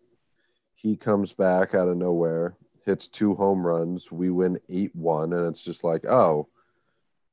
He 0.75 0.97
comes 0.97 1.33
back 1.33 1.75
out 1.75 1.89
of 1.89 1.97
nowhere, 1.97 2.57
hits 2.85 3.09
two 3.09 3.35
home 3.35 3.67
runs. 3.67 4.13
We 4.13 4.31
win 4.31 4.61
8 4.69 4.95
1, 4.95 5.33
and 5.33 5.47
it's 5.47 5.65
just 5.65 5.83
like, 5.83 6.05
oh, 6.05 6.49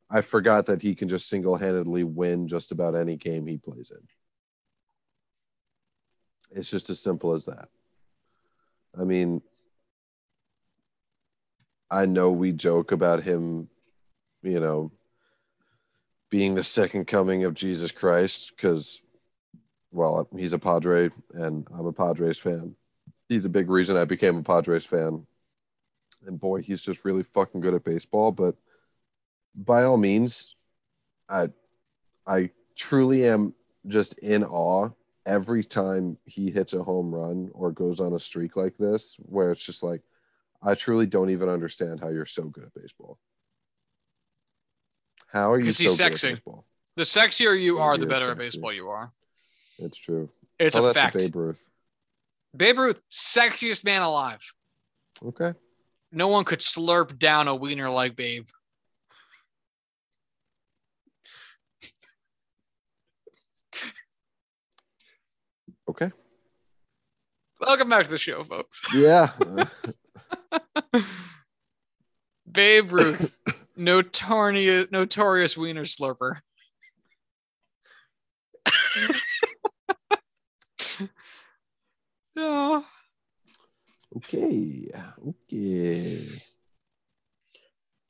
I 0.09 0.21
forgot 0.21 0.65
that 0.67 0.81
he 0.81 0.95
can 0.95 1.07
just 1.07 1.29
single 1.29 1.55
handedly 1.55 2.03
win 2.03 2.47
just 2.47 2.71
about 2.71 2.95
any 2.95 3.15
game 3.15 3.45
he 3.45 3.57
plays 3.57 3.91
in. 3.91 4.01
It's 6.57 6.69
just 6.69 6.89
as 6.89 6.99
simple 6.99 7.33
as 7.33 7.45
that. 7.45 7.69
I 8.99 9.03
mean, 9.03 9.43
I 11.91 12.07
know 12.07 12.31
we 12.31 12.53
joke 12.53 12.91
about 12.91 13.21
him 13.21 13.69
you 14.41 14.59
know, 14.59 14.91
being 16.29 16.55
the 16.55 16.63
second 16.63 17.05
coming 17.05 17.43
of 17.43 17.53
Jesus 17.53 17.91
Christ 17.91 18.53
because, 18.55 19.03
well, 19.91 20.27
he's 20.37 20.53
a 20.53 20.59
Padre 20.59 21.09
and 21.33 21.67
I'm 21.73 21.87
a 21.87 21.93
Padres 21.93 22.37
fan. 22.37 22.75
He's 23.27 23.45
a 23.45 23.49
big 23.49 23.69
reason 23.69 23.97
I 23.97 24.05
became 24.05 24.37
a 24.37 24.43
Padres 24.43 24.85
fan. 24.85 25.25
And 26.25 26.39
boy, 26.39 26.61
he's 26.61 26.81
just 26.81 27.05
really 27.05 27.23
fucking 27.23 27.61
good 27.61 27.73
at 27.73 27.83
baseball. 27.83 28.31
But 28.31 28.55
by 29.55 29.83
all 29.83 29.97
means, 29.97 30.55
I, 31.27 31.49
I 32.27 32.51
truly 32.75 33.27
am 33.27 33.53
just 33.87 34.19
in 34.19 34.43
awe 34.43 34.89
every 35.25 35.63
time 35.63 36.17
he 36.25 36.49
hits 36.49 36.73
a 36.73 36.83
home 36.83 37.13
run 37.13 37.49
or 37.53 37.71
goes 37.71 37.99
on 37.99 38.13
a 38.13 38.19
streak 38.19 38.55
like 38.55 38.77
this, 38.77 39.15
where 39.19 39.51
it's 39.51 39.65
just 39.65 39.83
like, 39.83 40.01
I 40.61 40.75
truly 40.75 41.05
don't 41.05 41.29
even 41.29 41.49
understand 41.49 41.99
how 41.99 42.09
you're 42.09 42.25
so 42.25 42.43
good 42.43 42.65
at 42.65 42.73
baseball. 42.73 43.17
How 45.31 45.51
are 45.51 45.59
you 45.59 45.65
'Cause 45.65 45.77
so 45.77 45.83
he's 45.83 45.97
sexy. 45.97 46.41
The 46.95 47.03
sexier 47.03 47.59
you 47.59 47.77
are, 47.79 47.97
the 47.97 48.07
better 48.07 48.31
at 48.31 48.37
baseball 48.37 48.73
you 48.73 48.89
are. 48.89 49.13
It's 49.77 49.97
true. 49.97 50.29
It's 50.57 50.75
Tell 50.75 50.87
a 50.87 50.93
fact. 50.93 51.17
Babe 51.17 51.35
Ruth. 51.35 51.69
Babe 52.55 52.79
Ruth, 52.79 53.01
sexiest 53.09 53.83
man 53.83 54.01
alive. 54.01 54.41
Okay. 55.23 55.53
No 56.11 56.27
one 56.27 56.43
could 56.45 56.59
slurp 56.59 57.17
down 57.19 57.47
a 57.47 57.55
wiener 57.55 57.89
like 57.89 58.15
Babe. 58.15 58.47
Okay. 65.89 66.11
Welcome 67.59 67.89
back 67.89 68.05
to 68.05 68.11
the 68.11 68.17
show, 68.17 68.43
folks. 68.43 68.81
Yeah. 68.95 69.29
Babe 72.51 72.91
Ruth, 72.91 73.41
notorious, 73.79 74.87
notorious 74.91 75.57
wiener 75.57 75.85
slurper. 75.85 76.39
Oh. 82.37 82.85
okay. 84.17 84.85
Okay. 85.27 86.25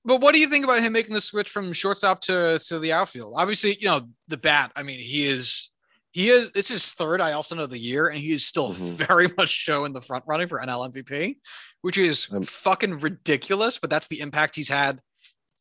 But 0.06 0.22
what 0.22 0.34
do 0.34 0.40
you 0.40 0.48
think 0.48 0.64
about 0.64 0.82
him 0.82 0.94
making 0.94 1.14
the 1.14 1.22
switch 1.22 1.50
from 1.50 1.74
shortstop 1.74 2.22
to 2.22 2.60
to 2.68 2.80
the 2.80 2.94
outfield? 2.94 3.34
Obviously, 3.38 3.78
you 3.80 3.88
know 3.88 4.02
the 4.28 4.38
bat. 4.38 4.72
I 4.76 4.84
mean, 4.84 5.00
he 5.00 5.24
is 5.26 5.72
he 6.12 6.30
is. 6.30 6.52
It's 6.56 6.70
his 6.70 6.94
third 6.94 7.22
I 7.22 7.32
also 7.32 7.56
know 7.56 7.66
the 7.66 7.80
year, 7.80 8.08
and 8.08 8.20
he 8.20 8.32
is 8.32 8.46
still 8.46 8.72
Mhm. 8.72 9.08
very 9.08 9.28
much 9.38 9.50
showing 9.50 9.94
the 9.94 10.02
front 10.02 10.24
running 10.28 10.48
for 10.48 10.62
NL 10.62 10.86
MVP, 10.91 11.38
which 11.82 11.98
is 11.98 12.28
Um, 12.32 12.44
fucking 12.44 13.00
ridiculous. 13.00 13.80
But 13.80 13.90
that's 13.90 14.08
the 14.08 14.20
impact 14.20 14.56
he's 14.56 14.70
had. 14.70 15.02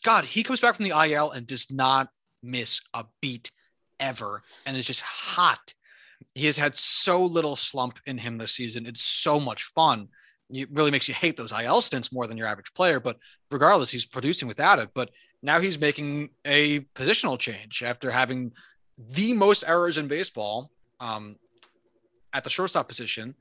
God, 0.05 0.25
he 0.25 0.43
comes 0.43 0.61
back 0.61 0.75
from 0.75 0.85
the 0.85 1.11
IL 1.11 1.31
and 1.31 1.47
does 1.47 1.71
not 1.71 2.09
miss 2.43 2.81
a 2.95 3.05
beat 3.21 3.51
ever, 4.01 4.43
and 4.67 4.77
is 4.77 4.87
just 4.87 5.03
hot. 5.03 5.75
He 6.35 6.47
has 6.47 6.57
had 6.57 6.77
so 6.77 7.25
little 7.25 7.57
slump 7.57 7.99
in 8.07 8.19
him 8.19 8.39
this 8.39 8.53
season. 8.53 8.87
It's 8.87 9.03
so 9.03 9.41
much 9.41 9.65
fun. 9.65 10.09
It 10.51 10.69
really 10.73 10.91
makes 10.91 11.09
you 11.09 11.15
hate 11.15 11.37
those 11.37 11.53
IL 11.53 11.81
stints 11.81 12.13
more 12.13 12.27
than 12.27 12.39
your 12.39 12.47
average 12.47 12.73
player. 12.75 13.01
But 13.01 13.19
regardless, 13.51 13.91
he's 13.91 14.07
producing 14.07 14.49
without 14.49 14.79
it. 14.79 14.91
But 14.95 15.11
now 15.43 15.61
he's 15.61 15.81
making 15.81 16.31
a 16.47 16.81
positional 16.95 17.39
change 17.39 17.83
after 17.83 18.11
having 18.11 18.53
the 18.97 19.33
most 19.35 19.65
errors 19.67 19.99
in 19.99 20.09
baseball 20.09 20.71
um, 21.01 21.37
at 22.33 22.45
the 22.45 22.51
shortstop 22.51 22.89
position. 22.89 23.35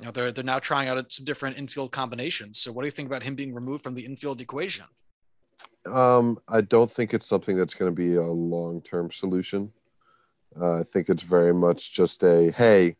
You 0.00 0.06
know, 0.06 0.12
they're 0.12 0.32
they're 0.32 0.44
now 0.44 0.58
trying 0.58 0.88
out 0.88 1.12
some 1.12 1.24
different 1.24 1.58
infield 1.58 1.90
combinations. 1.90 2.60
So, 2.60 2.70
what 2.72 2.82
do 2.82 2.86
you 2.86 2.92
think 2.92 3.08
about 3.08 3.22
him 3.22 3.34
being 3.34 3.54
removed 3.54 3.82
from 3.82 3.94
the 3.94 4.04
infield 4.04 4.40
equation? 4.40 4.86
Um, 5.86 6.38
I 6.48 6.60
don't 6.60 6.90
think 6.90 7.14
it's 7.14 7.26
something 7.26 7.56
that's 7.56 7.74
going 7.74 7.90
to 7.90 7.94
be 7.94 8.16
a 8.16 8.22
long 8.22 8.80
term 8.82 9.10
solution. 9.10 9.72
Uh, 10.58 10.80
I 10.80 10.82
think 10.84 11.08
it's 11.08 11.22
very 11.22 11.54
much 11.54 11.92
just 11.92 12.22
a 12.22 12.50
hey, 12.50 12.96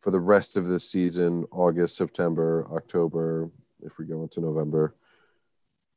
for 0.00 0.10
the 0.10 0.20
rest 0.20 0.56
of 0.56 0.66
this 0.66 0.88
season, 0.88 1.46
August, 1.50 1.96
September, 1.96 2.66
October, 2.72 3.50
if 3.82 3.98
we 3.98 4.04
go 4.04 4.22
into 4.22 4.40
November, 4.40 4.94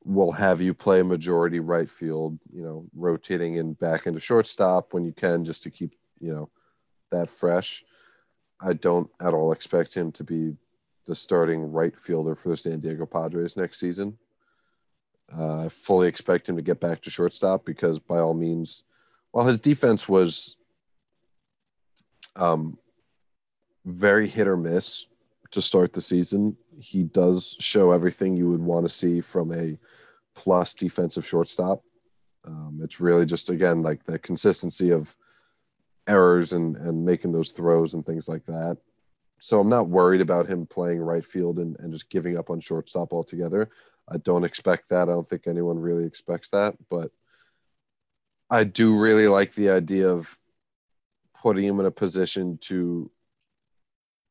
we'll 0.05 0.31
have 0.31 0.61
you 0.61 0.73
play 0.73 1.03
majority 1.03 1.59
right 1.59 1.89
field, 1.89 2.39
you 2.49 2.63
know, 2.63 2.85
rotating 2.95 3.59
and 3.59 3.77
back 3.79 4.07
into 4.07 4.19
shortstop 4.19 4.93
when 4.93 5.03
you 5.03 5.11
can 5.11 5.43
just 5.43 5.63
to 5.63 5.69
keep, 5.69 5.93
you 6.19 6.33
know, 6.33 6.49
that 7.11 7.29
fresh. 7.29 7.83
I 8.61 8.73
don't 8.73 9.09
at 9.19 9.33
all 9.33 9.51
expect 9.51 9.93
him 9.93 10.11
to 10.13 10.23
be 10.23 10.55
the 11.05 11.15
starting 11.15 11.71
right 11.71 11.97
fielder 11.97 12.35
for 12.35 12.49
the 12.49 12.57
San 12.57 12.79
Diego 12.79 13.05
Padres 13.05 13.57
next 13.57 13.79
season. 13.79 14.17
Uh, 15.35 15.65
I 15.65 15.69
fully 15.69 16.07
expect 16.07 16.47
him 16.47 16.55
to 16.55 16.61
get 16.61 16.79
back 16.79 17.01
to 17.01 17.09
shortstop 17.09 17.65
because, 17.65 17.99
by 17.99 18.19
all 18.19 18.33
means, 18.33 18.83
while 19.31 19.45
his 19.45 19.59
defense 19.59 20.07
was 20.07 20.55
um, 22.35 22.77
very 23.85 24.27
hit 24.27 24.47
or 24.47 24.57
miss 24.57 25.07
to 25.51 25.61
start 25.61 25.93
the 25.93 26.01
season, 26.01 26.55
he 26.79 27.03
does 27.03 27.57
show 27.59 27.91
everything 27.91 28.35
you 28.35 28.49
would 28.49 28.61
want 28.61 28.85
to 28.85 28.89
see 28.91 29.21
from 29.21 29.51
a 29.53 29.77
plus 30.35 30.73
defensive 30.73 31.25
shortstop. 31.25 31.81
Um, 32.45 32.79
it's 32.81 33.01
really 33.01 33.25
just 33.25 33.49
again 33.49 33.81
like 33.81 34.05
the 34.05 34.19
consistency 34.19 34.91
of 34.91 35.15
errors 36.07 36.53
and 36.53 36.77
and 36.77 37.03
making 37.03 37.31
those 37.31 37.51
throws 37.51 37.93
and 37.93 38.05
things 38.05 38.27
like 38.27 38.45
that. 38.45 38.77
So 39.39 39.59
I'm 39.59 39.69
not 39.69 39.89
worried 39.89 40.21
about 40.21 40.47
him 40.47 40.65
playing 40.65 40.99
right 40.99 41.25
field 41.25 41.59
and, 41.59 41.75
and 41.79 41.91
just 41.93 42.09
giving 42.09 42.37
up 42.37 42.49
on 42.49 42.59
shortstop 42.59 43.13
altogether. 43.13 43.69
I 44.09 44.17
don't 44.17 44.45
expect 44.45 44.89
that. 44.89 45.09
I 45.09 45.11
don't 45.11 45.27
think 45.27 45.47
anyone 45.47 45.79
really 45.79 46.05
expects 46.05 46.49
that, 46.51 46.75
but 46.89 47.11
I 48.49 48.63
do 48.63 48.99
really 48.99 49.27
like 49.27 49.53
the 49.53 49.69
idea 49.69 50.09
of 50.09 50.37
putting 51.41 51.65
him 51.65 51.79
in 51.79 51.85
a 51.85 51.91
position 51.91 52.57
to 52.59 53.11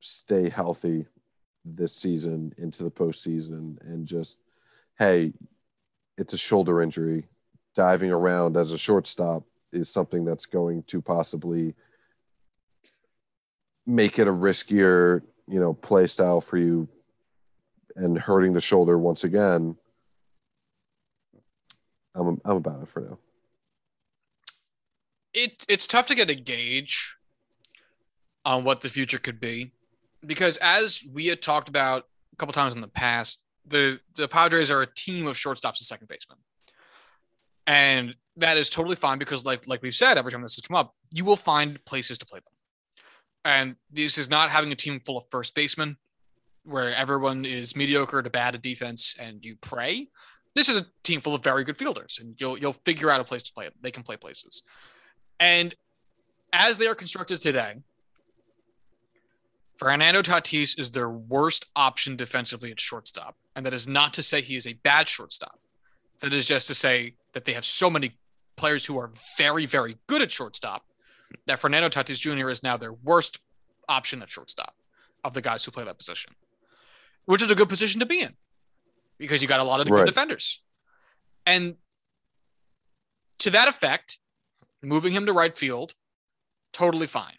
stay 0.00 0.48
healthy 0.48 1.06
this 1.64 1.94
season 1.94 2.52
into 2.58 2.84
the 2.84 2.90
postseason 2.90 3.78
and 3.82 4.06
just, 4.06 4.38
hey, 4.98 5.32
it's 6.16 6.32
a 6.32 6.38
shoulder 6.38 6.80
injury. 6.80 7.26
Diving 7.74 8.10
around 8.10 8.56
as 8.56 8.72
a 8.72 8.78
shortstop 8.78 9.44
is 9.72 9.90
something 9.90 10.24
that's 10.24 10.46
going 10.46 10.82
to 10.84 11.02
possibly 11.02 11.74
make 13.84 14.18
it 14.18 14.28
a 14.28 14.32
riskier, 14.32 15.22
you 15.46 15.60
know, 15.60 15.74
play 15.74 16.06
style 16.06 16.40
for 16.40 16.56
you 16.56 16.88
and 17.96 18.18
hurting 18.18 18.52
the 18.52 18.60
shoulder 18.60 18.98
once 18.98 19.24
again. 19.24 19.76
I'm 22.14 22.40
I'm 22.44 22.56
about 22.56 22.82
it 22.82 22.88
for 22.88 23.00
now. 23.00 23.18
it 25.34 25.64
it's 25.68 25.86
tough 25.86 26.06
to 26.06 26.14
get 26.14 26.30
a 26.30 26.34
gauge 26.34 27.16
on 28.44 28.64
what 28.64 28.80
the 28.80 28.88
future 28.88 29.18
could 29.18 29.40
be 29.40 29.72
because 30.24 30.56
as 30.58 31.02
we 31.12 31.26
had 31.26 31.42
talked 31.42 31.68
about 31.68 32.04
a 32.32 32.36
couple 32.36 32.52
times 32.52 32.74
in 32.74 32.80
the 32.80 32.88
past, 32.88 33.40
the 33.66 34.00
the 34.14 34.28
Padres 34.28 34.70
are 34.70 34.82
a 34.82 34.86
team 34.86 35.26
of 35.26 35.36
shortstops 35.36 35.78
and 35.78 35.86
second 35.86 36.08
basemen. 36.08 36.38
And 37.66 38.14
that 38.36 38.56
is 38.56 38.70
totally 38.70 38.96
fine 38.96 39.18
because 39.18 39.44
like 39.44 39.66
like 39.66 39.82
we've 39.82 39.94
said 39.94 40.18
every 40.18 40.32
time 40.32 40.42
this 40.42 40.56
has 40.56 40.66
come 40.66 40.76
up, 40.76 40.94
you 41.12 41.24
will 41.24 41.36
find 41.36 41.82
places 41.84 42.18
to 42.18 42.26
play 42.26 42.40
them. 42.40 42.52
And 43.44 43.76
this 43.90 44.18
is 44.18 44.28
not 44.28 44.50
having 44.50 44.72
a 44.72 44.76
team 44.76 45.00
full 45.00 45.18
of 45.18 45.24
first 45.30 45.54
basemen 45.54 45.96
where 46.66 46.94
everyone 46.94 47.44
is 47.44 47.76
mediocre 47.76 48.22
to 48.22 48.30
bad 48.30 48.54
at 48.54 48.62
defense 48.62 49.16
and 49.20 49.44
you 49.44 49.56
pray. 49.56 50.08
This 50.54 50.68
is 50.68 50.76
a 50.76 50.86
team 51.02 51.20
full 51.20 51.34
of 51.34 51.44
very 51.44 51.64
good 51.64 51.76
fielders 51.76 52.18
and 52.20 52.34
you'll 52.38 52.58
you'll 52.58 52.72
figure 52.72 53.10
out 53.10 53.20
a 53.20 53.24
place 53.24 53.42
to 53.44 53.52
play 53.52 53.64
them. 53.64 53.74
They 53.80 53.90
can 53.90 54.02
play 54.02 54.16
places. 54.16 54.62
And 55.38 55.74
as 56.52 56.78
they 56.78 56.86
are 56.86 56.94
constructed 56.94 57.38
today, 57.38 57.74
Fernando 59.76 60.22
Tatis 60.22 60.78
is 60.78 60.90
their 60.90 61.10
worst 61.10 61.66
option 61.76 62.16
defensively 62.16 62.70
at 62.70 62.80
shortstop. 62.80 63.36
And 63.54 63.64
that 63.66 63.74
is 63.74 63.86
not 63.86 64.14
to 64.14 64.22
say 64.22 64.40
he 64.40 64.56
is 64.56 64.66
a 64.66 64.72
bad 64.72 65.08
shortstop. 65.08 65.58
That 66.20 66.32
is 66.32 66.46
just 66.46 66.66
to 66.68 66.74
say 66.74 67.14
that 67.34 67.44
they 67.44 67.52
have 67.52 67.64
so 67.64 67.90
many 67.90 68.16
players 68.56 68.86
who 68.86 68.98
are 68.98 69.12
very, 69.36 69.66
very 69.66 69.96
good 70.06 70.22
at 70.22 70.30
shortstop 70.30 70.84
that 71.46 71.58
Fernando 71.58 71.90
Tatis 71.90 72.20
Jr. 72.20 72.48
is 72.48 72.62
now 72.62 72.78
their 72.78 72.92
worst 72.92 73.38
option 73.88 74.22
at 74.22 74.30
shortstop 74.30 74.74
of 75.24 75.34
the 75.34 75.42
guys 75.42 75.64
who 75.64 75.70
play 75.70 75.84
that 75.84 75.98
position, 75.98 76.32
which 77.26 77.42
is 77.42 77.50
a 77.50 77.54
good 77.54 77.68
position 77.68 78.00
to 78.00 78.06
be 78.06 78.20
in 78.20 78.36
because 79.18 79.42
you 79.42 79.48
got 79.48 79.60
a 79.60 79.64
lot 79.64 79.80
of 79.80 79.86
the 79.86 79.92
Right. 79.92 80.00
good 80.00 80.06
defenders. 80.06 80.62
And 81.44 81.76
to 83.38 83.50
that 83.50 83.68
effect, 83.68 84.18
moving 84.82 85.12
him 85.12 85.26
to 85.26 85.32
right 85.32 85.56
field, 85.56 85.94
totally 86.72 87.06
fine. 87.06 87.38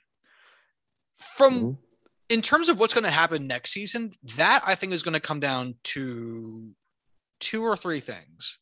From 1.14 1.54
Mhm. 1.54 1.78
in 2.30 2.42
terms 2.42 2.70
of 2.70 2.78
what's 2.78 2.94
going 2.94 3.04
to 3.06 3.12
happen 3.12 3.48
next 3.48 3.72
season, 3.72 4.14
that 4.36 4.62
I 4.66 4.76
think 4.76 4.94
is 4.94 5.04
going 5.04 5.14
to 5.14 5.20
come 5.20 5.40
down 5.40 5.80
to 5.86 6.76
two 7.40 7.64
or 7.64 7.76
three 7.76 8.00
things. 8.00 8.60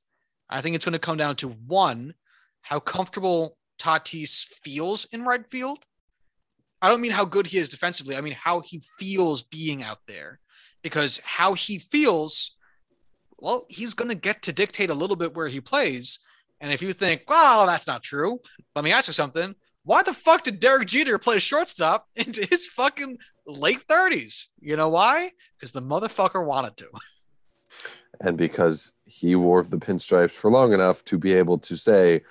I 0.49 0.61
think 0.61 0.76
it's 0.76 0.85
going 0.85 0.93
to 0.93 0.99
come 0.99 1.18
down 1.18 1.35
to 1.38 1.49
one, 1.49 2.15
how 2.61 2.80
comfortable 2.80 3.57
Tatis 3.80 4.43
feels 4.43 5.06
in 5.06 5.23
right 5.26 5.47
field. 5.47 5.85
I 6.81 6.89
don't 6.89 7.02
mean 7.02 7.11
how 7.11 7.26
good 7.26 7.47
he 7.47 7.57
is 7.57 7.69
defensively. 7.69 8.15
I 8.15 8.22
mean 8.22 8.34
how 8.34 8.61
he 8.61 8.80
feels 8.99 9.41
being 9.41 9.81
out 9.81 10.06
there. 10.07 10.39
Because 10.86 11.20
how 11.24 11.56
he 11.56 11.80
feels, 11.80 12.52
well, 13.40 13.66
he's 13.70 13.95
going 13.95 14.10
to 14.10 14.16
get 14.16 14.44
to 14.44 14.53
dictate 14.53 14.91
a 14.91 14.94
little 14.94 15.16
bit 15.16 15.34
where 15.34 15.48
he 15.48 15.60
plays. 15.60 16.20
And 16.62 16.72
if 16.72 16.84
you 16.84 16.94
think, 16.94 17.24
well, 17.28 17.66
that's 17.66 17.88
not 17.88 18.03
true, 18.03 18.38
let 18.76 18.86
me 18.86 18.91
ask 18.91 19.07
you 19.07 19.14
something. 19.14 19.56
Why 19.84 20.03
the 20.03 20.14
fuck 20.14 20.44
did 20.44 20.60
Derek 20.60 20.88
Jeter 20.88 21.18
play 21.18 21.40
shortstop 21.40 22.07
into 22.16 22.45
his 22.45 22.68
fucking 22.68 23.18
late 23.48 23.84
30s? 23.90 24.49
You 24.60 24.78
know 24.78 24.90
why? 24.90 25.32
Because 25.57 25.72
the 25.72 25.82
motherfucker 25.82 26.45
wanted 26.45 26.78
to. 26.78 26.88
and 28.22 28.38
because 28.38 28.91
he 29.06 29.36
wore 29.36 29.64
the 29.64 29.80
pinstripes 29.80 30.34
for 30.34 30.52
long 30.52 30.72
enough 30.72 31.03
to 31.06 31.18
be 31.18 31.34
able 31.34 31.57
to 31.57 31.76
say, 31.76 32.22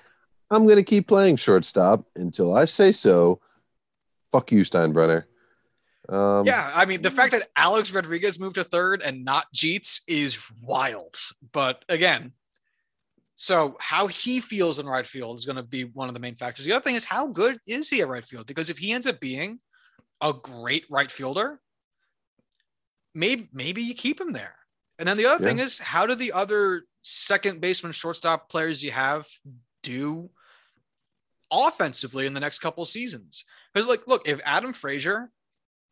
I'm 0.48 0.62
going 0.62 0.76
to 0.76 0.84
keep 0.84 1.08
playing 1.08 1.38
shortstop 1.38 2.04
until 2.14 2.56
I 2.56 2.66
say 2.66 2.92
so. 2.92 3.40
Fuck 4.30 4.52
you, 4.52 4.60
Steinbrenner. 4.60 5.24
Um, 6.08 6.44
Yeah, 6.46 6.70
I 6.74 6.84
mean, 6.84 7.02
the 7.02 7.10
fact 7.10 7.32
that 7.32 7.48
Alex 7.56 7.92
Rodriguez 7.92 8.38
moved 8.38 8.56
to 8.56 8.64
third 8.64 9.02
and 9.02 9.24
not 9.24 9.46
Jeets 9.54 10.02
is 10.06 10.38
wild. 10.60 11.16
But 11.52 11.84
again, 11.88 12.32
so 13.34 13.76
how 13.80 14.06
he 14.06 14.40
feels 14.40 14.78
in 14.78 14.86
right 14.86 15.06
field 15.06 15.38
is 15.38 15.46
going 15.46 15.56
to 15.56 15.62
be 15.62 15.84
one 15.84 16.08
of 16.08 16.14
the 16.14 16.20
main 16.20 16.36
factors. 16.36 16.64
The 16.64 16.72
other 16.72 16.82
thing 16.82 16.94
is 16.94 17.04
how 17.04 17.26
good 17.26 17.58
is 17.66 17.88
he 17.88 18.00
at 18.00 18.08
right 18.08 18.24
field? 18.24 18.46
Because 18.46 18.70
if 18.70 18.78
he 18.78 18.92
ends 18.92 19.06
up 19.06 19.20
being 19.20 19.60
a 20.20 20.32
great 20.32 20.84
right 20.90 21.10
fielder, 21.10 21.60
maybe 23.14 23.48
maybe 23.52 23.82
you 23.82 23.94
keep 23.94 24.20
him 24.20 24.32
there. 24.32 24.56
And 24.98 25.08
then 25.08 25.16
the 25.16 25.26
other 25.26 25.44
thing 25.44 25.58
is 25.58 25.78
how 25.78 26.06
do 26.06 26.14
the 26.14 26.32
other 26.32 26.84
second 27.02 27.60
baseman, 27.60 27.92
shortstop 27.92 28.48
players 28.48 28.82
you 28.84 28.92
have 28.92 29.26
do 29.82 30.30
offensively 31.50 32.26
in 32.26 32.34
the 32.34 32.40
next 32.40 32.60
couple 32.60 32.84
seasons? 32.84 33.44
Because 33.72 33.88
like, 33.88 34.06
look, 34.06 34.28
if 34.28 34.40
Adam 34.44 34.72
Frazier 34.72 35.30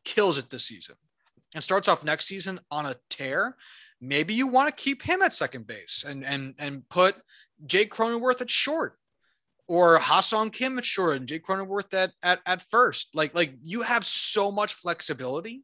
kills 0.04 0.38
it 0.38 0.50
this 0.50 0.64
season 0.64 0.96
and 1.54 1.62
starts 1.62 1.88
off 1.88 2.04
next 2.04 2.26
season 2.26 2.60
on 2.70 2.86
a 2.86 2.94
tear, 3.10 3.56
maybe 4.00 4.34
you 4.34 4.46
want 4.46 4.74
to 4.74 4.82
keep 4.82 5.02
him 5.02 5.22
at 5.22 5.34
second 5.34 5.66
base 5.66 6.04
and 6.06 6.24
and 6.24 6.54
and 6.58 6.88
put 6.88 7.16
Jake 7.66 7.92
Cronenworth 7.92 8.40
at 8.40 8.50
short 8.50 8.98
or 9.68 9.98
Ha-Seong 9.98 10.52
Kim 10.52 10.78
at 10.78 10.84
short 10.84 11.16
and 11.16 11.28
Jake 11.28 11.44
Cronenworth 11.44 11.94
at, 11.94 12.12
at 12.22 12.40
at 12.46 12.62
first. 12.62 13.14
Like 13.14 13.34
like 13.34 13.54
you 13.62 13.82
have 13.82 14.04
so 14.04 14.50
much 14.50 14.74
flexibility 14.74 15.62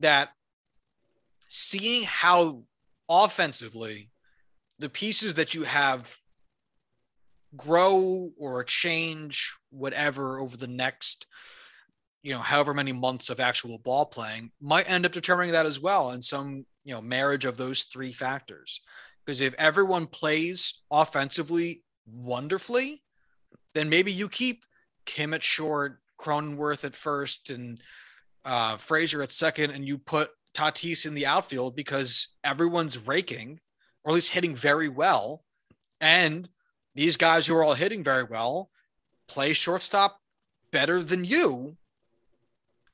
that 0.00 0.30
seeing 1.48 2.04
how 2.04 2.62
offensively 3.08 4.10
the 4.78 4.88
pieces 4.88 5.34
that 5.34 5.54
you 5.54 5.62
have 5.62 6.14
grow 7.56 8.30
or 8.38 8.62
change 8.64 9.56
whatever 9.70 10.38
over 10.40 10.56
the 10.56 10.66
next 10.66 11.26
you 12.26 12.32
know 12.32 12.40
however 12.40 12.74
many 12.74 12.90
months 12.90 13.30
of 13.30 13.38
actual 13.38 13.78
ball 13.84 14.04
playing 14.04 14.50
might 14.60 14.90
end 14.90 15.06
up 15.06 15.12
determining 15.12 15.52
that 15.52 15.64
as 15.64 15.80
well 15.80 16.10
and 16.10 16.24
some 16.24 16.66
you 16.84 16.92
know 16.92 17.00
marriage 17.00 17.44
of 17.44 17.56
those 17.56 17.84
three 17.84 18.10
factors. 18.10 18.80
Because 19.24 19.40
if 19.40 19.54
everyone 19.54 20.06
plays 20.06 20.82
offensively 20.90 21.84
wonderfully 22.04 23.04
then 23.74 23.88
maybe 23.88 24.10
you 24.10 24.28
keep 24.28 24.64
kim 25.04 25.34
at 25.34 25.44
short 25.44 26.00
cronenworth 26.20 26.84
at 26.84 26.96
first 26.96 27.50
and 27.50 27.80
uh, 28.44 28.76
frazier 28.76 29.22
at 29.22 29.30
second 29.30 29.70
and 29.70 29.86
you 29.86 29.96
put 29.96 30.30
tatis 30.52 31.06
in 31.06 31.14
the 31.14 31.26
outfield 31.26 31.76
because 31.76 32.34
everyone's 32.42 33.06
raking 33.06 33.60
or 34.04 34.10
at 34.10 34.14
least 34.14 34.32
hitting 34.32 34.56
very 34.56 34.88
well 34.88 35.44
and 36.00 36.48
these 36.96 37.16
guys 37.16 37.46
who 37.46 37.54
are 37.54 37.62
all 37.62 37.74
hitting 37.74 38.02
very 38.02 38.24
well 38.24 38.68
play 39.28 39.52
shortstop 39.52 40.20
better 40.72 41.00
than 41.00 41.22
you 41.22 41.76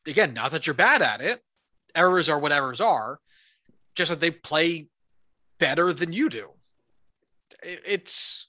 again, 0.06 0.34
not 0.34 0.50
that 0.52 0.66
you're 0.66 0.74
bad 0.74 1.02
at 1.02 1.20
it, 1.20 1.40
errors 1.94 2.28
are 2.28 2.38
what 2.38 2.52
errors 2.52 2.80
are, 2.80 3.18
just 3.94 4.10
that 4.10 4.20
they 4.20 4.30
play 4.30 4.88
better 5.58 5.92
than 5.92 6.12
you 6.12 6.28
do. 6.28 6.50
It's 7.62 8.48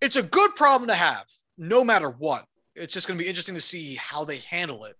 it's 0.00 0.16
a 0.16 0.22
good 0.22 0.54
problem 0.56 0.88
to 0.88 0.94
have, 0.94 1.26
no 1.56 1.84
matter 1.84 2.08
what. 2.08 2.44
It's 2.74 2.92
just 2.92 3.08
going 3.08 3.18
to 3.18 3.22
be 3.22 3.28
interesting 3.28 3.56
to 3.56 3.60
see 3.60 3.96
how 3.96 4.24
they 4.24 4.38
handle 4.38 4.84
it. 4.84 4.96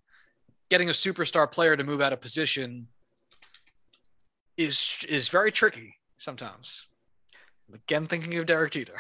Getting 0.71 0.89
a 0.89 0.93
superstar 0.93 1.51
player 1.51 1.77
to 1.77 1.85
move 1.85 2.03
out 2.03 2.13
of 2.13 2.21
position 2.21 2.89
is 4.57 5.05
is 5.09 5.29
very 5.29 5.51
tricky 5.51 5.97
sometimes. 6.19 6.87
Again, 7.73 8.07
thinking 8.07 8.37
of 8.39 8.47
Derek 8.47 8.73
Jeter. 8.73 8.95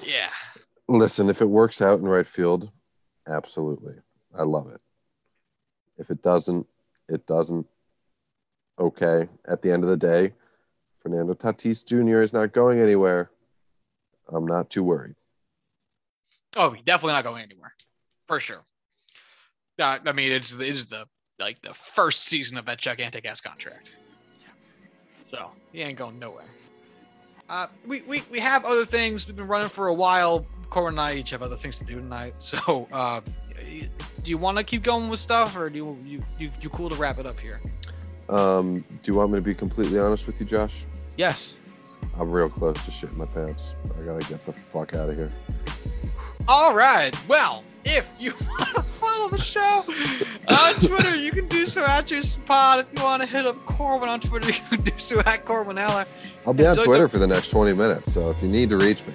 yeah. 0.00 0.28
Listen, 0.88 1.28
if 1.28 1.40
it 1.40 1.48
works 1.48 1.80
out 1.80 2.00
in 2.00 2.06
right 2.06 2.26
field, 2.26 2.70
absolutely. 3.28 3.94
I 4.36 4.42
love 4.42 4.68
it. 4.68 4.80
If 5.96 6.10
it 6.10 6.22
doesn't, 6.22 6.66
it 7.08 7.26
doesn't. 7.26 7.66
Okay. 8.78 9.28
At 9.46 9.62
the 9.62 9.72
end 9.72 9.84
of 9.84 9.90
the 9.90 9.96
day, 9.96 10.32
Fernando 11.00 11.34
Tatis 11.34 11.84
Jr. 11.84 12.22
is 12.22 12.32
not 12.32 12.52
going 12.52 12.80
anywhere. 12.80 13.30
I'm 14.28 14.46
not 14.46 14.70
too 14.70 14.82
worried. 14.82 15.14
Oh, 16.56 16.74
definitely 16.84 17.12
not 17.12 17.24
going 17.24 17.42
anywhere, 17.42 17.72
for 18.26 18.40
sure. 18.40 18.64
Uh, 19.80 19.98
I 20.04 20.12
mean, 20.12 20.32
it's 20.32 20.52
it's 20.58 20.86
the 20.86 21.06
like 21.38 21.62
the 21.62 21.72
first 21.72 22.24
season 22.24 22.58
of 22.58 22.66
that 22.66 22.78
gigantic 22.78 23.24
ass 23.26 23.40
contract, 23.40 23.92
so 25.24 25.50
he 25.72 25.82
ain't 25.82 25.96
going 25.96 26.18
nowhere. 26.18 26.44
Uh, 27.48 27.68
we, 27.86 28.02
we 28.02 28.22
we 28.30 28.40
have 28.40 28.64
other 28.64 28.84
things. 28.84 29.26
We've 29.26 29.36
been 29.36 29.46
running 29.46 29.68
for 29.68 29.88
a 29.88 29.94
while. 29.94 30.44
Corbin 30.68 30.94
and 30.94 31.00
I 31.00 31.14
each 31.14 31.30
have 31.30 31.42
other 31.42 31.56
things 31.56 31.78
to 31.78 31.84
do 31.84 31.94
tonight. 31.94 32.34
So, 32.38 32.88
uh, 32.92 33.20
do 34.22 34.30
you 34.30 34.38
want 34.38 34.58
to 34.58 34.64
keep 34.64 34.82
going 34.82 35.08
with 35.08 35.18
stuff, 35.20 35.56
or 35.56 35.70
do 35.70 35.76
you 35.78 35.98
you 36.04 36.22
you, 36.38 36.50
you 36.60 36.68
cool 36.70 36.88
to 36.90 36.96
wrap 36.96 37.18
it 37.18 37.26
up 37.26 37.38
here? 37.38 37.60
Um, 38.28 38.80
do 39.02 39.10
you 39.10 39.14
want 39.14 39.30
me 39.30 39.38
to 39.38 39.42
be 39.42 39.54
completely 39.54 39.98
honest 39.98 40.26
with 40.26 40.38
you, 40.40 40.46
Josh? 40.46 40.84
Yes. 41.16 41.54
I'm 42.18 42.30
real 42.30 42.48
close 42.48 42.76
to 42.84 42.90
shitting 42.90 43.16
my 43.16 43.26
pants. 43.26 43.74
I 43.98 44.04
gotta 44.04 44.26
get 44.28 44.44
the 44.44 44.52
fuck 44.52 44.94
out 44.94 45.08
of 45.08 45.16
here. 45.16 45.30
All 46.46 46.74
right. 46.74 47.12
Well, 47.28 47.62
if 47.84 48.10
you 48.18 48.32
want 48.48 48.74
to 48.74 48.82
follow 48.82 49.28
the 49.30 49.38
show 49.38 49.84
on 50.50 50.74
Twitter, 50.74 51.16
you 51.16 51.30
can 51.30 51.46
do 51.48 51.66
so 51.66 51.82
at 51.84 52.10
your 52.10 52.22
spot. 52.22 52.80
If 52.80 52.86
you 52.96 53.02
want 53.04 53.22
to 53.22 53.28
hit 53.28 53.46
up 53.46 53.56
Corbin 53.66 54.08
on 54.08 54.20
Twitter, 54.20 54.46
you 54.52 54.60
can 54.68 54.80
do 54.82 54.92
so 54.98 55.20
at 55.20 55.44
Corbin 55.44 55.76
Heller. 55.76 56.06
I'll 56.46 56.52
be 56.54 56.64
on 56.66 56.70
Enjoy 56.70 56.84
Twitter 56.84 57.04
the- 57.04 57.08
for 57.10 57.18
the 57.18 57.26
next 57.26 57.50
20 57.50 57.74
minutes, 57.74 58.12
so 58.12 58.30
if 58.30 58.42
you 58.42 58.48
need 58.48 58.68
to 58.70 58.76
reach 58.78 59.06
me, 59.06 59.14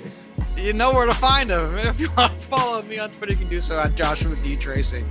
You 0.57 0.73
know 0.73 0.93
where 0.93 1.05
to 1.05 1.13
find 1.13 1.49
him. 1.49 1.75
If 1.77 1.99
you 1.99 2.09
want 2.17 2.31
to 2.31 2.39
follow 2.39 2.81
me 2.83 2.99
on 2.99 3.09
Twitter, 3.09 3.33
you 3.33 3.37
can 3.37 3.47
do 3.47 3.61
so 3.61 3.79
at 3.79 3.95
Joshua 3.95 4.35
D. 4.37 4.55
Tracy. 4.55 5.05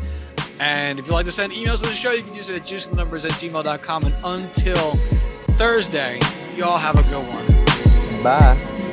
And 0.61 0.99
if 0.99 1.07
you'd 1.07 1.13
like 1.13 1.27
to 1.27 1.33
send 1.33 1.53
emails 1.53 1.83
to 1.83 1.89
the 1.89 1.95
show, 1.95 2.13
you 2.13 2.23
can 2.23 2.35
do 2.35 2.43
so 2.43 2.55
at 2.55 2.63
juicenumbers 2.63 3.25
at 3.25 3.33
gmail.com. 3.33 4.05
And 4.05 4.15
until 4.25 4.93
Thursday, 5.57 6.19
y'all 6.57 6.79
have 6.79 6.97
a 6.97 7.03
good 7.05 7.27
one. 7.33 8.23
bye. 8.23 8.92